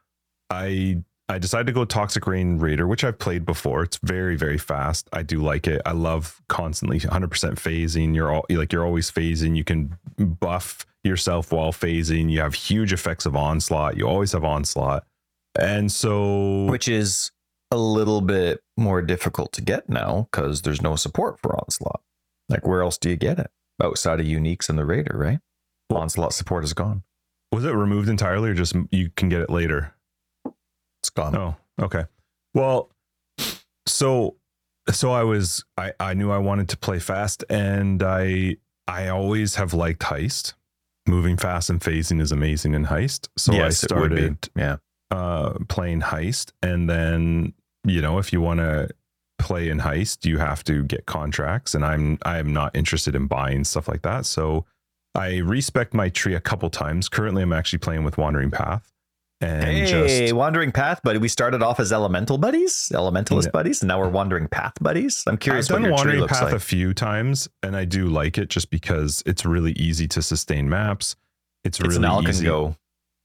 i 0.49 1.03
I 1.27 1.39
decided 1.39 1.65
to 1.67 1.73
go 1.73 1.85
Toxic 1.85 2.27
Rain 2.27 2.59
Raider, 2.59 2.87
which 2.87 3.03
I've 3.03 3.17
played 3.17 3.45
before. 3.45 3.81
It's 3.83 3.97
very, 4.03 4.35
very 4.35 4.59
fast. 4.59 5.09
I 5.11 5.23
do 5.23 5.41
like 5.41 5.65
it. 5.67 5.81
I 5.83 5.91
love 5.93 6.39
constantly 6.49 6.99
100% 6.99 7.29
phasing. 7.55 8.13
You're 8.13 8.31
all 8.31 8.45
like 8.49 8.71
you're 8.71 8.85
always 8.85 9.09
phasing. 9.09 9.55
You 9.55 9.63
can 9.63 9.97
buff 10.17 10.85
yourself 11.03 11.51
while 11.51 11.71
phasing. 11.71 12.29
You 12.29 12.41
have 12.41 12.53
huge 12.53 12.93
effects 12.93 13.25
of 13.25 13.35
onslaught. 13.35 13.97
You 13.97 14.07
always 14.07 14.33
have 14.33 14.43
onslaught, 14.43 15.03
and 15.59 15.91
so 15.91 16.65
which 16.65 16.87
is 16.87 17.31
a 17.71 17.77
little 17.77 18.21
bit 18.21 18.61
more 18.77 19.01
difficult 19.01 19.51
to 19.53 19.63
get 19.63 19.89
now 19.89 20.27
because 20.31 20.61
there's 20.61 20.81
no 20.81 20.95
support 20.95 21.39
for 21.39 21.55
onslaught. 21.55 22.01
Like 22.49 22.67
where 22.67 22.83
else 22.83 22.99
do 22.99 23.09
you 23.09 23.15
get 23.15 23.39
it 23.39 23.49
outside 23.81 24.19
of 24.19 24.27
uniques 24.27 24.69
and 24.69 24.77
the 24.77 24.85
Raider? 24.85 25.17
Right? 25.17 25.39
Onslaught 25.89 26.33
support 26.33 26.63
is 26.63 26.73
gone. 26.73 27.01
Was 27.51 27.65
it 27.65 27.71
removed 27.71 28.09
entirely, 28.09 28.51
or 28.51 28.53
just 28.53 28.75
you 28.91 29.09
can 29.15 29.29
get 29.29 29.41
it 29.41 29.49
later? 29.49 29.94
It's 31.05 31.11
gone. 31.11 31.35
Oh, 31.35 31.55
okay. 31.79 32.05
Well, 32.55 32.89
so 33.85 34.37
so 34.89 35.11
I 35.11 35.21
was 35.21 35.63
I 35.77 35.93
I 35.99 36.15
knew 36.15 36.31
I 36.31 36.39
wanted 36.39 36.67
to 36.69 36.77
play 36.77 36.97
fast 36.97 37.43
and 37.47 38.01
I 38.01 38.57
I 38.87 39.09
always 39.09 39.55
have 39.55 39.75
liked 39.75 40.01
heist. 40.01 40.53
Moving 41.07 41.37
fast 41.37 41.69
and 41.69 41.79
phasing 41.79 42.19
is 42.19 42.31
amazing 42.31 42.73
in 42.73 42.85
heist. 42.85 43.29
So 43.37 43.53
yes, 43.53 43.83
I 43.83 43.87
started 43.87 44.49
yeah 44.55 44.77
uh 45.11 45.53
playing 45.67 46.01
heist 46.01 46.53
and 46.63 46.89
then 46.89 47.53
you 47.83 48.01
know 48.01 48.17
if 48.17 48.33
you 48.33 48.41
want 48.41 48.61
to 48.61 48.89
play 49.37 49.69
in 49.69 49.81
heist 49.81 50.25
you 50.25 50.39
have 50.39 50.63
to 50.63 50.81
get 50.85 51.05
contracts 51.05 51.75
and 51.75 51.85
I'm 51.85 52.17
I'm 52.25 52.51
not 52.51 52.75
interested 52.75 53.13
in 53.13 53.27
buying 53.27 53.63
stuff 53.63 53.87
like 53.87 54.01
that. 54.01 54.25
So 54.25 54.65
I 55.13 55.37
respec 55.37 55.93
my 55.93 56.09
tree 56.09 56.33
a 56.33 56.41
couple 56.41 56.71
times. 56.71 57.09
Currently 57.09 57.43
I'm 57.43 57.53
actually 57.53 57.79
playing 57.79 58.03
with 58.03 58.17
Wandering 58.17 58.49
Path 58.49 58.91
and 59.45 59.63
hey, 59.63 59.85
just 59.85 60.33
wandering 60.33 60.71
path 60.71 61.01
buddy. 61.03 61.19
We 61.19 61.27
started 61.27 61.61
off 61.61 61.79
as 61.79 61.91
elemental 61.91 62.37
buddies, 62.37 62.91
elementalist 62.93 63.45
yeah. 63.45 63.51
buddies, 63.51 63.81
and 63.81 63.87
now 63.87 63.99
we're 63.99 64.09
wandering 64.09 64.47
path 64.47 64.73
buddies. 64.81 65.23
I'm 65.27 65.37
curious. 65.37 65.69
I've 65.69 65.81
done 65.81 65.91
wandering 65.91 66.27
path 66.27 66.43
like. 66.43 66.53
a 66.53 66.59
few 66.59 66.93
times, 66.93 67.47
and 67.63 67.75
I 67.75 67.85
do 67.85 68.07
like 68.07 68.37
it 68.37 68.49
just 68.49 68.69
because 68.69 69.23
it's 69.25 69.45
really 69.45 69.73
easy 69.73 70.07
to 70.09 70.21
sustain 70.21 70.67
maps. 70.67 71.15
It's, 71.63 71.79
it's 71.79 71.97
really 71.97 72.07
an 72.07 72.27
easy. 72.27 72.45
Go. 72.45 72.75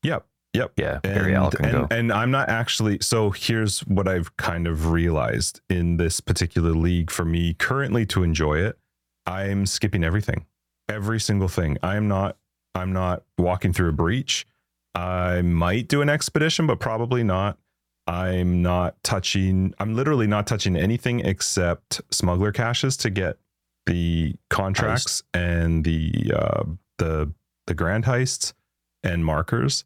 Yep. 0.02 0.26
Yep. 0.54 0.72
Yeah. 0.76 1.00
Very 1.04 1.34
and, 1.34 1.54
and, 1.60 1.72
go. 1.72 1.86
and 1.90 2.12
I'm 2.12 2.30
not 2.30 2.48
actually. 2.48 2.98
So 3.00 3.30
here's 3.30 3.80
what 3.80 4.08
I've 4.08 4.36
kind 4.36 4.66
of 4.66 4.90
realized 4.90 5.60
in 5.68 5.96
this 5.96 6.20
particular 6.20 6.72
league 6.72 7.10
for 7.10 7.24
me 7.24 7.54
currently 7.54 8.04
to 8.06 8.22
enjoy 8.22 8.58
it. 8.58 8.78
I'm 9.26 9.66
skipping 9.66 10.02
everything, 10.02 10.46
every 10.88 11.20
single 11.20 11.48
thing. 11.48 11.78
I'm 11.82 12.08
not. 12.08 12.36
I'm 12.74 12.92
not 12.92 13.24
walking 13.36 13.72
through 13.72 13.88
a 13.88 13.92
breach. 13.92 14.46
I 14.94 15.42
might 15.42 15.88
do 15.88 16.02
an 16.02 16.08
expedition, 16.08 16.66
but 16.66 16.80
probably 16.80 17.22
not. 17.22 17.58
I'm 18.06 18.62
not 18.62 19.00
touching, 19.04 19.74
I'm 19.78 19.94
literally 19.94 20.26
not 20.26 20.46
touching 20.46 20.76
anything 20.76 21.20
except 21.20 22.00
smuggler 22.10 22.50
caches 22.50 22.96
to 22.98 23.10
get 23.10 23.38
the 23.86 24.34
contracts 24.48 25.22
Heist. 25.34 25.40
and 25.40 25.84
the 25.84 26.32
uh, 26.34 26.64
the 26.98 27.32
the 27.66 27.74
grand 27.74 28.04
heists 28.04 28.52
and 29.02 29.24
markers. 29.24 29.84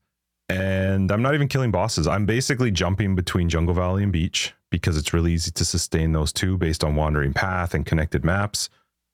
And 0.48 1.10
I'm 1.10 1.22
not 1.22 1.34
even 1.34 1.48
killing 1.48 1.70
bosses. 1.70 2.06
I'm 2.06 2.26
basically 2.26 2.70
jumping 2.70 3.14
between 3.14 3.48
Jungle 3.48 3.74
Valley 3.74 4.02
and 4.02 4.12
Beach 4.12 4.54
because 4.70 4.96
it's 4.96 5.12
really 5.12 5.32
easy 5.32 5.50
to 5.52 5.64
sustain 5.64 6.12
those 6.12 6.32
two 6.32 6.58
based 6.58 6.84
on 6.84 6.96
wandering 6.96 7.32
path 7.32 7.74
and 7.74 7.86
connected 7.86 8.24
maps. 8.24 8.68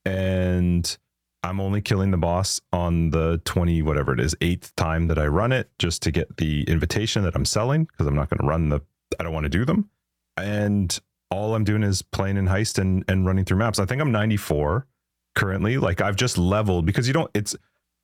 And 0.05 0.96
I'm 1.42 1.61
only 1.61 1.81
killing 1.81 2.11
the 2.11 2.18
boss 2.18 2.61
on 2.72 3.11
the 3.11 3.40
20, 3.44 3.83
whatever 3.83 4.12
it 4.12 4.20
is, 4.20 4.35
eighth 4.40 4.74
time 4.76 5.07
that 5.09 5.18
I 5.18 5.26
run 5.26 5.53
it 5.53 5.70
just 5.79 6.03
to 6.03 6.11
get 6.11 6.37
the 6.37 6.64
invitation 6.64 7.22
that 7.24 7.35
I'm 7.35 7.46
selling 7.46 7.85
because 7.85 8.07
I'm 8.07 8.14
not 8.14 8.29
going 8.29 8.40
to 8.40 8.46
run 8.46 8.68
the, 8.68 8.81
I 9.18 9.22
don't 9.22 9.33
want 9.33 9.44
to 9.44 9.50
do 9.50 9.64
them. 9.64 9.88
And 10.37 10.98
all 11.31 11.55
I'm 11.55 11.64
doing 11.64 11.83
is 11.83 12.03
playing 12.03 12.37
in 12.37 12.46
heist 12.46 12.79
and, 12.79 13.05
and 13.09 13.24
running 13.24 13.44
through 13.44 13.59
maps. 13.59 13.79
I 13.79 13.87
think 13.87 14.03
I'm 14.03 14.12
94 14.12 14.87
currently. 15.35 15.79
Like 15.79 16.00
I've 16.00 16.16
just 16.16 16.37
leveled 16.37 16.85
because 16.85 17.07
you 17.07 17.14
don't, 17.14 17.31
it's 17.35 17.57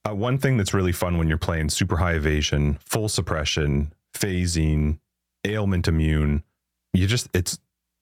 uh, 0.08 0.14
one 0.14 0.38
thing 0.38 0.56
that's 0.56 0.72
really 0.72 0.92
fun 0.92 1.18
when 1.18 1.28
you're 1.28 1.36
playing 1.36 1.68
super 1.68 1.96
high 1.96 2.14
evasion, 2.14 2.78
full 2.84 3.08
suppression, 3.08 3.92
phasing, 4.14 4.98
ailment 5.44 5.88
immune. 5.88 6.42
You 6.94 7.06
just, 7.06 7.28
it's, 7.34 7.58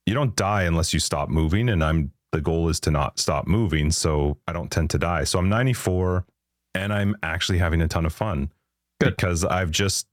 you 0.07 0.15
don't 0.15 0.37
die 0.37 0.63
unless 0.63 0.93
you 0.93 1.01
stop 1.01 1.29
moving. 1.29 1.69
And 1.69 1.83
I'm 1.83 2.13
the 2.35 2.41
goal 2.41 2.69
is 2.69 2.81
to 2.81 2.91
not 2.91 3.21
stop 3.21 3.47
moving. 3.47 3.93
So 3.93 4.39
I 4.49 4.53
don't 4.53 4.71
tend 4.71 4.91
to 4.91 4.99
die. 4.99 5.23
So 5.23 5.39
I'm 5.39 5.49
94 5.49 6.27
and 6.75 6.93
I'm 6.93 7.17
actually 7.23 7.59
having 7.59 7.81
a 7.81 7.87
ton 7.87 8.05
of 8.05 8.13
fun 8.13 8.51
Good. 9.01 9.17
because 9.17 9.45
I've 9.45 9.71
just, 9.71 10.09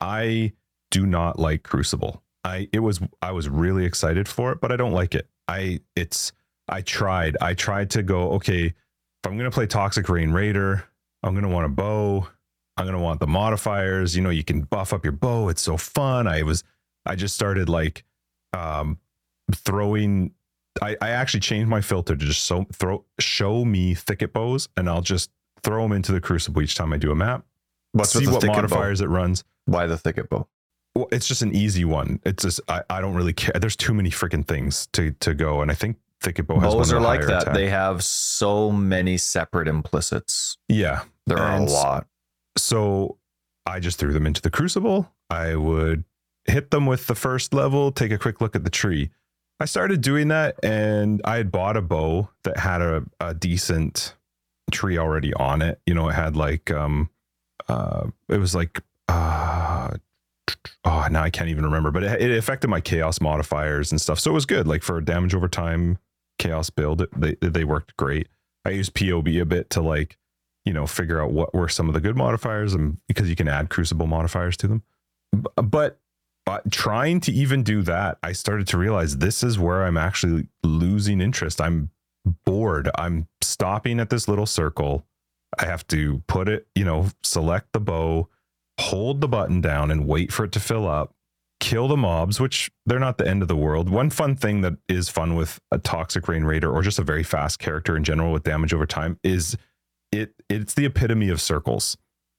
I 0.00 0.52
do 0.90 1.06
not 1.06 1.38
like 1.38 1.62
Crucible. 1.62 2.24
I, 2.42 2.68
it 2.72 2.80
was, 2.80 3.00
I 3.22 3.30
was 3.30 3.48
really 3.48 3.84
excited 3.84 4.26
for 4.26 4.50
it, 4.50 4.60
but 4.60 4.72
I 4.72 4.76
don't 4.76 4.92
like 4.92 5.14
it. 5.14 5.28
I, 5.46 5.80
it's, 5.94 6.32
I 6.68 6.80
tried, 6.80 7.36
I 7.40 7.54
tried 7.54 7.90
to 7.90 8.02
go, 8.02 8.32
okay, 8.32 8.64
if 8.66 8.74
I'm 9.24 9.38
going 9.38 9.48
to 9.48 9.54
play 9.54 9.66
Toxic 9.66 10.08
Rain 10.08 10.32
Raider, 10.32 10.84
I'm 11.22 11.34
going 11.34 11.44
to 11.44 11.50
want 11.50 11.66
a 11.66 11.70
bow. 11.70 12.26
I'm 12.76 12.84
going 12.84 12.96
to 12.96 13.02
want 13.02 13.20
the 13.20 13.28
modifiers. 13.28 14.16
You 14.16 14.22
know, 14.22 14.30
you 14.30 14.42
can 14.42 14.62
buff 14.62 14.92
up 14.92 15.04
your 15.04 15.12
bow. 15.12 15.48
It's 15.50 15.62
so 15.62 15.76
fun. 15.76 16.26
I 16.26 16.42
was, 16.42 16.64
I 17.06 17.14
just 17.14 17.36
started 17.36 17.68
like, 17.68 18.04
um, 18.52 18.98
throwing 19.54 20.32
I, 20.80 20.96
I 21.00 21.10
actually 21.10 21.40
changed 21.40 21.68
my 21.68 21.80
filter 21.80 22.16
to 22.16 22.24
just 22.24 22.44
so 22.44 22.66
throw 22.72 23.04
show 23.18 23.64
me 23.64 23.94
thicket 23.94 24.32
bows, 24.32 24.68
and 24.76 24.88
I'll 24.88 25.02
just 25.02 25.30
throw 25.62 25.82
them 25.82 25.92
into 25.92 26.12
the 26.12 26.20
crucible 26.20 26.62
each 26.62 26.74
time 26.74 26.92
I 26.92 26.96
do 26.96 27.10
a 27.10 27.14
map. 27.14 27.44
What's 27.92 28.12
see 28.12 28.26
what 28.26 28.40
thicket 28.40 28.56
bow? 28.56 28.62
modifiers 28.62 29.00
it 29.00 29.08
runs. 29.08 29.44
Why 29.66 29.86
the 29.86 29.98
thicket 29.98 30.28
bow? 30.30 30.48
Well, 30.94 31.08
it's 31.12 31.28
just 31.28 31.42
an 31.42 31.54
easy 31.54 31.84
one. 31.84 32.20
It's 32.24 32.42
just 32.42 32.60
I, 32.68 32.82
I 32.90 33.00
don't 33.00 33.14
really 33.14 33.32
care. 33.32 33.52
There's 33.60 33.76
too 33.76 33.94
many 33.94 34.10
freaking 34.10 34.46
things 34.46 34.88
to 34.92 35.12
to 35.20 35.34
go, 35.34 35.60
and 35.60 35.70
I 35.70 35.74
think 35.74 35.96
thicket 36.20 36.46
bow 36.46 36.60
has 36.60 36.74
Bows 36.74 36.92
are 36.92 37.00
like 37.00 37.26
that. 37.26 37.42
attack. 37.42 37.54
They 37.54 37.68
have 37.68 38.02
so 38.02 38.70
many 38.70 39.16
separate 39.18 39.68
implicits. 39.68 40.56
yeah. 40.68 41.02
There 41.26 41.38
are 41.38 41.58
a 41.58 41.64
lot. 41.64 42.08
So 42.56 43.18
I 43.66 43.78
just 43.78 44.00
threw 44.00 44.12
them 44.12 44.26
into 44.26 44.42
the 44.42 44.50
crucible. 44.50 45.12
I 45.28 45.54
would 45.54 46.02
hit 46.46 46.72
them 46.72 46.86
with 46.86 47.06
the 47.06 47.14
first 47.14 47.54
level, 47.54 47.92
take 47.92 48.10
a 48.10 48.18
quick 48.18 48.40
look 48.40 48.56
at 48.56 48.64
the 48.64 48.70
tree. 48.70 49.10
I 49.60 49.66
started 49.66 50.00
doing 50.00 50.28
that, 50.28 50.56
and 50.64 51.20
I 51.24 51.36
had 51.36 51.52
bought 51.52 51.76
a 51.76 51.82
bow 51.82 52.30
that 52.44 52.56
had 52.56 52.80
a, 52.80 53.04
a 53.20 53.34
decent 53.34 54.14
tree 54.72 54.96
already 54.96 55.34
on 55.34 55.60
it. 55.60 55.80
You 55.84 55.92
know, 55.92 56.08
it 56.08 56.14
had 56.14 56.34
like 56.34 56.70
um 56.70 57.10
uh 57.68 58.06
it 58.28 58.38
was 58.38 58.54
like 58.54 58.80
uh 59.08 59.90
oh 60.84 61.06
now 61.10 61.22
I 61.22 61.30
can't 61.30 61.50
even 61.50 61.64
remember, 61.64 61.90
but 61.90 62.02
it, 62.02 62.22
it 62.22 62.38
affected 62.38 62.68
my 62.68 62.80
chaos 62.80 63.20
modifiers 63.20 63.92
and 63.92 64.00
stuff. 64.00 64.18
So 64.18 64.30
it 64.30 64.34
was 64.34 64.46
good. 64.46 64.66
Like 64.66 64.82
for 64.82 64.98
damage 65.00 65.34
over 65.34 65.48
time 65.48 65.98
chaos 66.38 66.70
build, 66.70 67.06
they 67.14 67.34
they 67.40 67.64
worked 67.64 67.96
great. 67.96 68.28
I 68.64 68.70
used 68.70 68.94
POB 68.94 69.28
a 69.28 69.44
bit 69.44 69.68
to 69.70 69.82
like 69.82 70.16
you 70.64 70.72
know 70.72 70.86
figure 70.86 71.22
out 71.22 71.32
what 71.32 71.54
were 71.54 71.68
some 71.68 71.88
of 71.88 71.94
the 71.94 72.00
good 72.00 72.16
modifiers 72.16 72.72
and 72.72 72.96
because 73.08 73.28
you 73.28 73.36
can 73.36 73.48
add 73.48 73.70
crucible 73.70 74.06
modifiers 74.06 74.56
to 74.58 74.68
them 74.68 74.82
B- 75.32 75.90
but 76.46 76.70
trying 76.72 77.20
to 77.20 77.32
even 77.32 77.62
do 77.62 77.82
that 77.82 78.18
i 78.22 78.32
started 78.32 78.66
to 78.66 78.78
realize 78.78 79.18
this 79.18 79.42
is 79.42 79.58
where 79.58 79.84
i'm 79.84 79.96
actually 79.96 80.46
losing 80.62 81.20
interest. 81.20 81.60
I'm 81.60 81.90
bored. 82.44 82.90
I'm 82.96 83.28
stopping 83.40 84.00
at 84.00 84.10
this 84.10 84.28
little 84.28 84.46
circle. 84.46 85.06
I 85.58 85.64
have 85.64 85.86
to 85.88 86.22
put 86.26 86.48
it 86.48 86.66
you 86.74 86.84
know 86.84 87.08
select 87.22 87.72
the 87.72 87.80
bow 87.80 88.28
hold 88.78 89.20
the 89.20 89.28
button 89.28 89.60
down 89.60 89.90
and 89.90 90.06
wait 90.06 90.32
for 90.32 90.44
it 90.44 90.52
to 90.52 90.60
fill 90.60 90.88
up 90.88 91.14
kill 91.60 91.88
the 91.88 91.96
mobs 91.96 92.40
which 92.40 92.70
they're 92.86 92.98
not 92.98 93.18
the 93.18 93.26
end 93.28 93.42
of 93.42 93.48
the 93.48 93.56
world. 93.56 93.90
One 93.90 94.08
fun 94.10 94.36
thing 94.36 94.62
that 94.62 94.74
is 94.88 95.08
fun 95.10 95.34
with 95.34 95.60
a 95.70 95.78
toxic 95.78 96.28
rain 96.28 96.44
raider 96.44 96.70
or 96.72 96.82
just 96.82 96.98
a 96.98 97.02
very 97.02 97.22
fast 97.22 97.58
character 97.58 97.96
in 97.96 98.04
general 98.04 98.32
with 98.32 98.44
damage 98.44 98.72
over 98.72 98.86
time 98.86 99.18
is 99.22 99.56
it 100.12 100.34
it's 100.48 100.74
the 100.74 100.86
epitome 100.86 101.28
of 101.28 101.40
circles. 101.40 101.96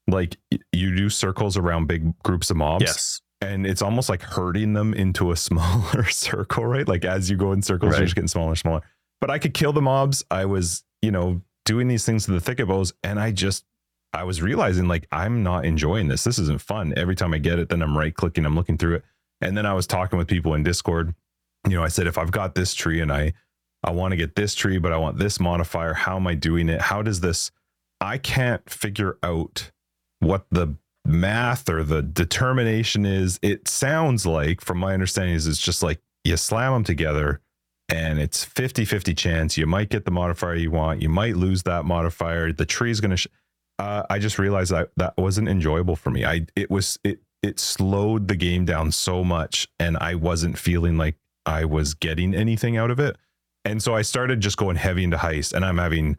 Like 0.07 0.37
you 0.71 0.95
do 0.95 1.09
circles 1.09 1.57
around 1.57 1.87
big 1.87 2.17
groups 2.23 2.49
of 2.49 2.57
mobs, 2.57 2.83
Yes. 2.83 3.21
And 3.41 3.65
it's 3.65 3.81
almost 3.81 4.07
like 4.09 4.21
herding 4.21 4.73
them 4.73 4.93
into 4.93 5.31
a 5.31 5.35
smaller 5.47 6.05
circle, 6.09 6.65
right? 6.65 6.87
Like 6.87 7.03
as 7.05 7.29
you 7.29 7.37
go 7.37 7.51
in 7.51 7.61
circles, 7.61 7.91
Right. 7.93 7.99
you're 7.99 8.05
just 8.05 8.15
getting 8.15 8.27
smaller, 8.27 8.49
and 8.49 8.57
smaller. 8.57 8.81
But 9.19 9.29
I 9.29 9.39
could 9.39 9.53
kill 9.53 9.73
the 9.73 9.81
mobs. 9.81 10.23
I 10.31 10.45
was, 10.45 10.83
you 11.01 11.11
know, 11.11 11.41
doing 11.65 11.87
these 11.87 12.05
things 12.05 12.25
to 12.25 12.31
the 12.31 12.39
thicket 12.39 12.67
bows, 12.67 12.93
and 13.03 13.19
I 13.19 13.31
just 13.31 13.65
I 14.13 14.23
was 14.23 14.41
realizing 14.41 14.87
like 14.87 15.07
I'm 15.11 15.43
not 15.43 15.65
enjoying 15.65 16.07
this. 16.07 16.23
This 16.23 16.39
isn't 16.39 16.61
fun. 16.61 16.93
Every 16.97 17.15
time 17.15 17.33
I 17.33 17.37
get 17.37 17.59
it, 17.59 17.69
then 17.69 17.81
I'm 17.81 17.97
right 17.97 18.13
clicking, 18.13 18.45
I'm 18.45 18.55
looking 18.55 18.77
through 18.77 18.95
it. 18.95 19.03
And 19.41 19.57
then 19.57 19.65
I 19.65 19.73
was 19.73 19.87
talking 19.87 20.19
with 20.19 20.27
people 20.27 20.53
in 20.53 20.63
Discord. 20.63 21.15
You 21.67 21.75
know, 21.77 21.83
I 21.83 21.87
said 21.87 22.07
if 22.07 22.17
I've 22.17 22.31
got 22.31 22.55
this 22.55 22.73
tree 22.73 22.99
and 23.01 23.11
I 23.11 23.33
I 23.83 23.91
want 23.91 24.11
to 24.11 24.17
get 24.17 24.35
this 24.35 24.53
tree, 24.53 24.77
but 24.77 24.91
I 24.91 24.97
want 24.97 25.17
this 25.17 25.39
modifier, 25.39 25.93
how 25.93 26.15
am 26.17 26.27
I 26.27 26.35
doing 26.35 26.69
it? 26.69 26.81
How 26.81 27.01
does 27.01 27.21
this 27.21 27.51
I 27.99 28.17
can't 28.17 28.67
figure 28.69 29.17
out 29.23 29.71
what 30.19 30.45
the 30.51 30.75
math 31.05 31.69
or 31.69 31.83
the 31.83 32.01
determination 32.01 33.05
is. 33.05 33.39
It 33.41 33.67
sounds 33.67 34.25
like, 34.25 34.61
from 34.61 34.77
my 34.77 34.93
understanding, 34.93 35.35
is 35.35 35.47
it's 35.47 35.57
just 35.59 35.83
like 35.83 35.99
you 36.23 36.37
slam 36.37 36.73
them 36.73 36.83
together 36.83 37.41
and 37.91 38.19
it's 38.19 38.43
50 38.43 38.85
50 38.85 39.13
chance 39.13 39.57
you 39.57 39.65
might 39.65 39.89
get 39.89 40.05
the 40.05 40.11
modifier 40.11 40.55
you 40.55 40.71
want. 40.71 41.01
You 41.01 41.09
might 41.09 41.35
lose 41.35 41.63
that 41.63 41.85
modifier. 41.85 42.51
The 42.53 42.65
tree's 42.65 42.99
going 42.99 43.11
to. 43.11 43.17
Sh- 43.17 43.27
uh, 43.79 44.03
I 44.09 44.19
just 44.19 44.39
realized 44.39 44.71
that 44.71 44.89
that 44.97 45.17
wasn't 45.17 45.49
enjoyable 45.49 45.95
for 45.95 46.11
me. 46.11 46.23
I 46.23 46.45
it 46.55 46.69
was 46.69 46.99
it 47.03 47.19
it 47.43 47.59
slowed 47.59 48.27
the 48.27 48.35
game 48.35 48.65
down 48.65 48.91
so 48.91 49.23
much, 49.23 49.67
and 49.79 49.97
I 49.97 50.15
wasn't 50.15 50.57
feeling 50.57 50.97
like 50.97 51.15
I 51.45 51.65
was 51.65 51.93
getting 51.93 52.33
anything 52.35 52.77
out 52.77 52.91
of 52.91 52.99
it. 52.99 53.17
And 53.65 53.81
so 53.81 53.95
I 53.95 54.03
started 54.03 54.39
just 54.39 54.57
going 54.57 54.75
heavy 54.75 55.03
into 55.03 55.17
heist, 55.17 55.53
and 55.53 55.65
I'm 55.65 55.77
having 55.77 56.17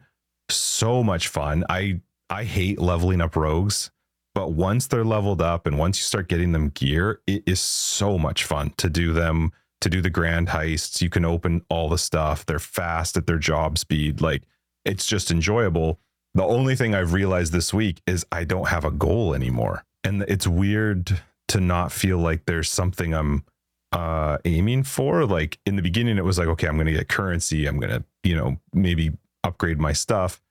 so 0.49 1.03
much 1.03 1.27
fun. 1.27 1.63
I 1.69 2.01
I 2.29 2.43
hate 2.43 2.79
leveling 2.79 3.21
up 3.21 3.35
rogues, 3.35 3.91
but 4.33 4.51
once 4.51 4.87
they're 4.87 5.03
leveled 5.03 5.41
up 5.41 5.67
and 5.67 5.77
once 5.77 5.99
you 5.99 6.03
start 6.03 6.27
getting 6.27 6.51
them 6.51 6.69
gear, 6.69 7.21
it 7.27 7.43
is 7.45 7.59
so 7.59 8.17
much 8.17 8.43
fun 8.43 8.73
to 8.77 8.89
do 8.89 9.13
them, 9.13 9.51
to 9.81 9.89
do 9.89 10.01
the 10.01 10.09
grand 10.09 10.49
heists. 10.49 11.01
You 11.01 11.09
can 11.09 11.23
open 11.23 11.63
all 11.69 11.87
the 11.87 11.97
stuff. 11.97 12.45
They're 12.45 12.59
fast 12.59 13.15
at 13.15 13.27
their 13.27 13.37
job 13.37 13.77
speed. 13.77 14.21
Like 14.21 14.43
it's 14.85 15.05
just 15.05 15.29
enjoyable. 15.29 15.99
The 16.33 16.43
only 16.43 16.75
thing 16.75 16.95
I've 16.95 17.13
realized 17.13 17.53
this 17.53 17.73
week 17.73 18.01
is 18.07 18.25
I 18.31 18.43
don't 18.43 18.69
have 18.69 18.85
a 18.85 18.91
goal 18.91 19.35
anymore. 19.35 19.85
And 20.03 20.23
it's 20.23 20.47
weird 20.47 21.21
to 21.49 21.61
not 21.61 21.91
feel 21.91 22.17
like 22.17 22.45
there's 22.45 22.69
something 22.69 23.13
I'm 23.13 23.43
uh 23.91 24.39
aiming 24.45 24.83
for. 24.83 25.25
Like 25.25 25.59
in 25.67 25.75
the 25.75 25.83
beginning 25.83 26.17
it 26.17 26.25
was 26.25 26.39
like, 26.39 26.47
okay, 26.47 26.67
I'm 26.67 26.77
gonna 26.77 26.91
get 26.91 27.07
currency, 27.07 27.67
I'm 27.67 27.79
gonna, 27.79 28.03
you 28.23 28.35
know, 28.35 28.57
maybe 28.73 29.11
upgrade 29.43 29.79
my 29.79 29.93
stuff. 29.93 30.41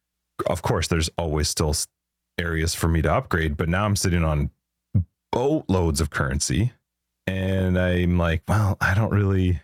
Of 0.46 0.62
course, 0.62 0.86
there's 0.86 1.10
always 1.18 1.48
still 1.48 1.74
areas 2.38 2.74
for 2.74 2.88
me 2.88 3.02
to 3.02 3.12
upgrade, 3.12 3.56
but 3.56 3.68
now 3.68 3.84
I'm 3.84 3.96
sitting 3.96 4.24
on 4.24 4.50
boatloads 5.30 6.00
of 6.00 6.10
currency. 6.10 6.72
And 7.26 7.78
I'm 7.78 8.18
like, 8.18 8.42
well, 8.48 8.76
I 8.80 8.94
don't 8.94 9.12
really, 9.12 9.60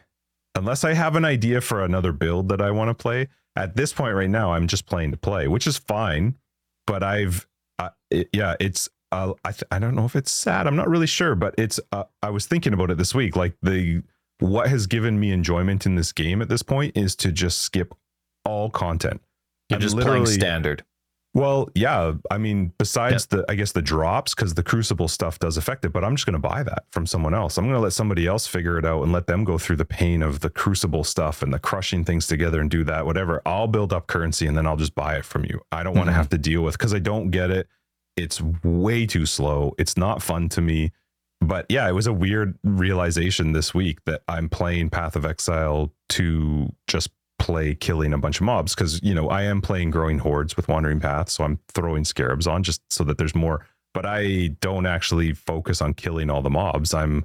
unless 0.54 0.84
I 0.84 0.94
have 0.94 1.16
an 1.16 1.24
idea 1.24 1.60
for 1.60 1.84
another 1.84 2.12
build 2.12 2.48
that 2.50 2.60
I 2.60 2.70
want 2.70 2.88
to 2.88 2.94
play. 2.94 3.28
At 3.56 3.74
this 3.74 3.92
point 3.92 4.14
right 4.14 4.30
now, 4.30 4.52
I'm 4.52 4.68
just 4.68 4.86
playing 4.86 5.10
to 5.10 5.16
play, 5.16 5.48
which 5.48 5.66
is 5.66 5.76
fine. 5.76 6.36
But 6.86 7.02
I've, 7.02 7.46
uh, 7.78 7.90
it, 8.10 8.28
yeah, 8.32 8.54
it's, 8.60 8.88
uh, 9.10 9.34
I, 9.44 9.50
th- 9.50 9.64
I 9.70 9.78
don't 9.78 9.94
know 9.94 10.04
if 10.04 10.14
it's 10.14 10.30
sad. 10.30 10.66
I'm 10.66 10.76
not 10.76 10.88
really 10.88 11.06
sure, 11.06 11.34
but 11.34 11.54
it's, 11.58 11.80
uh, 11.90 12.04
I 12.22 12.30
was 12.30 12.46
thinking 12.46 12.72
about 12.72 12.90
it 12.90 12.98
this 12.98 13.14
week. 13.14 13.34
Like 13.34 13.56
the, 13.60 14.02
what 14.38 14.68
has 14.68 14.86
given 14.86 15.18
me 15.18 15.32
enjoyment 15.32 15.84
in 15.84 15.96
this 15.96 16.12
game 16.12 16.40
at 16.40 16.48
this 16.48 16.62
point 16.62 16.96
is 16.96 17.16
to 17.16 17.32
just 17.32 17.58
skip 17.58 17.92
all 18.44 18.70
content. 18.70 19.20
You're 19.68 19.78
I'm 19.78 19.80
just 19.82 19.98
playing 19.98 20.26
standard. 20.26 20.84
Well, 21.38 21.68
yeah. 21.74 22.14
I 22.30 22.38
mean, 22.38 22.72
besides 22.78 23.26
the, 23.26 23.44
I 23.48 23.54
guess 23.54 23.70
the 23.72 23.80
drops, 23.82 24.34
because 24.34 24.54
the 24.54 24.62
Crucible 24.62 25.06
stuff 25.06 25.38
does 25.38 25.56
affect 25.56 25.84
it, 25.84 25.90
but 25.92 26.04
I'm 26.04 26.16
just 26.16 26.26
going 26.26 26.40
to 26.40 26.48
buy 26.48 26.64
that 26.64 26.84
from 26.90 27.06
someone 27.06 27.32
else. 27.32 27.56
I'm 27.58 27.64
going 27.64 27.74
to 27.76 27.80
let 27.80 27.92
somebody 27.92 28.26
else 28.26 28.46
figure 28.46 28.76
it 28.76 28.84
out 28.84 29.02
and 29.02 29.12
let 29.12 29.26
them 29.28 29.44
go 29.44 29.56
through 29.56 29.76
the 29.76 29.84
pain 29.84 30.22
of 30.22 30.40
the 30.40 30.50
Crucible 30.50 31.04
stuff 31.04 31.40
and 31.42 31.54
the 31.54 31.58
crushing 31.60 32.04
things 32.04 32.26
together 32.26 32.60
and 32.60 32.68
do 32.68 32.82
that, 32.84 33.06
whatever. 33.06 33.40
I'll 33.46 33.68
build 33.68 33.92
up 33.92 34.08
currency 34.08 34.46
and 34.48 34.56
then 34.56 34.66
I'll 34.66 34.76
just 34.76 34.96
buy 34.96 35.16
it 35.16 35.24
from 35.24 35.44
you. 35.44 35.60
I 35.70 35.82
don't 35.84 35.94
want 35.94 36.08
to 36.08 36.12
Mhm. 36.12 36.16
have 36.16 36.28
to 36.30 36.38
deal 36.38 36.62
with 36.62 36.76
because 36.76 36.92
I 36.92 36.98
don't 36.98 37.30
get 37.30 37.50
it. 37.50 37.68
It's 38.16 38.40
way 38.64 39.06
too 39.06 39.24
slow. 39.24 39.74
It's 39.78 39.96
not 39.96 40.22
fun 40.22 40.48
to 40.50 40.60
me. 40.60 40.90
But 41.40 41.66
yeah, 41.68 41.88
it 41.88 41.92
was 41.92 42.08
a 42.08 42.12
weird 42.12 42.58
realization 42.64 43.52
this 43.52 43.72
week 43.72 44.04
that 44.06 44.22
I'm 44.26 44.48
playing 44.48 44.90
Path 44.90 45.14
of 45.14 45.24
Exile 45.24 45.92
to 46.08 46.72
just 46.88 47.10
play 47.38 47.74
killing 47.74 48.12
a 48.12 48.18
bunch 48.18 48.40
of 48.40 48.44
mobs 48.44 48.74
because 48.74 49.02
you 49.02 49.14
know 49.14 49.28
I 49.28 49.42
am 49.42 49.60
playing 49.60 49.90
growing 49.90 50.18
hordes 50.18 50.56
with 50.56 50.68
wandering 50.68 51.00
paths, 51.00 51.32
so 51.32 51.44
I'm 51.44 51.58
throwing 51.68 52.04
scarabs 52.04 52.46
on 52.46 52.62
just 52.62 52.82
so 52.92 53.04
that 53.04 53.18
there's 53.18 53.34
more. 53.34 53.66
But 53.94 54.04
I 54.06 54.48
don't 54.60 54.86
actually 54.86 55.32
focus 55.32 55.80
on 55.80 55.94
killing 55.94 56.30
all 56.30 56.42
the 56.42 56.50
mobs. 56.50 56.92
I'm 56.92 57.24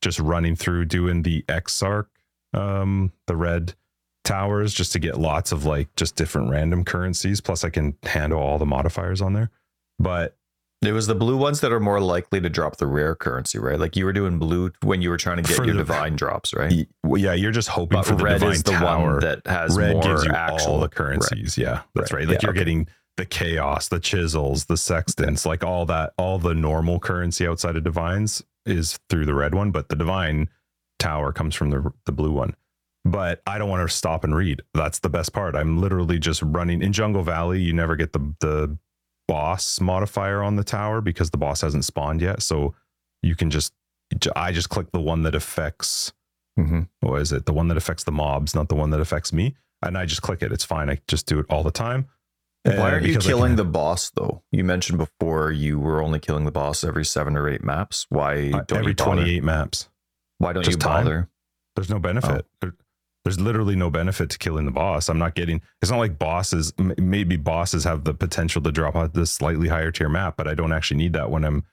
just 0.00 0.20
running 0.20 0.54
through 0.54 0.84
doing 0.84 1.22
the 1.22 1.44
Exarch, 1.48 2.08
um, 2.52 3.12
the 3.26 3.36
red 3.36 3.74
towers, 4.22 4.72
just 4.72 4.92
to 4.92 4.98
get 4.98 5.18
lots 5.18 5.50
of 5.50 5.64
like 5.64 5.94
just 5.96 6.16
different 6.16 6.50
random 6.50 6.84
currencies. 6.84 7.40
Plus, 7.40 7.64
I 7.64 7.70
can 7.70 7.96
handle 8.04 8.40
all 8.40 8.58
the 8.58 8.66
modifiers 8.66 9.20
on 9.20 9.32
there. 9.32 9.50
But 9.98 10.36
It 10.86 10.92
was 10.92 11.06
the 11.06 11.14
blue 11.14 11.36
ones 11.36 11.60
that 11.60 11.72
are 11.72 11.80
more 11.80 12.00
likely 12.00 12.40
to 12.40 12.48
drop 12.50 12.76
the 12.76 12.86
rare 12.86 13.14
currency, 13.14 13.58
right? 13.58 13.78
Like 13.78 13.96
you 13.96 14.04
were 14.04 14.12
doing 14.12 14.38
blue 14.38 14.70
when 14.82 15.02
you 15.02 15.10
were 15.10 15.16
trying 15.16 15.36
to 15.38 15.42
get 15.42 15.56
For 15.56 15.64
your 15.64 15.74
the- 15.74 15.78
divine 15.84 16.16
drops, 16.16 16.52
right? 16.54 16.86
well, 17.02 17.20
yeah, 17.20 17.32
you're 17.34 17.52
just 17.52 17.68
hoping 17.68 17.98
But 17.98 18.06
for 18.06 18.14
the 18.16 18.24
red 18.24 18.34
divine 18.40 18.52
is 18.52 18.62
the 18.62 18.72
tower. 18.72 19.10
one 19.12 19.20
that 19.20 19.46
has 19.46 19.76
red 19.76 19.94
more 19.94 20.02
gives 20.02 20.24
you 20.24 20.32
actual 20.32 20.72
all 20.74 20.80
the 20.80 20.88
currencies. 20.88 21.56
Yeah, 21.58 21.82
that's 21.94 22.12
Right. 22.12 22.20
right. 22.20 22.28
Like 22.28 22.42
Yeah, 22.42 22.46
you're 22.48 22.50
okay. 22.52 22.58
getting 22.60 22.88
the 23.16 23.24
chaos, 23.26 23.88
the 23.88 24.00
chisels, 24.00 24.64
the 24.64 24.76
sextants, 24.76 25.46
like 25.46 25.62
all 25.62 25.86
that, 25.86 26.12
all 26.18 26.38
the 26.38 26.54
normal 26.54 26.98
currency 26.98 27.46
outside 27.46 27.76
of 27.76 27.84
divines 27.84 28.42
is 28.66 28.98
through 29.08 29.24
the 29.26 29.34
red 29.34 29.54
one, 29.54 29.70
but 29.70 29.88
the 29.88 29.94
divine 29.96 30.48
tower 30.98 31.32
comes 31.32 31.54
from 31.54 31.70
the 31.70 31.92
the 32.06 32.12
blue 32.12 32.32
one. 32.32 32.54
But 33.04 33.42
I 33.46 33.58
don't 33.58 33.68
want 33.68 33.86
to 33.88 33.94
stop 33.94 34.24
and 34.24 34.34
read. 34.34 34.62
That's 34.72 35.00
the 35.00 35.10
best 35.10 35.34
part. 35.34 35.54
I'm 35.54 35.78
literally 35.78 36.18
just 36.18 36.40
running 36.42 36.80
in 36.80 36.92
Jungle 36.92 37.22
Valley. 37.22 37.60
You 37.60 37.74
never 37.74 37.96
get 37.96 38.14
the 38.14 38.34
the 38.40 38.78
boss 39.28 39.80
modifier 39.80 40.42
on 40.42 40.56
the 40.56 40.64
tower 40.64 41.00
because 41.00 41.30
the 41.30 41.38
boss 41.38 41.60
hasn't 41.62 41.84
spawned 41.84 42.20
yet. 42.20 42.42
So 42.42 42.74
you 43.22 43.34
can 43.36 43.50
just 43.50 43.72
I 44.36 44.52
just 44.52 44.68
click 44.68 44.92
the 44.92 45.00
one 45.00 45.22
that 45.22 45.34
affects 45.34 46.12
Mm-hmm. 46.56 46.82
what 47.00 47.20
is 47.20 47.32
it? 47.32 47.46
The 47.46 47.52
one 47.52 47.66
that 47.66 47.76
affects 47.76 48.04
the 48.04 48.12
mobs, 48.12 48.54
not 48.54 48.68
the 48.68 48.76
one 48.76 48.90
that 48.90 49.00
affects 49.00 49.32
me. 49.32 49.56
And 49.82 49.98
I 49.98 50.06
just 50.06 50.22
click 50.22 50.40
it. 50.40 50.52
It's 50.52 50.64
fine. 50.64 50.88
I 50.88 51.00
just 51.08 51.26
do 51.26 51.40
it 51.40 51.46
all 51.50 51.64
the 51.64 51.72
time. 51.72 52.06
Why 52.62 52.92
aren't 52.92 53.06
you 53.06 53.18
killing 53.18 53.56
the 53.56 53.64
boss 53.64 54.10
though? 54.10 54.42
You 54.52 54.62
mentioned 54.62 54.98
before 54.98 55.50
you 55.50 55.80
were 55.80 56.00
only 56.00 56.20
killing 56.20 56.44
the 56.44 56.52
boss 56.52 56.84
every 56.84 57.04
seven 57.04 57.36
or 57.36 57.48
eight 57.48 57.64
maps. 57.64 58.06
Why 58.08 58.52
uh, 58.52 58.62
don't 58.68 58.78
every 58.78 58.92
you 58.92 58.94
bother? 58.94 59.14
28 59.22 59.42
maps? 59.42 59.88
Why 60.38 60.52
don't 60.52 60.62
Just 60.64 60.76
you 60.76 60.80
time? 60.80 61.04
bother? 61.04 61.28
There's 61.74 61.90
no 61.90 61.98
benefit. 61.98 62.46
There- 62.60 62.76
there's 63.24 63.40
literally 63.40 63.74
no 63.74 63.90
benefit 63.90 64.28
to 64.30 64.38
killing 64.38 64.66
the 64.66 64.70
boss. 64.70 65.08
I'm 65.08 65.18
not 65.18 65.34
getting. 65.34 65.62
It's 65.80 65.90
not 65.90 65.98
like 65.98 66.18
bosses. 66.18 66.74
Maybe 66.78 67.36
bosses 67.36 67.84
have 67.84 68.04
the 68.04 68.12
potential 68.12 68.60
to 68.62 68.70
drop 68.70 68.94
out 68.94 69.14
this 69.14 69.30
slightly 69.30 69.68
higher 69.68 69.90
tier 69.90 70.10
map, 70.10 70.36
but 70.36 70.46
I 70.46 70.54
don't 70.54 70.72
actually 70.72 70.98
need 70.98 71.14
that 71.14 71.30
when 71.30 71.44
I'm 71.44 71.64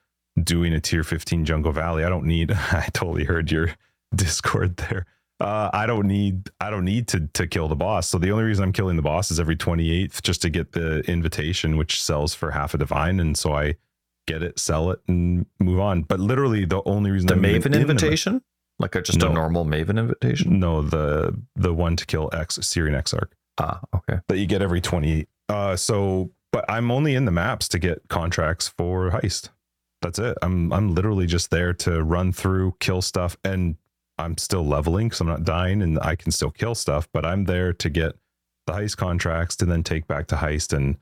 doing 0.42 0.72
a 0.72 0.80
tier 0.80 1.04
15 1.04 1.44
Jungle 1.44 1.72
Valley. 1.72 2.04
I 2.04 2.08
don't 2.08 2.24
need. 2.24 2.52
I 2.72 2.88
totally 2.94 3.24
heard 3.24 3.52
your 3.52 3.74
Discord 4.14 4.78
there. 4.78 5.06
Uh, 5.40 5.68
I 5.72 5.86
don't 5.86 6.06
need. 6.06 6.50
I 6.60 6.70
don't 6.70 6.84
need 6.84 7.08
to 7.08 7.28
to 7.34 7.46
kill 7.46 7.68
the 7.68 7.76
boss. 7.76 8.08
So 8.08 8.18
the 8.18 8.30
only 8.30 8.44
reason 8.44 8.64
I'm 8.64 8.72
killing 8.72 8.96
the 8.96 9.02
boss 9.02 9.30
is 9.30 9.38
every 9.38 9.56
28th, 9.56 10.22
just 10.22 10.40
to 10.42 10.50
get 10.50 10.72
the 10.72 11.00
invitation, 11.00 11.76
which 11.76 12.02
sells 12.02 12.32
for 12.32 12.52
half 12.52 12.72
a 12.74 12.78
divine, 12.78 13.20
and 13.20 13.36
so 13.36 13.52
I 13.52 13.74
get 14.26 14.42
it, 14.42 14.58
sell 14.58 14.90
it, 14.90 15.00
and 15.08 15.46
move 15.58 15.80
on. 15.80 16.02
But 16.02 16.20
literally, 16.20 16.64
the 16.64 16.82
only 16.86 17.10
reason 17.10 17.26
the 17.26 17.34
Maven 17.34 17.74
invitation. 17.74 18.42
Like 18.82 18.94
a, 18.94 19.02
just 19.02 19.20
no. 19.20 19.30
a 19.30 19.32
normal 19.32 19.64
Maven 19.64 19.98
invitation? 19.98 20.60
No, 20.60 20.82
the 20.82 21.34
the 21.56 21.72
one 21.72 21.96
to 21.96 22.06
kill 22.06 22.28
X 22.32 22.58
Searing 22.60 22.94
Exarch. 22.94 23.32
Ah, 23.58 23.80
okay. 23.94 24.20
That 24.28 24.38
you 24.38 24.46
get 24.46 24.62
every 24.62 24.80
20. 24.80 25.26
Uh 25.48 25.76
so 25.76 26.30
but 26.52 26.64
I'm 26.68 26.90
only 26.90 27.14
in 27.14 27.24
the 27.24 27.30
maps 27.30 27.68
to 27.68 27.78
get 27.78 28.08
contracts 28.08 28.68
for 28.68 29.10
heist. 29.10 29.48
That's 30.02 30.18
it. 30.18 30.36
I'm 30.42 30.72
I'm 30.72 30.94
literally 30.94 31.26
just 31.26 31.50
there 31.50 31.72
to 31.74 32.02
run 32.02 32.32
through, 32.32 32.74
kill 32.80 33.00
stuff, 33.00 33.36
and 33.44 33.76
I'm 34.18 34.36
still 34.38 34.64
leveling 34.66 35.08
because 35.08 35.20
I'm 35.20 35.28
not 35.28 35.44
dying 35.44 35.82
and 35.82 35.98
I 36.00 36.16
can 36.16 36.32
still 36.32 36.50
kill 36.50 36.74
stuff, 36.74 37.08
but 37.12 37.24
I'm 37.24 37.44
there 37.44 37.72
to 37.72 37.88
get 37.90 38.16
the 38.66 38.74
heist 38.74 38.96
contracts 38.96 39.56
to 39.56 39.64
then 39.64 39.82
take 39.82 40.06
back 40.06 40.26
to 40.28 40.36
heist 40.36 40.72
and 40.72 40.96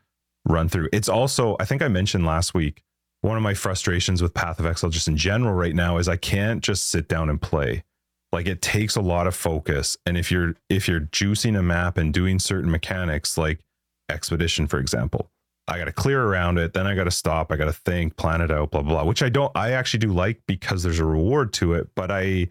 run 0.47 0.68
through. 0.68 0.89
It's 0.93 1.09
also, 1.09 1.57
I 1.61 1.64
think 1.64 1.83
I 1.83 1.89
mentioned 1.89 2.24
last 2.24 2.55
week, 2.55 2.83
one 3.23 3.37
of 3.37 3.43
my 3.43 3.55
frustrations 3.55 4.23
with 4.23 4.35
Path 4.35 4.59
of 4.59 4.66
Exile 4.66 4.91
just 4.91 5.09
in 5.09 5.16
general 5.16 5.55
right 5.55 5.75
now 5.75 5.99
is 5.99 6.09
I 6.09 6.16
can't 6.16 6.62
just 6.62 6.89
sit 6.89 7.09
down 7.09 7.29
and 7.29 7.41
play. 7.41 7.85
Like 8.33 8.47
it 8.47 8.62
takes 8.62 8.97
a 8.97 9.01
lot 9.01 9.27
of 9.27 9.35
focus. 9.35 9.97
And 10.07 10.16
if 10.16 10.31
you're 10.31 10.55
if 10.68 10.89
you're 10.89 11.01
juicing 11.01 11.59
a 11.59 11.62
map 11.62 11.99
and 11.99 12.14
doing 12.14 12.39
certain 12.39 12.71
mechanics 12.71 13.37
like 13.37 13.61
expedition, 14.09 14.66
for 14.66 14.79
example, 14.79 15.31
I 15.68 15.79
got 15.79 15.85
to 15.85 15.93
clear 15.93 16.23
around 16.23 16.59
it. 16.59 16.73
Then 16.73 16.87
I 16.87 16.95
got 16.95 17.05
to 17.05 17.11
stop. 17.11 17.53
I 17.53 17.57
got 17.57 17.66
to 17.66 17.73
think, 17.73 18.16
plan 18.16 18.41
it 18.41 18.51
out, 18.51 18.71
blah, 18.71 18.83
blah, 18.83 18.95
blah, 18.95 19.05
which 19.05 19.23
I 19.23 19.29
don't, 19.29 19.53
I 19.55 19.73
actually 19.73 20.01
do 20.01 20.12
like 20.12 20.41
because 20.47 20.83
there's 20.83 20.99
a 20.99 21.05
reward 21.05 21.53
to 21.55 21.75
it. 21.75 21.89
But 21.95 22.11
I, 22.11 22.49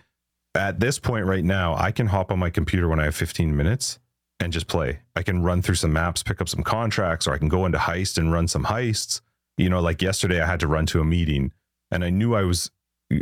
at 0.55 0.79
this 0.79 0.99
point 0.99 1.25
right 1.25 1.43
now, 1.43 1.75
I 1.75 1.91
can 1.91 2.07
hop 2.07 2.31
on 2.31 2.39
my 2.39 2.49
computer 2.49 2.87
when 2.87 2.99
I 2.99 3.05
have 3.05 3.15
15 3.15 3.55
minutes 3.55 3.99
and 4.39 4.53
just 4.53 4.67
play. 4.67 4.99
I 5.15 5.23
can 5.23 5.43
run 5.43 5.61
through 5.61 5.75
some 5.75 5.91
maps, 5.91 6.23
pick 6.23 6.39
up 6.39 6.47
some 6.47 6.63
contracts, 6.63 7.27
or 7.27 7.33
I 7.33 7.37
can 7.37 7.49
go 7.49 7.65
into 7.65 7.77
heist 7.77 8.17
and 8.17 8.31
run 8.31 8.47
some 8.47 8.65
heists 8.65 9.21
you 9.59 9.69
know, 9.69 9.81
like 9.81 10.01
yesterday 10.01 10.41
I 10.41 10.45
had 10.45 10.61
to 10.61 10.67
run 10.67 10.85
to 10.87 11.01
a 11.01 11.05
meeting 11.05 11.51
and 11.91 12.03
I 12.03 12.09
knew 12.09 12.33
I 12.33 12.43
was 12.43 12.71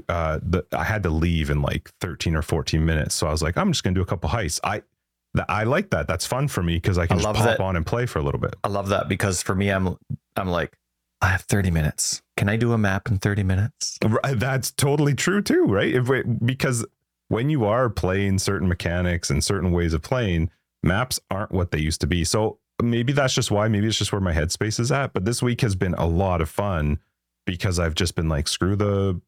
uh 0.10 0.40
the, 0.44 0.66
I 0.72 0.84
had 0.84 1.04
to 1.04 1.10
leave 1.10 1.50
in 1.50 1.62
like 1.62 1.92
13 2.02 2.36
or 2.36 2.42
14 2.42 2.86
minutes. 2.86 3.16
So 3.16 3.28
I 3.28 3.32
was 3.32 3.42
like, 3.42 3.58
I'm 3.58 3.72
just 3.72 3.84
gonna 3.84 3.96
do 3.96 4.02
a 4.02 4.06
couple 4.06 4.30
heists. 4.30 4.60
I 4.64 4.84
I 5.50 5.64
like 5.64 5.90
that. 5.90 6.08
That's 6.08 6.26
fun 6.26 6.48
for 6.48 6.62
me 6.62 6.76
because 6.76 6.98
I 6.98 7.08
can 7.08 7.18
I 7.18 7.22
just 7.22 7.36
pop 7.36 7.46
that. 7.46 7.60
on 7.60 7.76
and 7.76 7.86
play 7.86 8.06
for 8.06 8.20
a 8.20 8.24
little 8.24 8.40
bit. 8.40 8.56
I 8.64 8.68
love 8.68 8.90
that 8.90 9.08
because 9.08 9.42
for 9.42 9.56
me, 9.56 9.70
I'm 9.70 9.98
I'm 10.36 10.50
like, 10.50 10.78
I 11.22 11.28
have 11.28 11.42
30 11.42 11.72
minutes. 11.72 12.22
Can 12.36 12.50
I 12.50 12.56
do 12.56 12.74
a 12.74 12.78
map 12.78 13.08
in 13.08 13.18
30 13.18 13.44
minutes? 13.44 13.98
That's 14.36 14.72
totally 14.72 15.16
true 15.16 15.42
too, 15.42 15.66
right? 15.66 15.94
If 15.94 16.10
it, 16.10 16.46
because 16.46 16.86
when 17.30 17.50
you 17.50 17.66
are 17.66 17.90
playing 17.90 18.40
certain 18.40 18.68
mechanics 18.68 19.30
and 19.30 19.44
certain 19.44 19.72
ways 19.72 19.94
of 19.94 20.04
playing, 20.04 20.52
maps 20.84 21.20
aren't 21.32 21.52
what 21.52 21.72
they 21.72 21.80
used 21.80 22.02
to 22.02 22.08
be. 22.08 22.24
So 22.24 22.60
maybe 22.84 23.14
that's 23.14 23.34
just 23.34 23.52
why. 23.52 23.68
Maybe 23.68 23.88
it's 23.88 23.98
just 23.98 24.12
where 24.12 24.22
my 24.22 24.34
headspace 24.34 24.80
is 24.80 24.92
at. 24.92 25.14
But 25.14 25.26
this 25.26 25.42
week 25.42 25.62
has 25.62 25.76
been 25.76 25.94
a 25.96 26.06
lot 26.06 26.42
of 26.42 26.50
fun 26.50 27.00
because 27.46 27.80
I've 27.80 27.96
just 27.96 28.16
been 28.16 28.30
like, 28.30 28.48
screw 28.48 28.76
the 28.76 29.20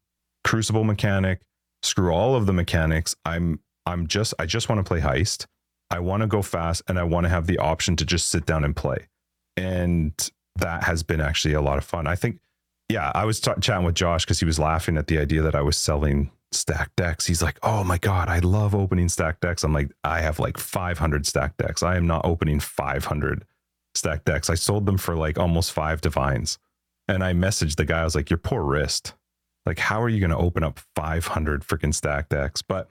crucible 0.44 0.84
mechanic, 0.84 1.40
screw 1.82 2.12
all 2.12 2.34
of 2.34 2.46
the 2.46 2.52
mechanics. 2.52 3.16
I'm 3.24 3.60
I'm 3.86 4.06
just 4.06 4.34
I 4.38 4.46
just 4.46 4.68
want 4.68 4.78
to 4.78 4.84
play 4.84 5.00
heist. 5.00 5.46
I 5.90 5.98
want 5.98 6.20
to 6.20 6.26
go 6.26 6.42
fast 6.42 6.82
and 6.86 6.98
I 6.98 7.02
want 7.02 7.24
to 7.24 7.28
have 7.28 7.46
the 7.46 7.58
option 7.58 7.96
to 7.96 8.04
just 8.04 8.28
sit 8.28 8.46
down 8.46 8.64
and 8.64 8.76
play. 8.76 9.08
And 9.56 10.12
that 10.56 10.84
has 10.84 11.02
been 11.02 11.20
actually 11.20 11.54
a 11.54 11.60
lot 11.60 11.78
of 11.78 11.84
fun. 11.84 12.06
I 12.06 12.14
think, 12.14 12.38
yeah, 12.88 13.10
I 13.14 13.24
was 13.24 13.40
t- 13.40 13.50
chatting 13.60 13.84
with 13.84 13.96
Josh 13.96 14.24
because 14.24 14.38
he 14.38 14.46
was 14.46 14.58
laughing 14.58 14.96
at 14.96 15.08
the 15.08 15.18
idea 15.18 15.42
that 15.42 15.56
I 15.56 15.62
was 15.62 15.76
selling 15.76 16.30
stack 16.52 16.94
decks. 16.96 17.26
He's 17.26 17.42
like, 17.42 17.58
"Oh 17.62 17.84
my 17.84 17.98
god, 17.98 18.28
I 18.28 18.38
love 18.40 18.74
opening 18.74 19.08
stack 19.08 19.40
decks." 19.40 19.64
I'm 19.64 19.72
like, 19.72 19.92
"I 20.04 20.20
have 20.20 20.38
like 20.38 20.58
500 20.58 21.26
stack 21.26 21.56
decks. 21.56 21.82
I 21.82 21.96
am 21.96 22.06
not 22.06 22.24
opening 22.24 22.60
500 22.60 23.44
stack 23.94 24.24
decks. 24.24 24.50
I 24.50 24.54
sold 24.54 24.86
them 24.86 24.98
for 24.98 25.16
like 25.16 25.38
almost 25.38 25.72
5 25.72 26.00
divines." 26.00 26.58
And 27.08 27.24
I 27.24 27.32
messaged 27.32 27.76
the 27.76 27.84
guy. 27.84 28.00
I 28.00 28.04
was 28.04 28.14
like, 28.14 28.30
"Your 28.30 28.38
poor 28.38 28.62
wrist. 28.62 29.14
Like 29.66 29.78
how 29.78 30.00
are 30.02 30.08
you 30.08 30.20
going 30.20 30.30
to 30.30 30.36
open 30.36 30.64
up 30.64 30.80
500 30.96 31.62
freaking 31.62 31.94
stack 31.94 32.28
decks?" 32.28 32.62
But 32.62 32.88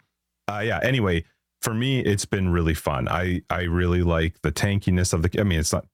uh, 0.47 0.61
yeah, 0.65 0.79
anyway, 0.81 1.25
for 1.61 1.73
me 1.73 1.99
it's 1.99 2.25
been 2.25 2.49
really 2.49 2.73
fun. 2.73 3.07
I 3.07 3.41
I 3.49 3.63
really 3.63 4.03
like 4.03 4.41
the 4.41 4.51
tankiness 4.51 5.13
of 5.13 5.23
the 5.23 5.39
I 5.39 5.43
mean, 5.43 5.59
it's 5.59 5.73
not 5.73 5.85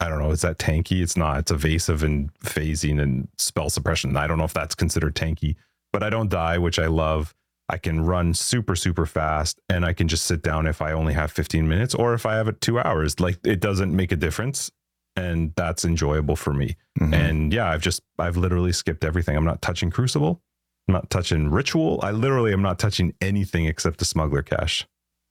I 0.00 0.08
don't 0.08 0.18
know, 0.18 0.32
is 0.32 0.42
that 0.42 0.58
tanky? 0.58 1.00
It's 1.00 1.16
not. 1.16 1.38
It's 1.38 1.52
evasive 1.52 2.02
and 2.02 2.34
phasing 2.40 3.00
and 3.00 3.28
spell 3.38 3.70
suppression. 3.70 4.16
I 4.16 4.26
don't 4.26 4.38
know 4.38 4.44
if 4.44 4.54
that's 4.54 4.74
considered 4.74 5.14
tanky 5.14 5.54
but 5.92 6.02
I 6.02 6.10
don't 6.10 6.30
die, 6.30 6.58
which 6.58 6.78
I 6.78 6.86
love. 6.86 7.34
I 7.68 7.78
can 7.78 8.04
run 8.04 8.34
super, 8.34 8.76
super 8.76 9.06
fast 9.06 9.60
and 9.68 9.84
I 9.84 9.92
can 9.92 10.08
just 10.08 10.26
sit 10.26 10.42
down 10.42 10.66
if 10.66 10.82
I 10.82 10.92
only 10.92 11.14
have 11.14 11.32
15 11.32 11.66
minutes 11.66 11.94
or 11.94 12.12
if 12.12 12.26
I 12.26 12.34
have 12.34 12.48
it 12.48 12.60
two 12.60 12.78
hours. 12.78 13.18
Like 13.18 13.38
it 13.44 13.60
doesn't 13.60 13.94
make 13.94 14.12
a 14.12 14.16
difference. 14.16 14.70
And 15.14 15.52
that's 15.56 15.84
enjoyable 15.84 16.36
for 16.36 16.52
me. 16.52 16.76
Mm-hmm. 16.98 17.14
And 17.14 17.52
yeah, 17.52 17.70
I've 17.70 17.82
just, 17.82 18.02
I've 18.18 18.36
literally 18.36 18.72
skipped 18.72 19.04
everything. 19.04 19.36
I'm 19.36 19.44
not 19.44 19.62
touching 19.62 19.90
Crucible. 19.90 20.42
I'm 20.88 20.94
not 20.94 21.10
touching 21.10 21.50
Ritual. 21.50 22.00
I 22.02 22.10
literally 22.10 22.52
am 22.52 22.62
not 22.62 22.78
touching 22.78 23.14
anything 23.20 23.66
except 23.66 23.98
the 23.98 24.04
Smuggler 24.04 24.42
Cache. 24.42 24.86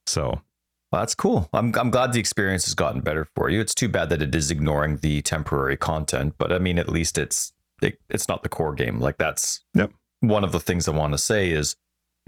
So 0.07 0.41
well, 0.91 1.01
that's 1.01 1.15
cool. 1.15 1.49
I'm 1.53 1.73
I'm 1.77 1.89
glad 1.89 2.11
the 2.11 2.19
experience 2.19 2.65
has 2.65 2.73
gotten 2.73 3.01
better 3.01 3.25
for 3.35 3.49
you. 3.49 3.61
It's 3.61 3.73
too 3.73 3.87
bad 3.87 4.09
that 4.09 4.21
it 4.21 4.35
is 4.35 4.51
ignoring 4.51 4.97
the 4.97 5.21
temporary 5.21 5.77
content, 5.77 6.35
but 6.37 6.51
I 6.51 6.59
mean, 6.59 6.77
at 6.77 6.89
least 6.89 7.17
it's 7.17 7.53
it, 7.81 7.97
it's 8.09 8.27
not 8.27 8.43
the 8.43 8.49
core 8.49 8.73
game. 8.73 8.99
Like 8.99 9.17
that's 9.17 9.63
yep 9.73 9.91
one 10.21 10.43
of 10.43 10.51
the 10.51 10.59
things 10.59 10.87
I 10.87 10.91
want 10.91 11.13
to 11.13 11.17
say 11.17 11.51
is 11.51 11.75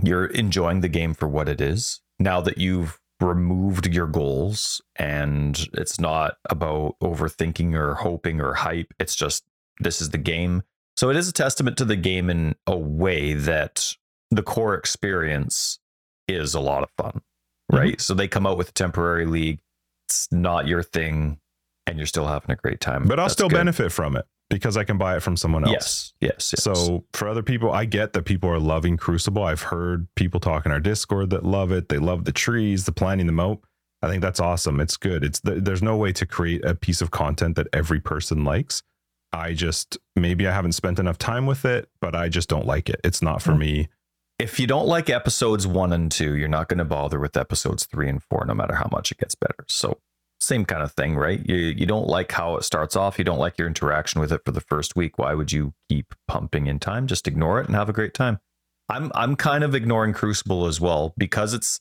you're 0.03 0.25
enjoying 0.25 0.81
the 0.81 0.89
game 0.89 1.13
for 1.13 1.27
what 1.27 1.47
it 1.47 1.61
is. 1.61 2.01
Now 2.19 2.41
that 2.41 2.57
you've 2.57 2.99
removed 3.21 3.87
your 3.87 4.07
goals 4.07 4.81
and 4.97 5.67
it's 5.73 5.99
not 5.99 6.37
about 6.49 6.95
overthinking 7.01 7.73
or 7.73 7.95
hoping 7.95 8.41
or 8.41 8.53
hype, 8.53 8.93
it's 8.99 9.15
just 9.15 9.43
this 9.79 10.01
is 10.01 10.09
the 10.09 10.17
game. 10.17 10.63
So 10.97 11.09
it 11.09 11.15
is 11.15 11.29
a 11.29 11.33
testament 11.33 11.77
to 11.77 11.85
the 11.85 11.95
game 11.95 12.29
in 12.29 12.55
a 12.67 12.77
way 12.77 13.33
that 13.33 13.95
the 14.29 14.43
core 14.43 14.75
experience 14.75 15.79
is 16.27 16.53
a 16.53 16.59
lot 16.59 16.83
of 16.83 16.89
fun, 16.97 17.13
mm-hmm. 17.13 17.75
right? 17.75 17.93
Mm-hmm. 17.93 17.99
So 17.99 18.13
they 18.13 18.27
come 18.27 18.45
out 18.45 18.57
with 18.57 18.69
a 18.69 18.73
temporary 18.73 19.25
league. 19.25 19.59
It's 20.07 20.27
not 20.31 20.67
your 20.67 20.83
thing 20.83 21.39
and 21.85 21.97
you're 21.97 22.07
still 22.07 22.27
having 22.27 22.51
a 22.51 22.55
great 22.55 22.79
time. 22.79 23.05
But 23.07 23.19
I'll 23.19 23.25
That's 23.25 23.33
still 23.33 23.49
good. 23.49 23.57
benefit 23.57 23.91
from 23.91 24.15
it 24.15 24.25
because 24.53 24.77
I 24.77 24.83
can 24.83 24.97
buy 24.97 25.17
it 25.17 25.21
from 25.21 25.35
someone 25.35 25.63
else. 25.63 25.73
Yes, 25.73 26.13
yes, 26.21 26.53
yes. 26.55 26.63
So 26.63 27.03
for 27.13 27.27
other 27.27 27.43
people, 27.43 27.71
I 27.71 27.85
get 27.85 28.13
that 28.13 28.23
people 28.23 28.49
are 28.49 28.59
loving 28.59 28.97
Crucible. 28.97 29.43
I've 29.43 29.63
heard 29.63 30.07
people 30.15 30.39
talk 30.39 30.65
in 30.65 30.71
our 30.71 30.79
Discord 30.79 31.31
that 31.31 31.43
love 31.43 31.71
it. 31.71 31.89
They 31.89 31.97
love 31.97 32.25
the 32.25 32.31
trees, 32.31 32.85
the 32.85 32.91
planting, 32.91 33.27
the 33.27 33.33
moat. 33.33 33.63
I 34.01 34.09
think 34.09 34.21
that's 34.21 34.39
awesome. 34.39 34.79
It's 34.79 34.97
good. 34.97 35.23
It's 35.23 35.41
there's 35.43 35.81
no 35.81 35.97
way 35.97 36.11
to 36.13 36.25
create 36.25 36.63
a 36.65 36.75
piece 36.75 37.01
of 37.01 37.09
content 37.11 37.55
that 37.55 37.67
every 37.73 37.99
person 37.99 38.43
likes. 38.43 38.83
I 39.31 39.53
just 39.53 39.97
maybe 40.15 40.47
I 40.47 40.51
haven't 40.51 40.73
spent 40.73 40.99
enough 40.99 41.17
time 41.17 41.45
with 41.45 41.65
it, 41.65 41.89
but 41.99 42.15
I 42.15 42.29
just 42.29 42.49
don't 42.49 42.67
like 42.67 42.89
it. 42.89 43.01
It's 43.03 43.21
not 43.21 43.41
for 43.41 43.53
mm. 43.53 43.59
me. 43.59 43.89
If 44.39 44.59
you 44.59 44.67
don't 44.67 44.87
like 44.87 45.09
episodes 45.09 45.65
one 45.65 45.93
and 45.93 46.11
two, 46.11 46.35
you're 46.35 46.47
not 46.47 46.67
going 46.67 46.79
to 46.79 46.85
bother 46.85 47.19
with 47.19 47.37
episodes 47.37 47.85
three 47.85 48.09
and 48.09 48.21
four, 48.21 48.45
no 48.45 48.53
matter 48.53 48.75
how 48.75 48.89
much 48.91 49.11
it 49.11 49.19
gets 49.19 49.35
better. 49.35 49.63
So 49.67 49.99
same 50.43 50.65
kind 50.65 50.83
of 50.83 50.91
thing, 50.91 51.15
right? 51.15 51.41
You 51.45 51.55
you 51.55 51.85
don't 51.85 52.07
like 52.07 52.31
how 52.31 52.55
it 52.57 52.63
starts 52.63 52.95
off, 52.95 53.17
you 53.17 53.25
don't 53.25 53.39
like 53.39 53.57
your 53.57 53.67
interaction 53.67 54.21
with 54.21 54.31
it 54.31 54.41
for 54.45 54.51
the 54.51 54.61
first 54.61 54.95
week. 54.95 55.17
Why 55.17 55.33
would 55.33 55.51
you 55.51 55.73
keep 55.89 56.13
pumping 56.27 56.67
in 56.67 56.79
time? 56.79 57.07
Just 57.07 57.27
ignore 57.27 57.59
it 57.59 57.67
and 57.67 57.75
have 57.75 57.89
a 57.89 57.93
great 57.93 58.13
time. 58.13 58.39
I'm 58.89 59.11
I'm 59.15 59.35
kind 59.35 59.63
of 59.63 59.75
ignoring 59.75 60.13
Crucible 60.13 60.67
as 60.67 60.79
well 60.79 61.13
because 61.17 61.53
it's 61.53 61.79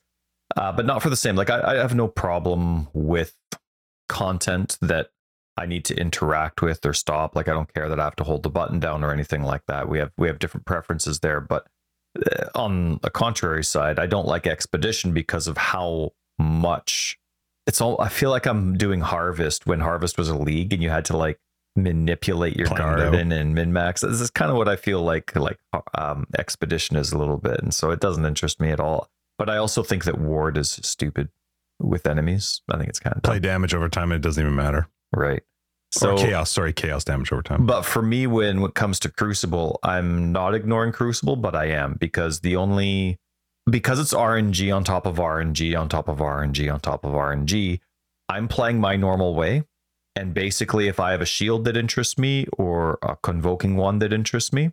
uh, 0.57 0.73
but 0.73 0.87
not 0.87 1.03
for 1.03 1.11
the 1.11 1.17
same. 1.17 1.37
Like 1.37 1.51
I, 1.51 1.75
I 1.75 1.77
have 1.77 1.95
no 1.95 2.09
problem 2.09 2.89
with 2.93 3.35
content 4.09 4.79
that 4.81 5.09
I 5.57 5.67
need 5.67 5.85
to 5.87 5.97
interact 5.97 6.63
with 6.63 6.85
or 6.85 6.93
stop. 6.93 7.37
Like 7.37 7.49
I 7.49 7.53
don't 7.53 7.73
care 7.73 7.89
that 7.89 8.01
I 8.01 8.05
have 8.05 8.17
to 8.17 8.25
hold 8.25 8.43
the 8.43 8.51
button 8.51 8.81
down 8.81 9.05
or 9.05 9.13
anything 9.13 9.43
like 9.43 9.63
that. 9.69 9.89
We 9.89 9.99
have 9.99 10.13
we 10.17 10.29
have 10.29 10.39
different 10.39 10.67
preferences 10.67 11.21
there, 11.21 11.41
but 11.41 11.67
uh, 12.19 12.47
on 12.55 12.99
the 13.03 13.11
contrary 13.11 13.65
side, 13.65 13.99
I 13.99 14.07
don't 14.07 14.27
like 14.27 14.47
Expedition 14.47 15.13
because 15.13 15.47
of 15.47 15.57
how 15.57 16.13
much 16.39 17.19
it's 17.67 17.81
all 17.81 18.01
I 18.01 18.09
feel 18.09 18.31
like 18.31 18.47
I'm 18.47 18.77
doing 18.77 19.01
Harvest 19.01 19.67
when 19.67 19.81
Harvest 19.81 20.19
was 20.19 20.29
a 20.29 20.37
league 20.37 20.73
and 20.73 20.83
you 20.83 20.91
had 20.91 21.05
to 21.07 21.17
like 21.17 21.39
manipulate 21.75 22.57
your 22.57 22.69
garden 22.69 23.33
and 23.33 23.55
min 23.55 23.73
max. 23.73 24.03
This 24.03 24.21
is 24.21 24.31
kind 24.31 24.51
of 24.51 24.57
what 24.57 24.69
I 24.69 24.77
feel 24.77 25.03
like 25.03 25.35
like 25.37 25.59
um, 25.95 26.27
Expedition 26.39 26.97
is 26.97 27.13
a 27.13 27.19
little 27.19 27.39
bit, 27.39 27.61
and 27.61 27.73
so 27.73 27.91
it 27.91 28.01
doesn't 28.01 28.25
interest 28.25 28.61
me 28.61 28.71
at 28.71 28.81
all. 28.81 29.09
But 29.39 29.49
I 29.49 29.57
also 29.57 29.83
think 29.83 30.05
that 30.05 30.19
Ward 30.19 30.57
is 30.57 30.71
stupid 30.83 31.29
with 31.81 32.07
enemies. 32.07 32.63
I 32.71 32.77
think 32.77 32.89
it's 32.89 33.01
kind 33.01 33.17
of 33.17 33.23
play 33.23 33.39
damage 33.39 33.75
over 33.75 33.89
time. 33.89 34.13
And 34.13 34.25
it 34.25 34.27
doesn't 34.27 34.43
even 34.43 34.55
matter, 34.55 34.89
right? 35.13 35.43
So 35.91 36.13
or 36.13 36.19
chaos, 36.19 36.51
sorry, 36.51 36.73
chaos 36.73 37.05
damage 37.05 37.33
over 37.33 37.43
time. 37.43 37.67
But 37.67 37.83
for 37.83 38.03
me, 38.03 38.27
when 38.27 38.63
it 38.63 38.75
comes 38.75 38.99
to 39.01 39.11
Crucible, 39.11 39.79
I'm 39.83 40.33
not 40.33 40.55
ignoring 40.55 40.93
Crucible, 40.93 41.37
but 41.37 41.55
I 41.55 41.67
am 41.67 41.97
because 42.01 42.41
the 42.41 42.57
only 42.57 43.19
because 43.71 44.01
it's 44.01 44.15
RNG 44.15 44.75
on 44.75 44.85
top 44.85 45.07
of 45.07 45.17
RNG 45.17 45.79
on 45.79 45.89
top 45.89 46.09
of 46.09 46.19
RNG 46.19 46.73
on 46.73 46.81
top 46.81 47.05
of 47.05 47.13
RNG, 47.13 47.81
I'm 48.29 48.49
playing 48.49 48.81
my 48.81 48.97
normal 48.97 49.35
way. 49.35 49.65
And 50.15 50.35
basically, 50.35 50.89
if 50.89 51.01
I 51.01 51.13
have 51.13 51.23
a 51.23 51.27
shield 51.27 51.65
that 51.65 51.77
interests 51.77 52.19
me 52.19 52.47
or 52.59 52.99
a 53.03 53.17
convoking 53.17 53.77
one 53.77 53.99
that 54.01 54.13
interests 54.13 54.53
me, 54.53 54.73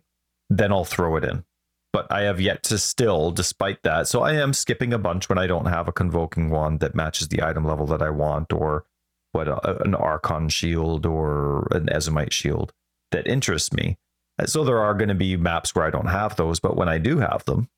then 0.50 0.72
I'll 0.72 0.84
throw 0.84 1.16
it 1.16 1.24
in. 1.24 1.44
But 1.92 2.06
I 2.10 2.22
have 2.22 2.40
yet 2.40 2.62
to 2.64 2.78
still, 2.78 3.30
despite 3.30 3.82
that. 3.82 4.06
So 4.06 4.22
I 4.22 4.34
am 4.34 4.52
skipping 4.52 4.92
a 4.92 4.98
bunch 4.98 5.28
when 5.28 5.38
I 5.38 5.46
don't 5.46 5.66
have 5.66 5.88
a 5.88 5.92
convoking 5.92 6.50
one 6.50 6.78
that 6.78 6.94
matches 6.94 7.28
the 7.28 7.42
item 7.42 7.64
level 7.64 7.86
that 7.86 8.02
I 8.02 8.10
want, 8.10 8.52
or 8.52 8.84
what 9.32 9.48
a, 9.48 9.82
an 9.82 9.94
Archon 9.94 10.48
shield 10.48 11.06
or 11.06 11.66
an 11.70 11.86
Ezomyte 11.86 12.32
shield 12.32 12.72
that 13.10 13.26
interests 13.26 13.72
me. 13.72 13.96
So 14.44 14.62
there 14.64 14.78
are 14.78 14.94
going 14.94 15.08
to 15.08 15.14
be 15.14 15.36
maps 15.36 15.74
where 15.74 15.84
I 15.84 15.90
don't 15.90 16.06
have 16.06 16.36
those, 16.36 16.60
but 16.60 16.76
when 16.76 16.88
I 16.88 16.98
do 16.98 17.18
have 17.18 17.44
them, 17.44 17.68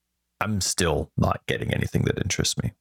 I'm 0.43 0.61
still 0.61 1.11
not 1.17 1.41
getting 1.47 1.73
anything 1.73 2.03
that 2.03 2.19
interests 2.19 2.61
me. 2.63 2.73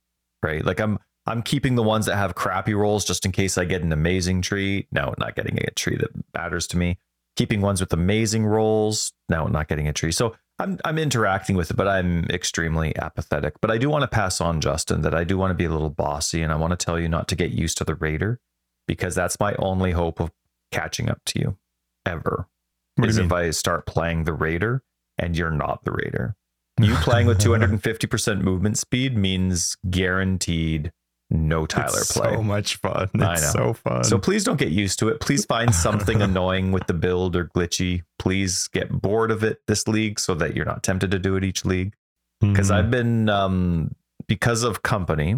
Right? 0.44 0.66
Like 0.66 0.80
I'm 0.80 1.00
I'm 1.28 1.44
keeping 1.44 1.76
the 1.76 1.84
ones 1.84 2.08
that 2.08 2.16
have 2.16 2.34
crappy 2.34 2.74
rolls 2.74 3.06
just 3.06 3.26
in 3.26 3.32
case 3.32 3.58
I 3.58 3.66
get 3.66 3.84
an 3.84 3.94
amazing 3.94 4.42
tree. 4.42 4.88
No, 4.92 5.14
not 5.20 5.36
getting 5.36 5.60
a 5.60 5.72
tree 5.72 5.98
that 5.98 6.10
matters 6.34 6.66
to 6.68 6.78
me. 6.78 6.98
Keeping 7.36 7.62
ones 7.62 7.80
with 7.80 7.94
amazing 7.94 8.46
rolls. 8.46 9.14
No, 9.30 9.46
not 9.46 9.68
getting 9.68 9.88
a 9.88 9.94
tree. 9.94 10.12
So 10.12 10.36
I'm 10.58 10.80
I'm 10.84 10.98
interacting 10.98 11.56
with 11.56 11.72
it, 11.72 11.78
but 11.78 11.88
I'm 11.88 12.26
extremely 12.26 12.96
apathetic. 12.98 13.54
But 13.62 13.72
I 13.72 13.78
do 13.78 13.90
want 13.90 14.02
to 14.02 14.08
pass 14.08 14.42
on, 14.42 14.62
Justin, 14.62 15.02
that 15.02 15.14
I 15.14 15.24
do 15.24 15.38
want 15.38 15.52
to 15.52 15.56
be 15.56 15.66
a 15.66 15.72
little 15.72 15.90
bossy 15.90 16.42
and 16.42 16.52
I 16.52 16.56
want 16.56 16.72
to 16.72 16.86
tell 16.86 17.00
you 17.00 17.08
not 17.08 17.28
to 17.30 17.36
get 17.36 17.52
used 17.52 17.78
to 17.78 17.84
the 17.84 17.96
Raider 17.96 18.40
because 18.88 19.14
that's 19.16 19.40
my 19.40 19.54
only 19.60 19.92
hope 19.92 20.20
of 20.20 20.32
catching 20.72 21.10
up 21.10 21.22
to 21.28 21.40
you 21.40 21.58
ever. 22.06 22.48
What 22.96 23.10
is 23.10 23.18
if 23.18 23.32
I 23.32 23.50
start 23.52 23.86
playing 23.86 24.26
the 24.26 24.34
Raider 24.34 24.84
and 25.18 25.38
you're 25.38 25.52
not 25.52 25.84
the 25.86 25.92
Raider. 25.92 26.36
You 26.84 26.96
playing 26.96 27.28
with 27.28 27.40
250% 27.42 28.42
movement 28.42 28.78
speed 28.78 29.18
means 29.18 29.78
guaranteed 29.90 30.92
no 31.32 31.66
Tyler 31.66 32.00
it's 32.00 32.12
play. 32.12 32.34
So 32.34 32.44
much 32.44 32.76
fun. 32.76 33.10
It's 33.14 33.52
so 33.52 33.74
fun. 33.74 34.04
So 34.04 34.20
please 34.20 34.44
don't 34.44 34.60
get 34.60 34.72
used 34.72 35.00
to 35.00 35.08
it. 35.08 35.22
Please 35.22 35.46
find 35.46 35.74
something 35.74 36.22
annoying 36.22 36.74
with 36.74 36.88
the 36.88 36.94
build 36.94 37.36
or 37.38 37.46
glitchy. 37.46 38.04
Please 38.20 38.68
get 38.68 38.92
bored 38.92 39.32
of 39.32 39.44
it 39.44 39.62
this 39.66 39.88
league 39.88 40.20
so 40.20 40.36
that 40.36 40.56
you're 40.56 40.66
not 40.66 40.84
tempted 40.84 41.10
to 41.12 41.20
do 41.20 41.38
it 41.38 41.44
each 41.44 41.64
league. 41.64 41.94
Because 42.42 42.68
mm-hmm. 42.68 42.78
I've 42.78 42.92
been 42.92 43.30
um 43.30 43.96
because 44.28 44.64
of 44.64 44.84
company, 44.84 45.38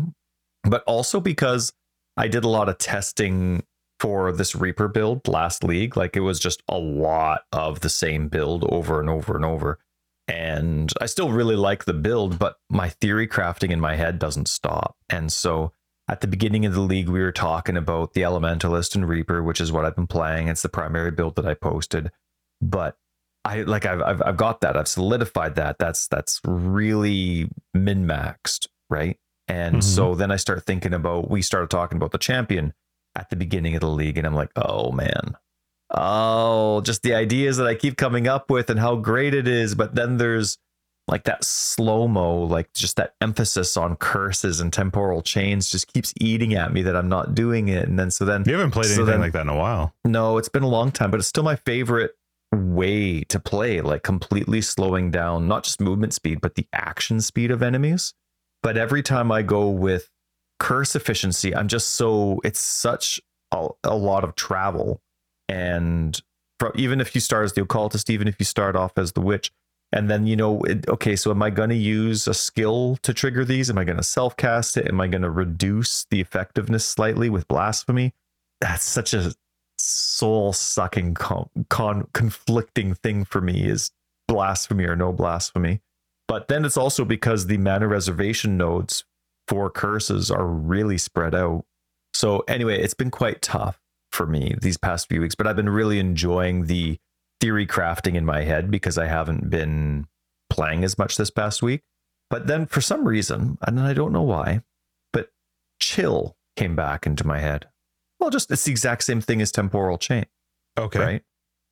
but 0.63 0.83
also 0.85 1.19
because 1.19 1.73
I 2.17 2.27
did 2.27 2.43
a 2.43 2.49
lot 2.49 2.69
of 2.69 2.79
testing 2.79 3.63
for 3.99 4.31
this 4.31 4.55
Reaper 4.55 4.87
build 4.87 5.27
last 5.27 5.63
league. 5.63 5.95
Like 5.95 6.17
it 6.17 6.21
was 6.21 6.39
just 6.39 6.63
a 6.67 6.77
lot 6.77 7.41
of 7.51 7.81
the 7.81 7.89
same 7.89 8.29
build 8.29 8.65
over 8.71 8.99
and 8.99 9.09
over 9.09 9.35
and 9.35 9.45
over. 9.45 9.79
And 10.27 10.91
I 11.01 11.05
still 11.07 11.31
really 11.31 11.55
like 11.55 11.85
the 11.85 11.93
build, 11.93 12.39
but 12.39 12.57
my 12.69 12.89
theory 12.89 13.27
crafting 13.27 13.71
in 13.71 13.79
my 13.79 13.95
head 13.95 14.19
doesn't 14.19 14.47
stop. 14.47 14.95
And 15.09 15.31
so 15.31 15.73
at 16.07 16.21
the 16.21 16.27
beginning 16.27 16.65
of 16.65 16.73
the 16.73 16.81
league, 16.81 17.09
we 17.09 17.21
were 17.21 17.31
talking 17.31 17.77
about 17.77 18.13
the 18.13 18.21
Elementalist 18.21 18.95
and 18.95 19.07
Reaper, 19.07 19.43
which 19.43 19.59
is 19.59 19.71
what 19.71 19.85
I've 19.85 19.95
been 19.95 20.07
playing. 20.07 20.47
It's 20.47 20.61
the 20.61 20.69
primary 20.69 21.11
build 21.11 21.35
that 21.35 21.45
I 21.45 21.53
posted. 21.53 22.11
But 22.61 22.97
I 23.45 23.61
like 23.63 23.85
I've 23.85 24.01
I've, 24.01 24.21
I've 24.21 24.37
got 24.37 24.61
that. 24.61 24.77
I've 24.77 24.87
solidified 24.87 25.55
that. 25.55 25.77
That's 25.77 26.07
that's 26.07 26.39
really 26.45 27.49
min 27.73 28.05
maxed, 28.07 28.67
right? 28.89 29.17
And 29.47 29.75
mm-hmm. 29.77 29.81
so 29.81 30.15
then 30.15 30.31
I 30.31 30.37
start 30.37 30.63
thinking 30.63 30.93
about 30.93 31.29
we 31.29 31.41
started 31.41 31.69
talking 31.69 31.97
about 31.97 32.11
the 32.11 32.17
champion 32.17 32.73
at 33.15 33.29
the 33.29 33.35
beginning 33.35 33.75
of 33.75 33.81
the 33.81 33.89
league, 33.89 34.17
and 34.17 34.25
I'm 34.25 34.35
like, 34.35 34.51
oh 34.55 34.91
man, 34.91 35.35
oh, 35.93 36.81
just 36.81 37.03
the 37.03 37.13
ideas 37.13 37.57
that 37.57 37.67
I 37.67 37.75
keep 37.75 37.97
coming 37.97 38.27
up 38.27 38.49
with 38.49 38.69
and 38.69 38.79
how 38.79 38.95
great 38.95 39.33
it 39.33 39.47
is. 39.47 39.75
But 39.75 39.95
then 39.95 40.17
there's 40.17 40.57
like 41.07 41.25
that 41.25 41.43
slow 41.43 42.07
mo, 42.07 42.43
like 42.43 42.71
just 42.73 42.95
that 42.95 43.13
emphasis 43.21 43.75
on 43.75 43.95
curses 43.97 44.59
and 44.59 44.71
temporal 44.71 45.21
chains 45.21 45.69
just 45.69 45.91
keeps 45.91 46.13
eating 46.19 46.53
at 46.53 46.71
me 46.71 46.81
that 46.83 46.95
I'm 46.95 47.09
not 47.09 47.35
doing 47.35 47.67
it. 47.67 47.87
And 47.87 47.99
then 47.99 48.09
so 48.09 48.25
then 48.25 48.43
you 48.45 48.53
haven't 48.53 48.71
played 48.71 48.85
so 48.85 48.93
anything 48.93 49.05
then, 49.05 49.19
like 49.19 49.33
that 49.33 49.41
in 49.41 49.49
a 49.49 49.57
while. 49.57 49.93
No, 50.05 50.37
it's 50.37 50.49
been 50.49 50.63
a 50.63 50.69
long 50.69 50.91
time, 50.91 51.11
but 51.11 51.19
it's 51.19 51.27
still 51.27 51.43
my 51.43 51.57
favorite 51.57 52.15
way 52.53 53.21
to 53.23 53.39
play, 53.39 53.81
like 53.81 54.03
completely 54.03 54.61
slowing 54.61 55.11
down 55.11 55.47
not 55.47 55.63
just 55.63 55.81
movement 55.81 56.13
speed, 56.13 56.39
but 56.39 56.55
the 56.55 56.67
action 56.71 57.19
speed 57.19 57.51
of 57.51 57.61
enemies. 57.61 58.13
But 58.61 58.77
every 58.77 59.03
time 59.03 59.31
I 59.31 59.41
go 59.41 59.69
with 59.69 60.09
curse 60.59 60.95
efficiency, 60.95 61.53
I'm 61.53 61.67
just 61.67 61.91
so 61.91 62.39
it's 62.45 62.59
such 62.59 63.19
a, 63.51 63.67
a 63.83 63.95
lot 63.95 64.23
of 64.23 64.35
travel. 64.35 65.01
And 65.49 66.19
for, 66.59 66.71
even 66.75 67.01
if 67.01 67.15
you 67.15 67.21
start 67.21 67.45
as 67.45 67.53
the 67.53 67.61
occultist, 67.61 68.09
even 68.09 68.27
if 68.27 68.35
you 68.39 68.45
start 68.45 68.75
off 68.75 68.97
as 68.97 69.11
the 69.13 69.21
witch, 69.21 69.51
and 69.91 70.09
then, 70.09 70.25
you 70.25 70.35
know, 70.35 70.59
it, 70.61 70.89
okay, 70.89 71.15
so 71.15 71.29
am 71.29 71.43
I 71.43 71.51
going 71.51 71.69
to 71.69 71.75
use 71.75 72.27
a 72.27 72.33
skill 72.33 72.97
to 73.03 73.13
trigger 73.13 73.45
these? 73.45 73.69
Am 73.69 73.77
I 73.77 73.83
going 73.83 73.97
to 73.97 74.03
self 74.03 74.35
cast 74.35 74.75
it? 74.75 74.87
Am 74.87 74.99
I 74.99 75.07
going 75.07 75.21
to 75.21 75.29
reduce 75.29 76.05
the 76.09 76.19
effectiveness 76.19 76.83
slightly 76.83 77.29
with 77.29 77.47
blasphemy? 77.47 78.13
That's 78.59 78.83
such 78.83 79.13
a 79.13 79.35
soul 79.77 80.51
sucking, 80.51 81.13
con-, 81.13 81.49
con- 81.69 82.07
conflicting 82.13 82.95
thing 82.95 83.23
for 83.23 83.39
me 83.39 83.65
is 83.65 83.91
blasphemy 84.27 84.85
or 84.85 84.95
no 84.95 85.11
blasphemy. 85.11 85.81
But 86.27 86.47
then 86.47 86.65
it's 86.65 86.77
also 86.77 87.05
because 87.05 87.45
the 87.45 87.57
mana 87.57 87.87
reservation 87.87 88.57
nodes 88.57 89.03
for 89.47 89.69
curses 89.69 90.31
are 90.31 90.47
really 90.47 90.97
spread 90.97 91.35
out. 91.35 91.65
So, 92.15 92.39
anyway, 92.47 92.81
it's 92.81 92.93
been 92.95 93.11
quite 93.11 93.43
tough 93.43 93.79
for 94.13 94.25
me 94.25 94.55
these 94.61 94.77
past 94.77 95.09
few 95.09 95.21
weeks, 95.21 95.35
but 95.35 95.47
I've 95.47 95.55
been 95.55 95.69
really 95.69 95.99
enjoying 95.99 96.65
the 96.67 96.97
theory 97.41 97.67
crafting 97.67 98.15
in 98.15 98.25
my 98.25 98.43
head 98.43 98.71
because 98.71 98.97
I 98.97 99.07
haven't 99.07 99.49
been 99.49 100.07
playing 100.49 100.83
as 100.83 100.97
much 100.97 101.17
this 101.17 101.29
past 101.29 101.61
week. 101.61 101.81
But 102.29 102.47
then 102.47 102.65
for 102.65 102.81
some 102.81 103.07
reason, 103.07 103.57
and 103.61 103.79
I 103.79 103.93
don't 103.93 104.13
know 104.13 104.21
why, 104.21 104.61
but 105.11 105.29
chill 105.79 106.37
came 106.55 106.75
back 106.75 107.05
into 107.05 107.27
my 107.27 107.39
head. 107.39 107.67
Well, 108.19 108.29
just 108.29 108.49
it's 108.49 108.63
the 108.63 108.71
exact 108.71 109.03
same 109.03 109.19
thing 109.19 109.41
as 109.41 109.51
temporal 109.51 109.97
chain. 109.97 110.25
Okay. 110.77 110.99
Right. 110.99 111.23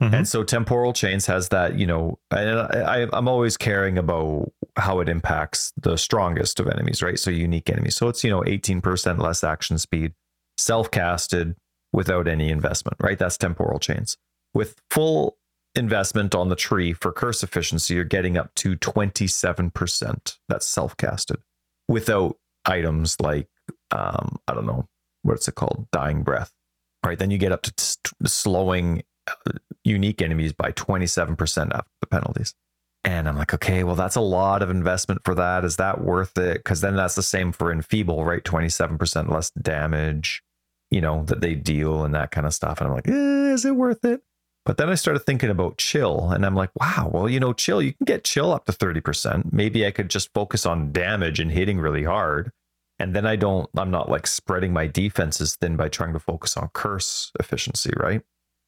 Mm-hmm. 0.02 0.14
And 0.14 0.28
so 0.28 0.42
temporal 0.42 0.92
chains 0.92 1.26
has 1.26 1.48
that, 1.50 1.78
you 1.78 1.86
know, 1.86 2.18
and 2.30 2.58
I, 2.58 3.06
I'm 3.12 3.28
always 3.28 3.56
caring 3.56 3.98
about 3.98 4.52
how 4.76 5.00
it 5.00 5.08
impacts 5.08 5.72
the 5.76 5.96
strongest 5.96 6.58
of 6.58 6.66
enemies, 6.66 7.02
right? 7.02 7.18
So 7.18 7.30
unique 7.30 7.70
enemies. 7.70 7.96
So 7.96 8.08
it's, 8.08 8.24
you 8.24 8.30
know, 8.30 8.40
18% 8.40 9.20
less 9.20 9.44
action 9.44 9.78
speed, 9.78 10.12
self 10.58 10.90
casted 10.90 11.54
without 11.92 12.26
any 12.26 12.50
investment, 12.50 12.96
right? 13.00 13.18
That's 13.18 13.36
temporal 13.36 13.78
chains. 13.78 14.16
With 14.54 14.80
full 14.90 15.36
investment 15.74 16.34
on 16.34 16.48
the 16.48 16.56
tree 16.56 16.92
for 16.92 17.12
curse 17.12 17.42
efficiency, 17.42 17.94
you're 17.94 18.04
getting 18.04 18.36
up 18.36 18.54
to 18.56 18.76
27%. 18.76 20.38
That's 20.48 20.66
self 20.66 20.96
casted 20.96 21.38
without 21.88 22.36
items 22.64 23.20
like, 23.20 23.48
um, 23.90 24.36
I 24.48 24.54
don't 24.54 24.66
know, 24.66 24.88
what's 25.22 25.48
it 25.48 25.54
called? 25.54 25.86
Dying 25.92 26.22
breath. 26.22 26.52
Right. 27.04 27.18
Then 27.18 27.30
you 27.30 27.38
get 27.38 27.52
up 27.52 27.62
to 27.62 27.72
t- 27.74 28.10
slowing 28.26 29.02
uh, 29.26 29.52
unique 29.82 30.22
enemies 30.22 30.52
by 30.52 30.70
27% 30.72 31.72
after 31.72 31.90
the 32.00 32.06
penalties. 32.06 32.54
And 33.04 33.28
I'm 33.28 33.36
like, 33.36 33.52
okay, 33.52 33.82
well, 33.82 33.96
that's 33.96 34.14
a 34.14 34.20
lot 34.20 34.62
of 34.62 34.70
investment 34.70 35.22
for 35.24 35.34
that. 35.34 35.64
Is 35.64 35.76
that 35.76 36.00
worth 36.00 36.38
it? 36.38 36.58
Because 36.58 36.80
then 36.80 36.94
that's 36.94 37.16
the 37.16 37.22
same 37.22 37.50
for 37.50 37.74
Enfeeble, 37.74 38.24
right? 38.24 38.44
27% 38.44 39.28
less 39.28 39.50
damage, 39.50 40.42
you 40.92 41.00
know, 41.00 41.24
that 41.24 41.40
they 41.40 41.54
deal 41.54 42.04
and 42.04 42.14
that 42.14 42.30
kind 42.30 42.46
of 42.46 42.52
stuff. 42.52 42.80
And 42.80 42.88
I'm 42.88 42.94
like, 42.94 43.08
eh, 43.08 43.52
is 43.52 43.64
it 43.64 43.74
worth 43.74 44.04
it? 44.04 44.20
But 44.64 44.76
then 44.76 44.90
I 44.90 44.94
started 44.94 45.20
thinking 45.20 45.50
about 45.50 45.78
chill 45.78 46.30
and 46.30 46.46
I'm 46.46 46.54
like, 46.54 46.70
wow, 46.78 47.10
well, 47.12 47.28
you 47.28 47.40
know, 47.40 47.52
chill, 47.52 47.82
you 47.82 47.94
can 47.94 48.04
get 48.04 48.24
chill 48.24 48.52
up 48.52 48.66
to 48.66 48.72
30%. 48.72 49.52
Maybe 49.52 49.84
I 49.84 49.90
could 49.90 50.10
just 50.10 50.32
focus 50.34 50.66
on 50.66 50.92
damage 50.92 51.40
and 51.40 51.50
hitting 51.50 51.80
really 51.80 52.04
hard. 52.04 52.52
And 52.98 53.16
then 53.16 53.26
I 53.26 53.34
don't, 53.34 53.68
I'm 53.76 53.90
not 53.90 54.08
like 54.08 54.26
spreading 54.26 54.72
my 54.72 54.86
defenses 54.86 55.56
thin 55.56 55.76
by 55.76 55.88
trying 55.88 56.12
to 56.12 56.20
focus 56.20 56.56
on 56.56 56.70
curse 56.74 57.32
efficiency, 57.40 57.90
right? 57.96 58.20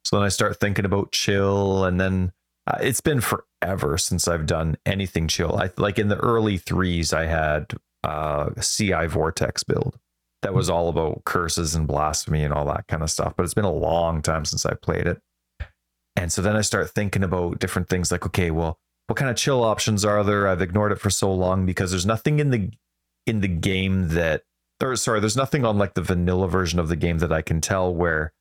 So 0.05 0.16
then 0.16 0.25
I 0.25 0.31
start 0.31 0.59
thinking 0.59 0.87
about 0.87 1.12
chill 1.12 1.85
and 1.85 2.01
then 2.01 2.33
uh, 2.66 2.79
it's 2.81 3.03
been 3.03 3.20
forever 3.20 3.99
since 3.99 4.27
I've 4.27 4.47
done 4.47 4.77
anything 4.87 5.29
chill. 5.29 5.57
I 5.57 5.70
like 5.77 5.99
in 5.99 6.09
the 6.09 6.16
early 6.16 6.57
threes, 6.57 7.12
I 7.12 7.27
had 7.27 7.75
uh, 8.03 8.51
CI 8.61 9.07
Vortex 9.07 9.62
build 9.62 9.99
that 10.45 10.55
was 10.55 10.68
all 10.68 10.90
about 10.90 11.24
curses 11.24 11.74
and 11.74 11.88
blasphemy 11.88 12.45
and 12.45 12.53
all 12.53 12.66
that 12.66 12.86
kind 12.86 13.03
of 13.03 13.11
stuff. 13.11 13.32
But 13.34 13.45
it's 13.45 13.55
been 13.55 13.64
a 13.64 13.72
long 13.72 14.20
time 14.20 14.45
since 14.45 14.66
I 14.66 14.74
played 14.74 15.07
it. 15.07 15.18
And 16.16 16.30
so 16.30 16.42
then 16.42 16.55
I 16.55 16.61
start 16.61 16.90
thinking 16.90 17.24
about 17.24 17.59
different 17.59 17.88
things 17.88 18.12
like, 18.12 18.26
okay, 18.26 18.51
well, 18.51 18.78
what 19.07 19.16
kind 19.16 19.30
of 19.30 19.36
chill 19.36 19.64
options 19.64 20.05
are 20.05 20.22
there? 20.22 20.47
I've 20.47 20.61
ignored 20.61 20.92
it 20.92 21.01
for 21.01 21.09
so 21.09 21.32
long 21.32 21.64
because 21.64 21.90
there's 21.90 22.07
nothing 22.07 22.40
in 22.40 22.51
the 22.51 22.70
in 23.26 23.40
the 23.40 23.49
game 23.49 24.09
that 24.09 24.42
or 24.82 24.97
sorry, 24.97 25.18
there's 25.20 25.36
nothing 25.36 25.64
on 25.64 25.78
like 25.78 25.95
the 25.95 26.03
vanilla 26.03 26.47
version 26.47 26.78
of 26.78 26.88
the 26.88 26.97
game 26.97 27.18
that 27.18 27.32
I 27.32 27.40
can 27.40 27.62
tell 27.62 27.95
where 27.95 28.32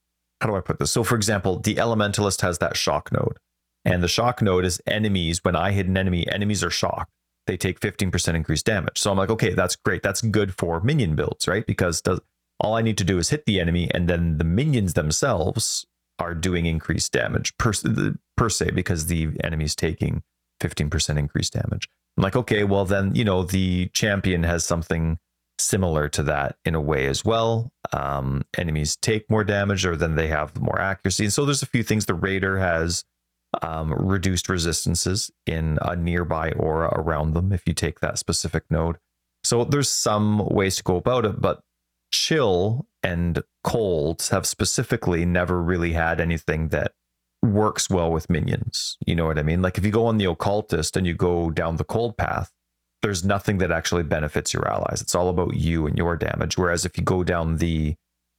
how 0.41 0.49
do 0.49 0.57
I 0.57 0.61
put 0.61 0.79
this? 0.79 0.91
So 0.91 1.05
for 1.05 1.15
example, 1.15 1.59
the 1.59 1.75
elementalist 1.75 2.41
has 2.41 2.57
that 2.57 2.75
shock 2.75 3.13
node. 3.13 3.37
And 3.85 4.03
the 4.03 4.09
shock 4.09 4.41
node 4.41 4.65
is 4.65 4.81
enemies. 4.85 5.39
When 5.43 5.55
I 5.55 5.71
hit 5.71 5.87
an 5.87 5.97
enemy, 5.97 6.27
enemies 6.29 6.63
are 6.65 6.69
shocked. 6.69 7.11
They 7.45 7.57
take 7.57 7.79
15% 7.79 8.35
increased 8.35 8.65
damage. 8.65 8.97
So 8.99 9.11
I'm 9.11 9.17
like, 9.17 9.29
okay, 9.29 9.53
that's 9.53 9.75
great. 9.75 10.01
That's 10.01 10.21
good 10.21 10.53
for 10.53 10.79
minion 10.79 11.15
builds, 11.15 11.47
right? 11.47 11.65
Because 11.65 12.01
does, 12.01 12.21
all 12.59 12.75
I 12.75 12.81
need 12.81 12.97
to 12.99 13.03
do 13.03 13.17
is 13.17 13.29
hit 13.29 13.45
the 13.45 13.59
enemy, 13.59 13.91
and 13.93 14.07
then 14.07 14.37
the 14.37 14.43
minions 14.43 14.93
themselves 14.93 15.85
are 16.19 16.33
doing 16.33 16.65
increased 16.65 17.11
damage 17.11 17.55
per, 17.57 17.73
per 18.37 18.49
se 18.49 18.71
because 18.71 19.07
the 19.07 19.29
enemy's 19.43 19.75
taking 19.75 20.23
15% 20.61 21.17
increased 21.17 21.53
damage. 21.53 21.89
I'm 22.17 22.23
like, 22.23 22.35
okay, 22.35 22.63
well, 22.63 22.85
then, 22.85 23.15
you 23.15 23.25
know, 23.25 23.43
the 23.43 23.87
champion 23.87 24.43
has 24.43 24.63
something 24.63 25.17
similar 25.59 26.09
to 26.09 26.23
that 26.23 26.57
in 26.65 26.75
a 26.75 26.81
way 26.81 27.07
as 27.07 27.25
well. 27.25 27.71
Um, 27.91 28.43
enemies 28.57 28.95
take 28.95 29.29
more 29.29 29.43
damage 29.43 29.85
or 29.85 29.95
then 29.95 30.15
they 30.15 30.27
have 30.27 30.59
more 30.59 30.79
accuracy. 30.79 31.25
And 31.25 31.33
so 31.33 31.45
there's 31.45 31.63
a 31.63 31.67
few 31.67 31.83
things. 31.83 32.05
The 32.05 32.13
Raider 32.13 32.59
has 32.59 33.03
um, 33.61 33.93
reduced 33.93 34.49
resistances 34.49 35.31
in 35.45 35.77
a 35.81 35.95
nearby 35.95 36.51
aura 36.51 36.89
around 36.93 37.33
them 37.33 37.51
if 37.51 37.63
you 37.67 37.73
take 37.73 37.99
that 37.99 38.17
specific 38.17 38.63
node. 38.69 38.97
So 39.43 39.63
there's 39.63 39.89
some 39.89 40.45
ways 40.47 40.77
to 40.77 40.83
go 40.83 40.95
about 40.95 41.25
it, 41.25 41.41
but 41.41 41.61
chill 42.11 42.87
and 43.01 43.43
colds 43.63 44.29
have 44.29 44.45
specifically 44.45 45.25
never 45.25 45.61
really 45.61 45.93
had 45.93 46.21
anything 46.21 46.69
that 46.69 46.93
works 47.41 47.89
well 47.89 48.11
with 48.11 48.29
minions. 48.29 48.97
You 49.05 49.15
know 49.15 49.25
what 49.25 49.37
I 49.37 49.43
mean? 49.43 49.61
Like 49.61 49.77
if 49.77 49.85
you 49.85 49.91
go 49.91 50.05
on 50.05 50.17
the 50.17 50.25
occultist 50.25 50.95
and 50.95 51.05
you 51.05 51.13
go 51.13 51.49
down 51.49 51.75
the 51.75 51.83
cold 51.83 52.17
path, 52.17 52.51
there's 53.01 53.25
nothing 53.25 53.57
that 53.57 53.71
actually 53.71 54.03
benefits 54.03 54.53
your 54.53 54.65
allies. 54.67 55.01
It's 55.01 55.13
all 55.13 55.27
about 55.27 55.55
you 55.55 55.85
and 55.85 55.97
your 55.97 56.15
damage. 56.15 56.57
Whereas 56.57 56.85
if 56.85 56.97
you 56.97 57.03
go 57.03 57.23
down 57.23 57.57
the 57.57 57.95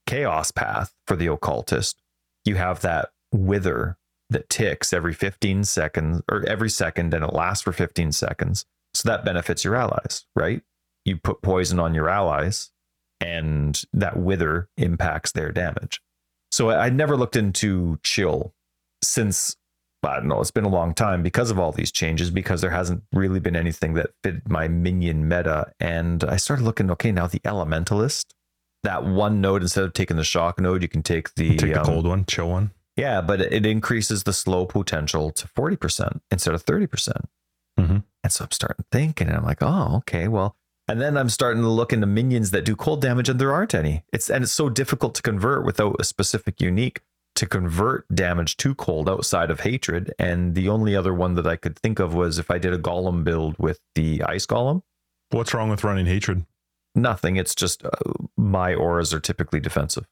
chaos 0.06 0.50
path 0.50 0.94
for 1.06 1.16
the 1.16 1.26
occultist, 1.26 2.00
you 2.46 2.54
have 2.54 2.80
that 2.80 3.10
wither 3.30 3.98
that 4.34 4.50
ticks 4.50 4.92
every 4.92 5.14
15 5.14 5.64
seconds 5.64 6.22
or 6.30 6.44
every 6.46 6.68
second 6.68 7.14
and 7.14 7.24
it 7.24 7.32
lasts 7.32 7.62
for 7.62 7.72
15 7.72 8.12
seconds. 8.12 8.66
So 8.92 9.08
that 9.08 9.24
benefits 9.24 9.64
your 9.64 9.76
allies, 9.76 10.26
right? 10.36 10.60
You 11.04 11.16
put 11.16 11.40
poison 11.40 11.80
on 11.80 11.94
your 11.94 12.08
allies 12.08 12.70
and 13.20 13.80
that 13.92 14.18
wither 14.18 14.68
impacts 14.76 15.32
their 15.32 15.52
damage. 15.52 16.02
So 16.52 16.70
I 16.70 16.90
never 16.90 17.16
looked 17.16 17.36
into 17.36 17.98
chill 18.02 18.54
since 19.02 19.56
I 20.02 20.16
don't 20.16 20.28
know, 20.28 20.40
it's 20.40 20.50
been 20.50 20.64
a 20.64 20.68
long 20.68 20.92
time 20.92 21.22
because 21.22 21.50
of 21.50 21.58
all 21.58 21.72
these 21.72 21.90
changes, 21.90 22.30
because 22.30 22.60
there 22.60 22.70
hasn't 22.70 23.02
really 23.12 23.40
been 23.40 23.56
anything 23.56 23.94
that 23.94 24.10
fit 24.22 24.46
my 24.48 24.68
minion 24.68 25.28
meta. 25.28 25.72
And 25.80 26.22
I 26.24 26.36
started 26.36 26.64
looking, 26.64 26.90
okay, 26.90 27.10
now 27.10 27.26
the 27.26 27.40
elementalist, 27.40 28.26
that 28.82 29.04
one 29.04 29.40
node, 29.40 29.62
instead 29.62 29.84
of 29.84 29.94
taking 29.94 30.18
the 30.18 30.24
shock 30.24 30.60
node, 30.60 30.82
you 30.82 30.88
can 30.88 31.02
take 31.02 31.34
the, 31.36 31.56
take 31.56 31.72
the 31.72 31.80
um, 31.80 31.86
cold 31.86 32.06
one, 32.06 32.26
chill 32.26 32.50
one. 32.50 32.70
Yeah, 32.96 33.20
but 33.20 33.40
it 33.40 33.66
increases 33.66 34.22
the 34.22 34.32
slow 34.32 34.66
potential 34.66 35.30
to 35.32 35.48
40% 35.48 36.20
instead 36.30 36.54
of 36.54 36.64
30%. 36.64 36.90
percent 36.90 37.28
mm 37.78 37.86
hmm 37.86 37.96
And 38.22 38.32
so 38.32 38.44
I'm 38.44 38.52
starting 38.52 38.84
thinking, 38.92 39.28
and 39.28 39.36
I'm 39.36 39.44
like, 39.44 39.62
oh, 39.62 39.96
okay, 39.96 40.28
well, 40.28 40.56
and 40.86 41.00
then 41.00 41.16
I'm 41.16 41.28
starting 41.28 41.62
to 41.62 41.68
look 41.68 41.92
into 41.92 42.06
minions 42.06 42.50
that 42.50 42.64
do 42.64 42.76
cold 42.76 43.00
damage, 43.00 43.28
and 43.28 43.40
there 43.40 43.52
aren't 43.52 43.74
any. 43.74 44.04
It's 44.12 44.28
and 44.30 44.44
it's 44.44 44.52
so 44.52 44.68
difficult 44.68 45.14
to 45.14 45.22
convert 45.22 45.64
without 45.64 45.96
a 45.98 46.04
specific 46.04 46.60
unique 46.60 47.00
to 47.36 47.46
convert 47.46 48.06
damage 48.14 48.56
to 48.58 48.74
cold 48.74 49.08
outside 49.08 49.50
of 49.50 49.60
hatred. 49.60 50.14
And 50.18 50.54
the 50.54 50.68
only 50.68 50.94
other 50.94 51.12
one 51.12 51.34
that 51.34 51.46
I 51.46 51.56
could 51.56 51.78
think 51.78 51.98
of 51.98 52.14
was 52.14 52.38
if 52.38 52.50
I 52.50 52.58
did 52.58 52.72
a 52.72 52.78
golem 52.78 53.24
build 53.24 53.56
with 53.58 53.80
the 53.94 54.22
ice 54.22 54.46
golem. 54.46 54.82
What's 55.30 55.52
wrong 55.52 55.70
with 55.70 55.84
running 55.84 56.06
hatred? 56.06 56.44
Nothing. 56.94 57.36
It's 57.36 57.54
just 57.54 57.84
uh, 57.84 57.90
my 58.36 58.74
auras 58.74 59.12
are 59.12 59.20
typically 59.20 59.58
defensive. 59.58 60.06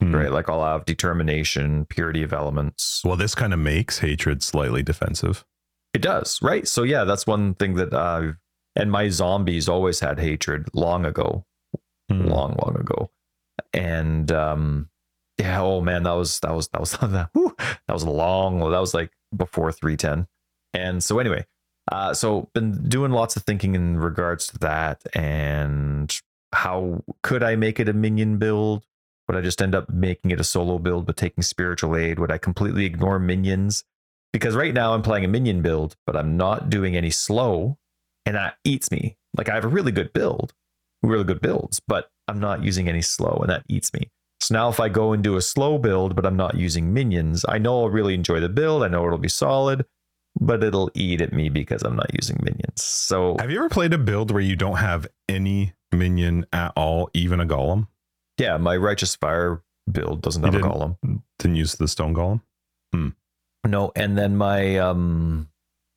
Hmm. 0.00 0.14
Right, 0.14 0.30
like 0.30 0.48
I'll 0.48 0.64
have 0.64 0.84
determination, 0.84 1.84
purity 1.86 2.22
of 2.22 2.32
elements. 2.32 3.02
Well, 3.04 3.16
this 3.16 3.34
kind 3.34 3.52
of 3.52 3.58
makes 3.58 3.98
hatred 3.98 4.44
slightly 4.44 4.82
defensive. 4.82 5.44
It 5.92 6.02
does, 6.02 6.40
right? 6.40 6.68
So 6.68 6.84
yeah, 6.84 7.02
that's 7.02 7.26
one 7.26 7.54
thing 7.54 7.74
that 7.74 7.92
uh, 7.92 8.32
and 8.76 8.92
my 8.92 9.08
zombies 9.08 9.68
always 9.68 9.98
had 9.98 10.20
hatred 10.20 10.68
long 10.72 11.04
ago, 11.04 11.44
hmm. 12.08 12.26
long, 12.26 12.56
long 12.62 12.76
ago, 12.78 13.10
and 13.72 14.30
um, 14.30 14.88
yeah, 15.38 15.60
oh 15.60 15.80
man, 15.80 16.02
that 16.02 16.12
was 16.12 16.40
that 16.40 16.54
was 16.54 16.68
that 16.68 16.80
was 16.80 16.92
that, 17.02 17.30
whew, 17.32 17.54
that 17.58 17.92
was 17.92 18.04
long. 18.04 18.58
That 18.58 18.80
was 18.80 18.94
like 18.94 19.10
before 19.36 19.72
310. 19.72 20.26
And 20.74 21.02
so 21.02 21.18
anyway, 21.18 21.46
uh, 21.90 22.12
so 22.12 22.50
been 22.54 22.88
doing 22.88 23.12
lots 23.12 23.36
of 23.36 23.44
thinking 23.44 23.74
in 23.74 23.98
regards 23.98 24.46
to 24.48 24.58
that 24.58 25.02
and 25.14 26.14
how 26.52 27.04
could 27.22 27.42
I 27.42 27.56
make 27.56 27.78
it 27.80 27.88
a 27.88 27.92
minion 27.92 28.38
build? 28.38 28.84
Would 29.28 29.36
I 29.36 29.42
just 29.42 29.60
end 29.60 29.74
up 29.74 29.90
making 29.90 30.30
it 30.30 30.40
a 30.40 30.44
solo 30.44 30.78
build 30.78 31.06
but 31.06 31.16
taking 31.16 31.42
spiritual 31.42 31.96
aid? 31.96 32.18
Would 32.18 32.32
I 32.32 32.38
completely 32.38 32.86
ignore 32.86 33.18
minions? 33.18 33.84
Because 34.32 34.56
right 34.56 34.74
now 34.74 34.94
I'm 34.94 35.02
playing 35.02 35.24
a 35.24 35.28
minion 35.28 35.62
build, 35.62 35.96
but 36.06 36.16
I'm 36.16 36.36
not 36.36 36.70
doing 36.70 36.96
any 36.96 37.10
slow, 37.10 37.78
and 38.26 38.36
that 38.36 38.56
eats 38.64 38.90
me. 38.90 39.16
Like 39.36 39.48
I 39.48 39.54
have 39.54 39.64
a 39.64 39.68
really 39.68 39.92
good 39.92 40.12
build, 40.12 40.54
really 41.02 41.24
good 41.24 41.40
builds, 41.40 41.80
but 41.86 42.10
I'm 42.26 42.40
not 42.40 42.62
using 42.62 42.88
any 42.88 43.02
slow, 43.02 43.38
and 43.40 43.50
that 43.50 43.64
eats 43.68 43.92
me. 43.92 44.10
So 44.40 44.54
now 44.54 44.68
if 44.68 44.80
I 44.80 44.88
go 44.88 45.12
and 45.12 45.22
do 45.22 45.36
a 45.36 45.42
slow 45.42 45.78
build, 45.78 46.14
but 46.14 46.24
I'm 46.24 46.36
not 46.36 46.54
using 46.54 46.92
minions, 46.92 47.44
I 47.48 47.58
know 47.58 47.82
I'll 47.82 47.90
really 47.90 48.14
enjoy 48.14 48.40
the 48.40 48.48
build. 48.48 48.82
I 48.82 48.88
know 48.88 49.04
it'll 49.06 49.18
be 49.18 49.28
solid, 49.28 49.84
but 50.40 50.62
it'll 50.62 50.90
eat 50.94 51.20
at 51.20 51.32
me 51.32 51.48
because 51.48 51.82
I'm 51.82 51.96
not 51.96 52.14
using 52.14 52.38
minions. 52.42 52.82
So 52.82 53.36
have 53.38 53.50
you 53.50 53.58
ever 53.58 53.68
played 53.68 53.92
a 53.92 53.98
build 53.98 54.30
where 54.30 54.42
you 54.42 54.56
don't 54.56 54.76
have 54.76 55.06
any 55.28 55.74
minion 55.92 56.46
at 56.52 56.72
all, 56.76 57.10
even 57.14 57.40
a 57.40 57.46
golem? 57.46 57.88
Yeah, 58.38 58.56
my 58.56 58.76
righteous 58.76 59.16
fire 59.16 59.62
build 59.90 60.22
doesn't 60.22 60.42
have 60.42 60.54
a 60.54 60.60
golem. 60.60 60.96
Didn't 61.38 61.56
use 61.56 61.74
the 61.74 61.88
stone 61.88 62.14
golem. 62.14 62.42
Hmm. 62.92 63.08
No, 63.66 63.92
and 63.96 64.16
then 64.16 64.36
my 64.36 64.78
um 64.78 65.48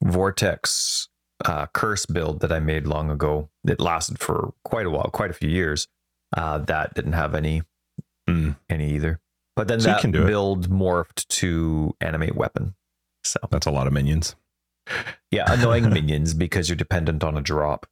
vortex 0.03 1.09
uh, 1.45 1.67
curse 1.67 2.05
build 2.05 2.41
that 2.41 2.51
I 2.51 2.59
made 2.59 2.87
long 2.87 3.09
ago. 3.09 3.49
It 3.67 3.79
lasted 3.79 4.19
for 4.19 4.53
quite 4.63 4.85
a 4.85 4.89
while, 4.89 5.09
quite 5.11 5.29
a 5.29 5.33
few 5.33 5.49
years. 5.49 5.87
Uh, 6.35 6.59
that 6.59 6.93
didn't 6.93 7.13
have 7.13 7.35
any 7.35 7.63
mm. 8.29 8.55
any 8.69 8.93
either. 8.93 9.19
But 9.55 9.67
then 9.67 9.79
so 9.79 9.89
that 9.89 10.11
build 10.11 10.65
it. 10.65 10.71
morphed 10.71 11.27
to 11.27 11.95
animate 11.99 12.35
weapon. 12.35 12.75
So 13.23 13.39
that's 13.49 13.67
a 13.67 13.71
lot 13.71 13.87
of 13.87 13.93
minions. 13.93 14.35
Yeah, 15.29 15.51
annoying 15.51 15.89
minions 15.93 16.33
because 16.33 16.69
you're 16.69 16.75
dependent 16.75 17.23
on 17.23 17.37
a 17.37 17.41
drop 17.41 17.85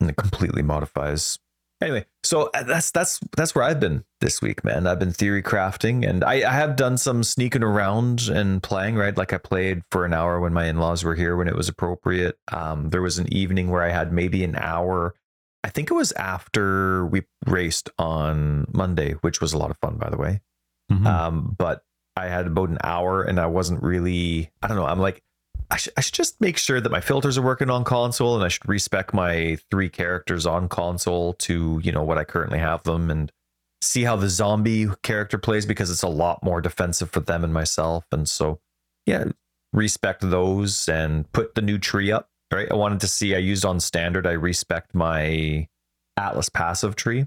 and 0.00 0.10
it 0.10 0.16
completely 0.16 0.62
modifies. 0.62 1.38
Anyway, 1.84 2.06
so 2.22 2.50
uh, 2.54 2.62
that's 2.62 2.90
that's 2.90 3.20
that's 3.36 3.54
where 3.54 3.62
I've 3.62 3.78
been 3.78 4.04
this 4.20 4.40
week, 4.40 4.64
man. 4.64 4.86
I've 4.86 4.98
been 4.98 5.12
theory 5.12 5.42
crafting 5.42 6.08
and 6.08 6.24
I, 6.24 6.48
I 6.48 6.52
have 6.52 6.76
done 6.76 6.96
some 6.96 7.22
sneaking 7.22 7.62
around 7.62 8.28
and 8.28 8.62
playing, 8.62 8.96
right? 8.96 9.16
Like 9.16 9.32
I 9.32 9.38
played 9.38 9.82
for 9.90 10.04
an 10.06 10.14
hour 10.14 10.40
when 10.40 10.54
my 10.54 10.64
in-laws 10.66 11.04
were 11.04 11.14
here 11.14 11.36
when 11.36 11.46
it 11.46 11.54
was 11.54 11.68
appropriate. 11.68 12.38
Um, 12.50 12.90
there 12.90 13.02
was 13.02 13.18
an 13.18 13.30
evening 13.32 13.68
where 13.70 13.82
I 13.82 13.90
had 13.90 14.12
maybe 14.12 14.42
an 14.42 14.56
hour 14.56 15.14
I 15.64 15.70
think 15.70 15.90
it 15.90 15.94
was 15.94 16.12
after 16.12 17.06
we 17.06 17.22
raced 17.46 17.88
on 17.98 18.66
Monday, 18.74 19.12
which 19.22 19.40
was 19.40 19.54
a 19.54 19.58
lot 19.58 19.70
of 19.70 19.78
fun, 19.78 19.96
by 19.96 20.10
the 20.10 20.18
way. 20.18 20.42
Mm-hmm. 20.92 21.06
Um, 21.06 21.56
but 21.56 21.82
I 22.16 22.26
had 22.26 22.46
about 22.46 22.68
an 22.68 22.78
hour 22.84 23.22
and 23.22 23.40
I 23.40 23.46
wasn't 23.46 23.82
really, 23.82 24.50
I 24.62 24.68
don't 24.68 24.76
know, 24.76 24.84
I'm 24.84 25.00
like, 25.00 25.22
I, 25.70 25.76
sh- 25.76 25.88
I 25.96 26.00
should 26.00 26.14
just 26.14 26.40
make 26.40 26.56
sure 26.58 26.80
that 26.80 26.92
my 26.92 27.00
filters 27.00 27.38
are 27.38 27.42
working 27.42 27.70
on 27.70 27.84
console 27.84 28.34
and 28.34 28.44
I 28.44 28.48
should 28.48 28.68
respec 28.68 29.14
my 29.14 29.58
three 29.70 29.88
characters 29.88 30.46
on 30.46 30.68
console 30.68 31.34
to, 31.34 31.80
you 31.82 31.92
know, 31.92 32.02
what 32.02 32.18
I 32.18 32.24
currently 32.24 32.58
have 32.58 32.82
them 32.82 33.10
and 33.10 33.32
see 33.80 34.04
how 34.04 34.16
the 34.16 34.28
zombie 34.28 34.88
character 35.02 35.38
plays 35.38 35.66
because 35.66 35.90
it's 35.90 36.02
a 36.02 36.08
lot 36.08 36.42
more 36.42 36.60
defensive 36.60 37.10
for 37.10 37.20
them 37.20 37.44
and 37.44 37.52
myself. 37.52 38.04
And 38.12 38.28
so, 38.28 38.60
yeah, 39.06 39.24
respect 39.72 40.22
those 40.22 40.88
and 40.88 41.30
put 41.32 41.54
the 41.54 41.62
new 41.62 41.78
tree 41.78 42.12
up 42.12 42.28
right? 42.54 42.70
I 42.70 42.74
wanted 42.74 43.00
to 43.00 43.08
see, 43.08 43.34
I 43.34 43.38
used 43.38 43.64
on 43.64 43.80
standard, 43.80 44.26
I 44.26 44.32
respect 44.32 44.94
my 44.94 45.68
Atlas 46.16 46.48
passive 46.48 46.96
tree 46.96 47.26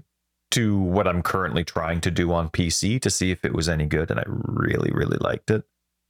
to 0.52 0.78
what 0.78 1.06
I'm 1.06 1.22
currently 1.22 1.64
trying 1.64 2.00
to 2.00 2.10
do 2.10 2.32
on 2.32 2.48
PC 2.48 3.00
to 3.02 3.10
see 3.10 3.30
if 3.30 3.44
it 3.44 3.52
was 3.52 3.68
any 3.68 3.86
good. 3.86 4.10
And 4.10 4.18
I 4.18 4.24
really, 4.26 4.90
really 4.92 5.18
liked 5.20 5.50
it. 5.50 5.64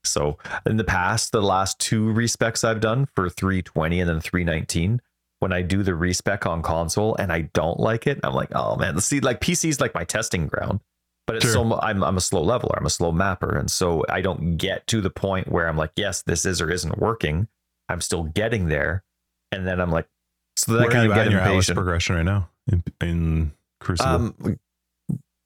So 0.05 0.39
in 0.67 0.77
the 0.77 0.85
past, 0.85 1.33
the 1.33 1.43
last 1.43 1.79
two 1.79 2.07
respecs 2.07 2.65
I've 2.65 2.81
done 2.81 3.07
for 3.15 3.29
320 3.29 4.01
and 4.01 4.09
then 4.09 4.21
319, 4.21 5.01
when 5.41 5.53
I 5.53 5.63
do 5.63 5.83
the 5.83 5.95
respec 5.95 6.47
on 6.47 6.63
console 6.63 7.15
and 7.17 7.33
I 7.33 7.43
don't 7.53 7.79
like 7.79 8.07
it, 8.07 8.21
I'm 8.23 8.35
like, 8.35 8.55
oh 8.55 8.77
man, 8.77 9.01
see, 9.01 9.21
like 9.21 9.41
PC 9.41 9.69
is 9.69 9.81
like 9.81 9.95
my 9.95 10.05
testing 10.05 10.47
ground. 10.47 10.81
But 11.27 11.37
it's 11.37 11.45
sure. 11.45 11.53
so 11.53 11.79
I'm 11.81 12.03
I'm 12.03 12.17
a 12.17 12.23
slow 12.23 12.43
leveler, 12.43 12.75
I'm 12.79 12.87
a 12.87 12.91
slow 12.91 13.13
mapper, 13.13 13.55
and 13.55 13.71
so 13.71 14.03
I 14.09 14.23
don't 14.23 14.57
get 14.57 14.87
to 14.87 15.03
the 15.03 15.11
point 15.11 15.53
where 15.53 15.69
I'm 15.69 15.77
like, 15.77 15.93
yes, 15.95 16.23
this 16.23 16.47
is 16.47 16.63
or 16.63 16.71
isn't 16.71 16.97
working. 16.97 17.49
I'm 17.91 18.01
still 18.01 18.25
getting 18.25 18.69
there, 18.69 19.05
and 19.53 19.67
then 19.67 19.79
I'm 19.79 19.91
like, 19.91 20.09
so 20.57 20.73
that 20.73 20.91
kind 20.91 21.11
of 21.11 21.15
get 21.15 21.31
your 21.31 21.75
progression 21.75 22.17
right 22.17 22.25
now 22.25 22.49
in, 22.73 22.83
in 23.03 23.53
Crucible. 23.79 24.11
Um, 24.11 24.59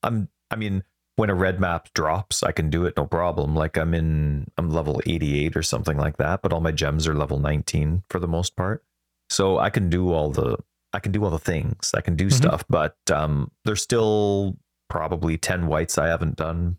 I'm. 0.01 0.29
I 0.49 0.55
mean, 0.55 0.83
when 1.15 1.29
a 1.29 1.35
red 1.35 1.59
map 1.59 1.93
drops, 1.93 2.43
I 2.43 2.51
can 2.51 2.69
do 2.69 2.85
it 2.85 2.97
no 2.97 3.05
problem. 3.05 3.55
Like 3.55 3.77
I'm 3.77 3.93
in, 3.93 4.47
I'm 4.57 4.69
level 4.69 5.01
88 5.05 5.55
or 5.55 5.63
something 5.63 5.97
like 5.97 6.17
that, 6.17 6.41
but 6.41 6.51
all 6.51 6.61
my 6.61 6.71
gems 6.71 7.07
are 7.07 7.13
level 7.13 7.39
19 7.39 8.03
for 8.09 8.19
the 8.19 8.27
most 8.27 8.55
part. 8.55 8.83
So 9.29 9.59
I 9.59 9.69
can 9.69 9.89
do 9.89 10.11
all 10.11 10.31
the, 10.31 10.57
I 10.91 10.99
can 10.99 11.11
do 11.11 11.23
all 11.23 11.29
the 11.29 11.39
things. 11.39 11.93
I 11.93 12.01
can 12.01 12.15
do 12.15 12.27
mm-hmm. 12.27 12.35
stuff, 12.35 12.65
but 12.67 12.97
um, 13.11 13.51
there's 13.65 13.81
still 13.81 14.57
probably 14.89 15.37
10 15.37 15.67
whites 15.67 15.97
I 15.97 16.07
haven't 16.07 16.35
done, 16.35 16.77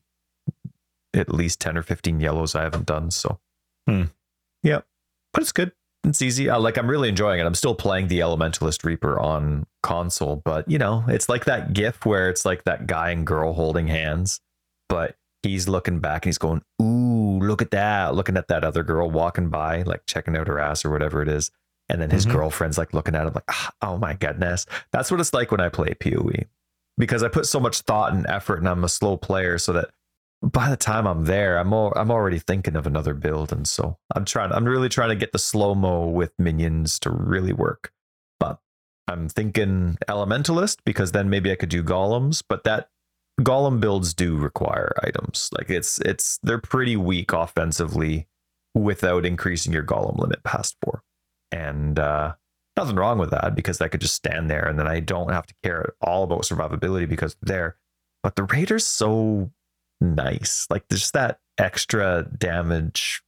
at 1.15 1.33
least 1.33 1.61
10 1.61 1.77
or 1.79 1.83
15 1.83 2.21
yellows 2.21 2.55
I 2.55 2.63
haven't 2.63 2.87
done. 2.87 3.11
So, 3.11 3.39
hmm. 3.87 4.05
yeah, 4.63 4.81
but 5.33 5.43
it's 5.43 5.53
good 5.53 5.73
it's 6.05 6.23
easy. 6.23 6.49
Uh, 6.49 6.59
like 6.61 6.77
I'm 6.77 6.89
really 6.89 7.09
enjoying 7.09 7.41
it. 7.41 7.47
I'm 7.47 7.55
still 7.55 7.75
playing 7.75 8.09
the 8.09 8.21
Elementalist 8.21 8.85
Reaper 8.85 9.19
on 9.19 9.67
console, 9.83 10.37
but 10.37 10.71
you 10.71 10.79
know, 10.79 11.05
it's 11.09 11.29
like 11.29 11.45
that 11.47 11.73
GIF 11.73 12.05
where 12.05 12.29
it's 12.29 12.45
like 12.45 12.65
that 12.65 12.87
guy 12.87 13.11
and 13.11 13.27
girl 13.27 13.53
holding 13.53 13.89
hands, 13.89 14.41
but 14.89 15.17
he's 15.43 15.69
looking 15.69 16.01
back 16.01 16.25
and 16.25 16.31
he's 16.31 16.39
going, 16.39 16.63
"Ooh, 16.81 17.39
look 17.41 17.63
at 17.63 17.71
that!" 17.73 18.15
Looking 18.15 18.37
at 18.37 18.49
that 18.49 18.65
other 18.65 18.83
girl 18.83 19.11
walking 19.11 19.49
by, 19.49 19.83
like 19.83 20.07
checking 20.07 20.37
out 20.37 20.49
her 20.49 20.59
ass 20.59 20.85
or 20.85 20.91
whatever 20.91 21.23
it 21.23 21.29
is. 21.29 21.51
And 21.89 22.01
then 22.01 22.11
his 22.11 22.25
mm-hmm. 22.25 22.37
girlfriend's 22.37 22.79
like 22.79 22.95
looking 22.95 23.15
at 23.15 23.27
him 23.27 23.35
like, 23.35 23.45
ah, 23.49 23.71
oh 23.83 23.99
my 23.99 24.15
goodness. 24.15 24.67
That's 24.93 25.11
what 25.11 25.21
it's 25.21 25.35
like 25.35 25.51
when 25.51 25.61
I 25.61 25.69
play 25.69 25.95
PoE 25.95 26.45
because 26.97 27.23
I 27.23 27.29
put 27.29 27.47
so 27.47 27.61
much 27.61 27.81
thought 27.83 28.13
and 28.13 28.27
effort 28.27 28.59
and 28.59 28.69
I'm 28.69 28.85
a 28.85 28.89
slow 28.89 29.17
player 29.17 29.59
so 29.59 29.73
that 29.75 29.91
by 30.53 30.69
the 30.69 30.77
time 30.77 31.07
I'm 31.07 31.25
there, 31.25 31.59
I'm 31.59 31.73
all, 31.73 31.93
I'm 31.97 32.11
already 32.11 32.39
thinking 32.39 32.77
of 32.77 32.87
another 32.87 33.15
build. 33.15 33.53
And 33.53 33.67
so 33.67 33.99
I'm 34.15 34.25
trying, 34.25 34.53
I'm 34.53 34.65
really 34.65 34.89
trying 34.89 35.11
to 35.11 35.17
get 35.17 35.33
the 35.33 35.39
slow 35.39 35.75
mo 35.75 36.09
with 36.09 36.33
minions 36.39 36.99
to 37.01 37.11
really 37.11 37.53
work. 37.53 37.93
But 38.39 38.59
I'm 39.09 39.29
thinking 39.29 39.97
elementalist 40.09 40.79
because 40.85 41.13
then 41.13 41.31
maybe 41.31 41.51
I 41.51 41.57
could 41.57 41.69
do 41.69 41.83
golems, 41.83 42.43
but 42.47 42.65
that 42.65 42.91
golem 43.41 43.81
builds 43.81 44.15
do 44.15 44.37
require 44.37 44.93
items. 45.03 45.49
Like 45.57 45.71
it's, 45.71 46.01
it's, 46.01 46.39
they're 46.43 46.59
pretty 46.59 46.97
weak 46.97 47.33
offensively 47.33 48.29
without 48.75 49.25
increasing 49.25 49.73
your 49.73 49.85
golem 49.85 50.19
limit 50.19 50.45
past 50.45 50.77
four. 50.83 51.03
And, 51.51 51.99
uh, 51.99 52.35
nothing 52.77 52.97
wrong 52.97 53.19
with 53.19 53.31
that 53.31 53.55
because 53.55 53.81
I 53.81 53.89
could 53.89 54.01
just 54.01 54.15
stand 54.15 54.51
there 54.51 54.67
and 54.67 54.79
then 54.79 54.89
I 54.89 55.01
don't 55.01 55.31
have 55.31 55.47
to 55.47 55.55
care 55.63 55.81
at 55.83 55.95
all 56.01 56.25
about 56.25 56.43
survivability 56.43 57.09
because 57.09 57.37
there. 57.41 57.77
But 58.23 58.37
the 58.37 58.45
Raider's 58.45 58.87
so 58.87 59.53
nice. 60.05 60.67
Like 60.71 60.89
just 60.89 61.13
that 61.15 61.39
extra 61.59 62.27
damage 62.39 63.23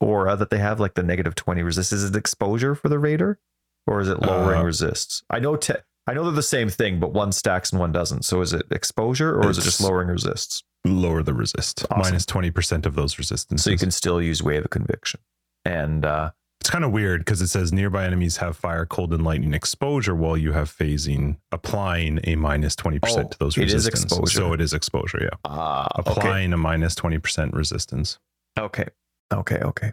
aura 0.00 0.36
that 0.36 0.50
they 0.50 0.58
have, 0.58 0.80
like 0.80 0.94
the 0.94 1.02
negative 1.02 1.34
20 1.34 1.62
resist. 1.62 1.92
Is 1.92 2.04
it 2.04 2.16
exposure 2.16 2.74
for 2.74 2.88
the 2.88 2.98
Raider? 2.98 3.38
Or 3.86 4.00
is 4.00 4.08
it 4.08 4.20
lowering 4.22 4.60
uh, 4.60 4.64
resists? 4.64 5.24
I 5.28 5.40
know 5.40 5.56
te- 5.56 5.74
I 6.06 6.14
know 6.14 6.24
they're 6.24 6.32
the 6.32 6.42
same 6.42 6.68
thing, 6.68 7.00
but 7.00 7.12
one 7.12 7.32
stacks 7.32 7.70
and 7.70 7.80
one 7.80 7.92
doesn't. 7.92 8.24
So 8.24 8.40
is 8.40 8.52
it 8.52 8.66
exposure 8.70 9.36
or 9.36 9.50
is 9.50 9.58
it 9.58 9.62
just 9.62 9.80
lowering 9.80 10.08
resists? 10.08 10.64
Lower 10.84 11.22
the 11.22 11.34
resist. 11.34 11.84
Awesome. 11.90 12.12
Minus 12.12 12.26
20% 12.26 12.86
of 12.86 12.94
those 12.96 13.18
resistances. 13.18 13.64
So 13.64 13.70
you 13.70 13.78
can 13.78 13.92
still 13.92 14.20
use 14.20 14.42
Wave 14.42 14.64
of 14.64 14.70
Conviction. 14.70 15.20
And 15.64 16.04
uh, 16.04 16.32
it's 16.62 16.70
kind 16.70 16.84
of 16.84 16.92
weird 16.92 17.22
because 17.22 17.42
it 17.42 17.48
says 17.48 17.72
nearby 17.72 18.04
enemies 18.04 18.36
have 18.36 18.56
fire, 18.56 18.86
cold, 18.86 19.12
and 19.12 19.24
lightning 19.24 19.52
exposure 19.52 20.14
while 20.14 20.36
you 20.36 20.52
have 20.52 20.70
phasing, 20.70 21.36
applying 21.50 22.20
a 22.22 22.36
minus 22.36 22.76
20% 22.76 23.00
oh, 23.02 23.28
to 23.28 23.38
those 23.40 23.56
resistance. 23.56 23.72
It 23.72 23.76
is 23.76 23.86
exposure. 24.04 24.38
So 24.38 24.52
it 24.52 24.60
is 24.60 24.72
exposure, 24.72 25.18
yeah. 25.22 25.50
Uh, 25.50 25.88
applying 25.96 26.52
okay. 26.52 26.54
a 26.54 26.56
minus 26.56 26.94
20% 26.94 27.52
resistance. 27.52 28.20
Okay. 28.56 28.86
Okay. 29.34 29.56
Okay. 29.56 29.92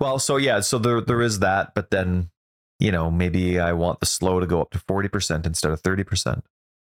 Well, 0.00 0.18
so 0.18 0.38
yeah, 0.38 0.58
so 0.58 0.78
there 0.80 1.00
there 1.00 1.22
is 1.22 1.38
that, 1.38 1.72
but 1.76 1.92
then, 1.92 2.30
you 2.80 2.90
know, 2.90 3.12
maybe 3.12 3.60
I 3.60 3.72
want 3.72 4.00
the 4.00 4.06
slow 4.06 4.40
to 4.40 4.46
go 4.46 4.60
up 4.60 4.70
to 4.70 4.78
40% 4.78 5.46
instead 5.46 5.70
of 5.70 5.80
30%. 5.80 6.42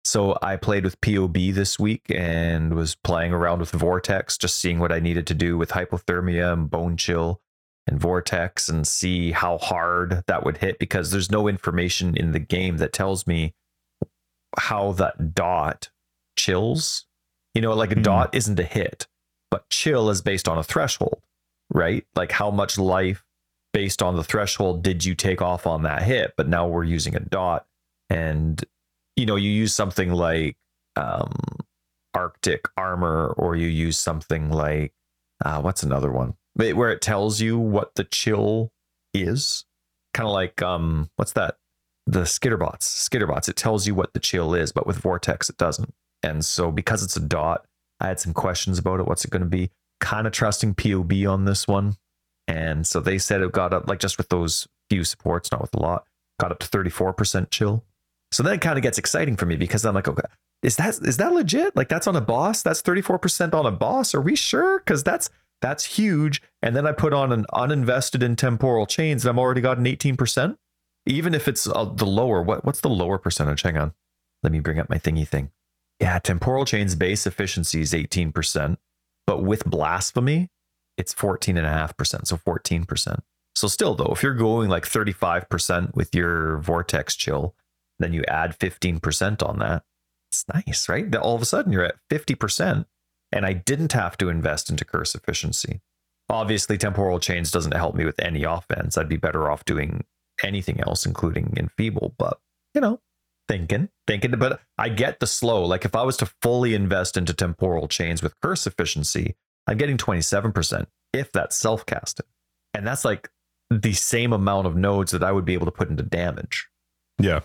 So 0.04 0.36
I 0.42 0.56
played 0.56 0.82
with 0.82 1.00
POB 1.02 1.36
this 1.54 1.78
week 1.78 2.02
and 2.08 2.74
was 2.74 2.96
playing 2.96 3.32
around 3.32 3.60
with 3.60 3.70
Vortex, 3.70 4.36
just 4.36 4.58
seeing 4.58 4.80
what 4.80 4.90
I 4.90 4.98
needed 4.98 5.28
to 5.28 5.34
do 5.34 5.56
with 5.56 5.70
hypothermia 5.70 6.52
and 6.52 6.68
bone 6.68 6.96
chill 6.96 7.40
and 7.86 8.00
vortex 8.00 8.68
and 8.68 8.86
see 8.86 9.32
how 9.32 9.58
hard 9.58 10.22
that 10.26 10.44
would 10.44 10.58
hit 10.58 10.78
because 10.78 11.10
there's 11.10 11.30
no 11.30 11.48
information 11.48 12.16
in 12.16 12.32
the 12.32 12.38
game 12.38 12.76
that 12.78 12.92
tells 12.92 13.26
me 13.26 13.54
how 14.58 14.92
that 14.92 15.34
dot 15.34 15.90
chills. 16.36 17.06
You 17.54 17.62
know, 17.62 17.74
like 17.74 17.92
a 17.92 17.96
mm. 17.96 18.02
dot 18.02 18.34
isn't 18.34 18.60
a 18.60 18.64
hit, 18.64 19.06
but 19.50 19.68
chill 19.70 20.08
is 20.10 20.22
based 20.22 20.48
on 20.48 20.58
a 20.58 20.62
threshold, 20.62 21.20
right? 21.72 22.06
Like 22.14 22.32
how 22.32 22.50
much 22.50 22.78
life 22.78 23.24
based 23.72 24.02
on 24.02 24.16
the 24.16 24.24
threshold 24.24 24.82
did 24.82 25.04
you 25.04 25.14
take 25.14 25.42
off 25.42 25.66
on 25.66 25.82
that 25.82 26.02
hit? 26.02 26.34
But 26.36 26.48
now 26.48 26.68
we're 26.68 26.84
using 26.84 27.16
a 27.16 27.20
dot 27.20 27.66
and 28.08 28.62
you 29.16 29.26
know, 29.26 29.36
you 29.36 29.50
use 29.50 29.74
something 29.74 30.12
like 30.12 30.56
um 30.96 31.34
Arctic 32.14 32.66
armor 32.76 33.34
or 33.36 33.56
you 33.56 33.68
use 33.68 33.98
something 33.98 34.50
like 34.50 34.92
uh, 35.44 35.60
what's 35.60 35.82
another 35.82 36.12
one? 36.12 36.34
Where 36.61 36.90
it 36.90 37.00
tells 37.00 37.40
you 37.40 37.58
what 37.58 37.94
the 37.94 38.04
chill 38.04 38.72
is. 39.14 39.64
Kind 40.14 40.26
of 40.26 40.32
like 40.32 40.61
um, 40.62 41.11
what's 41.16 41.32
that? 41.32 41.56
The 42.06 42.22
skitterbots. 42.22 42.82
Skitterbots. 42.82 43.48
It 43.48 43.56
tells 43.56 43.86
you 43.86 43.94
what 43.94 44.12
the 44.12 44.20
chill 44.20 44.54
is, 44.54 44.72
but 44.72 44.86
with 44.86 44.98
Vortex 44.98 45.48
it 45.48 45.56
doesn't. 45.56 45.94
And 46.22 46.44
so 46.44 46.70
because 46.70 47.02
it's 47.02 47.16
a 47.16 47.20
dot, 47.20 47.64
I 48.00 48.08
had 48.08 48.20
some 48.20 48.34
questions 48.34 48.78
about 48.78 49.00
it. 49.00 49.06
What's 49.06 49.24
it 49.24 49.30
going 49.30 49.42
to 49.42 49.48
be? 49.48 49.70
Kind 50.00 50.26
of 50.26 50.32
trusting 50.32 50.74
POB 50.74 51.26
on 51.28 51.44
this 51.44 51.66
one. 51.66 51.96
And 52.48 52.86
so 52.86 53.00
they 53.00 53.18
said 53.18 53.42
it 53.42 53.52
got 53.52 53.72
up 53.72 53.88
like 53.88 54.00
just 54.00 54.18
with 54.18 54.28
those 54.28 54.66
few 54.88 55.04
supports, 55.04 55.52
not 55.52 55.61
with 55.61 55.74
a 55.74 55.80
lot, 55.80 56.04
got 56.40 56.50
up 56.50 56.58
to 56.61 56.66
34% 56.66 57.50
chill. 57.50 57.84
So 58.32 58.42
then 58.42 58.54
it 58.54 58.61
kind 58.61 58.78
of 58.78 58.82
gets 58.82 58.98
exciting 58.98 59.36
for 59.36 59.46
me 59.46 59.56
because 59.56 59.84
I'm 59.84 59.94
like, 59.94 60.08
okay, 60.08 60.22
is 60.62 60.76
that 60.76 60.98
is 61.02 61.16
that 61.16 61.32
legit? 61.32 61.74
Like 61.76 61.88
that's 61.88 62.06
on 62.06 62.16
a 62.16 62.20
boss? 62.20 62.62
That's 62.62 62.82
34% 62.82 63.54
on 63.54 63.66
a 63.66 63.70
boss? 63.70 64.14
Are 64.14 64.20
we 64.20 64.36
sure? 64.36 64.78
Because 64.78 65.02
that's 65.02 65.30
that's 65.61 65.84
huge. 65.84 66.42
And 66.62 66.74
then 66.74 66.86
I 66.86 66.92
put 66.92 67.12
on 67.12 67.32
an 67.32 67.46
uninvested 67.52 68.22
in 68.22 68.36
temporal 68.36 68.86
chains 68.86 69.24
and 69.24 69.30
I'm 69.30 69.38
already 69.38 69.61
got 69.61 69.78
an 69.78 69.84
18%. 69.84 70.56
Even 71.06 71.34
if 71.34 71.48
it's 71.48 71.66
uh, 71.66 71.84
the 71.84 72.06
lower, 72.06 72.42
what, 72.42 72.64
what's 72.64 72.80
the 72.80 72.88
lower 72.90 73.18
percentage? 73.18 73.62
Hang 73.62 73.76
on. 73.76 73.92
Let 74.42 74.52
me 74.52 74.61
bring 74.61 74.78
up 74.78 74.90
my 74.90 74.98
thingy 74.98 75.26
thing. 75.26 75.50
Yeah, 75.98 76.18
temporal 76.18 76.64
chains 76.64 76.94
base 76.94 77.26
efficiency 77.26 77.80
is 77.80 77.92
18%, 77.92 78.78
but 79.26 79.42
with 79.42 79.64
blasphemy, 79.66 80.48
it's 80.96 81.14
14.5%. 81.14 82.26
So 82.26 82.36
14%. 82.36 83.20
So 83.54 83.68
still 83.68 83.94
though, 83.94 84.12
if 84.12 84.22
you're 84.22 84.34
going 84.34 84.70
like 84.70 84.84
35% 84.84 85.94
with 85.94 86.14
your 86.14 86.58
vortex 86.58 87.16
chill, 87.16 87.54
then 87.98 88.12
you 88.12 88.24
add 88.28 88.58
15% 88.58 89.46
on 89.46 89.58
that. 89.58 89.82
It's 90.30 90.44
nice, 90.54 90.88
right? 90.88 91.14
All 91.16 91.34
of 91.34 91.42
a 91.42 91.46
sudden 91.46 91.72
you're 91.72 91.84
at 91.84 91.96
50% 92.11 92.86
and 93.32 93.46
I 93.46 93.52
didn't 93.52 93.92
have 93.92 94.16
to 94.18 94.28
invest 94.28 94.70
into 94.70 94.84
curse 94.84 95.14
efficiency. 95.14 95.80
Obviously, 96.28 96.78
temporal 96.78 97.18
chains 97.18 97.50
doesn't 97.50 97.74
help 97.74 97.94
me 97.94 98.04
with 98.04 98.20
any 98.20 98.44
offense. 98.44 98.96
I'd 98.96 99.08
be 99.08 99.16
better 99.16 99.50
off 99.50 99.64
doing 99.64 100.04
anything 100.42 100.80
else, 100.80 101.04
including 101.04 101.54
enfeeble. 101.56 102.14
But 102.18 102.38
you 102.74 102.80
know, 102.80 103.00
thinking, 103.48 103.88
thinking. 104.06 104.32
But 104.32 104.60
I 104.78 104.88
get 104.88 105.20
the 105.20 105.26
slow. 105.26 105.64
Like 105.64 105.84
if 105.84 105.94
I 105.94 106.02
was 106.02 106.16
to 106.18 106.30
fully 106.42 106.74
invest 106.74 107.16
into 107.16 107.34
temporal 107.34 107.88
chains 107.88 108.22
with 108.22 108.38
curse 108.40 108.66
efficiency, 108.66 109.36
I'm 109.66 109.76
getting 109.76 109.96
27% 109.96 110.86
if 111.12 111.32
that's 111.32 111.56
self 111.56 111.84
casted, 111.86 112.26
and 112.74 112.86
that's 112.86 113.04
like 113.04 113.28
the 113.70 113.92
same 113.92 114.32
amount 114.32 114.66
of 114.66 114.76
nodes 114.76 115.12
that 115.12 115.24
I 115.24 115.32
would 115.32 115.44
be 115.44 115.54
able 115.54 115.66
to 115.66 115.72
put 115.72 115.90
into 115.90 116.02
damage. 116.02 116.68
Yeah 117.18 117.40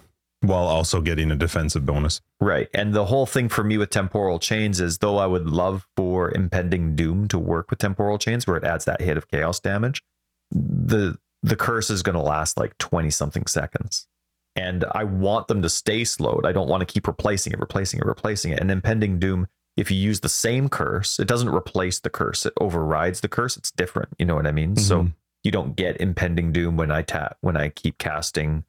while 0.47 0.65
also 0.65 1.01
getting 1.01 1.31
a 1.31 1.35
defensive 1.35 1.85
bonus. 1.85 2.21
Right. 2.39 2.67
And 2.73 2.93
the 2.93 3.05
whole 3.05 3.25
thing 3.25 3.49
for 3.49 3.63
me 3.63 3.77
with 3.77 3.89
temporal 3.89 4.39
chains 4.39 4.79
is 4.79 4.99
though 4.99 5.17
I 5.17 5.25
would 5.25 5.47
love 5.47 5.87
for 5.95 6.33
impending 6.33 6.95
doom 6.95 7.27
to 7.29 7.39
work 7.39 7.69
with 7.69 7.79
temporal 7.79 8.17
chains 8.17 8.45
where 8.47 8.57
it 8.57 8.63
adds 8.63 8.85
that 8.85 9.01
hit 9.01 9.17
of 9.17 9.27
chaos 9.27 9.59
damage, 9.59 10.03
the 10.51 11.17
the 11.43 11.55
curse 11.55 11.89
is 11.91 12.01
going 12.01 12.15
to 12.15 12.21
last 12.21 12.57
like 12.57 12.75
20 12.79 13.09
something 13.11 13.45
seconds. 13.45 14.07
And 14.55 14.85
I 14.93 15.03
want 15.03 15.47
them 15.47 15.61
to 15.61 15.69
stay 15.69 16.03
slowed. 16.03 16.45
I 16.45 16.53
don't 16.53 16.69
want 16.69 16.81
to 16.81 16.91
keep 16.91 17.07
replacing 17.07 17.53
it, 17.53 17.59
replacing 17.59 17.99
it, 17.99 18.05
replacing 18.05 18.51
it. 18.51 18.59
And 18.59 18.71
impending 18.71 19.19
doom 19.19 19.47
if 19.77 19.91
you 19.91 19.97
use 19.97 20.21
the 20.21 20.29
same 20.29 20.69
curse, 20.69 21.19
it 21.19 21.27
doesn't 21.27 21.49
replace 21.49 21.99
the 21.99 22.09
curse. 22.09 22.45
It 22.45 22.53
overrides 22.59 23.21
the 23.21 23.27
curse. 23.27 23.57
It's 23.57 23.71
different. 23.71 24.09
You 24.17 24.25
know 24.25 24.35
what 24.35 24.47
I 24.47 24.51
mean? 24.51 24.75
Mm-hmm. 24.75 24.83
So 24.83 25.09
you 25.43 25.51
don't 25.51 25.75
get 25.75 25.99
impending 25.99 26.51
doom 26.51 26.77
when 26.77 26.91
I 26.91 27.01
tap 27.01 27.37
when 27.41 27.57
I 27.57 27.69
keep 27.69 27.97
casting 27.97 28.63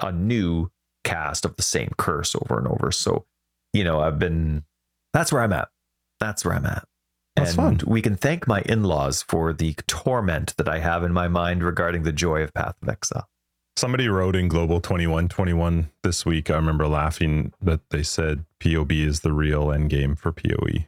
a 0.00 0.12
new 0.12 0.70
cast 1.04 1.44
of 1.44 1.56
the 1.56 1.62
same 1.62 1.90
curse 1.98 2.34
over 2.34 2.58
and 2.58 2.68
over. 2.68 2.92
So, 2.92 3.24
you 3.72 3.84
know, 3.84 4.00
I've 4.00 4.18
been 4.18 4.64
that's 5.12 5.32
where 5.32 5.42
I'm 5.42 5.52
at. 5.52 5.68
That's 6.18 6.44
where 6.44 6.54
I'm 6.54 6.66
at. 6.66 6.86
That's 7.36 7.56
and 7.56 7.80
fun. 7.80 7.80
we 7.86 8.02
can 8.02 8.16
thank 8.16 8.46
my 8.46 8.60
in-laws 8.62 9.22
for 9.22 9.52
the 9.52 9.74
torment 9.86 10.56
that 10.56 10.68
I 10.68 10.78
have 10.80 11.04
in 11.04 11.12
my 11.12 11.28
mind 11.28 11.62
regarding 11.62 12.02
the 12.02 12.12
joy 12.12 12.42
of 12.42 12.52
Path 12.52 12.74
of 12.82 12.88
Exile. 12.88 13.28
Somebody 13.76 14.08
wrote 14.08 14.36
in 14.36 14.48
Global 14.48 14.80
2121 14.80 15.90
this 16.02 16.26
week. 16.26 16.50
I 16.50 16.56
remember 16.56 16.86
laughing 16.86 17.52
that 17.62 17.80
they 17.90 18.02
said 18.02 18.44
POB 18.58 18.92
is 18.92 19.20
the 19.20 19.32
real 19.32 19.72
end 19.72 19.90
game 19.90 20.16
for 20.16 20.32
PoE. 20.32 20.86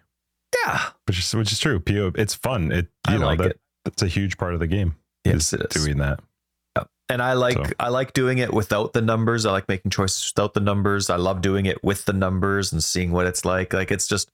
Yeah. 0.65 0.81
Which 1.07 1.19
is 1.19 1.35
which 1.35 1.53
is 1.53 1.59
true. 1.59 1.81
PO 1.81 2.13
it's 2.17 2.35
fun. 2.35 2.71
It 2.71 2.89
you 3.09 3.15
I 3.15 3.17
know 3.17 3.27
like 3.27 3.39
that, 3.39 3.51
it. 3.53 3.61
that's 3.85 4.03
a 4.03 4.09
huge 4.09 4.37
part 4.37 4.53
of 4.53 4.61
the 4.61 4.67
game. 4.67 4.97
Yes, 5.25 5.53
it 5.53 5.63
is. 5.75 5.85
Doing 5.85 5.99
that. 5.99 6.21
And 7.13 7.21
I 7.21 7.35
like 7.35 7.57
so. 7.57 7.65
I 7.79 7.91
like 7.91 8.15
doing 8.15 8.39
it 8.39 8.55
without 8.55 8.95
the 8.95 9.03
numbers. 9.03 9.45
I 9.45 9.53
like 9.53 9.69
making 9.69 9.91
choices 9.91 10.33
without 10.35 10.55
the 10.55 10.61
numbers. 10.61 11.11
I 11.11 11.17
love 11.17 11.43
doing 11.43 11.67
it 11.67 11.85
with 11.85 12.07
the 12.07 12.15
numbers 12.15 12.73
and 12.73 12.83
seeing 12.83 13.13
what 13.13 13.27
it's 13.27 13.45
like. 13.45 13.75
Like 13.75 13.91
it's 13.91 14.07
just 14.07 14.31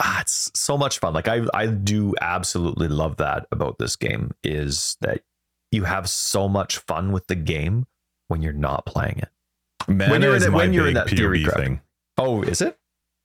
ah, 0.00 0.20
it's 0.20 0.48
so 0.54 0.78
much 0.78 1.00
fun. 1.00 1.12
Like 1.12 1.26
I 1.26 1.42
I 1.52 1.66
do 1.66 2.14
absolutely 2.20 2.86
love 2.86 3.16
that 3.16 3.48
about 3.50 3.78
this 3.78 3.96
game 3.96 4.30
is 4.44 4.96
that 5.00 5.22
you 5.72 5.82
have 5.82 6.08
so 6.08 6.48
much 6.48 6.78
fun 6.78 7.10
with 7.10 7.26
the 7.26 7.34
game 7.34 7.88
when 8.28 8.42
you're 8.42 8.52
not 8.52 8.86
playing 8.86 9.18
it. 9.18 9.30
Mana 9.88 10.12
when 10.12 10.22
you're 10.22 10.36
in, 10.36 10.52
when 10.52 10.72
you're 10.72 10.86
in 10.86 10.94
that 10.94 11.10
theory 11.10 11.44
thing. 11.44 11.80
Oh, 12.16 12.42
is 12.42 12.60
it? 12.60 12.78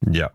Yeah. 0.09 0.29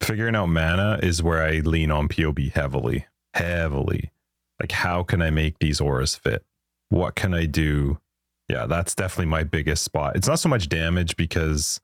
Figuring 0.00 0.36
out 0.36 0.46
mana 0.46 1.00
is 1.02 1.24
where 1.24 1.42
I 1.42 1.58
lean 1.58 1.90
on 1.90 2.06
POB 2.06 2.38
heavily. 2.54 3.06
Heavily. 3.34 4.12
Like 4.60 4.70
how 4.70 5.02
can 5.02 5.20
I 5.20 5.30
make 5.30 5.58
these 5.58 5.80
auras 5.80 6.14
fit? 6.14 6.44
What 6.88 7.16
can 7.16 7.34
I 7.34 7.46
do 7.46 7.98
yeah, 8.52 8.66
that's 8.66 8.94
definitely 8.94 9.30
my 9.30 9.44
biggest 9.44 9.82
spot. 9.82 10.14
It's 10.14 10.28
not 10.28 10.38
so 10.38 10.48
much 10.50 10.68
damage 10.68 11.16
because 11.16 11.80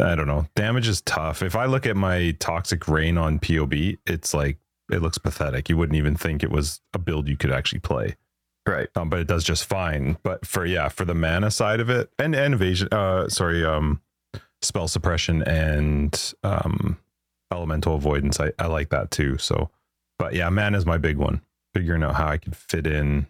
I 0.00 0.14
don't 0.14 0.26
know. 0.26 0.46
Damage 0.54 0.88
is 0.88 1.02
tough. 1.02 1.42
If 1.42 1.54
I 1.54 1.66
look 1.66 1.86
at 1.86 1.96
my 1.96 2.34
toxic 2.38 2.88
rain 2.88 3.18
on 3.18 3.38
POB, 3.38 3.74
it's 4.06 4.32
like 4.32 4.56
it 4.90 5.02
looks 5.02 5.18
pathetic. 5.18 5.68
You 5.68 5.76
wouldn't 5.76 5.98
even 5.98 6.16
think 6.16 6.42
it 6.42 6.50
was 6.50 6.80
a 6.94 6.98
build 6.98 7.28
you 7.28 7.36
could 7.36 7.52
actually 7.52 7.80
play. 7.80 8.16
Right. 8.66 8.88
Um, 8.96 9.10
but 9.10 9.18
it 9.18 9.26
does 9.26 9.44
just 9.44 9.66
fine. 9.66 10.16
But 10.22 10.46
for 10.46 10.64
yeah, 10.64 10.88
for 10.88 11.04
the 11.04 11.14
mana 11.14 11.50
side 11.50 11.80
of 11.80 11.90
it, 11.90 12.10
and, 12.18 12.34
and 12.34 12.54
evasion, 12.54 12.88
uh, 12.90 13.28
sorry, 13.28 13.64
um, 13.64 14.00
spell 14.62 14.88
suppression 14.88 15.42
and 15.42 16.34
um, 16.42 16.98
elemental 17.52 17.96
avoidance, 17.96 18.40
I, 18.40 18.52
I 18.58 18.66
like 18.66 18.88
that 18.90 19.10
too. 19.10 19.36
So, 19.36 19.70
but 20.18 20.34
yeah, 20.34 20.48
mana 20.48 20.78
is 20.78 20.86
my 20.86 20.96
big 20.96 21.18
one. 21.18 21.42
Figuring 21.74 22.02
out 22.02 22.14
how 22.14 22.28
I 22.28 22.38
could 22.38 22.56
fit 22.56 22.86
in, 22.86 23.26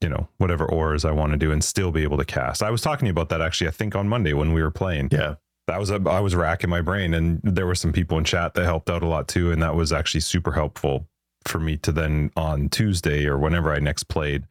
you 0.00 0.08
know, 0.08 0.28
whatever 0.38 0.64
ores 0.64 1.04
I 1.04 1.10
want 1.10 1.32
to 1.32 1.38
do 1.38 1.52
and 1.52 1.62
still 1.62 1.90
be 1.90 2.02
able 2.02 2.16
to 2.18 2.24
cast. 2.24 2.62
I 2.62 2.70
was 2.70 2.80
talking 2.80 3.00
to 3.00 3.06
you 3.06 3.12
about 3.12 3.28
that 3.30 3.40
actually. 3.40 3.68
I 3.68 3.72
think 3.72 3.94
on 3.94 4.08
Monday 4.08 4.32
when 4.32 4.52
we 4.52 4.62
were 4.62 4.70
playing. 4.70 5.08
Yeah. 5.12 5.36
That 5.66 5.78
was 5.78 5.90
a, 5.90 6.02
I 6.06 6.18
was 6.18 6.34
racking 6.34 6.68
my 6.68 6.80
brain, 6.80 7.14
and 7.14 7.40
there 7.44 7.66
were 7.66 7.76
some 7.76 7.92
people 7.92 8.18
in 8.18 8.24
chat 8.24 8.54
that 8.54 8.64
helped 8.64 8.90
out 8.90 9.04
a 9.04 9.06
lot 9.06 9.28
too, 9.28 9.52
and 9.52 9.62
that 9.62 9.76
was 9.76 9.92
actually 9.92 10.22
super 10.22 10.50
helpful 10.50 11.06
for 11.46 11.60
me 11.60 11.76
to 11.78 11.92
then 11.92 12.32
on 12.34 12.68
Tuesday 12.70 13.26
or 13.26 13.38
whenever 13.38 13.72
I 13.72 13.78
next 13.78 14.04
played 14.04 14.44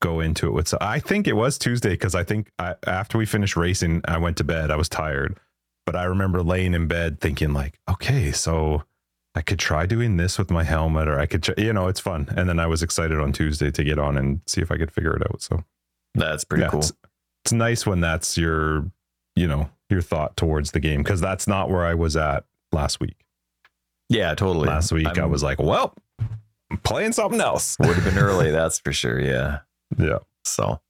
go 0.00 0.20
into 0.20 0.48
it 0.48 0.50
with. 0.50 0.66
So 0.66 0.76
I 0.80 0.98
think 0.98 1.28
it 1.28 1.34
was 1.34 1.58
Tuesday 1.58 1.90
because 1.90 2.14
I 2.14 2.24
think 2.24 2.50
I, 2.58 2.74
after 2.86 3.18
we 3.18 3.24
finished 3.24 3.56
racing, 3.56 4.02
I 4.04 4.18
went 4.18 4.36
to 4.38 4.44
bed. 4.44 4.70
I 4.70 4.76
was 4.76 4.88
tired, 4.88 5.38
but 5.86 5.94
I 5.94 6.04
remember 6.04 6.42
laying 6.42 6.74
in 6.74 6.88
bed 6.88 7.20
thinking 7.20 7.52
like, 7.52 7.78
okay, 7.88 8.32
so 8.32 8.82
I 9.34 9.42
could 9.42 9.58
try 9.58 9.86
doing 9.86 10.16
this 10.16 10.38
with 10.38 10.50
my 10.50 10.62
helmet, 10.62 11.08
or 11.08 11.18
I 11.18 11.26
could, 11.26 11.42
try, 11.42 11.54
you 11.58 11.72
know, 11.72 11.88
it's 11.88 12.00
fun. 12.00 12.28
And 12.36 12.48
then 12.48 12.58
I 12.58 12.66
was 12.66 12.82
excited 12.82 13.18
on 13.18 13.32
Tuesday 13.32 13.70
to 13.70 13.84
get 13.84 13.98
on 13.98 14.16
and 14.16 14.40
see 14.46 14.60
if 14.60 14.70
I 14.70 14.76
could 14.76 14.92
figure 14.92 15.16
it 15.16 15.22
out. 15.22 15.42
So 15.42 15.64
that's 16.14 16.44
pretty 16.44 16.62
yeah, 16.62 16.70
cool. 16.70 16.80
It's, 16.80 16.92
it's 17.44 17.52
nice 17.52 17.84
when 17.84 18.00
that's 18.00 18.38
your, 18.38 18.90
you 19.34 19.48
know, 19.48 19.70
your 19.90 20.02
thought 20.02 20.36
towards 20.36 20.70
the 20.70 20.80
game 20.80 21.02
because 21.02 21.20
that's 21.20 21.46
not 21.46 21.68
where 21.68 21.84
I 21.84 21.94
was 21.94 22.16
at 22.16 22.44
last 22.72 23.00
week. 23.00 23.24
Yeah, 24.08 24.34
totally. 24.34 24.68
Last 24.68 24.92
week 24.92 25.06
I'm, 25.06 25.24
i 25.24 25.26
was 25.26 25.42
like, 25.42 25.58
well, 25.58 25.94
I'm 26.70 26.78
playing 26.78 27.12
something 27.12 27.40
else. 27.40 27.76
Would 27.80 27.96
have 27.96 28.04
been 28.04 28.22
early, 28.22 28.50
that's 28.52 28.78
for 28.78 28.92
sure. 28.92 29.20
Yeah. 29.20 29.60
Yeah. 29.98 30.18
So 30.44 30.80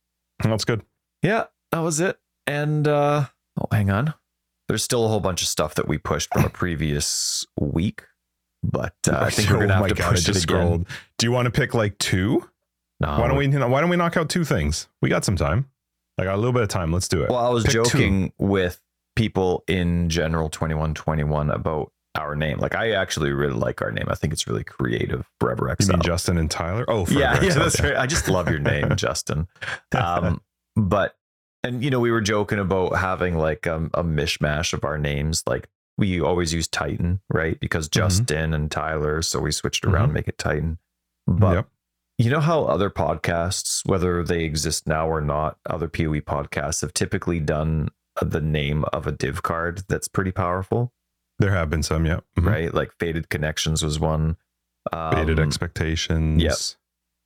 that's 0.42 0.64
good. 0.64 0.82
Yeah, 1.22 1.44
that 1.72 1.78
was 1.78 2.00
it. 2.00 2.18
And 2.46 2.86
uh 2.86 3.26
oh, 3.60 3.66
hang 3.70 3.90
on. 3.90 4.14
There's 4.68 4.82
still 4.82 5.04
a 5.04 5.08
whole 5.08 5.20
bunch 5.20 5.42
of 5.42 5.48
stuff 5.48 5.74
that 5.74 5.88
we 5.88 5.98
pushed 5.98 6.32
from 6.32 6.44
a 6.44 6.50
previous 6.50 7.46
week, 7.58 8.02
but 8.70 8.94
uh, 9.08 9.18
I 9.20 9.30
think 9.30 9.50
we're 9.50 9.60
gonna 9.60 9.74
have 9.74 9.88
to 9.88 9.94
God, 9.94 10.10
push 10.10 10.28
it 10.28 10.44
again. 10.44 10.86
Do 11.18 11.26
you 11.26 11.32
want 11.32 11.46
to 11.46 11.50
pick 11.50 11.74
like 11.74 11.98
two? 11.98 12.48
No. 13.00 13.18
Why 13.18 13.28
don't 13.28 13.36
we? 13.36 13.48
Why 13.48 13.80
don't 13.80 13.90
we 13.90 13.96
knock 13.96 14.16
out 14.16 14.28
two 14.28 14.44
things? 14.44 14.88
We 15.02 15.08
got 15.08 15.24
some 15.24 15.36
time. 15.36 15.70
I 16.18 16.24
got 16.24 16.34
a 16.34 16.38
little 16.38 16.52
bit 16.52 16.62
of 16.62 16.68
time. 16.68 16.92
Let's 16.92 17.08
do 17.08 17.22
it. 17.22 17.30
Well, 17.30 17.44
I 17.44 17.48
was 17.50 17.64
pick 17.64 17.72
joking 17.72 18.28
two. 18.28 18.34
with 18.38 18.80
people 19.16 19.64
in 19.68 20.08
general 20.08 20.48
2121 20.48 21.50
about 21.50 21.92
our 22.14 22.36
name. 22.36 22.58
Like 22.58 22.74
I 22.74 22.92
actually 22.92 23.32
really 23.32 23.54
like 23.54 23.82
our 23.82 23.90
name. 23.90 24.06
I 24.08 24.14
think 24.14 24.32
it's 24.32 24.46
really 24.46 24.64
creative. 24.64 25.28
Forever 25.40 25.68
X. 25.70 25.86
You 25.86 25.94
mean 25.94 26.02
Justin 26.02 26.38
and 26.38 26.50
Tyler? 26.50 26.84
Oh, 26.88 27.04
Forever 27.04 27.20
yeah, 27.44 27.48
yeah, 27.48 27.54
that's 27.54 27.80
right. 27.80 27.96
I 27.96 28.06
just 28.06 28.28
love 28.28 28.48
your 28.48 28.60
name, 28.60 28.90
Justin. 28.96 29.48
Um, 29.92 30.40
but 30.76 31.16
and 31.62 31.82
you 31.82 31.90
know 31.90 32.00
we 32.00 32.10
were 32.10 32.20
joking 32.20 32.58
about 32.58 32.96
having 32.96 33.36
like 33.36 33.66
um, 33.66 33.90
a 33.94 34.04
mishmash 34.04 34.72
of 34.72 34.84
our 34.84 34.98
names. 34.98 35.42
Like 35.46 35.68
we 35.96 36.20
always 36.20 36.52
use 36.52 36.68
Titan, 36.68 37.20
right? 37.30 37.58
Because 37.60 37.88
mm-hmm. 37.88 38.00
Justin 38.00 38.36
mm-hmm. 38.46 38.54
and 38.54 38.70
Tyler, 38.70 39.22
so 39.22 39.40
we 39.40 39.52
switched 39.52 39.84
around, 39.84 40.06
mm-hmm. 40.06 40.14
make 40.14 40.28
it 40.28 40.38
Titan. 40.38 40.78
But 41.26 41.54
yep. 41.54 41.68
you 42.18 42.30
know 42.30 42.40
how 42.40 42.64
other 42.64 42.90
podcasts, 42.90 43.86
whether 43.86 44.22
they 44.22 44.44
exist 44.44 44.86
now 44.86 45.08
or 45.08 45.20
not, 45.20 45.58
other 45.68 45.88
PoE 45.88 46.20
podcasts 46.20 46.80
have 46.82 46.92
typically 46.92 47.40
done 47.40 47.88
the 48.20 48.40
name 48.40 48.84
of 48.92 49.06
a 49.06 49.12
div 49.12 49.42
card 49.42 49.82
that's 49.88 50.08
pretty 50.08 50.32
powerful. 50.32 50.92
There 51.38 51.52
have 51.52 51.70
been 51.70 51.82
some, 51.82 52.06
yeah. 52.06 52.20
Mm-hmm. 52.36 52.48
Right. 52.48 52.74
Like 52.74 52.92
Faded 52.98 53.28
Connections 53.28 53.82
was 53.82 53.98
one. 53.98 54.36
Um, 54.92 55.14
Faded 55.14 55.40
Expectations. 55.40 56.42
Yes. 56.42 56.76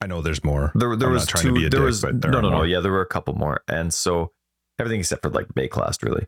I 0.01 0.07
know 0.07 0.23
there's 0.23 0.45
more. 0.45 0.73
There, 0.75 0.95
there 0.97 1.11
was 1.11 1.27
two. 1.27 1.53
there 1.53 1.71
dick, 1.71 1.81
was 1.81 2.05
no, 2.05 2.11
no, 2.13 2.41
no. 2.41 2.63
Yeah, 2.63 2.81
there 2.81 2.93
were 2.93 3.03
a 3.03 3.07
couple 3.07 3.35
more, 3.35 3.63
and 3.67 3.93
so 3.93 4.31
everything 4.79 5.01
except 5.01 5.23
for 5.23 5.31
like 5.31 5.49
Baeclast, 5.49 6.05
really. 6.05 6.27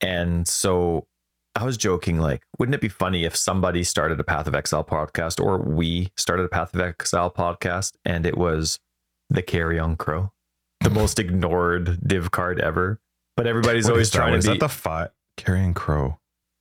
And 0.00 0.46
so 0.48 1.06
I 1.54 1.64
was 1.64 1.76
joking, 1.76 2.18
like, 2.18 2.44
wouldn't 2.58 2.74
it 2.74 2.80
be 2.80 2.88
funny 2.88 3.24
if 3.24 3.36
somebody 3.36 3.84
started 3.84 4.18
a 4.18 4.24
Path 4.24 4.46
of 4.46 4.54
Exile 4.54 4.84
podcast, 4.84 5.42
or 5.42 5.58
we 5.58 6.10
started 6.16 6.44
a 6.44 6.48
Path 6.48 6.74
of 6.74 6.80
Exile 6.80 7.30
podcast, 7.30 7.92
and 8.04 8.24
it 8.24 8.38
was 8.38 8.80
the 9.28 9.42
Carrion 9.42 9.96
Crow, 9.96 10.32
the 10.80 10.90
most 11.00 11.18
ignored 11.18 11.98
div 12.06 12.30
card 12.30 12.58
ever, 12.60 13.00
but 13.36 13.46
everybody's 13.46 13.84
what 13.84 13.92
always 13.92 14.10
trying 14.10 14.32
to 14.32 14.38
is 14.38 14.46
be. 14.46 14.52
Is 14.52 14.58
that 14.58 14.64
the 14.64 14.68
five 14.68 15.10
Carrion 15.36 15.74
Crow? 15.74 16.18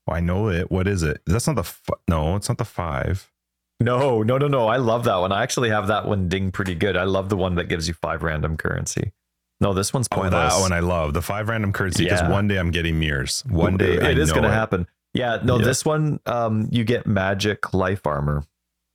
Oh, 0.07 0.13
I 0.13 0.19
know 0.19 0.49
it. 0.49 0.71
What 0.71 0.87
is 0.87 1.03
it? 1.03 1.21
That's 1.25 1.47
not 1.47 1.55
the 1.55 1.61
f- 1.61 1.89
no. 2.07 2.35
It's 2.35 2.49
not 2.49 2.57
the 2.57 2.65
five. 2.65 3.31
No, 3.79 4.23
no, 4.23 4.37
no, 4.37 4.47
no. 4.47 4.67
I 4.67 4.77
love 4.77 5.05
that 5.05 5.15
one. 5.17 5.31
I 5.31 5.41
actually 5.41 5.69
have 5.69 5.87
that 5.87 6.07
one 6.07 6.27
ding 6.27 6.51
pretty 6.51 6.75
good. 6.75 6.97
I 6.97 7.03
love 7.03 7.29
the 7.29 7.37
one 7.37 7.55
that 7.55 7.65
gives 7.65 7.87
you 7.87 7.93
five 7.93 8.23
random 8.23 8.57
currency. 8.57 9.13
No, 9.61 9.73
this 9.73 9.93
one's 9.93 10.07
pointless. 10.07 10.53
Oh, 10.53 10.57
that 10.57 10.61
one 10.61 10.73
I 10.73 10.79
love. 10.79 11.13
The 11.13 11.21
five 11.21 11.47
random 11.47 11.71
currency 11.71 12.03
because 12.03 12.21
yeah. 12.21 12.29
one 12.29 12.47
day 12.47 12.57
I'm 12.57 12.71
getting 12.71 12.99
mirrors. 12.99 13.43
One 13.47 13.77
day 13.77 13.93
it 13.93 14.03
I 14.03 14.09
is 14.11 14.31
going 14.31 14.43
to 14.43 14.51
happen. 14.51 14.87
Yeah, 15.13 15.39
no, 15.43 15.59
yeah. 15.59 15.65
this 15.65 15.85
one 15.85 16.19
um 16.25 16.67
you 16.71 16.83
get 16.83 17.05
magic 17.05 17.73
life 17.73 18.07
armor. 18.07 18.43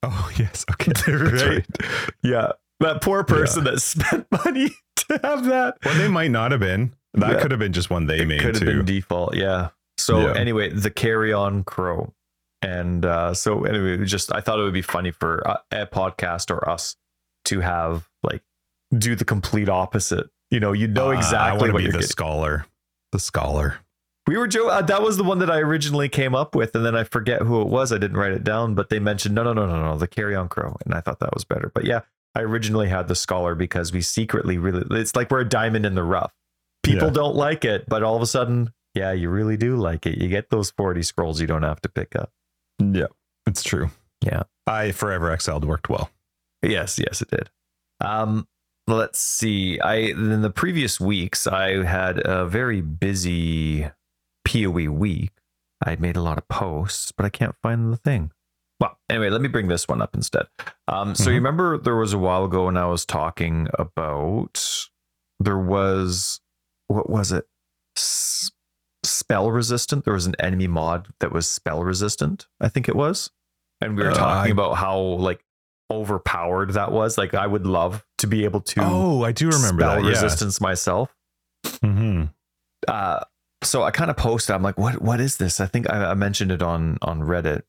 Oh 0.03 0.31
yes, 0.39 0.65
okay, 0.73 0.93
right. 1.13 1.43
right. 1.43 1.67
Yeah, 2.23 2.53
that 2.81 3.01
poor 3.01 3.23
person 3.23 3.65
yeah. 3.65 3.73
that 3.73 3.81
spent 3.81 4.27
money 4.45 4.71
to 4.97 5.21
have 5.23 5.45
that. 5.45 5.79
Well, 5.85 5.95
they 5.95 6.09
might 6.09 6.31
not 6.31 6.51
have 6.51 6.61
been. 6.61 6.95
That 7.15 7.41
could 7.41 7.51
have 7.51 7.61
been 7.61 7.73
just 7.73 7.89
one 7.89 8.07
they 8.07 8.21
it 8.21 8.29
made 8.29 8.41
could 8.41 8.57
have 8.57 8.65
been 8.65 8.85
default. 8.85 9.35
Yeah. 9.35 9.71
So 9.99 10.33
anyway, 10.33 10.71
the 10.71 10.91
Carrion 10.91 11.65
Crow, 11.65 12.13
and 12.61 13.07
uh, 13.07 13.33
so 13.33 13.65
anyway, 13.65 14.05
just 14.05 14.35
I 14.35 14.41
thought 14.41 14.59
it 14.59 14.63
would 14.63 14.75
be 14.75 14.83
funny 14.83 15.11
for 15.11 15.39
a, 15.39 15.61
a 15.71 15.87
podcast 15.87 16.51
or 16.51 16.69
us 16.69 16.97
to 17.47 17.61
have 17.61 18.09
like 18.23 18.43
do 18.97 19.15
the 19.15 19.25
complete 19.25 19.71
opposite. 19.71 20.29
You 20.51 20.61
know, 20.61 20.73
you 20.73 20.87
know 20.87 21.11
exactly 21.11 21.71
uh, 21.71 21.73
what 21.73 21.83
you're 21.83 21.93
the 21.93 21.99
getting. 21.99 22.09
scholar. 22.09 22.67
The 23.13 23.19
scholar. 23.19 23.79
We 24.27 24.37
were 24.37 24.49
Joe. 24.49 24.69
Uh, 24.69 24.83
that 24.83 25.03
was 25.03 25.17
the 25.17 25.25
one 25.25 25.39
that 25.39 25.51
I 25.51 25.59
originally 25.59 26.09
came 26.09 26.35
up 26.35 26.55
with, 26.55 26.75
and 26.75 26.85
then 26.85 26.97
I 26.97 27.05
forget 27.05 27.43
who 27.43 27.63
it 27.63 27.69
was. 27.69 27.93
I 27.93 27.99
didn't 27.99 28.17
write 28.17 28.33
it 28.33 28.45
down, 28.45 28.75
but 28.75 28.89
they 28.89 28.99
mentioned 28.99 29.35
no, 29.35 29.45
no, 29.45 29.53
no, 29.53 29.67
no, 29.67 29.83
no, 29.83 29.97
the 29.97 30.09
Carrion 30.09 30.49
Crow, 30.49 30.77
and 30.85 30.95
I 30.95 31.01
thought 31.01 31.21
that 31.21 31.35
was 31.35 31.45
better. 31.45 31.71
But 31.73 31.85
yeah, 31.85 32.01
I 32.35 32.41
originally 32.41 32.89
had 32.89 33.09
the 33.09 33.15
scholar 33.15 33.55
because 33.55 33.93
we 33.93 34.03
secretly 34.03 34.59
really. 34.59 34.85
It's 35.01 35.15
like 35.15 35.31
we're 35.31 35.41
a 35.41 35.49
diamond 35.49 35.87
in 35.87 35.95
the 35.95 36.03
rough. 36.03 36.33
People 36.83 37.09
yeah. 37.09 37.15
don't 37.15 37.37
like 37.37 37.65
it, 37.65 37.89
but 37.89 38.03
all 38.03 38.17
of 38.17 38.23
a 38.23 38.27
sudden 38.27 38.73
yeah, 38.97 39.13
you 39.13 39.29
really 39.29 39.59
do 39.59 39.77
like 39.77 40.07
it. 40.07 40.19
You 40.19 40.29
get 40.29 40.49
those 40.49 40.71
40 40.71 41.03
scrolls 41.03 41.41
you 41.41 41.47
don't 41.47 41.63
have 41.63 41.81
to 41.83 41.89
pick 41.89 42.17
up. 42.17 42.33
Yeah, 42.81 43.09
it's 43.47 43.63
true. 43.63 43.91
Yeah. 44.25 44.45
I 44.67 44.91
Forever 44.93 45.31
Exiled 45.31 45.65
worked 45.65 45.89
well. 45.89 46.11
Yes, 46.63 46.99
yes, 46.99 47.21
it 47.21 47.29
did. 47.29 47.51
Um, 48.01 48.49
let's 48.87 49.19
see. 49.19 49.81
I 49.81 49.95
in 49.97 50.43
the 50.43 50.51
previous 50.51 51.01
weeks 51.01 51.47
I 51.47 51.85
had 51.85 52.21
a 52.25 52.47
very 52.47 52.81
busy 52.81 53.91
PoE 54.47 54.91
week. 54.91 55.33
I 55.85 55.97
made 55.97 56.17
a 56.17 56.23
lot 56.23 56.39
of 56.39 56.49
posts, 56.49 57.13
but 57.13 57.27
I 57.27 57.29
can't 57.29 57.55
find 57.63 57.93
the 57.93 57.99
thing. 57.99 58.33
Well, 58.81 58.99
anyway, 59.09 59.31
let 59.31 59.41
me 59.41 59.49
bring 59.49 59.69
this 59.69 59.89
one 59.89 60.03
up 60.03 60.15
instead. 60.15 60.47
Um, 60.89 61.15
so 61.15 61.23
mm-hmm. 61.23 61.31
you 61.31 61.37
remember 61.37 61.79
there 61.79 61.97
was 61.97 62.13
a 62.13 62.19
while 62.19 62.45
ago 62.45 62.67
when 62.67 62.77
I 62.77 62.87
was 62.87 63.07
talking 63.07 63.69
about 63.79 64.89
there 65.41 65.59
was 65.59 66.41
what 66.89 67.11
was 67.11 67.33
it? 67.33 67.47
spell 69.07 69.51
resistant. 69.51 70.05
There 70.05 70.15
was 70.15 70.27
an 70.27 70.35
enemy 70.39 70.67
mod 70.67 71.09
that 71.21 71.33
was 71.33 71.49
spell 71.49 71.83
resistant, 71.83 72.47
I 72.61 72.69
think 72.69 72.89
it 72.89 72.97
was. 72.97 73.31
And 73.81 73.97
we 73.97 74.03
were 74.03 74.11
uh, 74.11 74.15
talking 74.15 74.51
I... 74.51 74.53
about 74.53 74.75
how 74.75 74.99
like 74.99 75.45
overpowered 75.91 76.73
that 76.75 76.93
was. 76.93 77.17
Like 77.19 77.35
I 77.35 77.47
would 77.47 77.67
love 77.67 78.05
to 78.19 78.27
be 78.27 78.45
able 78.45 78.61
to 78.63 78.81
Oh, 78.83 79.23
I 79.23 79.33
do 79.33 79.49
remember 79.49 79.83
spell 79.83 80.03
that. 80.03 80.09
resistance 80.09 80.61
myself. 80.61 81.15
Mm-hmm. 81.65 82.25
Uh 82.89 83.21
so 83.65 83.83
I 83.83 83.91
kind 83.91 84.11
of 84.11 84.17
posted, 84.17 84.55
I'm 84.55 84.63
like, 84.63 84.79
what 84.79 85.01
what 85.03 85.21
is 85.21 85.39
this? 85.39 85.61
I 85.61 85.67
think 85.67 85.91
I, 85.91 86.11
I 86.11 86.15
mentioned 86.15 86.53
it 86.53 86.63
on 86.63 86.99
on 87.03 87.21
Reddit. 87.21 87.63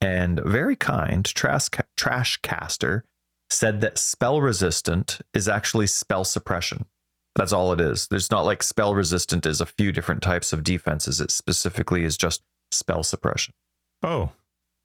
And 0.00 0.40
very 0.40 0.76
kind, 0.76 1.24
trash 1.24 1.68
trash 1.96 2.36
caster 2.42 3.04
said 3.50 3.80
that 3.82 3.98
spell 3.98 4.40
resistant 4.40 5.20
is 5.32 5.48
actually 5.48 5.86
spell 5.86 6.24
suppression. 6.24 6.86
That's 7.36 7.52
all 7.52 7.72
it 7.72 7.80
is. 7.80 8.08
There's 8.08 8.30
not 8.30 8.44
like 8.44 8.62
spell 8.62 8.94
resistant 8.94 9.46
is 9.46 9.60
a 9.60 9.66
few 9.66 9.92
different 9.92 10.22
types 10.22 10.52
of 10.52 10.62
defenses. 10.64 11.20
It 11.20 11.30
specifically 11.30 12.04
is 12.04 12.16
just 12.16 12.42
spell 12.70 13.02
suppression. 13.02 13.54
Oh. 14.02 14.30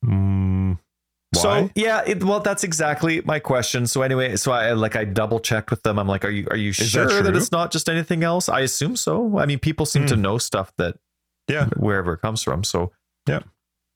Mm, 0.06 0.80
so 1.36 1.70
yeah, 1.76 2.04
it, 2.06 2.24
well, 2.24 2.40
that's 2.40 2.64
exactly 2.64 3.22
my 3.22 3.40
question. 3.40 3.86
So 3.88 4.02
anyway, 4.02 4.36
so 4.36 4.52
I 4.52 4.74
like 4.74 4.96
I 4.96 5.06
double 5.06 5.40
checked 5.40 5.70
with 5.70 5.84
them. 5.84 6.00
I'm 6.00 6.08
like, 6.08 6.26
are 6.26 6.30
you 6.30 6.48
are 6.50 6.58
you 6.58 6.70
is 6.70 6.78
sure 6.78 7.06
that, 7.06 7.24
that, 7.24 7.36
it's 7.36 7.52
not 7.52 7.72
just 7.72 7.88
anything 7.88 8.24
else? 8.24 8.50
I 8.50 8.62
assume 8.62 8.96
so. 8.96 9.38
I 9.38 9.46
mean, 9.46 9.60
people 9.60 9.86
seem 9.86 10.04
mm. 10.04 10.10
to 10.10 10.16
hmm. 10.16 10.22
know 10.22 10.38
stuff 10.38 10.74
that 10.78 10.98
yeah, 11.48 11.68
wherever 11.78 12.14
it 12.14 12.22
comes 12.22 12.42
from. 12.42 12.64
So 12.64 12.92
yeah, 13.28 13.42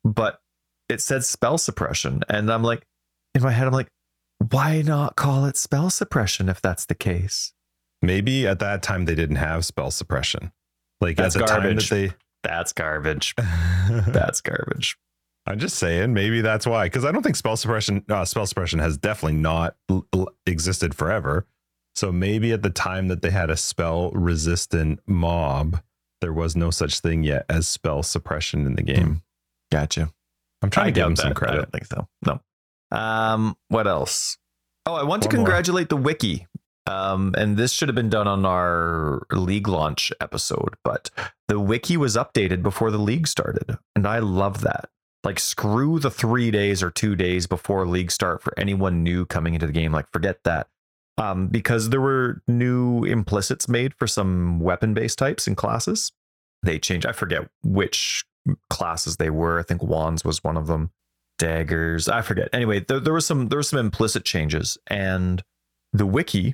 but 0.03 0.41
it 0.89 1.01
said 1.01 1.23
spell 1.23 1.57
suppression, 1.57 2.23
and 2.29 2.51
I'm 2.51 2.63
like, 2.63 2.85
in 3.33 3.41
my 3.41 3.51
head, 3.51 3.65
I'm 3.67 3.73
like, 3.73 3.89
why 4.51 4.81
not 4.81 5.15
call 5.15 5.45
it 5.45 5.57
spell 5.57 5.89
suppression 5.89 6.49
if 6.49 6.61
that's 6.61 6.85
the 6.85 6.95
case? 6.95 7.53
Maybe 8.01 8.45
at 8.45 8.59
that 8.59 8.83
time 8.83 9.05
they 9.05 9.15
didn't 9.15 9.37
have 9.37 9.65
spell 9.65 9.89
suppression. 9.89 10.51
Like 10.99 11.17
That's 11.17 11.35
at 11.35 11.39
the 11.39 11.47
garbage. 11.47 11.89
time 11.89 11.99
that 11.99 12.11
they 12.11 12.15
That's 12.43 12.73
garbage. 12.73 13.33
That's 14.07 14.41
garbage. 14.41 14.97
I'm 15.45 15.59
just 15.59 15.75
saying, 15.77 16.13
maybe 16.13 16.41
that's 16.41 16.65
why. 16.65 16.85
Because 16.85 17.03
I 17.05 17.11
don't 17.11 17.21
think 17.21 17.35
spell 17.35 17.57
suppression, 17.57 18.05
uh, 18.09 18.23
spell 18.25 18.45
suppression 18.45 18.79
has 18.79 18.97
definitely 18.97 19.37
not 19.39 19.75
l- 19.89 20.05
l- 20.13 20.29
existed 20.45 20.95
forever. 20.95 21.45
So 21.95 22.11
maybe 22.11 22.51
at 22.53 22.63
the 22.63 22.69
time 22.69 23.09
that 23.09 23.21
they 23.21 23.29
had 23.29 23.49
a 23.49 23.57
spell 23.57 24.11
resistant 24.11 24.99
mob, 25.05 25.81
there 26.21 26.33
was 26.33 26.55
no 26.55 26.71
such 26.71 27.01
thing 27.01 27.23
yet 27.23 27.45
as 27.49 27.67
spell 27.67 28.03
suppression 28.03 28.65
in 28.65 28.75
the 28.75 28.83
game. 28.83 29.05
Hmm. 29.05 29.13
Gotcha. 29.71 30.09
I'm 30.61 30.69
trying 30.69 30.87
I 30.87 30.89
to 30.91 30.93
give 30.93 31.03
them 31.05 31.15
some 31.17 31.33
credit. 31.33 31.53
I 31.53 31.57
don't 31.57 31.71
think 31.71 31.85
so. 31.85 32.07
No. 32.25 32.39
Um, 32.97 33.57
what 33.67 33.85
else? 33.85 34.37
Oh, 34.85 34.93
I 34.95 35.03
want 35.03 35.23
to 35.23 35.27
One 35.29 35.35
more. 35.37 35.45
congratulate 35.45 35.89
the 35.89 35.97
wiki. 35.97 36.47
Um, 36.85 37.33
and 37.37 37.55
this 37.57 37.71
should 37.73 37.87
have 37.89 37.95
been 37.95 38.09
done 38.09 38.27
on 38.27 38.45
our 38.45 39.25
league 39.31 39.67
launch 39.67 40.11
episode, 40.19 40.75
but 40.83 41.09
the 41.47 41.59
wiki 41.59 41.95
was 41.97 42.15
updated 42.17 42.61
before 42.61 42.91
the 42.91 42.97
league 42.97 43.25
started, 43.27 43.77
and 43.95 44.05
I 44.05 44.19
love 44.19 44.61
that. 44.61 44.89
Like, 45.23 45.39
screw 45.39 45.99
the 45.99 46.11
three 46.11 46.51
days 46.51 46.83
or 46.83 46.91
two 46.91 47.15
days 47.15 47.47
before 47.47 47.87
league 47.87 48.11
start 48.11 48.41
for 48.41 48.53
anyone 48.57 49.03
new 49.03 49.25
coming 49.25 49.53
into 49.53 49.67
the 49.67 49.73
game. 49.73 49.91
Like, 49.91 50.11
forget 50.11 50.43
that. 50.43 50.67
Um, 51.17 51.47
because 51.47 51.89
there 51.89 52.01
were 52.01 52.41
new 52.47 53.03
implicits 53.03 53.67
made 53.67 53.93
for 53.93 54.07
some 54.07 54.59
weapon 54.59 54.93
based 54.93 55.19
types 55.19 55.47
and 55.47 55.55
classes. 55.55 56.11
They 56.63 56.79
changed. 56.79 57.05
I 57.05 57.11
forget 57.11 57.49
which 57.63 58.25
classes 58.69 59.17
they 59.17 59.29
were. 59.29 59.59
I 59.59 59.63
think 59.63 59.83
wands 59.83 60.25
was 60.25 60.43
one 60.43 60.57
of 60.57 60.67
them. 60.67 60.91
Daggers. 61.37 62.07
I 62.07 62.21
forget. 62.21 62.49
Anyway, 62.53 62.79
there, 62.87 62.99
there 62.99 63.13
was 63.13 63.25
some 63.25 63.49
there 63.49 63.57
were 63.57 63.63
some 63.63 63.79
implicit 63.79 64.23
changes, 64.23 64.77
and 64.87 65.43
the 65.91 66.05
wiki. 66.05 66.53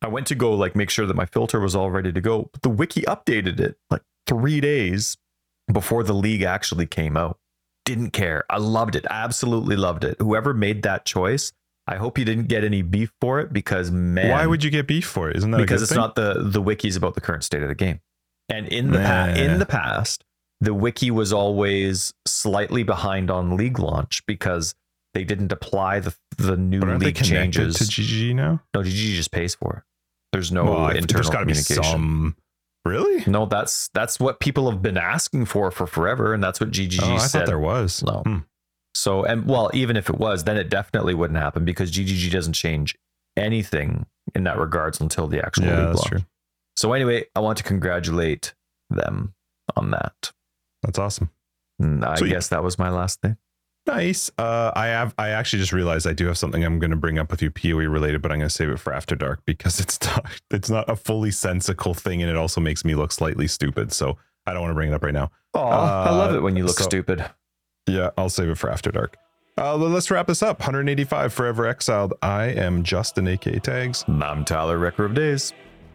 I 0.00 0.08
went 0.08 0.28
to 0.28 0.34
go 0.34 0.54
like 0.54 0.76
make 0.76 0.90
sure 0.90 1.06
that 1.06 1.16
my 1.16 1.26
filter 1.26 1.58
was 1.60 1.74
all 1.74 1.90
ready 1.90 2.12
to 2.12 2.20
go. 2.20 2.50
But 2.52 2.62
the 2.62 2.68
wiki 2.68 3.02
updated 3.02 3.58
it 3.58 3.78
like 3.90 4.02
three 4.26 4.60
days 4.60 5.16
before 5.72 6.04
the 6.04 6.14
league 6.14 6.42
actually 6.42 6.86
came 6.86 7.16
out. 7.16 7.38
Didn't 7.88 8.10
care. 8.10 8.44
I 8.50 8.58
loved 8.58 8.94
it. 8.96 9.06
Absolutely 9.10 9.76
loved 9.76 10.04
it. 10.04 10.16
Whoever 10.20 10.52
made 10.54 10.82
that 10.82 11.04
choice, 11.04 11.52
I 11.86 11.96
hope 11.96 12.18
you 12.18 12.24
didn't 12.24 12.48
get 12.48 12.62
any 12.64 12.82
beef 12.82 13.10
for 13.20 13.40
it 13.40 13.52
because 13.52 13.90
man, 13.90 14.30
Why 14.30 14.46
would 14.46 14.62
you 14.62 14.70
get 14.70 14.86
beef 14.86 15.06
for 15.06 15.30
it? 15.30 15.36
Isn't 15.38 15.50
that 15.52 15.58
because 15.58 15.80
it's 15.82 15.90
thing? 15.92 15.96
not 15.98 16.14
the 16.14 16.34
the 16.44 16.62
wikis 16.62 16.96
about 16.96 17.14
the 17.14 17.20
current 17.20 17.44
state 17.44 17.62
of 17.62 17.68
the 17.68 17.74
game. 17.74 18.00
And 18.50 18.66
in 18.68 18.90
the 18.92 18.98
pa- 18.98 19.26
Nah. 19.26 19.34
in 19.34 19.58
the 19.58 19.66
past, 19.66 20.24
the 20.60 20.74
wiki 20.74 21.10
was 21.10 21.32
always 21.32 22.12
slightly 22.26 22.82
behind 22.82 23.30
on 23.30 23.56
league 23.56 23.78
launch 23.78 24.22
because 24.26 24.74
they 25.14 25.24
didn't 25.24 25.50
apply 25.52 26.00
the 26.00 26.14
the 26.36 26.56
new 26.56 26.80
league 26.80 27.16
changes. 27.16 27.76
to 27.78 27.84
GG 27.84 28.34
now? 28.34 28.60
no, 28.74 28.80
GG 28.82 29.14
just 29.16 29.30
pays 29.32 29.54
for 29.54 29.78
it. 29.78 29.82
There's 30.32 30.52
no 30.52 30.64
Well, 30.64 30.76
I- 30.84 30.92
internal 30.92 31.06
there's 31.22 31.26
to 31.30 31.46
be 31.46 31.52
communication. 31.54 31.82
some. 31.84 32.36
Really? 32.84 33.24
No, 33.26 33.46
that's 33.46 33.88
that's 33.94 34.18
what 34.18 34.40
people 34.40 34.70
have 34.70 34.80
been 34.82 34.96
asking 34.96 35.44
for 35.46 35.70
for 35.70 35.86
forever, 35.86 36.32
and 36.32 36.42
that's 36.42 36.60
what 36.60 36.70
GGG 36.70 37.00
oh, 37.02 37.14
I 37.14 37.18
said. 37.18 37.40
thought 37.40 37.46
there 37.46 37.58
was. 37.58 38.02
No. 38.02 38.22
Hmm. 38.24 38.38
So, 38.94 39.24
and 39.24 39.46
well, 39.46 39.70
even 39.74 39.96
if 39.96 40.08
it 40.08 40.18
was, 40.18 40.44
then 40.44 40.56
it 40.56 40.68
definitely 40.70 41.14
wouldn't 41.14 41.38
happen 41.38 41.64
because 41.64 41.92
GGG 41.92 42.30
doesn't 42.30 42.54
change 42.54 42.96
anything 43.36 44.06
in 44.34 44.44
that 44.44 44.58
regards 44.58 45.00
until 45.00 45.26
the 45.28 45.44
actual 45.44 45.64
Yeah, 45.66 45.76
that's 45.76 45.98
launch. 45.98 46.08
true. 46.08 46.20
So 46.76 46.92
anyway, 46.92 47.26
I 47.36 47.40
want 47.40 47.58
to 47.58 47.64
congratulate 47.64 48.54
them 48.90 49.34
on 49.76 49.90
that. 49.90 50.32
That's 50.82 50.98
awesome. 50.98 51.30
And 51.78 52.04
I 52.04 52.16
Sweet. 52.16 52.30
guess 52.30 52.48
that 52.48 52.62
was 52.62 52.78
my 52.78 52.90
last 52.90 53.20
thing. 53.20 53.36
Nice. 53.88 54.30
Uh, 54.38 54.70
I 54.76 54.86
have. 54.88 55.14
I 55.18 55.30
actually 55.30 55.60
just 55.60 55.72
realized 55.72 56.06
I 56.06 56.12
do 56.12 56.26
have 56.26 56.36
something 56.38 56.62
I'm 56.62 56.78
going 56.78 56.90
to 56.90 56.96
bring 56.96 57.18
up 57.18 57.30
with 57.30 57.40
you, 57.42 57.50
POE 57.50 57.88
related, 57.88 58.20
but 58.22 58.30
I'm 58.30 58.38
going 58.38 58.48
to 58.48 58.54
save 58.54 58.68
it 58.68 58.78
for 58.78 58.92
after 58.92 59.16
dark 59.16 59.40
because 59.46 59.80
it's 59.84 59.98
not. 60.02 60.26
It's 60.50 60.68
not 60.70 60.88
a 60.90 60.94
fully 60.96 61.30
sensical 61.30 61.94
thing, 61.94 62.20
and 62.22 62.30
it 62.30 62.36
also 62.36 62.60
makes 62.60 62.84
me 62.84 62.94
look 62.94 63.12
slightly 63.12 63.48
stupid. 63.48 63.92
So 63.92 64.18
I 64.46 64.52
don't 64.52 64.60
want 64.60 64.70
to 64.72 64.74
bring 64.74 64.90
it 64.90 64.94
up 64.94 65.02
right 65.02 65.14
now. 65.14 65.30
Oh, 65.54 65.60
I 65.62 66.10
love 66.10 66.32
Uh, 66.34 66.36
it 66.38 66.40
when 66.42 66.54
you 66.54 66.64
look 66.64 66.76
so- 66.78 66.84
stupid. 66.84 67.24
Yeah, 67.86 68.10
I'll 68.18 68.28
save 68.28 68.50
it 68.50 68.58
for 68.58 68.70
after 68.70 68.90
dark. 68.90 69.16
Uh, 69.56 69.74
let's 69.74 70.10
wrap 70.10 70.26
this 70.26 70.42
up. 70.42 70.60
185 70.60 71.32
Forever 71.32 71.66
Exiled. 71.66 72.12
I 72.22 72.44
am 72.44 72.82
Justin, 72.84 73.26
aka 73.26 73.58
Tags. 73.58 74.04
I'm 74.06 74.44
Tyler, 74.44 74.78
Wrecker 74.78 75.06
of 75.06 75.14
Days. 75.14 75.52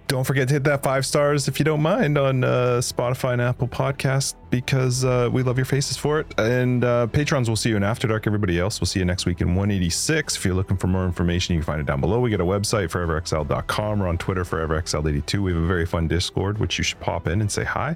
Don't 0.07 0.25
forget 0.25 0.47
to 0.49 0.53
hit 0.55 0.63
that 0.65 0.83
five 0.83 1.05
stars 1.05 1.47
if 1.47 1.59
you 1.59 1.65
don't 1.65 1.81
mind 1.81 2.17
on 2.17 2.43
uh, 2.43 2.79
Spotify 2.81 3.33
and 3.33 3.41
Apple 3.41 3.67
Podcast 3.67 4.35
because 4.49 5.03
uh, 5.05 5.29
we 5.31 5.43
love 5.43 5.57
your 5.57 5.65
faces 5.65 5.97
for 5.97 6.19
it. 6.19 6.27
And 6.37 6.83
uh, 6.83 7.07
patrons, 7.07 7.49
will 7.49 7.55
see 7.55 7.69
you 7.69 7.77
in 7.77 7.83
After 7.83 8.07
Dark. 8.07 8.27
Everybody 8.27 8.59
else, 8.59 8.79
we'll 8.79 8.85
see 8.85 8.99
you 8.99 9.05
next 9.05 9.25
week 9.25 9.41
in 9.41 9.49
186. 9.49 10.35
If 10.35 10.45
you're 10.45 10.53
looking 10.53 10.77
for 10.77 10.87
more 10.87 11.05
information, 11.05 11.55
you 11.55 11.61
can 11.61 11.65
find 11.65 11.81
it 11.81 11.87
down 11.87 12.01
below. 12.01 12.19
We 12.19 12.29
got 12.29 12.41
a 12.41 12.45
website, 12.45 12.89
foreverexiled.com. 12.89 13.99
We're 13.99 14.07
on 14.07 14.17
Twitter, 14.17 14.43
ForeverExiled82. 14.43 15.39
We 15.39 15.53
have 15.53 15.63
a 15.63 15.67
very 15.67 15.85
fun 15.85 16.07
Discord, 16.07 16.59
which 16.59 16.77
you 16.77 16.83
should 16.83 16.99
pop 16.99 17.27
in 17.27 17.41
and 17.41 17.51
say 17.51 17.63
hi. 17.63 17.95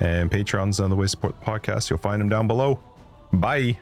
And 0.00 0.30
patrons 0.30 0.80
on 0.80 0.90
the 0.90 0.96
way 0.96 1.04
to 1.04 1.08
support 1.08 1.38
the 1.38 1.46
podcast. 1.46 1.88
You'll 1.88 2.00
find 2.00 2.20
them 2.20 2.28
down 2.28 2.46
below. 2.46 2.80
Bye. 3.32 3.78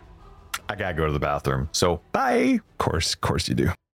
I 0.68 0.76
gotta 0.76 0.94
go 0.94 1.06
to 1.06 1.12
the 1.12 1.18
bathroom. 1.18 1.68
So 1.72 2.00
bye. 2.12 2.60
Of 2.70 2.78
course, 2.78 3.14
of 3.14 3.20
course 3.22 3.48
you 3.48 3.54
do. 3.54 3.72